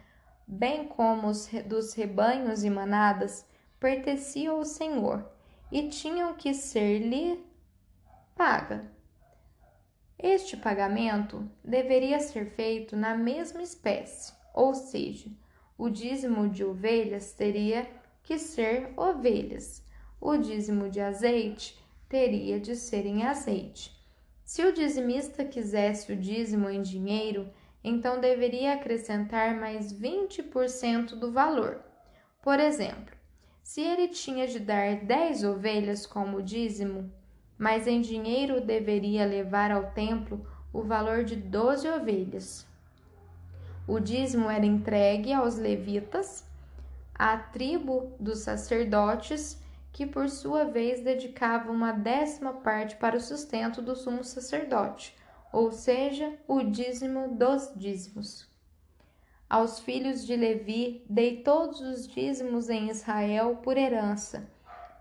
bem 0.48 0.88
como 0.88 1.28
os 1.28 1.50
dos 1.66 1.94
rebanhos 1.94 2.64
e 2.64 2.70
manadas, 2.70 3.46
pertencia 3.78 4.52
ao 4.52 4.64
Senhor 4.64 5.30
e 5.70 5.90
tinham 5.90 6.34
que 6.36 6.54
ser-lhe 6.54 7.44
paga. 8.34 8.90
Este 10.18 10.56
pagamento 10.56 11.52
deveria 11.62 12.20
ser 12.22 12.46
feito 12.52 12.96
na 12.96 13.18
mesma 13.18 13.62
espécie, 13.62 14.34
ou 14.54 14.74
seja, 14.74 15.30
o 15.78 15.90
dízimo 15.90 16.48
de 16.48 16.64
ovelhas 16.64 17.34
teria 17.34 17.86
que 18.24 18.40
ser 18.40 18.94
ovelhas. 18.96 19.84
O 20.22 20.38
dízimo 20.38 20.90
de 20.90 21.02
azeite 21.02 21.78
teria 22.08 22.58
de 22.58 22.74
ser 22.78 23.06
em 23.06 23.24
azeite. 23.24 24.05
Se 24.46 24.64
o 24.64 24.72
dizimista 24.72 25.44
quisesse 25.44 26.14
o 26.14 26.16
dízimo 26.16 26.70
em 26.70 26.84
dinheiro, 26.84 27.50
então 27.84 28.22
deveria 28.22 28.74
acrescentar 28.74 29.60
mais 29.60 29.92
20% 29.92 31.16
do 31.16 31.32
valor. 31.32 31.82
Por 32.44 32.60
exemplo, 32.60 33.16
se 33.64 33.82
ele 33.82 34.08
tinha 34.08 34.48
de 34.48 34.60
dar 34.60 34.98
10 34.98 35.44
ovelhas 35.46 36.06
como 36.06 36.44
dízimo, 36.44 37.12
mas 37.58 37.88
em 37.88 38.00
dinheiro 38.00 38.62
deveria 38.62 39.26
levar 39.26 39.72
ao 39.72 39.92
templo 39.94 40.46
o 40.72 40.84
valor 40.84 41.24
de 41.24 41.36
12 41.36 41.90
ovelhas. 41.90 42.68
O 43.88 44.00
dízimo 44.00 44.48
era 44.48 44.66
entregue 44.66 45.34
aos 45.34 45.58
levitas, 45.58 46.46
a 47.16 47.36
tribo 47.36 48.16
dos 48.20 48.40
sacerdotes, 48.40 49.60
que 49.96 50.06
por 50.06 50.30
sua 50.30 50.66
vez 50.66 51.00
dedicava 51.00 51.72
uma 51.72 51.94
décima 51.94 52.52
parte 52.52 52.98
para 52.98 53.16
o 53.16 53.22
sustento 53.22 53.82
do 53.82 53.96
sumo 53.96 54.26
sacerdote, 54.26 55.16
ou 55.54 55.72
seja, 55.72 56.38
o 56.46 56.62
dízimo 56.62 57.30
dos 57.30 57.72
dízimos. 57.78 58.46
Aos 59.50 59.80
filhos 59.80 60.26
de 60.26 60.36
Levi 60.36 61.02
dei 61.10 61.38
todos 61.44 61.80
os 61.80 62.10
dízimos 62.10 62.70
em 62.70 62.90
Israel 62.90 63.62
por 63.64 63.78
herança, 63.78 64.46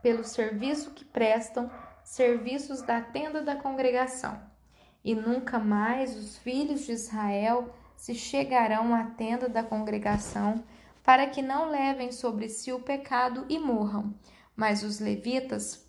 pelo 0.00 0.22
serviço 0.22 0.92
que 0.92 1.04
prestam, 1.04 1.68
serviços 2.04 2.80
da 2.80 3.00
tenda 3.00 3.42
da 3.42 3.56
congregação. 3.56 4.40
E 5.04 5.12
nunca 5.12 5.58
mais 5.58 6.16
os 6.16 6.38
filhos 6.38 6.82
de 6.82 6.92
Israel 6.92 7.74
se 7.96 8.14
chegarão 8.14 8.94
à 8.94 9.02
tenda 9.06 9.48
da 9.48 9.64
congregação, 9.64 10.62
para 11.02 11.26
que 11.26 11.42
não 11.42 11.68
levem 11.68 12.12
sobre 12.12 12.48
si 12.48 12.72
o 12.72 12.78
pecado 12.78 13.44
e 13.48 13.58
morram. 13.58 14.14
Mas 14.56 14.82
os 14.82 15.00
levitas 15.00 15.84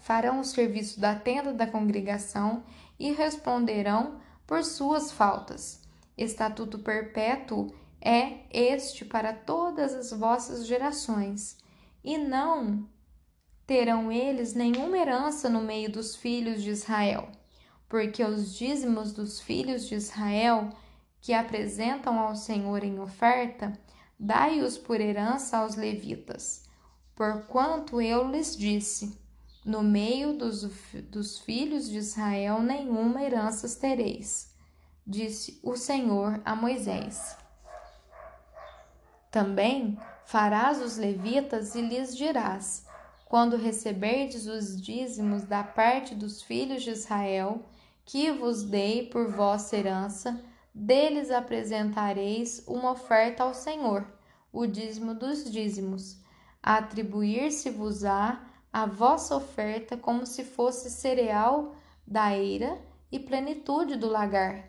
farão 0.00 0.40
o 0.40 0.44
serviço 0.44 1.00
da 1.00 1.14
tenda 1.14 1.52
da 1.52 1.66
congregação 1.66 2.64
e 2.98 3.12
responderão 3.12 4.20
por 4.46 4.62
suas 4.62 5.10
faltas. 5.10 5.82
Estatuto 6.16 6.78
perpétuo 6.78 7.74
é 8.00 8.40
este 8.50 9.04
para 9.04 9.32
todas 9.32 9.94
as 9.94 10.10
vossas 10.10 10.66
gerações, 10.66 11.56
e 12.04 12.18
não 12.18 12.86
terão 13.66 14.12
eles 14.12 14.52
nenhuma 14.52 14.98
herança 14.98 15.48
no 15.48 15.62
meio 15.62 15.90
dos 15.90 16.14
filhos 16.14 16.62
de 16.62 16.70
Israel, 16.70 17.28
porque 17.88 18.22
os 18.22 18.54
dízimos 18.54 19.12
dos 19.12 19.40
filhos 19.40 19.88
de 19.88 19.94
Israel 19.94 20.68
que 21.20 21.32
apresentam 21.32 22.18
ao 22.18 22.36
Senhor 22.36 22.84
em 22.84 23.00
oferta, 23.00 23.72
dai-os 24.20 24.76
por 24.76 25.00
herança 25.00 25.56
aos 25.56 25.74
levitas. 25.74 26.63
Porquanto 27.14 28.00
eu 28.00 28.28
lhes 28.30 28.56
disse: 28.56 29.18
no 29.64 29.82
meio 29.82 30.34
dos, 30.34 30.62
dos 31.08 31.38
filhos 31.38 31.88
de 31.88 31.96
Israel 31.96 32.60
nenhuma 32.60 33.22
herança 33.22 33.68
tereis, 33.80 34.54
disse 35.06 35.58
o 35.62 35.74
Senhor 35.74 36.40
a 36.44 36.54
Moisés. 36.54 37.36
Também 39.30 39.98
farás 40.26 40.82
os 40.82 40.98
levitas 40.98 41.74
e 41.74 41.80
lhes 41.80 42.14
dirás: 42.14 42.84
Quando 43.24 43.56
receberdes 43.56 44.46
os 44.46 44.80
dízimos 44.80 45.44
da 45.44 45.64
parte 45.64 46.14
dos 46.14 46.42
filhos 46.42 46.82
de 46.82 46.90
Israel, 46.90 47.64
que 48.04 48.30
vos 48.32 48.62
dei 48.64 49.06
por 49.06 49.32
vossa 49.32 49.76
herança, 49.76 50.44
deles 50.74 51.30
apresentareis 51.30 52.62
uma 52.66 52.90
oferta 52.90 53.44
ao 53.44 53.54
Senhor, 53.54 54.06
o 54.52 54.66
dízimo 54.66 55.14
dos 55.14 55.50
dízimos. 55.50 56.22
Atribuir-se-vos-á 56.66 58.42
a 58.72 58.86
vossa 58.86 59.36
oferta 59.36 59.98
como 59.98 60.24
se 60.24 60.42
fosse 60.42 60.90
cereal 60.90 61.74
da 62.06 62.34
eira 62.34 62.78
e 63.12 63.18
plenitude 63.18 63.96
do 63.96 64.08
lagar. 64.08 64.64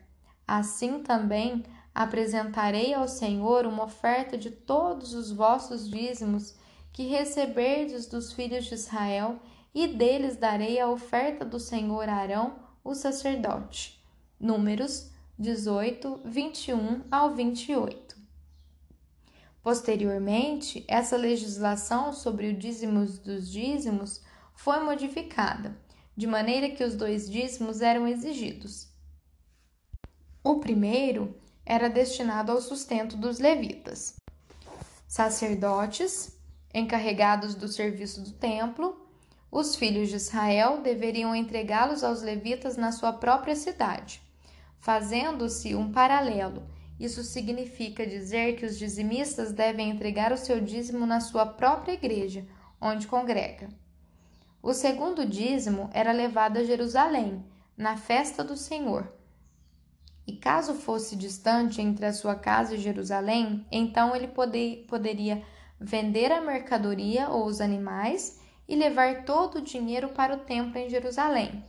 Assim 0.46 1.02
também 1.02 1.64
apresentarei 1.94 2.94
ao 2.94 3.08
Senhor 3.08 3.66
uma 3.66 3.86
oferta 3.86 4.38
de 4.38 4.52
todos 4.52 5.14
os 5.14 5.32
vossos 5.32 5.90
dízimos 5.90 6.54
que 6.92 7.08
receberdes 7.08 8.08
dos 8.08 8.34
filhos 8.34 8.66
de 8.66 8.76
Israel, 8.76 9.40
e 9.74 9.88
deles 9.88 10.36
darei 10.36 10.78
a 10.80 10.90
oferta 10.90 11.46
do 11.46 11.60
Senhor 11.60 12.10
Arão, 12.10 12.56
o 12.84 12.94
sacerdote. 12.94 14.04
Números 14.38 15.12
18, 15.40 16.22
21 16.26 17.04
ao 17.10 17.34
28. 17.34 18.05
Posteriormente, 19.66 20.86
essa 20.88 21.18
legislação 21.18 22.14
sobre 22.14 22.50
o 22.50 22.54
dízimos 22.56 23.18
dos 23.18 23.52
dízimos 23.52 24.22
foi 24.54 24.80
modificada, 24.84 25.76
de 26.16 26.28
maneira 26.28 26.70
que 26.70 26.84
os 26.84 26.94
dois 26.94 27.28
dízimos 27.28 27.82
eram 27.82 28.08
exigidos. 28.08 28.88
O 30.44 30.60
primeiro 30.60 31.36
era 31.66 31.90
destinado 31.90 32.52
ao 32.52 32.62
sustento 32.62 33.18
dos 33.18 33.40
levitas. 33.40 34.18
Sacerdotes, 35.08 36.40
encarregados 36.72 37.56
do 37.56 37.68
serviço 37.68 38.22
do 38.22 38.34
templo, 38.34 38.96
os 39.52 39.76
filhos 39.76 40.10
de 40.10 40.18
Israel 40.18 40.84
deveriam 40.84 41.36
entregá-los 41.36 42.04
aos 42.04 42.22
levitas 42.22 42.78
na 42.78 42.92
sua 42.92 43.14
própria 43.14 43.56
cidade, 43.56 44.22
fazendo-se 44.78 45.74
um 45.74 45.92
paralelo. 45.92 46.75
Isso 47.00 47.24
significa 47.24 48.06
dizer 48.06 48.56
que 48.56 48.66
os 48.66 48.78
dizimistas 48.78 49.52
devem 49.52 49.90
entregar 49.90 50.32
o 50.32 50.38
seu 50.38 50.62
dízimo 50.62 51.06
na 51.06 51.20
sua 51.20 51.46
própria 51.46 51.94
igreja, 51.94 52.46
onde 52.80 53.08
congrega. 53.08 53.70
O 54.62 54.74
segundo 54.74 55.26
dízimo 55.26 55.90
era 55.94 56.12
levado 56.12 56.58
a 56.58 56.64
Jerusalém, 56.64 57.46
na 57.78 57.98
festa 57.98 58.44
do 58.44 58.56
Senhor, 58.56 59.14
e 60.28 60.36
caso 60.36 60.74
fosse 60.74 61.16
distante 61.16 61.82
entre 61.82 62.06
a 62.06 62.14
sua 62.14 62.36
casa 62.36 62.76
e 62.76 62.80
Jerusalém, 62.80 63.66
então 63.72 64.16
ele 64.16 64.28
poder, 64.28 64.86
poderia 64.88 65.44
vender 65.80 66.32
a 66.32 66.42
mercadoria 66.42 67.30
ou 67.30 67.46
os 67.46 67.62
animais 67.62 68.42
e 68.68 68.76
levar 68.76 69.24
todo 69.24 69.58
o 69.58 69.62
dinheiro 69.62 70.10
para 70.10 70.36
o 70.36 70.40
templo 70.40 70.80
em 70.80 70.90
Jerusalém, 70.90 71.64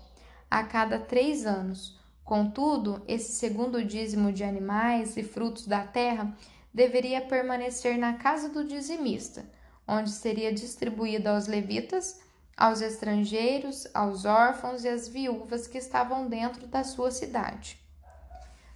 a 0.50 0.64
cada 0.64 0.98
três 0.98 1.44
anos. 1.44 1.95
Contudo, 2.26 3.04
esse 3.06 3.30
segundo 3.34 3.84
dízimo 3.84 4.32
de 4.32 4.42
animais 4.42 5.16
e 5.16 5.22
frutos 5.22 5.64
da 5.64 5.86
terra 5.86 6.36
deveria 6.74 7.20
permanecer 7.20 7.96
na 7.96 8.14
casa 8.14 8.48
do 8.48 8.64
dizimista, 8.64 9.48
onde 9.86 10.10
seria 10.10 10.52
distribuído 10.52 11.28
aos 11.28 11.46
levitas, 11.46 12.20
aos 12.56 12.80
estrangeiros, 12.80 13.86
aos 13.94 14.24
órfãos 14.24 14.82
e 14.82 14.88
às 14.88 15.06
viúvas 15.06 15.68
que 15.68 15.78
estavam 15.78 16.28
dentro 16.28 16.66
da 16.66 16.82
sua 16.82 17.12
cidade. 17.12 17.78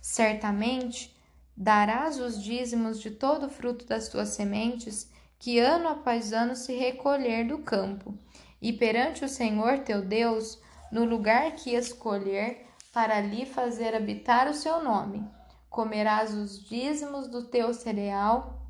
Certamente 0.00 1.12
darás 1.56 2.20
os 2.20 2.40
dízimos 2.40 3.00
de 3.00 3.10
todo 3.10 3.46
o 3.46 3.50
fruto 3.50 3.84
das 3.84 4.06
tuas 4.08 4.28
sementes, 4.28 5.10
que 5.40 5.58
ano 5.58 5.88
após 5.88 6.32
ano 6.32 6.54
se 6.54 6.72
recolher 6.72 7.48
do 7.48 7.58
campo, 7.58 8.14
e 8.62 8.72
perante 8.72 9.24
o 9.24 9.28
Senhor 9.28 9.80
teu 9.80 10.02
Deus, 10.02 10.60
no 10.92 11.04
lugar 11.04 11.56
que 11.56 11.74
escolher, 11.74 12.69
para 12.92 13.16
ali 13.16 13.46
fazer 13.46 13.94
habitar 13.94 14.48
o 14.48 14.54
seu 14.54 14.82
nome. 14.82 15.24
Comerás 15.68 16.34
os 16.34 16.64
dízimos 16.68 17.28
do 17.28 17.44
teu 17.44 17.72
cereal, 17.72 18.60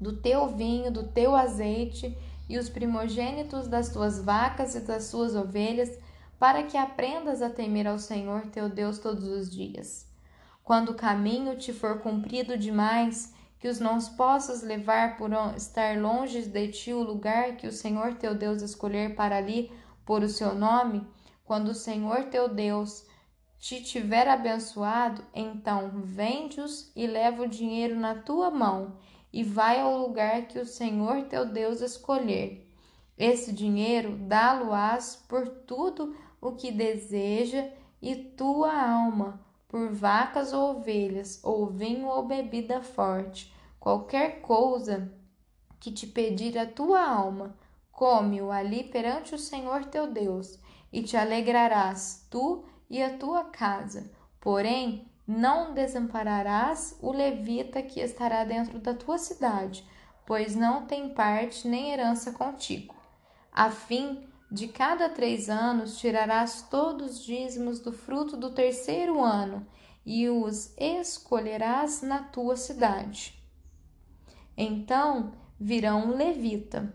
do 0.00 0.16
teu 0.16 0.48
vinho, 0.48 0.90
do 0.90 1.04
teu 1.04 1.36
azeite 1.36 2.16
e 2.48 2.58
os 2.58 2.68
primogênitos 2.68 3.68
das 3.68 3.90
tuas 3.90 4.18
vacas 4.22 4.74
e 4.74 4.80
das 4.80 5.10
tuas 5.10 5.36
ovelhas, 5.36 5.98
para 6.38 6.62
que 6.62 6.76
aprendas 6.76 7.40
a 7.40 7.50
temer 7.50 7.86
ao 7.86 7.98
Senhor 7.98 8.46
teu 8.46 8.68
Deus 8.68 8.98
todos 8.98 9.24
os 9.24 9.50
dias. 9.50 10.06
Quando 10.64 10.90
o 10.90 10.94
caminho 10.94 11.56
te 11.56 11.72
for 11.72 12.00
comprido 12.00 12.56
demais, 12.56 13.32
que 13.58 13.68
os 13.68 13.78
não 13.78 14.00
possas 14.16 14.62
levar 14.62 15.16
por 15.16 15.30
estar 15.56 16.00
longe 16.00 16.42
de 16.42 16.68
ti 16.68 16.92
o 16.92 17.02
lugar 17.02 17.56
que 17.56 17.66
o 17.66 17.72
Senhor 17.72 18.14
teu 18.14 18.34
Deus 18.34 18.60
escolher 18.60 19.14
para 19.14 19.36
ali 19.36 19.70
por 20.04 20.22
o 20.22 20.28
seu 20.28 20.52
nome, 20.54 21.06
quando 21.44 21.68
o 21.68 21.74
Senhor 21.74 22.24
teu 22.24 22.48
Deus 22.48 23.06
te 23.62 23.80
tiver 23.80 24.26
abençoado, 24.26 25.24
então 25.32 25.92
vende-os 26.02 26.90
e 26.96 27.06
leva 27.06 27.44
o 27.44 27.48
dinheiro 27.48 27.94
na 27.94 28.16
tua 28.16 28.50
mão 28.50 28.96
e 29.32 29.44
vai 29.44 29.78
ao 29.80 29.96
lugar 29.96 30.48
que 30.48 30.58
o 30.58 30.66
Senhor 30.66 31.26
teu 31.26 31.46
Deus 31.46 31.80
escolher. 31.80 32.68
Esse 33.16 33.52
dinheiro 33.52 34.16
dá-lo-ás 34.16 35.14
por 35.28 35.46
tudo 35.48 36.12
o 36.40 36.56
que 36.56 36.72
deseja 36.72 37.70
e 38.02 38.16
tua 38.16 38.74
alma 38.74 39.40
por 39.68 39.92
vacas 39.92 40.52
ou 40.52 40.78
ovelhas, 40.78 41.38
ou 41.44 41.66
vinho 41.68 42.08
ou 42.08 42.26
bebida 42.26 42.82
forte, 42.82 43.54
qualquer 43.78 44.40
coisa 44.42 45.14
que 45.78 45.92
te 45.92 46.06
pedir 46.06 46.58
a 46.58 46.66
tua 46.66 47.00
alma, 47.00 47.56
come-o 47.92 48.50
ali 48.50 48.82
perante 48.82 49.36
o 49.36 49.38
Senhor 49.38 49.84
teu 49.84 50.08
Deus, 50.08 50.58
e 50.92 51.02
te 51.02 51.16
alegrarás, 51.16 52.26
tu 52.28 52.64
e 52.92 53.02
a 53.02 53.16
tua 53.16 53.44
casa. 53.44 54.10
Porém, 54.38 55.10
não 55.26 55.72
desampararás 55.72 56.98
o 57.00 57.10
levita 57.10 57.82
que 57.82 58.00
estará 58.00 58.44
dentro 58.44 58.78
da 58.78 58.92
tua 58.92 59.16
cidade, 59.16 59.82
pois 60.26 60.54
não 60.54 60.84
tem 60.84 61.14
parte 61.14 61.66
nem 61.66 61.90
herança 61.90 62.32
contigo, 62.32 62.94
a 63.50 63.70
fim 63.70 64.28
de 64.50 64.68
cada 64.68 65.08
três 65.08 65.48
anos 65.48 65.98
tirarás 65.98 66.66
todos 66.70 67.20
os 67.20 67.24
dízimos 67.24 67.80
do 67.80 67.92
fruto 67.92 68.36
do 68.36 68.50
terceiro 68.50 69.24
ano 69.24 69.66
e 70.04 70.28
os 70.28 70.76
escolherás 70.76 72.02
na 72.02 72.24
tua 72.24 72.56
cidade. 72.56 73.42
Então 74.54 75.32
virão 75.58 76.14
levita, 76.14 76.94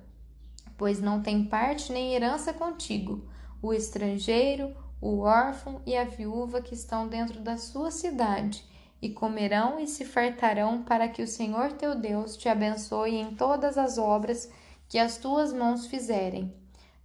pois 0.77 1.01
não 1.01 1.23
tem 1.23 1.45
parte 1.45 1.91
nem 1.91 2.13
herança 2.13 2.53
contigo, 2.53 3.27
o 3.63 3.73
estrangeiro, 3.73 4.75
o 4.99 5.19
órfão 5.19 5.81
e 5.85 5.95
a 5.95 6.03
viúva 6.03 6.61
que 6.61 6.73
estão 6.73 7.07
dentro 7.07 7.39
da 7.39 7.57
sua 7.57 7.91
cidade, 7.91 8.63
e 9.01 9.09
comerão 9.09 9.79
e 9.79 9.87
se 9.87 10.03
fartarão 10.03 10.83
para 10.83 11.07
que 11.07 11.21
o 11.21 11.27
Senhor 11.27 11.73
teu 11.73 11.93
Deus 11.93 12.35
te 12.35 12.49
abençoe 12.49 13.15
em 13.15 13.35
todas 13.35 13.77
as 13.77 13.97
obras 13.97 14.51
que 14.89 14.97
as 14.97 15.17
tuas 15.17 15.53
mãos 15.53 15.85
fizerem 15.85 16.53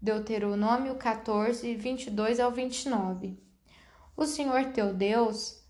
Deuteronômio 0.00 0.96
14, 0.96 1.74
22 1.76 2.40
ao 2.40 2.50
29. 2.50 3.38
O 4.16 4.26
Senhor 4.26 4.72
teu 4.72 4.92
Deus 4.92 5.62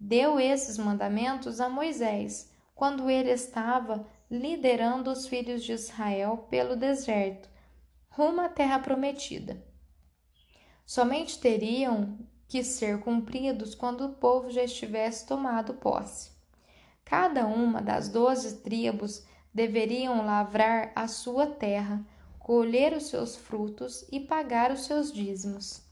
deu 0.00 0.40
esses 0.40 0.78
mandamentos 0.78 1.60
a 1.60 1.68
Moisés, 1.68 2.50
quando 2.74 3.10
ele 3.10 3.30
estava 3.30 4.06
liderando 4.30 5.10
os 5.10 5.26
filhos 5.26 5.62
de 5.62 5.72
Israel 5.72 6.46
pelo 6.48 6.76
deserto, 6.76 7.48
rumo 8.08 8.40
à 8.40 8.48
terra 8.48 8.78
prometida. 8.78 9.62
Somente 10.86 11.38
teriam 11.38 12.18
que 12.46 12.62
ser 12.62 13.00
cumpridos 13.00 13.74
quando 13.74 14.04
o 14.04 14.12
povo 14.12 14.50
já 14.50 14.62
estivesse 14.62 15.26
tomado 15.26 15.74
posse. 15.74 16.30
Cada 17.04 17.46
uma 17.46 17.80
das 17.80 18.08
doze 18.08 18.58
tribos 18.58 19.24
deveriam 19.52 20.24
lavrar 20.24 20.92
a 20.94 21.06
sua 21.06 21.46
terra 21.46 22.04
colher 22.44 22.94
os 22.94 23.04
seus 23.04 23.36
frutos 23.36 24.04
e 24.12 24.20
pagar 24.20 24.70
os 24.70 24.84
seus 24.84 25.10
dízimos. 25.10 25.82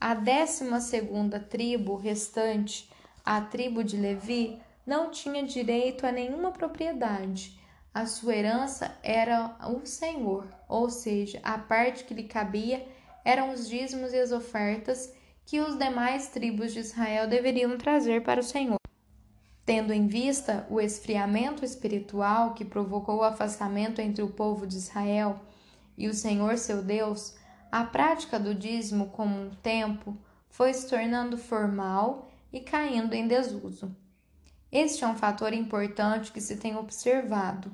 A 0.00 0.14
décima 0.14 0.80
segunda 0.80 1.40
tribo 1.40 1.96
restante, 1.96 2.88
a 3.24 3.40
tribo 3.40 3.82
de 3.82 3.96
Levi, 3.96 4.62
não 4.86 5.10
tinha 5.10 5.42
direito 5.42 6.06
a 6.06 6.12
nenhuma 6.12 6.52
propriedade. 6.52 7.60
A 7.92 8.06
sua 8.06 8.36
herança 8.36 8.96
era 9.02 9.56
o 9.68 9.84
Senhor, 9.84 10.46
ou 10.68 10.88
seja, 10.88 11.40
a 11.42 11.58
parte 11.58 12.04
que 12.04 12.14
lhe 12.14 12.22
cabia 12.22 12.86
eram 13.28 13.52
os 13.52 13.68
dízimos 13.68 14.14
e 14.14 14.18
as 14.18 14.32
ofertas 14.32 15.12
que 15.44 15.60
os 15.60 15.78
demais 15.78 16.28
tribos 16.28 16.72
de 16.72 16.78
Israel 16.78 17.28
deveriam 17.28 17.76
trazer 17.76 18.22
para 18.22 18.40
o 18.40 18.42
Senhor. 18.42 18.78
Tendo 19.66 19.92
em 19.92 20.06
vista 20.06 20.66
o 20.70 20.80
esfriamento 20.80 21.62
espiritual 21.62 22.54
que 22.54 22.64
provocou 22.64 23.16
o 23.16 23.22
afastamento 23.22 24.00
entre 24.00 24.22
o 24.22 24.30
povo 24.30 24.66
de 24.66 24.78
Israel 24.78 25.38
e 25.94 26.08
o 26.08 26.14
Senhor 26.14 26.56
seu 26.56 26.82
Deus, 26.82 27.36
a 27.70 27.84
prática 27.84 28.40
do 28.40 28.54
dízimo 28.54 29.10
com 29.10 29.26
um 29.26 29.50
tempo 29.62 30.16
foi 30.48 30.72
se 30.72 30.88
tornando 30.88 31.36
formal 31.36 32.30
e 32.50 32.60
caindo 32.60 33.12
em 33.12 33.28
desuso. 33.28 33.94
Este 34.72 35.04
é 35.04 35.06
um 35.06 35.18
fator 35.18 35.52
importante 35.52 36.32
que 36.32 36.40
se 36.40 36.56
tem 36.56 36.78
observado. 36.78 37.70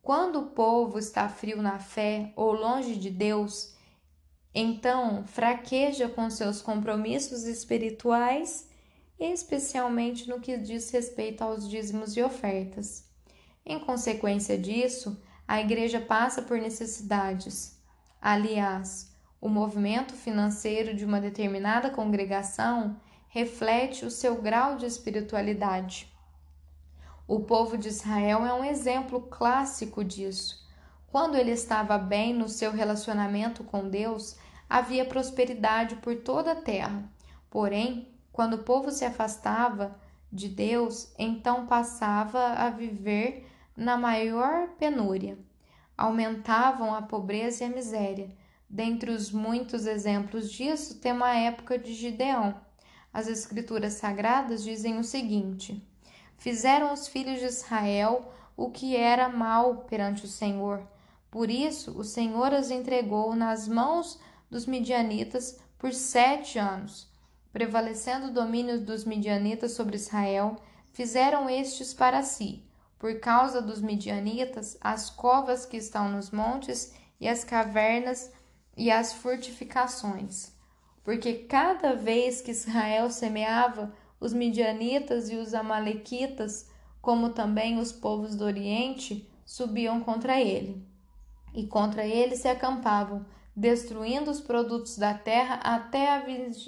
Quando 0.00 0.40
o 0.40 0.46
povo 0.46 0.98
está 0.98 1.28
frio 1.28 1.60
na 1.60 1.78
fé 1.78 2.32
ou 2.34 2.52
longe 2.52 2.96
de 2.96 3.10
Deus, 3.10 3.78
então 4.54 5.24
fraqueja 5.26 6.08
com 6.08 6.28
seus 6.28 6.60
compromissos 6.60 7.44
espirituais, 7.44 8.68
especialmente 9.18 10.28
no 10.28 10.40
que 10.40 10.56
diz 10.56 10.90
respeito 10.90 11.42
aos 11.42 11.68
dízimos 11.68 12.16
e 12.16 12.22
ofertas. 12.22 13.08
Em 13.64 13.78
consequência 13.78 14.58
disso, 14.58 15.20
a 15.46 15.60
igreja 15.60 16.00
passa 16.00 16.42
por 16.42 16.58
necessidades. 16.58 17.78
Aliás, 18.20 19.14
o 19.40 19.48
movimento 19.48 20.14
financeiro 20.14 20.94
de 20.94 21.04
uma 21.04 21.20
determinada 21.20 21.90
congregação 21.90 23.00
reflete 23.28 24.04
o 24.04 24.10
seu 24.10 24.42
grau 24.42 24.76
de 24.76 24.86
espiritualidade. 24.86 26.12
O 27.26 27.40
povo 27.40 27.78
de 27.78 27.88
Israel 27.88 28.44
é 28.44 28.52
um 28.52 28.64
exemplo 28.64 29.20
clássico 29.22 30.02
disso. 30.02 30.68
Quando 31.06 31.36
ele 31.36 31.52
estava 31.52 31.96
bem 31.96 32.34
no 32.34 32.48
seu 32.48 32.72
relacionamento 32.72 33.64
com 33.64 33.88
Deus, 33.88 34.36
havia 34.70 35.04
prosperidade 35.04 35.96
por 35.96 36.14
toda 36.14 36.52
a 36.52 36.62
terra. 36.62 37.02
Porém, 37.50 38.06
quando 38.32 38.54
o 38.54 38.62
povo 38.62 38.92
se 38.92 39.04
afastava 39.04 39.98
de 40.32 40.48
Deus, 40.48 41.12
então 41.18 41.66
passava 41.66 42.52
a 42.52 42.70
viver 42.70 43.50
na 43.76 43.96
maior 43.96 44.68
penúria. 44.78 45.36
Aumentavam 45.98 46.94
a 46.94 47.02
pobreza 47.02 47.64
e 47.64 47.66
a 47.66 47.70
miséria. 47.70 48.30
Dentre 48.68 49.10
os 49.10 49.32
muitos 49.32 49.84
exemplos 49.86 50.48
disso, 50.52 51.00
temos 51.00 51.26
a 51.26 51.34
época 51.34 51.76
de 51.76 51.92
Gideão. 51.92 52.54
As 53.12 53.26
Escrituras 53.26 53.94
Sagradas 53.94 54.62
dizem 54.62 54.96
o 54.98 55.04
seguinte: 55.04 55.84
Fizeram 56.38 56.92
os 56.92 57.08
filhos 57.08 57.40
de 57.40 57.46
Israel 57.46 58.32
o 58.56 58.70
que 58.70 58.94
era 58.94 59.28
mal 59.28 59.78
perante 59.88 60.24
o 60.24 60.28
Senhor. 60.28 60.86
Por 61.28 61.50
isso, 61.50 61.98
o 61.98 62.04
Senhor 62.04 62.54
as 62.54 62.70
entregou 62.70 63.34
nas 63.34 63.66
mãos 63.66 64.20
dos 64.50 64.66
midianitas 64.66 65.58
por 65.78 65.92
sete 65.92 66.58
anos. 66.58 67.08
Prevalecendo 67.52 68.26
o 68.26 68.32
domínio 68.32 68.80
dos 68.80 69.04
midianitas 69.04 69.72
sobre 69.72 69.96
Israel, 69.96 70.56
fizeram 70.92 71.48
estes 71.48 71.94
para 71.94 72.22
si, 72.22 72.64
por 72.98 73.18
causa 73.18 73.62
dos 73.62 73.80
midianitas, 73.80 74.76
as 74.80 75.08
covas 75.08 75.64
que 75.64 75.76
estão 75.76 76.10
nos 76.10 76.30
montes 76.30 76.92
e 77.20 77.26
as 77.26 77.44
cavernas 77.44 78.32
e 78.76 78.90
as 78.90 79.12
fortificações. 79.12 80.52
Porque 81.02 81.34
cada 81.34 81.94
vez 81.94 82.40
que 82.40 82.50
Israel 82.50 83.10
semeava, 83.10 83.92
os 84.20 84.32
midianitas 84.34 85.30
e 85.30 85.36
os 85.36 85.54
amalequitas, 85.54 86.68
como 87.00 87.30
também 87.30 87.78
os 87.78 87.90
povos 87.90 88.36
do 88.36 88.44
Oriente, 88.44 89.28
subiam 89.46 90.00
contra 90.00 90.38
ele. 90.38 90.86
E 91.54 91.66
contra 91.66 92.06
ele 92.06 92.36
se 92.36 92.46
acampavam, 92.46 93.24
destruindo 93.60 94.30
os 94.30 94.40
produtos 94.40 94.96
da 94.96 95.12
terra 95.12 95.56
até 95.56 96.08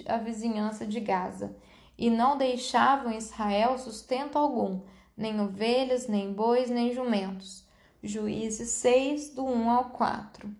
a, 0.06 0.18
vizinhança 0.18 0.86
de 0.86 1.00
Gaza. 1.00 1.56
E 1.96 2.10
não 2.10 2.36
deixavam 2.36 3.16
Israel 3.16 3.78
sustento 3.78 4.36
algum, 4.36 4.82
nem 5.16 5.40
ovelhas, 5.40 6.06
nem 6.06 6.30
bois, 6.34 6.68
nem 6.68 6.92
jumentos. 6.92 7.66
Juízes 8.02 8.68
6, 8.72 9.30
do 9.30 9.42
1 9.42 9.70
ao 9.70 9.84
4. 9.86 10.54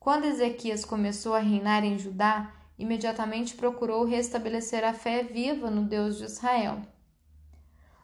Quando 0.00 0.24
Ezequias 0.24 0.86
começou 0.86 1.34
a 1.34 1.40
reinar 1.40 1.84
em 1.84 1.98
Judá, 1.98 2.54
imediatamente 2.78 3.56
procurou 3.56 4.06
restabelecer 4.06 4.84
a 4.84 4.94
fé 4.94 5.22
viva 5.22 5.70
no 5.70 5.82
Deus 5.82 6.16
de 6.16 6.24
Israel. 6.24 6.80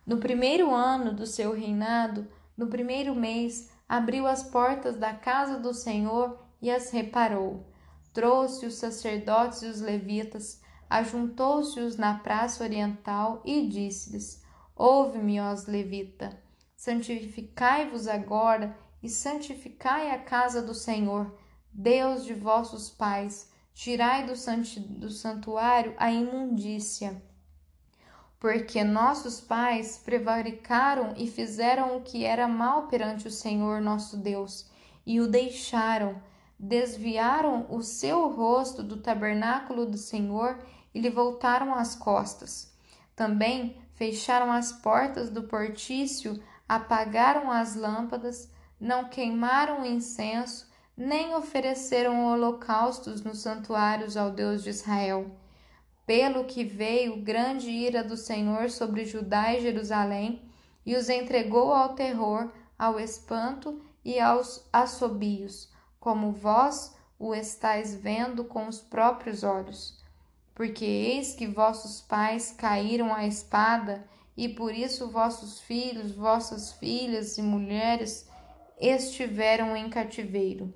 No 0.05 0.19
primeiro 0.19 0.75
ano 0.75 1.15
do 1.15 1.27
seu 1.27 1.55
reinado, 1.55 2.29
no 2.55 2.67
primeiro 2.67 3.15
mês, 3.15 3.71
abriu 3.89 4.27
as 4.27 4.43
portas 4.43 4.97
da 4.97 5.15
casa 5.15 5.59
do 5.59 5.73
Senhor 5.73 6.42
e 6.63 6.71
as 6.71 6.91
reparou. 6.91 7.67
Trouxe 8.15 8.65
os 8.65 8.77
sacerdotes 8.77 9.63
e 9.63 9.67
os 9.67 9.81
levitas, 9.81 10.63
ajuntou-se-os 10.89 11.97
na 11.97 12.19
praça 12.19 12.63
oriental 12.63 13.43
e 13.45 13.67
disse-lhes: 13.67 14.43
Ouve-me, 14.75 15.41
ó 15.41 15.55
levita, 15.67 16.41
santificai-vos 16.77 18.07
agora 18.07 18.79
e 19.03 19.09
santificai 19.09 20.11
a 20.11 20.19
casa 20.19 20.63
do 20.63 20.75
Senhor, 20.75 21.37
Deus 21.73 22.25
de 22.25 22.35
vossos 22.35 22.89
pais 22.89 23.51
tirai 23.75 24.27
do, 24.27 24.35
do 24.99 25.11
santuário 25.11 25.95
a 25.97 26.11
imundícia. 26.11 27.23
Porque 28.39 28.83
nossos 28.85 29.41
pais 29.41 29.99
prevaricaram 29.99 31.15
e 31.17 31.27
fizeram 31.27 31.97
o 31.97 32.03
que 32.03 32.25
era 32.25 32.47
mal 32.47 32.89
perante 32.89 33.29
o 33.29 33.31
Senhor 33.31 33.81
nosso 33.81 34.17
Deus, 34.17 34.71
e 35.07 35.21
o 35.21 35.29
deixaram, 35.29 36.21
desviaram 36.63 37.67
o 37.69 37.83
seu 37.83 38.29
rosto 38.29 38.85
do 38.85 38.97
tabernáculo 38.99 39.85
do 39.85 39.99
Senhor 39.99 40.57
e 40.95 41.01
lhe 41.01 41.11
voltaram 41.11 41.75
as 41.75 41.97
costas. 41.97 42.73
Também 43.17 43.77
fecharam 43.95 44.53
as 44.53 44.71
portas 44.71 45.29
do 45.29 45.43
portício, 45.43 46.41
apagaram 46.69 47.51
as 47.51 47.75
lâmpadas, 47.75 48.49
não 48.79 49.09
queimaram 49.09 49.85
incenso, 49.85 50.71
nem 50.97 51.35
ofereceram 51.35 52.27
holocaustos 52.27 53.25
nos 53.25 53.41
santuários 53.41 54.17
ao 54.17 54.31
Deus 54.31 54.63
de 54.63 54.71
Israel. 54.71 55.33
Pelo 56.07 56.45
que 56.45 56.63
veio 56.63 57.23
grande 57.23 57.71
ira 57.71 58.05
do 58.05 58.17
Senhor 58.17 58.71
sobre 58.71 59.05
Judá 59.05 59.53
e 59.53 59.61
Jerusalém, 59.61 60.49
e 60.87 60.95
os 60.95 61.09
entregou 61.09 61.73
ao 61.73 61.95
terror, 61.95 62.53
ao 62.79 63.01
espanto 63.01 63.81
e 64.05 64.21
aos 64.21 64.65
assobios, 64.73 65.72
como 66.03 66.33
vós 66.33 66.97
o 67.17 67.33
estáis 67.33 67.95
vendo 67.95 68.45
com 68.45 68.67
os 68.67 68.81
próprios 68.81 69.45
olhos. 69.45 70.03
Porque 70.53 70.85
eis 70.85 71.33
que 71.37 71.47
vossos 71.47 72.01
pais 72.01 72.51
caíram 72.51 73.15
à 73.15 73.25
espada, 73.25 74.05
e 74.37 74.49
por 74.49 74.75
isso 74.75 75.09
vossos 75.13 75.61
filhos, 75.61 76.11
vossas 76.11 76.73
filhas 76.73 77.39
e 77.39 77.43
mulheres 77.43 78.29
estiveram 78.81 79.77
em 79.77 79.89
cativeiro. 79.89 80.75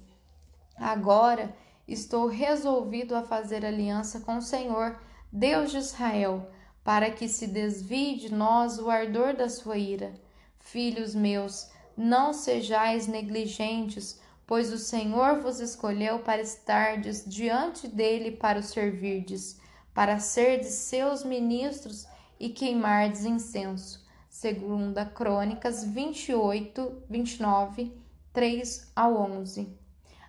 Agora 0.77 1.53
estou 1.89 2.29
resolvido 2.29 3.17
a 3.17 3.25
fazer 3.25 3.67
aliança 3.67 4.21
com 4.21 4.37
o 4.37 4.43
Senhor, 4.43 4.97
Deus 5.33 5.73
de 5.73 5.79
Israel, 5.79 6.49
para 6.85 7.11
que 7.11 7.29
se 7.29 7.49
desvie 7.49 8.17
de 8.17 8.33
nós 8.33 8.79
o 8.79 8.89
ardor 8.89 9.35
da 9.35 9.49
sua 9.49 9.77
ira. 9.77 10.15
Filhos 10.61 11.17
meus, 11.17 11.69
não 11.97 12.33
sejais 12.33 13.09
negligentes, 13.09 14.21
pois 14.47 14.73
o 14.73 14.79
Senhor 14.79 15.41
vos 15.41 15.61
escolheu 15.61 16.21
para 16.21 16.41
estardes 16.41 17.25
diante 17.27 17.89
dele 17.89 18.31
para 18.31 18.61
o 18.61 18.63
servirdes, 18.63 19.61
para 19.93 20.19
serdes 20.19 20.73
seus 20.75 21.25
ministros 21.25 22.07
e 22.39 22.51
queimardes 22.51 23.25
incenso. 23.25 24.07
Segunda 24.29 25.05
Crônicas 25.05 25.83
28, 25.83 27.03
29, 27.09 27.93
3 28.33 28.93
ao 28.95 29.17
11. 29.17 29.69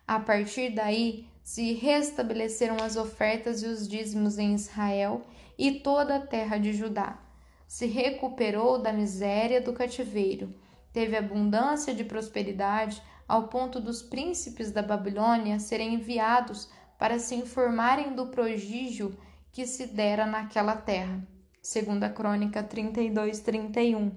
A 0.07 0.19
partir 0.19 0.73
daí, 0.73 1.27
se 1.43 1.73
restabeleceram 1.73 2.77
as 2.81 2.95
ofertas 2.95 3.61
e 3.61 3.67
os 3.67 3.87
dízimos 3.87 4.37
em 4.37 4.53
Israel 4.53 5.21
e 5.57 5.79
toda 5.79 6.15
a 6.15 6.25
terra 6.25 6.57
de 6.57 6.73
Judá. 6.73 7.19
Se 7.67 7.85
recuperou 7.85 8.81
da 8.81 8.93
miséria 8.93 9.61
do 9.61 9.73
cativeiro, 9.73 10.53
teve 10.93 11.17
abundância 11.17 11.93
de 11.93 12.05
prosperidade, 12.05 13.01
ao 13.27 13.47
ponto 13.47 13.79
dos 13.79 14.01
príncipes 14.01 14.71
da 14.71 14.81
Babilônia 14.81 15.59
serem 15.59 15.95
enviados 15.95 16.69
para 16.97 17.19
se 17.19 17.35
informarem 17.35 18.15
do 18.15 18.27
prodígio 18.27 19.17
que 19.51 19.65
se 19.65 19.87
dera 19.87 20.25
naquela 20.25 20.75
terra. 20.75 21.21
Segunda 21.61 22.09
Crônica 22.09 22.63
32, 22.63 23.41
31. 23.41 24.11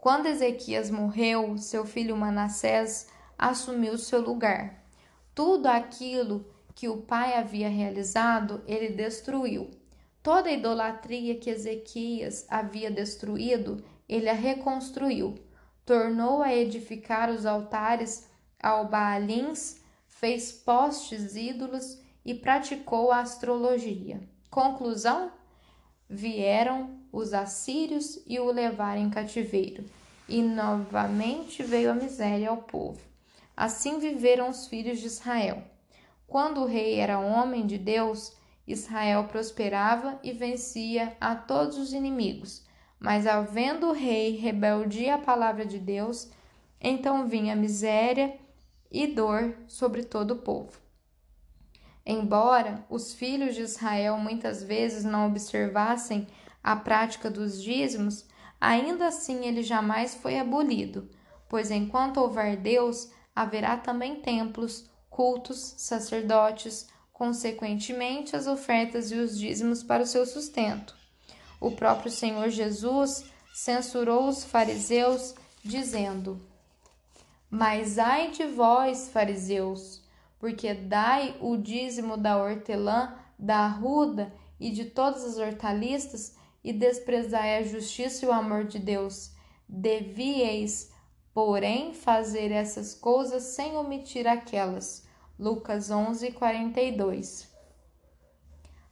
Quando 0.00 0.26
Ezequias 0.26 0.90
morreu, 0.90 1.56
seu 1.58 1.84
filho 1.84 2.16
Manassés 2.16 3.08
assumiu 3.38 3.96
seu 3.96 4.20
lugar. 4.20 4.82
Tudo 5.34 5.66
aquilo 5.66 6.46
que 6.74 6.88
o 6.88 7.02
pai 7.02 7.34
havia 7.34 7.68
realizado, 7.68 8.62
ele 8.66 8.88
destruiu. 8.88 9.70
Toda 10.22 10.48
a 10.48 10.52
idolatria 10.52 11.38
que 11.38 11.50
Ezequias 11.50 12.46
havia 12.48 12.90
destruído, 12.90 13.84
ele 14.08 14.28
a 14.28 14.34
reconstruiu. 14.34 15.34
Tornou 15.90 16.40
a 16.40 16.54
edificar 16.54 17.28
os 17.30 17.44
altares 17.44 18.28
ao 18.62 18.86
Baalins, 18.86 19.80
fez 20.06 20.52
postes 20.52 21.34
ídolos 21.34 21.98
e 22.24 22.32
praticou 22.32 23.10
a 23.10 23.18
astrologia. 23.18 24.20
Conclusão? 24.48 25.32
Vieram 26.08 26.90
os 27.10 27.34
assírios 27.34 28.22
e 28.24 28.38
o 28.38 28.52
levaram 28.52 29.02
em 29.02 29.10
cativeiro, 29.10 29.84
e 30.28 30.40
novamente 30.40 31.60
veio 31.64 31.90
a 31.90 31.94
miséria 31.94 32.50
ao 32.50 32.58
povo. 32.58 33.00
Assim 33.56 33.98
viveram 33.98 34.48
os 34.48 34.68
filhos 34.68 35.00
de 35.00 35.08
Israel. 35.08 35.60
Quando 36.24 36.60
o 36.60 36.66
rei 36.66 37.00
era 37.00 37.18
homem 37.18 37.66
de 37.66 37.78
Deus, 37.78 38.32
Israel 38.64 39.24
prosperava 39.24 40.20
e 40.22 40.30
vencia 40.30 41.16
a 41.20 41.34
todos 41.34 41.76
os 41.78 41.92
inimigos. 41.92 42.69
Mas, 43.00 43.26
havendo 43.26 43.88
o 43.88 43.92
rei 43.92 44.36
rebeldia 44.36 45.14
à 45.14 45.18
palavra 45.18 45.64
de 45.64 45.78
Deus, 45.78 46.30
então 46.78 47.26
vinha 47.26 47.56
miséria 47.56 48.38
e 48.92 49.06
dor 49.06 49.56
sobre 49.66 50.04
todo 50.04 50.32
o 50.32 50.38
povo. 50.38 50.78
Embora 52.04 52.84
os 52.90 53.14
filhos 53.14 53.54
de 53.54 53.62
Israel 53.62 54.18
muitas 54.18 54.62
vezes 54.62 55.02
não 55.02 55.26
observassem 55.26 56.26
a 56.62 56.76
prática 56.76 57.30
dos 57.30 57.62
dízimos, 57.62 58.26
ainda 58.60 59.06
assim 59.06 59.46
ele 59.46 59.62
jamais 59.62 60.14
foi 60.14 60.38
abolido, 60.38 61.08
pois 61.48 61.70
enquanto 61.70 62.18
houver 62.18 62.56
Deus, 62.56 63.10
haverá 63.34 63.78
também 63.78 64.16
templos, 64.16 64.90
cultos, 65.08 65.74
sacerdotes, 65.78 66.88
consequentemente 67.12 68.36
as 68.36 68.46
ofertas 68.46 69.10
e 69.10 69.14
os 69.14 69.38
dízimos 69.38 69.82
para 69.82 70.02
o 70.02 70.06
seu 70.06 70.26
sustento. 70.26 70.99
O 71.60 71.70
próprio 71.70 72.10
Senhor 72.10 72.48
Jesus 72.48 73.26
censurou 73.52 74.26
os 74.26 74.42
fariseus, 74.42 75.34
dizendo: 75.62 76.40
Mas 77.50 77.98
ai 77.98 78.30
de 78.30 78.46
vós, 78.46 79.10
fariseus, 79.10 80.02
porque 80.38 80.72
dai 80.72 81.36
o 81.38 81.58
dízimo 81.58 82.16
da 82.16 82.38
hortelã, 82.38 83.14
da 83.38 83.58
arruda 83.58 84.32
e 84.58 84.70
de 84.70 84.86
todas 84.86 85.22
as 85.24 85.36
hortaliças, 85.36 86.34
e 86.64 86.72
desprezai 86.72 87.58
a 87.58 87.62
justiça 87.62 88.24
e 88.24 88.28
o 88.28 88.32
amor 88.32 88.64
de 88.64 88.78
Deus. 88.78 89.32
Devieis, 89.68 90.90
porém, 91.34 91.92
fazer 91.92 92.50
essas 92.50 92.94
coisas 92.94 93.42
sem 93.42 93.76
omitir 93.76 94.26
aquelas. 94.26 95.06
Lucas 95.38 95.90
11, 95.90 96.32
42. 96.32 97.48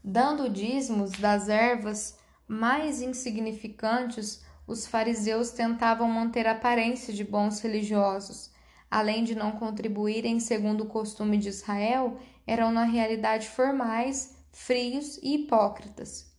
Dando 0.03 0.49
dízimos 0.49 1.11
das 1.13 1.49
ervas 1.51 2.18
mais 2.49 3.03
insignificantes, 3.03 4.43
os 4.67 4.87
fariseus 4.87 5.51
tentavam 5.51 6.09
manter 6.09 6.47
a 6.47 6.53
aparência 6.53 7.13
de 7.13 7.23
bons 7.23 7.61
religiosos. 7.61 8.51
Além 8.91 9.23
de 9.23 9.35
não 9.35 9.53
contribuírem 9.53 10.41
segundo 10.41 10.85
o 10.85 10.89
costume 10.89 11.37
de 11.37 11.51
Israel, 11.51 12.19
eram 12.47 12.73
na 12.73 12.85
realidade 12.85 13.49
formais, 13.49 14.35
frios 14.51 15.19
e 15.19 15.35
hipócritas. 15.35 16.33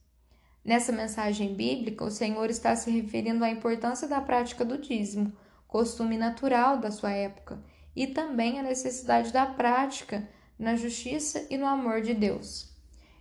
Nessa 0.66 0.92
mensagem 0.92 1.54
bíblica, 1.54 2.04
o 2.04 2.12
Senhor 2.12 2.50
está 2.50 2.76
se 2.76 2.90
referindo 2.90 3.44
à 3.44 3.50
importância 3.50 4.08
da 4.08 4.20
prática 4.20 4.66
do 4.66 4.78
dízimo, 4.78 5.32
costume 5.68 6.18
natural 6.18 6.80
da 6.80 6.92
sua 6.92 7.12
época, 7.12 7.64
e 7.96 8.08
também 8.08 8.60
à 8.60 8.64
necessidade 8.64 9.32
da 9.32 9.46
prática 9.46 10.28
na 10.58 10.76
justiça 10.76 11.46
e 11.50 11.58
no 11.58 11.66
amor 11.66 12.02
de 12.02 12.14
Deus. 12.14 12.69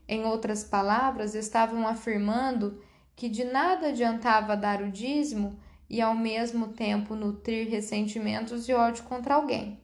Em 0.08 0.24
outras 0.24 0.64
palavras, 0.64 1.34
estavam 1.34 1.86
afirmando 1.86 2.82
que 3.14 3.28
de 3.28 3.44
nada 3.44 3.88
adiantava 3.88 4.56
dar 4.56 4.80
o 4.80 4.90
dízimo 4.90 5.60
e 5.90 6.00
ao 6.00 6.14
mesmo 6.14 6.68
tempo 6.68 7.14
nutrir 7.14 7.68
ressentimentos 7.68 8.66
e 8.68 8.72
ódio 8.72 9.04
contra 9.04 9.34
alguém. 9.34 9.78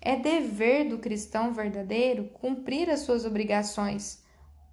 É 0.00 0.16
dever 0.16 0.88
do 0.88 0.98
cristão 0.98 1.52
verdadeiro 1.52 2.24
cumprir 2.34 2.90
as 2.90 3.00
suas 3.00 3.24
obrigações 3.24 4.22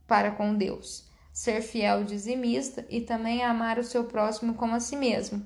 para 0.06 0.32
com 0.32 0.56
Deus, 0.56 1.08
ser 1.32 1.62
fiel 1.62 2.04
dizimista 2.04 2.86
e 2.90 3.00
também 3.00 3.44
amar 3.44 3.80
o 3.80 3.84
seu 3.84 4.06
próximo 4.06 4.56
como 4.56 4.76
a 4.76 4.80
si 4.80 4.96
mesmo. 4.98 5.46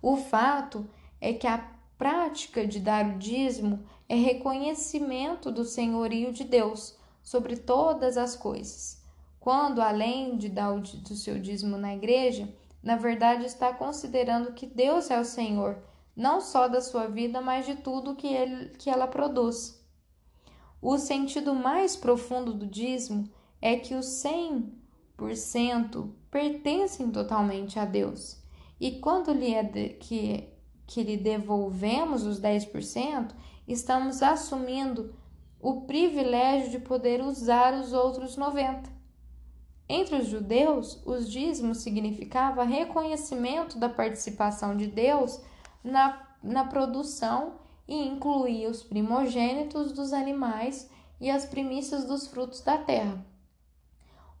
O 0.00 0.16
fato 0.16 0.88
é 1.20 1.32
que 1.32 1.46
a 1.46 1.66
prática 1.96 2.66
de 2.66 2.78
dar 2.78 3.06
o 3.06 3.18
dízimo 3.18 3.84
é 4.08 4.14
reconhecimento 4.14 5.50
do 5.50 5.64
senhorio 5.64 6.32
de 6.32 6.44
Deus 6.44 7.00
sobre 7.22 7.56
todas 7.56 8.16
as 8.16 8.36
coisas 8.36 9.02
quando, 9.42 9.82
além 9.82 10.36
de 10.36 10.48
dar 10.48 10.72
o 10.72 11.16
seu 11.16 11.36
dízimo 11.36 11.76
na 11.76 11.92
igreja, 11.92 12.48
na 12.80 12.94
verdade 12.94 13.44
está 13.44 13.74
considerando 13.74 14.52
que 14.52 14.66
Deus 14.66 15.10
é 15.10 15.18
o 15.18 15.24
Senhor, 15.24 15.82
não 16.14 16.40
só 16.40 16.68
da 16.68 16.80
sua 16.80 17.08
vida, 17.08 17.40
mas 17.40 17.66
de 17.66 17.74
tudo 17.74 18.14
que, 18.14 18.28
ele, 18.28 18.68
que 18.78 18.88
ela 18.88 19.08
produz. 19.08 19.84
O 20.80 20.96
sentido 20.96 21.52
mais 21.56 21.96
profundo 21.96 22.54
do 22.54 22.68
dízimo 22.68 23.28
é 23.60 23.74
que 23.76 23.96
os 23.96 24.06
100% 24.22 26.08
pertencem 26.30 27.10
totalmente 27.10 27.80
a 27.80 27.84
Deus. 27.84 28.40
E 28.80 29.00
quando 29.00 29.32
lhe 29.32 29.52
é 29.52 29.64
de, 29.64 29.88
que, 29.88 30.48
que 30.86 31.02
lhe 31.02 31.16
devolvemos 31.16 32.24
os 32.24 32.40
10%, 32.40 33.34
estamos 33.66 34.22
assumindo 34.22 35.12
o 35.62 35.82
privilégio 35.82 36.72
de 36.72 36.80
poder 36.80 37.22
usar 37.22 37.72
os 37.74 37.92
outros 37.92 38.36
90%. 38.36 38.90
Entre 39.88 40.16
os 40.16 40.26
judeus, 40.26 41.00
os 41.06 41.30
dízimos 41.30 41.78
significava 41.78 42.64
reconhecimento 42.64 43.78
da 43.78 43.88
participação 43.88 44.76
de 44.76 44.88
Deus 44.88 45.40
na, 45.84 46.20
na 46.42 46.64
produção 46.64 47.54
e 47.86 47.94
incluía 48.08 48.68
os 48.68 48.82
primogênitos 48.82 49.92
dos 49.92 50.12
animais 50.12 50.90
e 51.20 51.30
as 51.30 51.44
primícias 51.44 52.04
dos 52.04 52.26
frutos 52.26 52.60
da 52.62 52.78
terra. 52.78 53.24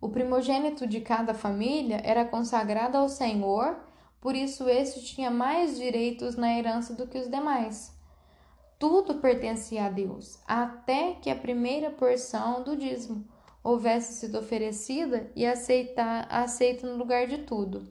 O 0.00 0.08
primogênito 0.08 0.86
de 0.86 1.00
cada 1.00 1.34
família 1.34 2.00
era 2.02 2.24
consagrado 2.24 2.96
ao 2.96 3.08
Senhor, 3.08 3.76
por 4.20 4.34
isso 4.34 4.68
este 4.68 5.04
tinha 5.04 5.30
mais 5.30 5.76
direitos 5.76 6.34
na 6.34 6.52
herança 6.58 6.94
do 6.94 7.06
que 7.06 7.18
os 7.18 7.28
demais. 7.28 7.94
Tudo 8.82 9.20
pertencia 9.20 9.84
a 9.84 9.88
Deus, 9.88 10.40
até 10.44 11.12
que 11.12 11.30
a 11.30 11.36
primeira 11.36 11.88
porção 11.88 12.64
do 12.64 12.76
dízimo 12.76 13.24
houvesse 13.62 14.14
sido 14.14 14.40
oferecida 14.40 15.30
e 15.36 15.46
aceitar, 15.46 16.26
aceita 16.28 16.84
no 16.84 16.96
lugar 16.96 17.28
de 17.28 17.38
tudo. 17.38 17.86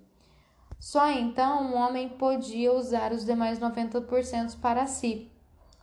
Só 0.78 1.10
então 1.10 1.72
o 1.72 1.76
homem 1.76 2.10
podia 2.10 2.74
usar 2.74 3.14
os 3.14 3.24
demais 3.24 3.58
90% 3.58 4.60
para 4.60 4.86
si. 4.86 5.32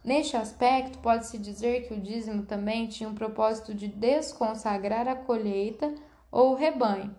Neste 0.05 0.37
aspecto, 0.37 0.99
pode-se 0.99 1.39
dizer 1.39 1.89
que 1.89 1.95
o 1.95 2.01
dízimo 2.01 2.43
também 2.43 2.87
tinha 2.87 3.09
um 3.09 3.15
propósito 3.15 3.73
de 3.73 3.89
desconsagrar 3.89 5.09
a 5.09 5.17
colheita 5.17 5.95
ou 6.31 6.53
o 6.53 6.55
rebanho. 6.55 7.17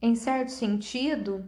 Em 0.00 0.14
certo 0.14 0.48
sentido, 0.48 1.46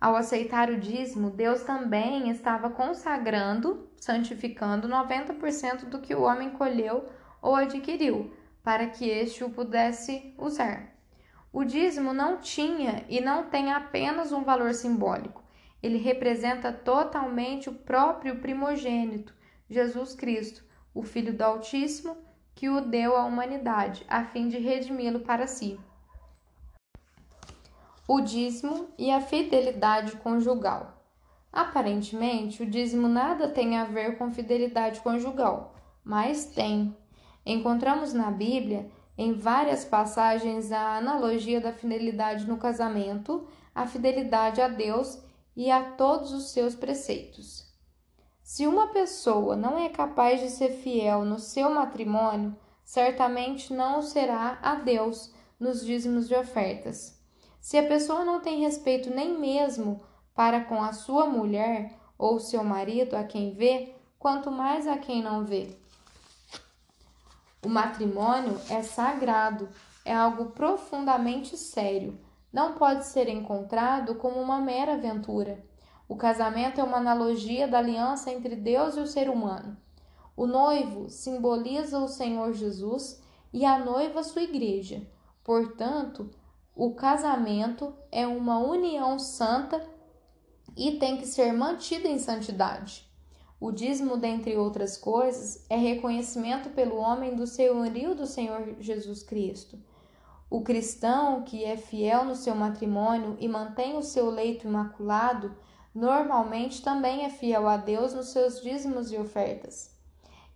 ao 0.00 0.16
aceitar 0.16 0.70
o 0.70 0.78
dízimo, 0.78 1.30
Deus 1.30 1.62
também 1.62 2.30
estava 2.30 2.70
consagrando, 2.70 3.88
santificando 3.96 4.88
90% 4.88 5.84
do 5.84 6.00
que 6.00 6.14
o 6.14 6.22
homem 6.22 6.50
colheu 6.50 7.08
ou 7.42 7.54
adquiriu, 7.54 8.32
para 8.62 8.86
que 8.86 9.08
este 9.08 9.44
o 9.44 9.50
pudesse 9.50 10.34
usar. 10.38 10.94
O 11.52 11.64
dízimo 11.64 12.14
não 12.14 12.38
tinha 12.38 13.04
e 13.08 13.20
não 13.20 13.44
tem 13.44 13.72
apenas 13.72 14.32
um 14.32 14.42
valor 14.42 14.72
simbólico, 14.72 15.44
ele 15.82 15.98
representa 15.98 16.72
totalmente 16.72 17.68
o 17.68 17.74
próprio 17.74 18.36
primogênito, 18.36 19.34
Jesus 19.68 20.14
Cristo, 20.14 20.64
o 20.94 21.02
Filho 21.02 21.32
do 21.32 21.42
Altíssimo, 21.42 22.16
que 22.54 22.68
o 22.68 22.80
deu 22.80 23.16
à 23.16 23.24
humanidade, 23.24 24.04
a 24.08 24.24
fim 24.24 24.48
de 24.48 24.58
redimi-lo 24.58 25.20
para 25.20 25.46
si. 25.46 25.78
O 28.12 28.20
dízimo 28.20 28.88
e 28.98 29.08
a 29.08 29.20
fidelidade 29.20 30.16
conjugal. 30.16 31.00
Aparentemente, 31.52 32.60
o 32.60 32.66
dízimo 32.66 33.06
nada 33.06 33.46
tem 33.46 33.76
a 33.78 33.84
ver 33.84 34.18
com 34.18 34.32
fidelidade 34.32 34.98
conjugal, 34.98 35.76
mas 36.02 36.46
tem, 36.46 36.92
Encontramos 37.46 38.12
na 38.12 38.28
Bíblia, 38.32 38.90
em 39.16 39.32
várias 39.32 39.84
passagens, 39.84 40.72
a 40.72 40.96
analogia 40.96 41.60
da 41.60 41.72
fidelidade 41.72 42.48
no 42.48 42.56
casamento, 42.56 43.46
a 43.72 43.86
fidelidade 43.86 44.60
a 44.60 44.66
Deus 44.66 45.22
e 45.54 45.70
a 45.70 45.92
todos 45.92 46.32
os 46.32 46.50
seus 46.50 46.74
preceitos. 46.74 47.72
Se 48.42 48.66
uma 48.66 48.88
pessoa 48.88 49.54
não 49.54 49.78
é 49.78 49.88
capaz 49.88 50.40
de 50.40 50.50
ser 50.50 50.70
fiel 50.70 51.24
no 51.24 51.38
seu 51.38 51.72
matrimônio, 51.72 52.56
certamente 52.84 53.72
não 53.72 54.02
será 54.02 54.58
a 54.60 54.74
Deus 54.74 55.32
nos 55.60 55.86
dízimos 55.86 56.26
de 56.26 56.34
ofertas. 56.34 57.19
Se 57.60 57.76
a 57.76 57.86
pessoa 57.86 58.24
não 58.24 58.40
tem 58.40 58.60
respeito 58.60 59.10
nem 59.10 59.38
mesmo 59.38 60.00
para 60.34 60.64
com 60.64 60.82
a 60.82 60.92
sua 60.92 61.26
mulher 61.26 61.92
ou 62.16 62.40
seu 62.40 62.64
marido 62.64 63.14
a 63.14 63.24
quem 63.24 63.52
vê, 63.52 63.94
quanto 64.18 64.50
mais 64.50 64.86
a 64.86 64.96
quem 64.96 65.22
não 65.22 65.44
vê. 65.44 65.76
O 67.62 67.68
matrimônio 67.68 68.58
é 68.70 68.82
sagrado, 68.82 69.68
é 70.04 70.14
algo 70.14 70.46
profundamente 70.46 71.56
sério. 71.56 72.18
Não 72.50 72.72
pode 72.74 73.04
ser 73.06 73.28
encontrado 73.28 74.14
como 74.14 74.40
uma 74.40 74.58
mera 74.58 74.94
aventura. 74.94 75.62
O 76.08 76.16
casamento 76.16 76.80
é 76.80 76.84
uma 76.84 76.96
analogia 76.96 77.68
da 77.68 77.78
aliança 77.78 78.30
entre 78.30 78.56
Deus 78.56 78.96
e 78.96 79.00
o 79.00 79.06
ser 79.06 79.28
humano. 79.28 79.76
O 80.34 80.46
noivo 80.46 81.10
simboliza 81.10 81.98
o 81.98 82.08
Senhor 82.08 82.52
Jesus 82.54 83.22
e 83.52 83.64
a 83.64 83.78
noiva 83.78 84.22
sua 84.22 84.42
igreja. 84.42 85.06
Portanto, 85.44 86.30
o 86.82 86.94
casamento 86.94 87.92
é 88.10 88.26
uma 88.26 88.58
união 88.58 89.18
santa 89.18 89.86
e 90.74 90.92
tem 90.92 91.18
que 91.18 91.26
ser 91.26 91.52
mantido 91.52 92.08
em 92.08 92.18
santidade. 92.18 93.06
O 93.60 93.70
dízimo, 93.70 94.16
dentre 94.16 94.56
outras 94.56 94.96
coisas, 94.96 95.66
é 95.68 95.76
reconhecimento 95.76 96.70
pelo 96.70 96.96
homem 96.96 97.36
do 97.36 97.46
senhorio 97.46 98.14
do 98.14 98.26
Senhor 98.26 98.76
Jesus 98.80 99.22
Cristo. 99.22 99.78
O 100.48 100.62
cristão 100.62 101.42
que 101.42 101.66
é 101.66 101.76
fiel 101.76 102.24
no 102.24 102.34
seu 102.34 102.54
matrimônio 102.54 103.36
e 103.38 103.46
mantém 103.46 103.98
o 103.98 104.02
seu 104.02 104.30
leito 104.30 104.66
imaculado 104.66 105.54
normalmente 105.94 106.80
também 106.80 107.26
é 107.26 107.28
fiel 107.28 107.68
a 107.68 107.76
Deus 107.76 108.14
nos 108.14 108.28
seus 108.28 108.58
dízimos 108.62 109.12
e 109.12 109.18
ofertas. 109.18 109.94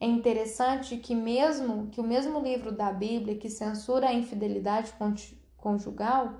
É 0.00 0.06
interessante 0.06 0.96
que 0.96 1.14
mesmo 1.14 1.88
que 1.88 2.00
o 2.00 2.04
mesmo 2.04 2.40
livro 2.40 2.72
da 2.72 2.90
Bíblia 2.90 3.36
que 3.36 3.50
censura 3.50 4.08
a 4.08 4.14
infidelidade 4.14 4.92
conjugal 5.64 6.34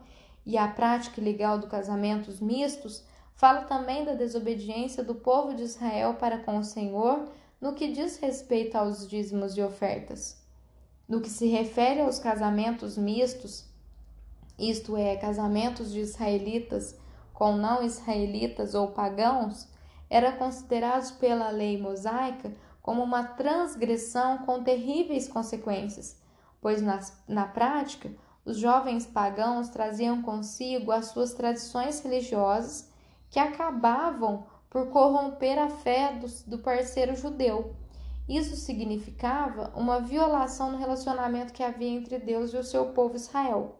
e 0.45 0.59
a 0.59 0.69
prática 0.69 1.21
ilegal 1.21 1.59
do 1.59 1.67
casamentos 1.67 2.39
mistos, 2.39 3.03
fala 3.35 3.63
também 3.63 4.05
da 4.05 4.13
desobediência 4.13 5.03
do 5.03 5.15
povo 5.15 5.55
de 5.55 5.63
Israel 5.63 6.15
para 6.15 6.39
com 6.39 6.59
o 6.59 6.65
Senhor 6.65 7.29
no 7.61 7.73
que 7.73 7.91
diz 7.91 8.19
respeito 8.19 8.77
aos 8.77 9.09
dízimos 9.09 9.57
e 9.57 9.63
ofertas. 9.63 10.41
No 11.09 11.21
que 11.23 11.31
se 11.31 11.47
refere 11.47 12.03
aos 12.03 12.19
casamentos 12.19 12.99
mistos, 12.99 13.65
isto 14.59 14.97
é, 14.97 15.17
casamentos 15.17 15.91
de 15.91 16.01
israelitas 16.01 16.97
com 17.33 17.57
não 17.57 17.83
israelitas 17.83 18.75
ou 18.75 18.89
pagãos, 18.89 19.67
era 20.09 20.31
considerados 20.31 21.11
pela 21.11 21.51
lei 21.51 21.81
mosaica 21.81 22.53
como 22.81 23.03
uma 23.03 23.25
transgressão 23.25 24.39
com 24.39 24.63
terríveis 24.63 25.27
consequências, 25.27 26.21
pois 26.61 26.81
na, 26.83 27.01
na 27.27 27.47
prática 27.47 28.11
os 28.45 28.59
jovens 28.59 29.07
pagãos 29.07 29.69
traziam 29.69 30.23
consigo 30.23 30.93
as 30.93 31.07
suas 31.07 31.33
tradições 31.33 32.01
religiosas 32.01 32.91
que 33.31 33.39
acabavam 33.39 34.47
por 34.69 34.89
corromper 34.89 35.59
a 35.59 35.69
fé 35.69 36.13
do, 36.13 36.27
do 36.51 36.59
parceiro 36.59 37.15
judeu. 37.15 37.75
Isso 38.29 38.57
significava 38.57 39.73
uma 39.77 40.01
violação 40.01 40.73
no 40.73 40.79
relacionamento 40.79 41.53
que 41.53 41.63
havia 41.63 41.89
entre 41.89 42.19
Deus 42.19 42.53
e 42.53 42.57
o 42.57 42.65
seu 42.65 42.87
povo 42.87 43.17
Israel. 43.17 43.79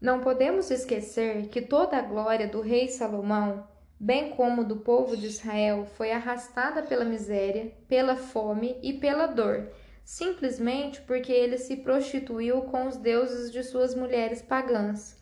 Não 0.00 0.20
podemos 0.20 0.70
esquecer 0.70 1.48
que 1.48 1.62
toda 1.62 1.96
a 1.96 2.02
glória 2.02 2.46
do 2.46 2.60
rei 2.60 2.88
Salomão, 2.88 3.66
bem 3.98 4.30
como 4.30 4.62
do 4.62 4.76
povo 4.76 5.16
de 5.16 5.26
Israel, 5.26 5.86
foi 5.96 6.12
arrastada 6.12 6.82
pela 6.82 7.04
miséria, 7.04 7.72
pela 7.88 8.14
fome 8.14 8.78
e 8.82 8.92
pela 8.92 9.26
dor, 9.26 9.70
simplesmente 10.06 11.00
porque 11.00 11.32
ele 11.32 11.58
se 11.58 11.78
prostituiu 11.78 12.62
com 12.62 12.86
os 12.86 12.96
deuses 12.96 13.50
de 13.50 13.64
suas 13.64 13.92
mulheres 13.92 14.40
pagãs. 14.40 15.20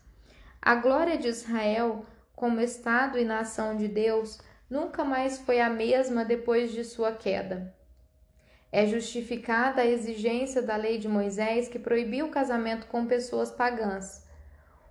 A 0.61 0.75
glória 0.75 1.17
de 1.17 1.27
Israel, 1.27 2.05
como 2.35 2.61
Estado 2.61 3.17
e 3.17 3.25
nação 3.25 3.75
de 3.75 3.87
Deus, 3.87 4.39
nunca 4.69 5.03
mais 5.03 5.39
foi 5.39 5.59
a 5.59 5.71
mesma 5.71 6.23
depois 6.23 6.71
de 6.71 6.83
sua 6.83 7.11
queda. 7.11 7.75
É 8.71 8.85
justificada 8.85 9.81
a 9.81 9.87
exigência 9.87 10.61
da 10.61 10.75
lei 10.75 10.99
de 10.99 11.07
Moisés 11.07 11.67
que 11.67 11.79
proibiu 11.79 12.27
o 12.27 12.31
casamento 12.31 12.85
com 12.85 13.07
pessoas 13.07 13.49
pagãs. 13.49 14.23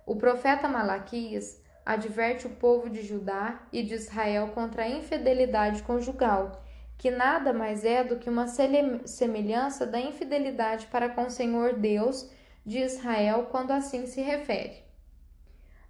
O 0.05 0.17
profeta 0.17 0.67
Malaquias 0.67 1.61
adverte 1.85 2.47
o 2.47 2.55
povo 2.55 2.89
de 2.89 3.01
Judá 3.01 3.65
e 3.71 3.81
de 3.81 3.93
Israel 3.93 4.49
contra 4.53 4.83
a 4.83 4.89
infidelidade 4.89 5.83
conjugal, 5.83 6.64
que 6.97 7.11
nada 7.11 7.53
mais 7.53 7.83
é 7.83 8.03
do 8.03 8.17
que 8.17 8.29
uma 8.29 8.47
semelhança 8.47 9.85
da 9.85 9.99
infidelidade 9.99 10.87
para 10.87 11.09
com 11.09 11.25
o 11.25 11.31
Senhor 11.31 11.73
Deus 11.73 12.29
de 12.65 12.79
Israel 12.79 13.47
quando 13.51 13.71
assim 13.71 14.07
se 14.07 14.21
refere. 14.21 14.83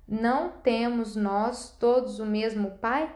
Não 0.07 0.49
temos 0.49 1.15
nós 1.15 1.75
todos 1.79 2.19
o 2.19 2.25
mesmo 2.25 2.77
Pai? 2.77 3.13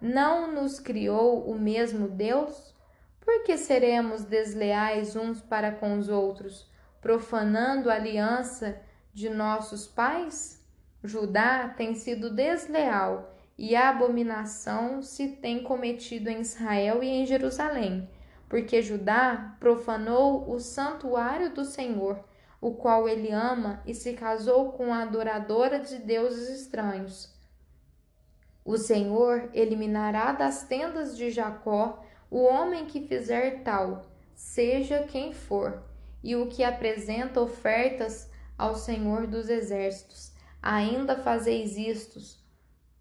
Não 0.00 0.52
nos 0.52 0.80
criou 0.80 1.48
o 1.48 1.58
mesmo 1.58 2.08
Deus? 2.08 2.74
Por 3.20 3.42
que 3.44 3.56
seremos 3.56 4.24
desleais 4.24 5.16
uns 5.16 5.40
para 5.40 5.72
com 5.72 5.98
os 5.98 6.08
outros, 6.08 6.70
profanando 7.00 7.90
a 7.90 7.94
aliança 7.94 8.80
de 9.12 9.28
nossos 9.28 9.86
pais? 9.86 10.64
Judá 11.02 11.68
tem 11.68 11.94
sido 11.94 12.30
desleal 12.30 13.35
e 13.58 13.74
a 13.74 13.88
abominação 13.88 15.00
se 15.02 15.28
tem 15.28 15.62
cometido 15.62 16.28
em 16.28 16.40
Israel 16.40 17.02
e 17.02 17.08
em 17.08 17.24
Jerusalém, 17.24 18.08
porque 18.48 18.82
Judá 18.82 19.56
profanou 19.58 20.50
o 20.50 20.60
santuário 20.60 21.54
do 21.54 21.64
Senhor, 21.64 22.22
o 22.60 22.74
qual 22.74 23.08
ele 23.08 23.30
ama, 23.30 23.82
e 23.86 23.94
se 23.94 24.12
casou 24.12 24.72
com 24.72 24.92
a 24.92 25.02
adoradora 25.02 25.78
de 25.78 25.98
deuses 25.98 26.60
estranhos. 26.60 27.34
O 28.64 28.76
Senhor 28.76 29.48
eliminará 29.54 30.32
das 30.32 30.64
tendas 30.64 31.16
de 31.16 31.30
Jacó 31.30 32.04
o 32.30 32.42
homem 32.42 32.86
que 32.86 33.06
fizer 33.06 33.62
tal, 33.62 34.02
seja 34.34 35.04
quem 35.04 35.32
for, 35.32 35.82
e 36.22 36.34
o 36.34 36.48
que 36.48 36.64
apresenta 36.64 37.40
ofertas 37.40 38.28
ao 38.58 38.74
Senhor 38.74 39.26
dos 39.26 39.48
Exércitos. 39.48 40.32
Ainda 40.60 41.16
fazeis 41.16 41.76
istos. 41.76 42.44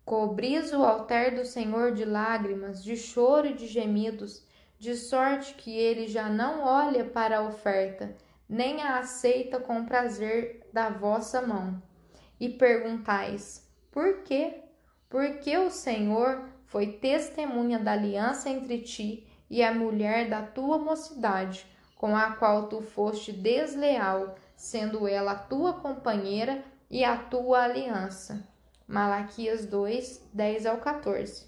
Cobris 0.06 0.72
o 0.72 0.84
altar 0.84 1.32
do 1.32 1.44
Senhor 1.44 1.92
de 1.92 2.06
lágrimas, 2.06 2.84
de 2.84 2.96
choro 2.96 3.48
e 3.48 3.54
de 3.54 3.66
gemidos, 3.66 4.46
de 4.78 4.96
sorte 4.96 5.56
que 5.56 5.76
ele 5.76 6.08
já 6.08 6.30
não 6.30 6.64
olha 6.64 7.04
para 7.04 7.40
a 7.40 7.42
oferta, 7.42 8.16
nem 8.48 8.84
a 8.84 9.00
aceita 9.00 9.60
com 9.60 9.84
prazer 9.84 10.70
da 10.72 10.92
vossa 10.92 11.42
mão. 11.42 11.82
E 12.40 12.48
perguntais: 12.50 13.68
Por 13.92 14.22
quê? 14.22 14.62
Porque 15.10 15.58
o 15.58 15.72
Senhor 15.72 16.50
foi 16.68 16.86
testemunha 16.86 17.80
da 17.80 17.94
aliança 17.94 18.48
entre 18.48 18.82
ti 18.82 19.26
e 19.50 19.64
a 19.64 19.74
mulher 19.74 20.30
da 20.30 20.44
tua 20.44 20.78
mocidade, 20.78 21.66
com 21.96 22.16
a 22.16 22.30
qual 22.34 22.70
tu 22.70 22.80
foste 22.80 23.32
desleal, 23.32 24.36
sendo 24.56 25.08
ela 25.08 25.32
a 25.32 25.40
tua 25.40 25.74
companheira 25.74 26.64
e 26.92 27.04
a 27.04 27.18
tua 27.18 27.64
aliança. 27.64 28.54
Malaquias 28.88 29.66
2, 29.66 30.30
10 30.34 30.66
ao 30.66 30.78
14. 30.78 31.46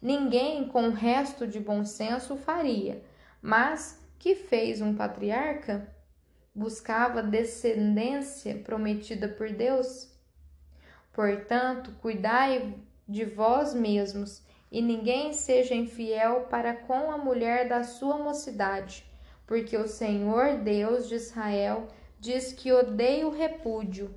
Ninguém 0.00 0.68
com 0.68 0.88
o 0.88 0.92
resto 0.92 1.46
de 1.46 1.58
bom 1.58 1.84
senso 1.84 2.36
faria, 2.36 3.02
mas 3.42 4.00
que 4.18 4.34
fez 4.34 4.80
um 4.80 4.94
patriarca? 4.94 5.92
Buscava 6.54 7.22
descendência 7.22 8.56
prometida 8.58 9.28
por 9.28 9.50
Deus? 9.50 10.12
Portanto, 11.12 11.92
cuidai 12.00 12.74
de 13.08 13.24
vós 13.24 13.74
mesmos, 13.74 14.42
e 14.70 14.82
ninguém 14.82 15.32
seja 15.32 15.74
infiel 15.74 16.46
para 16.50 16.74
com 16.74 17.10
a 17.10 17.16
mulher 17.16 17.68
da 17.68 17.84
sua 17.84 18.18
mocidade 18.18 19.06
porque 19.46 19.76
o 19.76 19.86
Senhor 19.86 20.58
Deus 20.58 21.08
de 21.08 21.14
Israel 21.14 21.86
diz 22.18 22.52
que 22.52 22.72
odeia 22.72 23.26
o 23.26 23.30
repúdio 23.30 24.12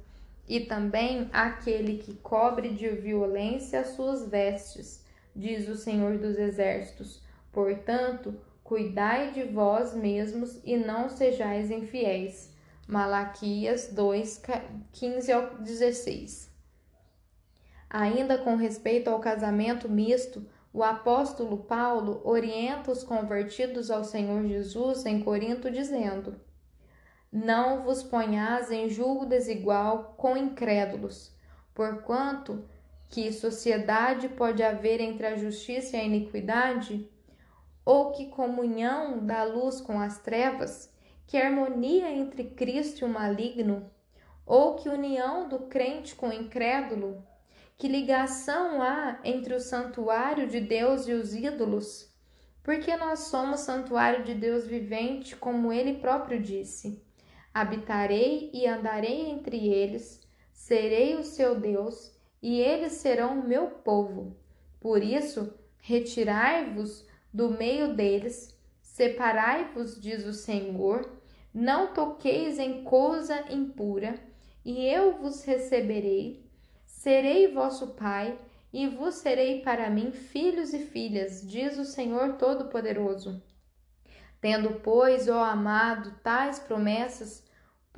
e 0.49 0.61
também 0.61 1.29
aquele 1.31 1.99
que 1.99 2.15
cobre 2.15 2.69
de 2.69 2.89
violência 2.89 3.81
as 3.81 3.89
suas 3.89 4.27
vestes, 4.27 5.05
diz 5.35 5.69
o 5.69 5.75
Senhor 5.75 6.17
dos 6.17 6.39
Exércitos. 6.39 7.21
Portanto, 7.51 8.35
cuidai 8.63 9.31
de 9.31 9.43
vós 9.43 9.93
mesmos 9.93 10.59
e 10.65 10.75
não 10.75 11.07
sejais 11.07 11.69
infiéis. 11.69 12.51
Malaquias 12.87 13.89
2, 13.93 14.41
15 14.91 15.31
ao 15.31 15.57
16. 15.59 16.51
Ainda 17.87 18.39
com 18.39 18.55
respeito 18.55 19.07
ao 19.07 19.19
casamento 19.19 19.87
misto, 19.87 20.43
o 20.73 20.83
apóstolo 20.83 21.57
Paulo 21.57 22.21
orienta 22.23 22.91
os 22.91 23.03
convertidos 23.03 23.91
ao 23.91 24.03
Senhor 24.03 24.43
Jesus 24.47 25.05
em 25.05 25.21
Corinto, 25.21 25.69
dizendo: 25.69 26.39
Não 27.31 27.83
vos 27.83 28.01
ponhais 28.01 28.71
em 28.71 28.89
julgo 28.89 29.23
desigual 29.23 30.15
com 30.17 30.35
incrédulos, 30.35 31.31
porquanto 31.75 32.67
que 33.07 33.31
sociedade 33.31 34.29
pode 34.29 34.63
haver 34.63 34.99
entre 34.99 35.27
a 35.27 35.35
justiça 35.35 35.95
e 35.95 35.99
a 35.99 36.03
iniquidade? 36.03 37.07
Ou 37.85 38.11
que 38.11 38.27
comunhão 38.27 39.23
da 39.23 39.43
luz 39.43 39.79
com 39.79 39.99
as 39.99 40.17
trevas? 40.17 40.91
Que 41.27 41.37
harmonia 41.37 42.11
entre 42.11 42.43
Cristo 42.45 43.01
e 43.01 43.05
o 43.05 43.09
maligno? 43.09 43.91
Ou 44.43 44.75
que 44.75 44.89
união 44.89 45.47
do 45.47 45.59
crente 45.59 46.15
com 46.15 46.29
o 46.29 46.33
incrédulo? 46.33 47.23
Que 47.77 47.87
ligação 47.87 48.81
há 48.81 49.19
entre 49.23 49.53
o 49.53 49.59
santuário 49.59 50.47
de 50.47 50.59
Deus 50.59 51.07
e 51.07 51.13
os 51.13 51.35
ídolos? 51.35 52.11
Porque 52.63 52.95
nós 52.97 53.19
somos 53.19 53.59
santuário 53.59 54.23
de 54.23 54.33
Deus 54.33 54.65
vivente, 54.65 55.35
como 55.35 55.71
ele 55.71 55.99
próprio 55.99 56.41
disse: 56.41 57.07
Habitarei 57.59 58.49
e 58.53 58.65
andarei 58.65 59.29
entre 59.29 59.67
eles, 59.67 60.25
serei 60.53 61.15
o 61.15 61.23
seu 61.23 61.59
Deus, 61.59 62.17
e 62.41 62.59
eles 62.59 62.93
serão 62.93 63.39
o 63.39 63.47
meu 63.47 63.67
povo. 63.67 64.37
Por 64.79 65.03
isso, 65.03 65.53
retirai-vos 65.79 67.05
do 67.33 67.49
meio 67.49 67.93
deles, 67.93 68.57
separai-vos, 68.81 69.99
diz 69.99 70.25
o 70.25 70.33
Senhor, 70.33 71.19
não 71.53 71.93
toqueis 71.93 72.59
em 72.59 72.83
coisa 72.83 73.51
impura, 73.51 74.15
e 74.63 74.85
eu 74.85 75.17
vos 75.17 75.43
receberei 75.43 76.49
Serei 76.85 77.53
vosso 77.53 77.87
pai, 77.87 78.37
e 78.73 78.85
vos 78.87 79.15
serei 79.15 79.61
para 79.61 79.89
mim 79.89 80.11
filhos 80.11 80.73
e 80.73 80.79
filhas, 80.79 81.41
diz 81.49 81.77
o 81.77 81.85
Senhor 81.85 82.33
Todo-Poderoso. 82.33 83.41
Tendo, 84.41 84.81
pois, 84.81 85.29
ó 85.29 85.43
amado, 85.43 86.13
tais 86.21 86.59
promessas, 86.59 87.43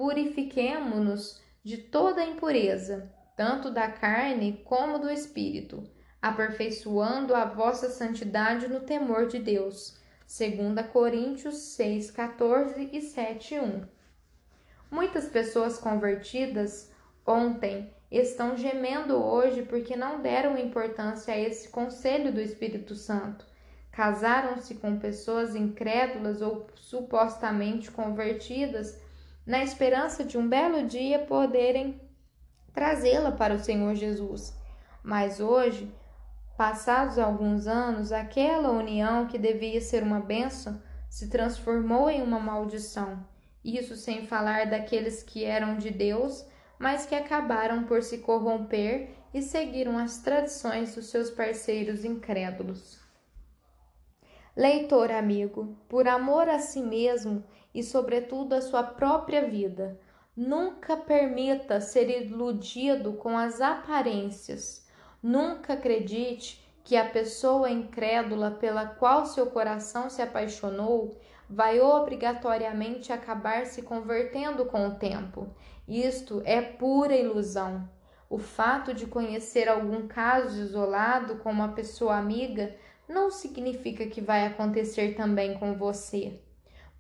purifiquemo-nos 0.02 1.40
de 1.64 1.78
toda 1.78 2.26
impureza 2.26 3.14
tanto 3.38 3.70
da 3.70 3.88
carne 3.88 4.60
como 4.66 4.98
do 4.98 5.08
espírito, 5.08 5.84
aperfeiçoando 6.20 7.36
a 7.36 7.46
vossa 7.46 7.88
santidade 7.88 8.68
no 8.68 8.80
temor 8.80 9.28
de 9.28 9.38
Deus. 9.38 10.00
2 10.28 10.88
Coríntios 10.92 11.56
6, 11.76 12.10
14 12.10 12.90
e 12.92 13.00
7, 13.00 13.60
1. 13.60 13.82
Muitas 14.90 15.28
pessoas 15.28 15.78
convertidas 15.78 16.92
ontem 17.24 17.94
estão 18.10 18.58
gemendo 18.58 19.24
hoje 19.24 19.62
porque 19.62 19.96
não 19.96 20.20
deram 20.20 20.58
importância 20.58 21.32
a 21.32 21.40
esse 21.40 21.70
conselho 21.70 22.34
do 22.34 22.42
Espírito 22.42 22.96
Santo. 22.96 23.46
Casaram-se 23.92 24.74
com 24.76 24.98
pessoas 24.98 25.56
incrédulas 25.56 26.42
ou 26.42 26.66
supostamente 26.74 27.92
convertidas 27.92 29.00
na 29.46 29.64
esperança 29.64 30.24
de 30.24 30.38
um 30.38 30.48
belo 30.48 30.86
dia 30.86 31.20
poderem 31.20 32.02
trazê-la 32.74 33.32
para 33.32 33.54
o 33.54 33.60
Senhor 33.60 33.96
Jesus. 33.96 34.56
Mas 35.04 35.40
hoje, 35.40 35.92
passados 36.58 37.18
alguns 37.18 37.68
anos, 37.68 38.12
aquela 38.12 38.72
união 38.72 39.28
que 39.28 39.38
devia 39.38 39.82
ser 39.82 40.04
uma 40.04 40.20
bênção 40.20 40.82
se 41.10 41.30
transformou 41.30 42.10
em 42.10 42.22
uma 42.22 42.40
maldição. 42.40 43.26
Isso 43.64 43.96
sem 43.96 44.26
falar 44.26 44.70
daqueles 44.70 45.22
que 45.22 45.44
eram 45.44 45.78
de 45.78 45.92
Deus, 45.92 46.46
mas 46.80 47.06
que 47.06 47.14
acabaram 47.14 47.84
por 47.84 48.02
se 48.02 48.20
corromper 48.20 49.10
e 49.34 49.42
seguiram 49.42 49.98
as 49.98 50.20
tradições 50.20 50.96
dos 50.96 51.08
seus 51.08 51.30
parceiros 51.30 52.04
incrédulos. 52.04 53.00
Leitor 54.56 55.12
amigo, 55.12 55.78
por 55.88 56.08
amor 56.08 56.50
a 56.50 56.60
si 56.60 56.82
mesmo 56.82 57.44
e, 57.74 57.84
sobretudo, 57.84 58.54
a 58.54 58.62
sua 58.62 58.84
própria 58.84 59.48
vida, 59.48 60.00
Nunca 60.36 60.96
permita 60.96 61.82
ser 61.82 62.10
iludido 62.10 63.14
com 63.14 63.38
as 63.38 63.60
aparências. 63.60 64.88
Nunca 65.22 65.74
acredite 65.74 66.66
que 66.86 66.96
a 66.96 67.04
pessoa 67.04 67.70
incrédula 67.70 68.50
pela 68.50 68.86
qual 68.86 69.26
seu 69.26 69.48
coração 69.48 70.10
se 70.10 70.22
apaixonou 70.22 71.20
vai 71.50 71.82
obrigatoriamente 71.82 73.12
acabar 73.12 73.66
se 73.66 73.82
convertendo 73.82 74.66
com 74.66 74.88
o 74.88 74.96
tempo. 74.96 75.54
Isto 75.86 76.42
é 76.46 76.62
pura 76.62 77.14
ilusão. 77.14 77.90
O 78.30 78.38
fato 78.38 78.94
de 78.94 79.06
conhecer 79.06 79.68
algum 79.68 80.08
caso 80.08 80.62
isolado 80.62 81.40
com 81.40 81.52
uma 81.52 81.74
pessoa 81.74 82.16
amiga 82.16 82.74
não 83.08 83.30
significa 83.30 84.08
que 84.08 84.22
vai 84.22 84.48
acontecer 84.48 85.14
também 85.16 85.60
com 85.60 85.76
você. 85.76 86.40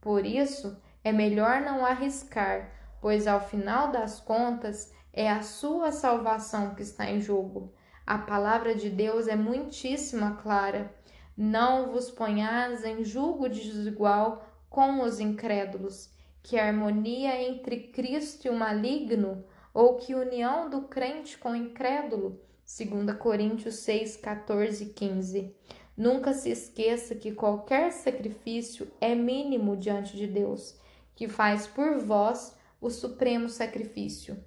Por 0.01 0.25
isso, 0.25 0.75
é 1.03 1.11
melhor 1.11 1.61
não 1.61 1.85
arriscar 1.85 2.81
pois 3.01 3.25
ao 3.25 3.41
final 3.41 3.91
das 3.91 4.21
contas 4.21 4.93
é 5.11 5.29
a 5.29 5.41
sua 5.41 5.91
salvação 5.91 6.75
que 6.75 6.83
está 6.83 7.09
em 7.09 7.19
jogo. 7.19 7.73
A 8.05 8.17
palavra 8.19 8.75
de 8.75 8.89
Deus 8.89 9.27
é 9.27 9.35
muitíssima 9.35 10.37
clara. 10.41 10.93
Não 11.35 11.91
vos 11.91 12.11
ponhais 12.11 12.85
em 12.85 13.03
julgo 13.03 13.49
desigual 13.49 14.45
com 14.69 15.01
os 15.01 15.19
incrédulos, 15.19 16.11
que 16.43 16.57
harmonia 16.57 17.41
entre 17.41 17.87
Cristo 17.87 18.45
e 18.45 18.49
o 18.49 18.55
maligno, 18.55 19.43
ou 19.73 19.95
que 19.95 20.13
união 20.13 20.69
do 20.69 20.83
crente 20.83 21.37
com 21.37 21.51
o 21.51 21.55
incrédulo. 21.55 22.39
2 22.65 23.17
Coríntios 23.17 23.75
6, 23.75 24.17
14 24.17 24.83
e 24.83 24.89
15. 24.89 25.55
Nunca 25.95 26.33
se 26.33 26.49
esqueça 26.49 27.15
que 27.15 27.33
qualquer 27.33 27.91
sacrifício 27.91 28.91
é 28.99 29.13
mínimo 29.13 29.75
diante 29.75 30.15
de 30.15 30.25
Deus, 30.27 30.79
que 31.15 31.27
faz 31.27 31.67
por 31.67 31.99
vós 31.99 32.57
o 32.79 32.89
supremo 32.89 33.47
sacrifício, 33.49 34.43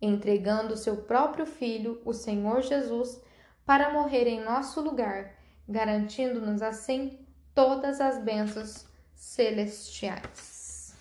entregando 0.00 0.76
seu 0.76 0.98
próprio 0.98 1.46
Filho, 1.46 2.00
o 2.04 2.12
Senhor 2.12 2.62
Jesus, 2.62 3.20
para 3.64 3.92
morrer 3.92 4.26
em 4.26 4.44
nosso 4.44 4.80
lugar, 4.80 5.34
garantindo-nos 5.68 6.62
assim 6.62 7.18
todas 7.54 8.00
as 8.00 8.22
bênçãos 8.22 8.86
celestiais. 9.14 10.94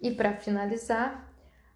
E 0.00 0.10
para 0.10 0.34
finalizar, 0.34 1.32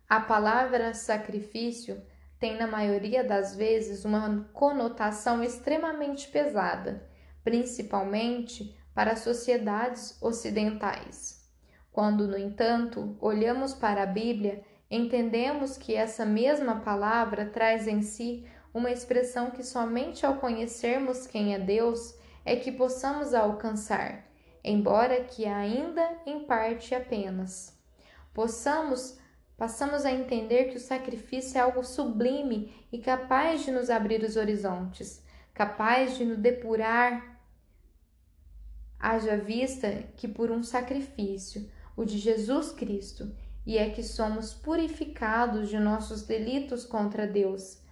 a 0.08 0.20
palavra 0.20 0.94
sacrifício 0.94 2.02
tem 2.38 2.56
na 2.56 2.66
maioria 2.66 3.24
das 3.24 3.56
vezes 3.56 4.04
uma 4.04 4.48
conotação 4.52 5.42
extremamente 5.42 6.28
pesada, 6.28 7.08
principalmente 7.42 8.76
para 8.94 9.16
sociedades 9.16 10.20
ocidentais. 10.22 11.48
Quando, 11.92 12.28
no 12.28 12.38
entanto, 12.38 13.16
olhamos 13.20 13.74
para 13.74 14.02
a 14.04 14.06
Bíblia, 14.06 14.62
entendemos 14.90 15.76
que 15.76 15.94
essa 15.94 16.24
mesma 16.24 16.80
palavra 16.80 17.46
traz 17.46 17.88
em 17.88 18.02
si 18.02 18.46
uma 18.72 18.90
expressão 18.90 19.50
que 19.50 19.64
somente 19.64 20.24
ao 20.24 20.36
conhecermos 20.36 21.26
quem 21.26 21.54
é 21.54 21.58
Deus 21.58 22.16
é 22.44 22.56
que 22.56 22.70
possamos 22.70 23.34
alcançar, 23.34 24.24
embora 24.62 25.24
que 25.24 25.44
ainda 25.44 26.08
em 26.24 26.44
parte 26.44 26.94
apenas. 26.94 27.76
Possamos 28.32 29.18
passamos 29.58 30.06
a 30.06 30.12
entender 30.12 30.66
que 30.66 30.76
o 30.76 30.80
sacrifício 30.80 31.58
é 31.58 31.60
algo 31.60 31.82
sublime 31.82 32.72
e 32.92 32.98
capaz 32.98 33.64
de 33.64 33.72
nos 33.72 33.90
abrir 33.90 34.22
os 34.22 34.36
horizontes, 34.36 35.20
capaz 35.52 36.16
de 36.16 36.24
nos 36.24 36.38
depurar, 36.38 37.42
haja 39.00 39.36
vista 39.36 40.04
que 40.16 40.28
por 40.28 40.52
um 40.52 40.62
sacrifício 40.62 41.68
o 41.96 42.04
de 42.04 42.16
Jesus 42.16 42.70
Cristo, 42.70 43.34
e 43.66 43.76
é 43.76 43.90
que 43.90 44.02
somos 44.02 44.54
purificados 44.54 45.68
de 45.68 45.78
nossos 45.78 46.22
delitos 46.22 46.86
contra 46.86 47.26
Deus. 47.26 47.82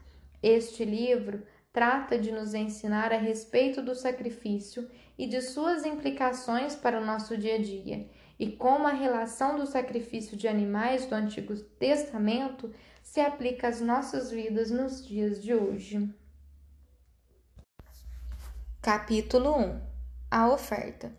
Este 0.41 0.85
livro 0.85 1.43
trata 1.73 2.17
de 2.17 2.31
nos 2.31 2.55
ensinar 2.55 3.13
a 3.13 3.19
respeito 3.19 3.83
do 3.83 3.95
sacrifício 3.95 4.89
e 5.19 5.27
de 5.27 5.43
suas 5.43 5.85
implicações 5.85 6.77
para 6.77 7.01
o 7.01 7.05
nosso 7.05 7.37
dia 7.37 7.57
a 7.57 7.59
dia, 7.59 8.09
e 8.39 8.53
como 8.53 8.87
a 8.87 8.93
relação 8.93 9.57
do 9.57 9.67
sacrifício 9.67 10.37
de 10.37 10.47
animais 10.47 11.07
do 11.07 11.15
Antigo 11.15 11.57
Testamento 11.57 12.73
se 13.03 13.21
aplica 13.21 13.69
às 13.69 13.81
nossas 13.81 14.31
vidas 14.31 14.71
nos 14.71 15.07
dias 15.07 15.43
de 15.43 15.55
hoje. 15.55 16.13
Capítulo 18.83 19.59
1 19.59 19.81
A 20.31 20.49
oferta 20.49 21.13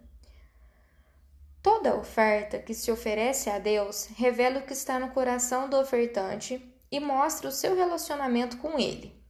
Toda 1.62 1.96
oferta 1.96 2.60
que 2.60 2.74
se 2.74 2.92
oferece 2.92 3.50
a 3.50 3.60
Deus 3.60 4.08
revela 4.16 4.60
o 4.60 4.62
que 4.62 4.74
está 4.74 4.98
no 5.00 5.10
coração 5.10 5.70
do 5.70 5.78
ofertante 5.78 6.74
e 6.90 7.00
mostra 7.00 7.50
o 7.50 7.52
seu 7.52 7.76
relacionamento 7.76 8.58
com 8.58 8.80
ele. 8.80 9.22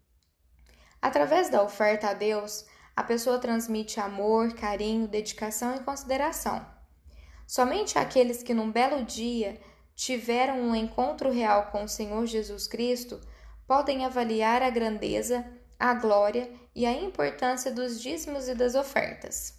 Através 1.01 1.49
da 1.49 1.63
oferta 1.63 2.09
a 2.09 2.13
Deus, 2.13 2.65
a 2.95 3.03
pessoa 3.03 3.39
transmite 3.39 3.99
amor, 3.99 4.53
carinho, 4.53 5.07
dedicação 5.07 5.75
e 5.75 5.79
consideração. 5.79 6.76
Somente 7.47 7.97
aqueles 7.97 8.43
que 8.43 8.53
num 8.53 8.69
belo 8.69 9.05
dia 9.05 9.57
tiveram 9.95 10.59
um 10.59 10.75
encontro 10.75 11.31
real 11.31 11.67
com 11.71 11.85
o 11.85 11.87
Senhor 11.87 12.25
Jesus 12.25 12.67
Cristo 12.67 13.21
podem 13.65 14.05
avaliar 14.05 14.61
a 14.61 14.69
grandeza, 14.69 15.45
a 15.79 15.93
glória 15.93 16.51
e 16.75 16.85
a 16.85 16.91
importância 16.91 17.71
dos 17.71 18.01
dízimos 18.01 18.49
e 18.49 18.53
das 18.53 18.75
ofertas. 18.75 19.57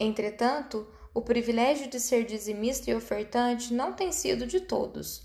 Entretanto, 0.00 0.86
o 1.14 1.22
privilégio 1.22 1.88
de 1.88 2.00
ser 2.00 2.24
dizimista 2.24 2.90
e 2.90 2.94
ofertante 2.94 3.72
não 3.72 3.92
tem 3.92 4.10
sido 4.10 4.44
de 4.44 4.60
todos. 4.60 5.22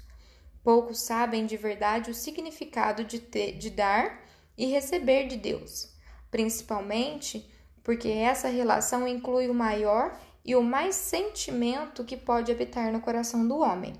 Poucos 0.63 0.99
sabem 0.99 1.45
de 1.47 1.57
verdade 1.57 2.11
o 2.11 2.13
significado 2.13 3.03
de, 3.03 3.19
ter, 3.19 3.57
de 3.57 3.71
dar 3.71 4.23
e 4.55 4.65
receber 4.65 5.27
de 5.27 5.37
Deus, 5.37 5.95
principalmente 6.29 7.49
porque 7.83 8.09
essa 8.09 8.49
relação 8.49 9.07
inclui 9.07 9.47
o 9.47 9.53
maior 9.53 10.19
e 10.47 10.55
o 10.55 10.63
mais 10.63 10.95
sentimento 10.95 12.05
que 12.05 12.15
pode 12.15 12.49
habitar 12.49 12.89
no 12.89 13.01
coração 13.01 13.45
do 13.45 13.59
homem: 13.59 13.93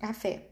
a 0.00 0.12
fé. 0.12 0.50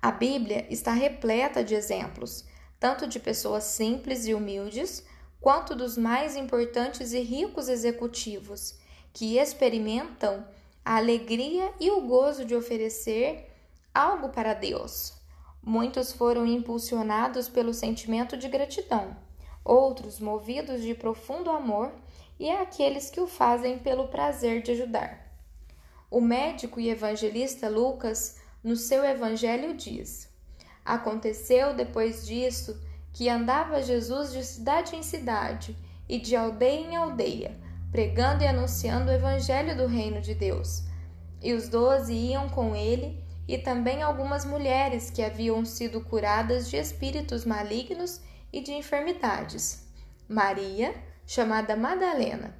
A 0.00 0.10
Bíblia 0.10 0.66
está 0.70 0.92
repleta 0.92 1.62
de 1.62 1.74
exemplos, 1.74 2.46
tanto 2.80 3.06
de 3.06 3.20
pessoas 3.20 3.64
simples 3.64 4.26
e 4.26 4.32
humildes, 4.32 5.04
quanto 5.38 5.74
dos 5.74 5.98
mais 5.98 6.34
importantes 6.34 7.12
e 7.12 7.20
ricos 7.20 7.68
executivos 7.68 8.78
que 9.12 9.38
experimentam 9.38 10.46
a 10.84 10.96
alegria 10.96 11.72
e 11.78 11.90
o 11.90 12.02
gozo 12.02 12.44
de 12.44 12.54
oferecer 12.54 13.50
algo 13.92 14.30
para 14.30 14.54
Deus. 14.54 15.14
Muitos 15.62 16.12
foram 16.12 16.46
impulsionados 16.46 17.48
pelo 17.48 17.74
sentimento 17.74 18.36
de 18.36 18.48
gratidão, 18.48 19.16
outros 19.64 20.20
movidos 20.20 20.82
de 20.82 20.94
profundo 20.94 21.50
amor, 21.50 21.92
e 22.38 22.50
aqueles 22.50 23.10
que 23.10 23.20
o 23.20 23.26
fazem 23.26 23.78
pelo 23.78 24.08
prazer 24.08 24.62
de 24.62 24.72
ajudar. 24.72 25.26
O 26.10 26.20
médico 26.20 26.78
e 26.78 26.88
evangelista 26.88 27.68
Lucas, 27.68 28.38
no 28.62 28.76
seu 28.76 29.04
evangelho, 29.04 29.74
diz: 29.74 30.28
Aconteceu 30.84 31.74
depois 31.74 32.26
disso 32.26 32.80
que 33.12 33.28
andava 33.28 33.82
Jesus 33.82 34.32
de 34.32 34.44
cidade 34.44 34.94
em 34.94 35.02
cidade 35.02 35.76
e 36.08 36.18
de 36.18 36.36
aldeia 36.36 36.80
em 36.80 36.96
aldeia, 36.96 37.58
pregando 37.90 38.44
e 38.44 38.46
anunciando 38.46 39.10
o 39.10 39.14
evangelho 39.14 39.76
do 39.76 39.86
reino 39.86 40.20
de 40.20 40.34
Deus. 40.34 40.84
E 41.42 41.52
os 41.52 41.68
doze 41.68 42.12
iam 42.12 42.48
com 42.48 42.76
ele, 42.76 43.24
e 43.48 43.58
também 43.58 44.02
algumas 44.02 44.44
mulheres 44.44 45.10
que 45.10 45.22
haviam 45.22 45.64
sido 45.64 46.00
curadas 46.00 46.68
de 46.68 46.76
espíritos 46.76 47.44
malignos 47.44 48.20
e 48.52 48.60
de 48.60 48.72
enfermidades. 48.72 49.86
Maria, 50.28 50.94
chamada 51.26 51.76
Madalena, 51.76 52.56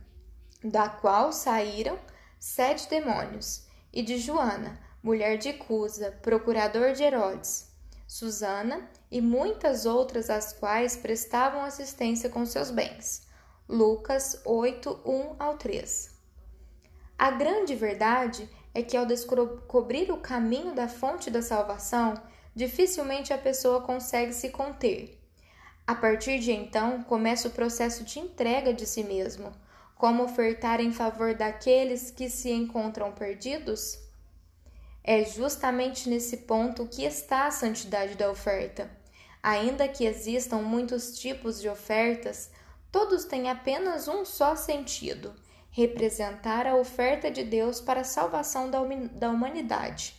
da 0.63 0.89
qual 0.89 1.33
saíram 1.33 1.99
sete 2.39 2.89
demônios, 2.91 3.67
e 3.93 4.03
de 4.03 4.19
Joana, 4.19 4.79
mulher 5.03 5.39
de 5.39 5.53
Cusa, 5.55 6.11
procurador 6.21 6.93
de 6.93 7.03
Herodes, 7.03 7.73
Susana 8.07 8.91
e 9.11 9.21
muitas 9.21 9.87
outras 9.87 10.29
as 10.29 10.53
quais 10.53 10.97
prestavam 10.97 11.63
assistência 11.63 12.29
com 12.29 12.45
seus 12.45 12.71
bens. 12.71 13.27
Lucas 13.69 14.41
8, 14.45 15.01
1 15.05 15.37
ao 15.39 15.57
3. 15.57 16.11
A 17.19 17.31
grande 17.31 17.75
verdade 17.75 18.49
é 18.75 18.83
que 18.83 18.97
ao 18.97 19.07
descobrir 19.07 20.13
o 20.13 20.19
caminho 20.19 20.75
da 20.75 20.87
fonte 20.87 21.31
da 21.31 21.41
salvação, 21.41 22.15
dificilmente 22.55 23.33
a 23.33 23.39
pessoa 23.39 23.81
consegue 23.81 24.33
se 24.33 24.51
conter. 24.51 25.19
A 25.87 25.95
partir 25.95 26.41
de 26.41 26.51
então, 26.51 27.05
começa 27.05 27.47
o 27.47 27.53
processo 27.53 28.03
de 28.03 28.19
entrega 28.19 28.75
de 28.75 28.85
si 28.85 29.05
mesmo. 29.05 29.53
Como 29.95 30.25
ofertar 30.25 30.81
em 30.81 30.93
favor 30.93 31.33
daqueles 31.35 32.11
que 32.11 32.29
se 32.29 32.51
encontram 32.51 33.13
perdidos? 33.13 33.97
É 35.05 35.25
justamente 35.25 36.09
nesse 36.09 36.39
ponto 36.39 36.89
que 36.89 37.05
está 37.05 37.47
a 37.47 37.53
santidade 37.53 38.17
da 38.17 38.29
oferta. 38.29 38.91
Ainda 39.41 39.87
que 39.87 40.05
existam 40.05 40.57
muitos 40.57 41.17
tipos 41.21 41.61
de 41.61 41.69
ofertas, 41.69 42.51
todos 42.91 43.25
têm 43.25 43.49
apenas 43.49 44.09
um 44.09 44.25
só 44.25 44.57
sentido 44.57 45.33
representar 45.71 46.67
a 46.67 46.75
oferta 46.75 47.31
de 47.31 47.45
Deus 47.45 47.81
para 47.81 48.01
a 48.01 48.05
salvação 48.05 48.69
da 48.71 49.31
humanidade. 49.31 50.17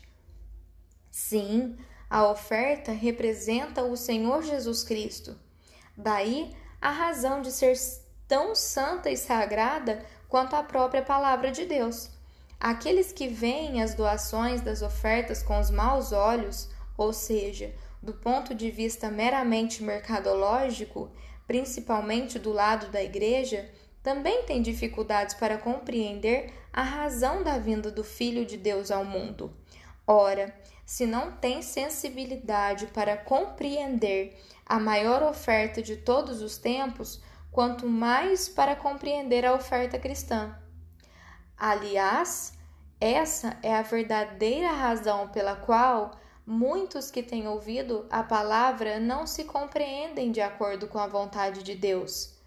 Sim, 1.11 1.75
a 2.09 2.29
oferta 2.29 2.93
representa 2.93 3.83
o 3.83 3.97
Senhor 3.97 4.43
Jesus 4.43 4.83
Cristo. 4.83 5.46
Daí 5.97 6.55
a 6.79 6.91
razão 6.91 7.41
de 7.41 7.51
ser 7.51 7.75
tão 8.27 8.53
santa 8.53 9.09
e 9.09 9.17
sagrada 9.17 10.05
quanto 10.29 10.55
a 10.55 10.61
própria 10.61 11.01
palavra 11.01 11.51
de 11.51 11.65
Deus. 11.65 12.11
Aqueles 12.59 13.11
que 13.11 13.27
veem 13.27 13.81
as 13.81 13.95
doações 13.95 14.61
das 14.61 14.81
ofertas 14.81 15.41
com 15.41 15.59
os 15.59 15.71
maus 15.71 16.11
olhos, 16.11 16.69
ou 16.95 17.11
seja, 17.11 17.73
do 18.01 18.13
ponto 18.13 18.53
de 18.53 18.69
vista 18.69 19.09
meramente 19.09 19.83
mercadológico, 19.83 21.11
principalmente 21.47 22.37
do 22.37 22.51
lado 22.51 22.91
da 22.91 23.01
igreja, 23.01 23.69
também 24.03 24.43
tem 24.43 24.61
dificuldades 24.61 25.35
para 25.35 25.57
compreender 25.57 26.53
a 26.71 26.83
razão 26.83 27.43
da 27.43 27.57
vinda 27.57 27.91
do 27.91 28.03
Filho 28.03 28.45
de 28.45 28.57
Deus 28.57 28.91
ao 28.91 29.03
mundo. 29.03 29.53
Ora, 30.05 30.53
se 30.85 31.05
não 31.05 31.33
tem 31.33 31.61
sensibilidade 31.61 32.87
para 32.87 33.17
compreender 33.17 34.39
a 34.67 34.79
maior 34.79 35.23
oferta 35.23 35.81
de 35.81 35.95
todos 35.95 36.41
os 36.41 36.57
tempos, 36.57 37.21
quanto 37.51 37.87
mais 37.87 38.49
para 38.49 38.75
compreender 38.75 39.45
a 39.45 39.53
oferta 39.53 39.97
cristã. 39.97 40.55
Aliás, 41.57 42.53
essa 42.99 43.57
é 43.63 43.73
a 43.75 43.81
verdadeira 43.81 44.71
razão 44.71 45.29
pela 45.29 45.55
qual 45.55 46.11
muitos 46.45 47.09
que 47.09 47.23
têm 47.23 47.47
ouvido 47.47 48.05
a 48.09 48.23
palavra 48.23 48.99
não 48.99 49.25
se 49.25 49.43
compreendem 49.43 50.31
de 50.31 50.41
acordo 50.41 50.87
com 50.87 50.99
a 50.99 51.07
vontade 51.07 51.63
de 51.63 51.75
Deus 51.75 52.37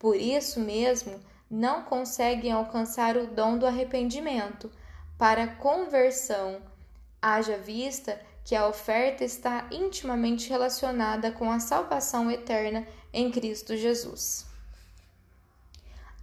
por 0.00 0.16
isso 0.16 0.58
mesmo, 0.60 1.20
não 1.50 1.82
conseguem 1.82 2.50
alcançar 2.50 3.18
o 3.18 3.26
dom 3.26 3.58
do 3.58 3.66
arrependimento 3.66 4.72
para 5.18 5.46
conversão, 5.46 6.62
haja 7.20 7.58
vista 7.58 8.18
que 8.50 8.56
a 8.56 8.66
oferta 8.66 9.22
está 9.22 9.68
intimamente 9.70 10.48
relacionada 10.48 11.30
com 11.30 11.52
a 11.52 11.60
salvação 11.60 12.28
eterna 12.28 12.84
em 13.12 13.30
Cristo 13.30 13.76
Jesus. 13.76 14.44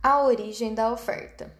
A 0.03 0.21
origem 0.21 0.75
da 0.75 0.91
oferta. 0.91 1.55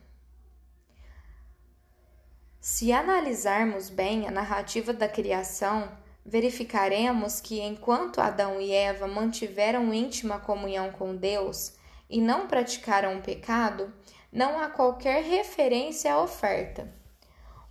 Se 2.60 2.92
analisarmos 2.92 3.90
bem 3.90 4.28
a 4.28 4.32
narrativa 4.32 4.92
da 4.92 5.08
criação, 5.08 5.90
verificaremos 6.26 7.40
que 7.40 7.62
enquanto 7.62 8.20
Adão 8.20 8.60
e 8.60 8.74
Eva 8.74 9.08
mantiveram 9.08 9.94
íntima 9.94 10.38
comunhão 10.38 10.92
com 10.92 11.16
Deus, 11.16 11.78
e 12.10 12.20
não 12.20 12.46
praticaram 12.46 13.20
o 13.20 13.22
pecado, 13.22 13.94
não 14.30 14.60
há 14.60 14.68
qualquer 14.68 15.24
referência 15.24 16.14
à 16.14 16.22
oferta. 16.22 16.94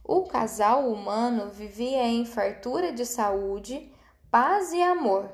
O 0.09 0.23
casal 0.23 0.89
humano 0.89 1.51
vivia 1.51 2.05
em 2.05 2.25
fartura 2.25 2.93
de 2.93 3.05
saúde, 3.05 3.93
paz 4.31 4.73
e 4.73 4.81
amor. 4.81 5.29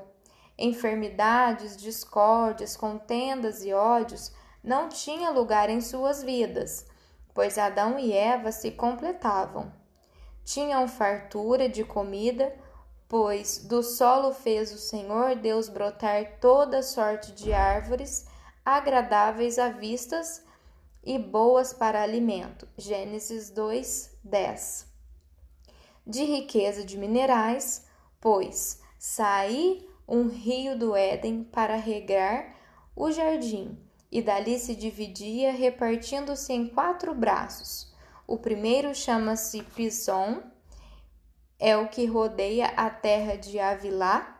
Enfermidades, 0.57 1.77
discórdias, 1.77 2.75
contendas 2.75 3.63
e 3.63 3.71
ódios 3.71 4.31
não 4.63 4.89
tinham 4.89 5.31
lugar 5.31 5.69
em 5.69 5.79
suas 5.79 6.23
vidas, 6.23 6.87
pois 7.35 7.59
Adão 7.59 7.99
e 7.99 8.13
Eva 8.13 8.51
se 8.51 8.71
completavam. 8.71 9.71
Tinham 10.43 10.87
fartura 10.87 11.69
de 11.69 11.83
comida, 11.83 12.51
pois 13.07 13.59
do 13.59 13.83
solo 13.83 14.33
fez 14.33 14.73
o 14.73 14.79
Senhor 14.79 15.35
Deus 15.35 15.69
brotar 15.69 16.39
toda 16.41 16.81
sorte 16.81 17.31
de 17.33 17.53
árvores 17.53 18.25
agradáveis 18.65 19.59
à 19.59 19.69
vistas 19.69 20.43
e 21.03 21.19
boas 21.19 21.73
para 21.73 22.01
alimento. 22.01 22.67
Gênesis 22.75 23.51
2, 23.51 24.12
10. 24.23 24.87
De 26.05 26.23
riqueza 26.23 26.83
de 26.85 26.97
minerais, 26.97 27.85
pois 28.19 28.81
saí 28.97 29.87
um 30.07 30.27
rio 30.27 30.77
do 30.77 30.95
Éden 30.95 31.43
para 31.43 31.75
regar 31.75 32.55
o 32.95 33.11
jardim, 33.11 33.77
e 34.11 34.21
dali 34.21 34.59
se 34.59 34.75
dividia, 34.75 35.51
repartindo-se 35.51 36.53
em 36.53 36.67
quatro 36.67 37.15
braços. 37.15 37.91
O 38.27 38.37
primeiro 38.37 38.93
chama-se 38.93 39.63
Pison, 39.63 40.41
é 41.59 41.75
o 41.77 41.87
que 41.87 42.05
rodeia 42.05 42.67
a 42.67 42.89
terra 42.89 43.37
de 43.37 43.59
Avilá, 43.59 44.39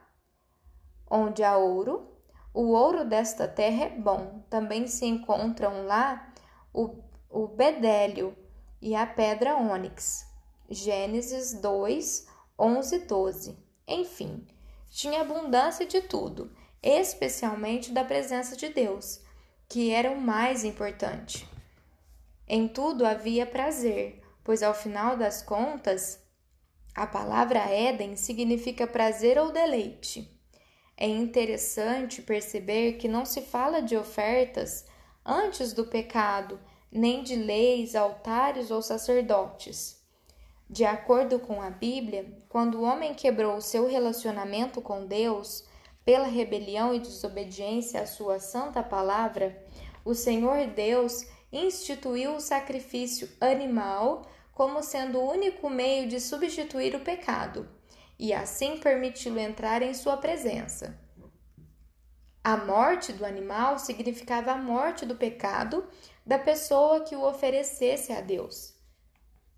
onde 1.09 1.43
há 1.43 1.57
ouro. 1.57 2.11
O 2.53 2.73
ouro 2.73 3.05
desta 3.05 3.47
terra 3.47 3.85
é 3.85 3.89
bom. 3.89 4.43
Também 4.49 4.87
se 4.87 5.05
encontram 5.05 5.85
lá 5.85 6.31
o, 6.73 7.01
o 7.29 7.47
bedélio 7.47 8.35
e 8.83 8.93
a 8.95 9.07
pedra 9.07 9.55
ônix. 9.55 10.27
Gênesis 10.69 11.53
2, 11.53 12.27
11 12.59 12.99
12. 12.99 13.57
Enfim, 13.87 14.45
tinha 14.89 15.21
abundância 15.21 15.85
de 15.85 16.01
tudo, 16.01 16.51
especialmente 16.81 17.93
da 17.93 18.03
presença 18.03 18.57
de 18.57 18.67
Deus, 18.67 19.21
que 19.69 19.89
era 19.89 20.11
o 20.11 20.19
mais 20.19 20.65
importante. 20.65 21.47
Em 22.45 22.67
tudo 22.67 23.05
havia 23.05 23.45
prazer, 23.45 24.21
pois 24.43 24.61
ao 24.61 24.73
final 24.73 25.15
das 25.15 25.41
contas, 25.41 26.21
a 26.93 27.07
palavra 27.07 27.59
Éden 27.59 28.17
significa 28.17 28.85
prazer 28.85 29.37
ou 29.37 29.49
deleite. 29.49 30.29
É 30.97 31.07
interessante 31.07 32.21
perceber 32.21 32.97
que 32.97 33.07
não 33.07 33.23
se 33.23 33.41
fala 33.43 33.81
de 33.81 33.95
ofertas 33.95 34.85
antes 35.25 35.71
do 35.71 35.85
pecado, 35.85 36.59
nem 36.93 37.23
de 37.23 37.35
leis, 37.35 37.95
altares 37.95 38.69
ou 38.69 38.81
sacerdotes. 38.81 40.01
De 40.69 40.85
acordo 40.85 41.39
com 41.39 41.61
a 41.61 41.69
Bíblia, 41.69 42.25
quando 42.47 42.79
o 42.79 42.83
homem 42.83 43.13
quebrou 43.13 43.57
o 43.57 43.61
seu 43.61 43.87
relacionamento 43.87 44.81
com 44.81 45.05
Deus 45.05 45.65
pela 46.05 46.27
rebelião 46.27 46.93
e 46.93 46.99
desobediência 46.99 48.01
à 48.01 48.05
sua 48.05 48.39
santa 48.39 48.83
palavra, 48.83 49.65
o 50.05 50.13
Senhor 50.13 50.67
Deus 50.67 51.25
instituiu 51.51 52.35
o 52.35 52.41
sacrifício 52.41 53.29
animal 53.39 54.23
como 54.53 54.83
sendo 54.83 55.19
o 55.19 55.31
único 55.31 55.69
meio 55.69 56.07
de 56.07 56.19
substituir 56.19 56.95
o 56.95 56.99
pecado 56.99 57.67
e 58.19 58.33
assim 58.33 58.77
permiti-lo 58.77 59.39
entrar 59.39 59.81
em 59.81 59.93
sua 59.93 60.17
presença. 60.17 60.99
A 62.43 62.57
morte 62.57 63.13
do 63.13 63.25
animal 63.25 63.79
significava 63.79 64.51
a 64.51 64.57
morte 64.57 65.05
do 65.05 65.15
pecado 65.15 65.87
da 66.25 66.39
pessoa 66.39 67.01
que 67.01 67.15
o 67.15 67.25
oferecesse 67.25 68.13
a 68.13 68.21
Deus. 68.21 68.72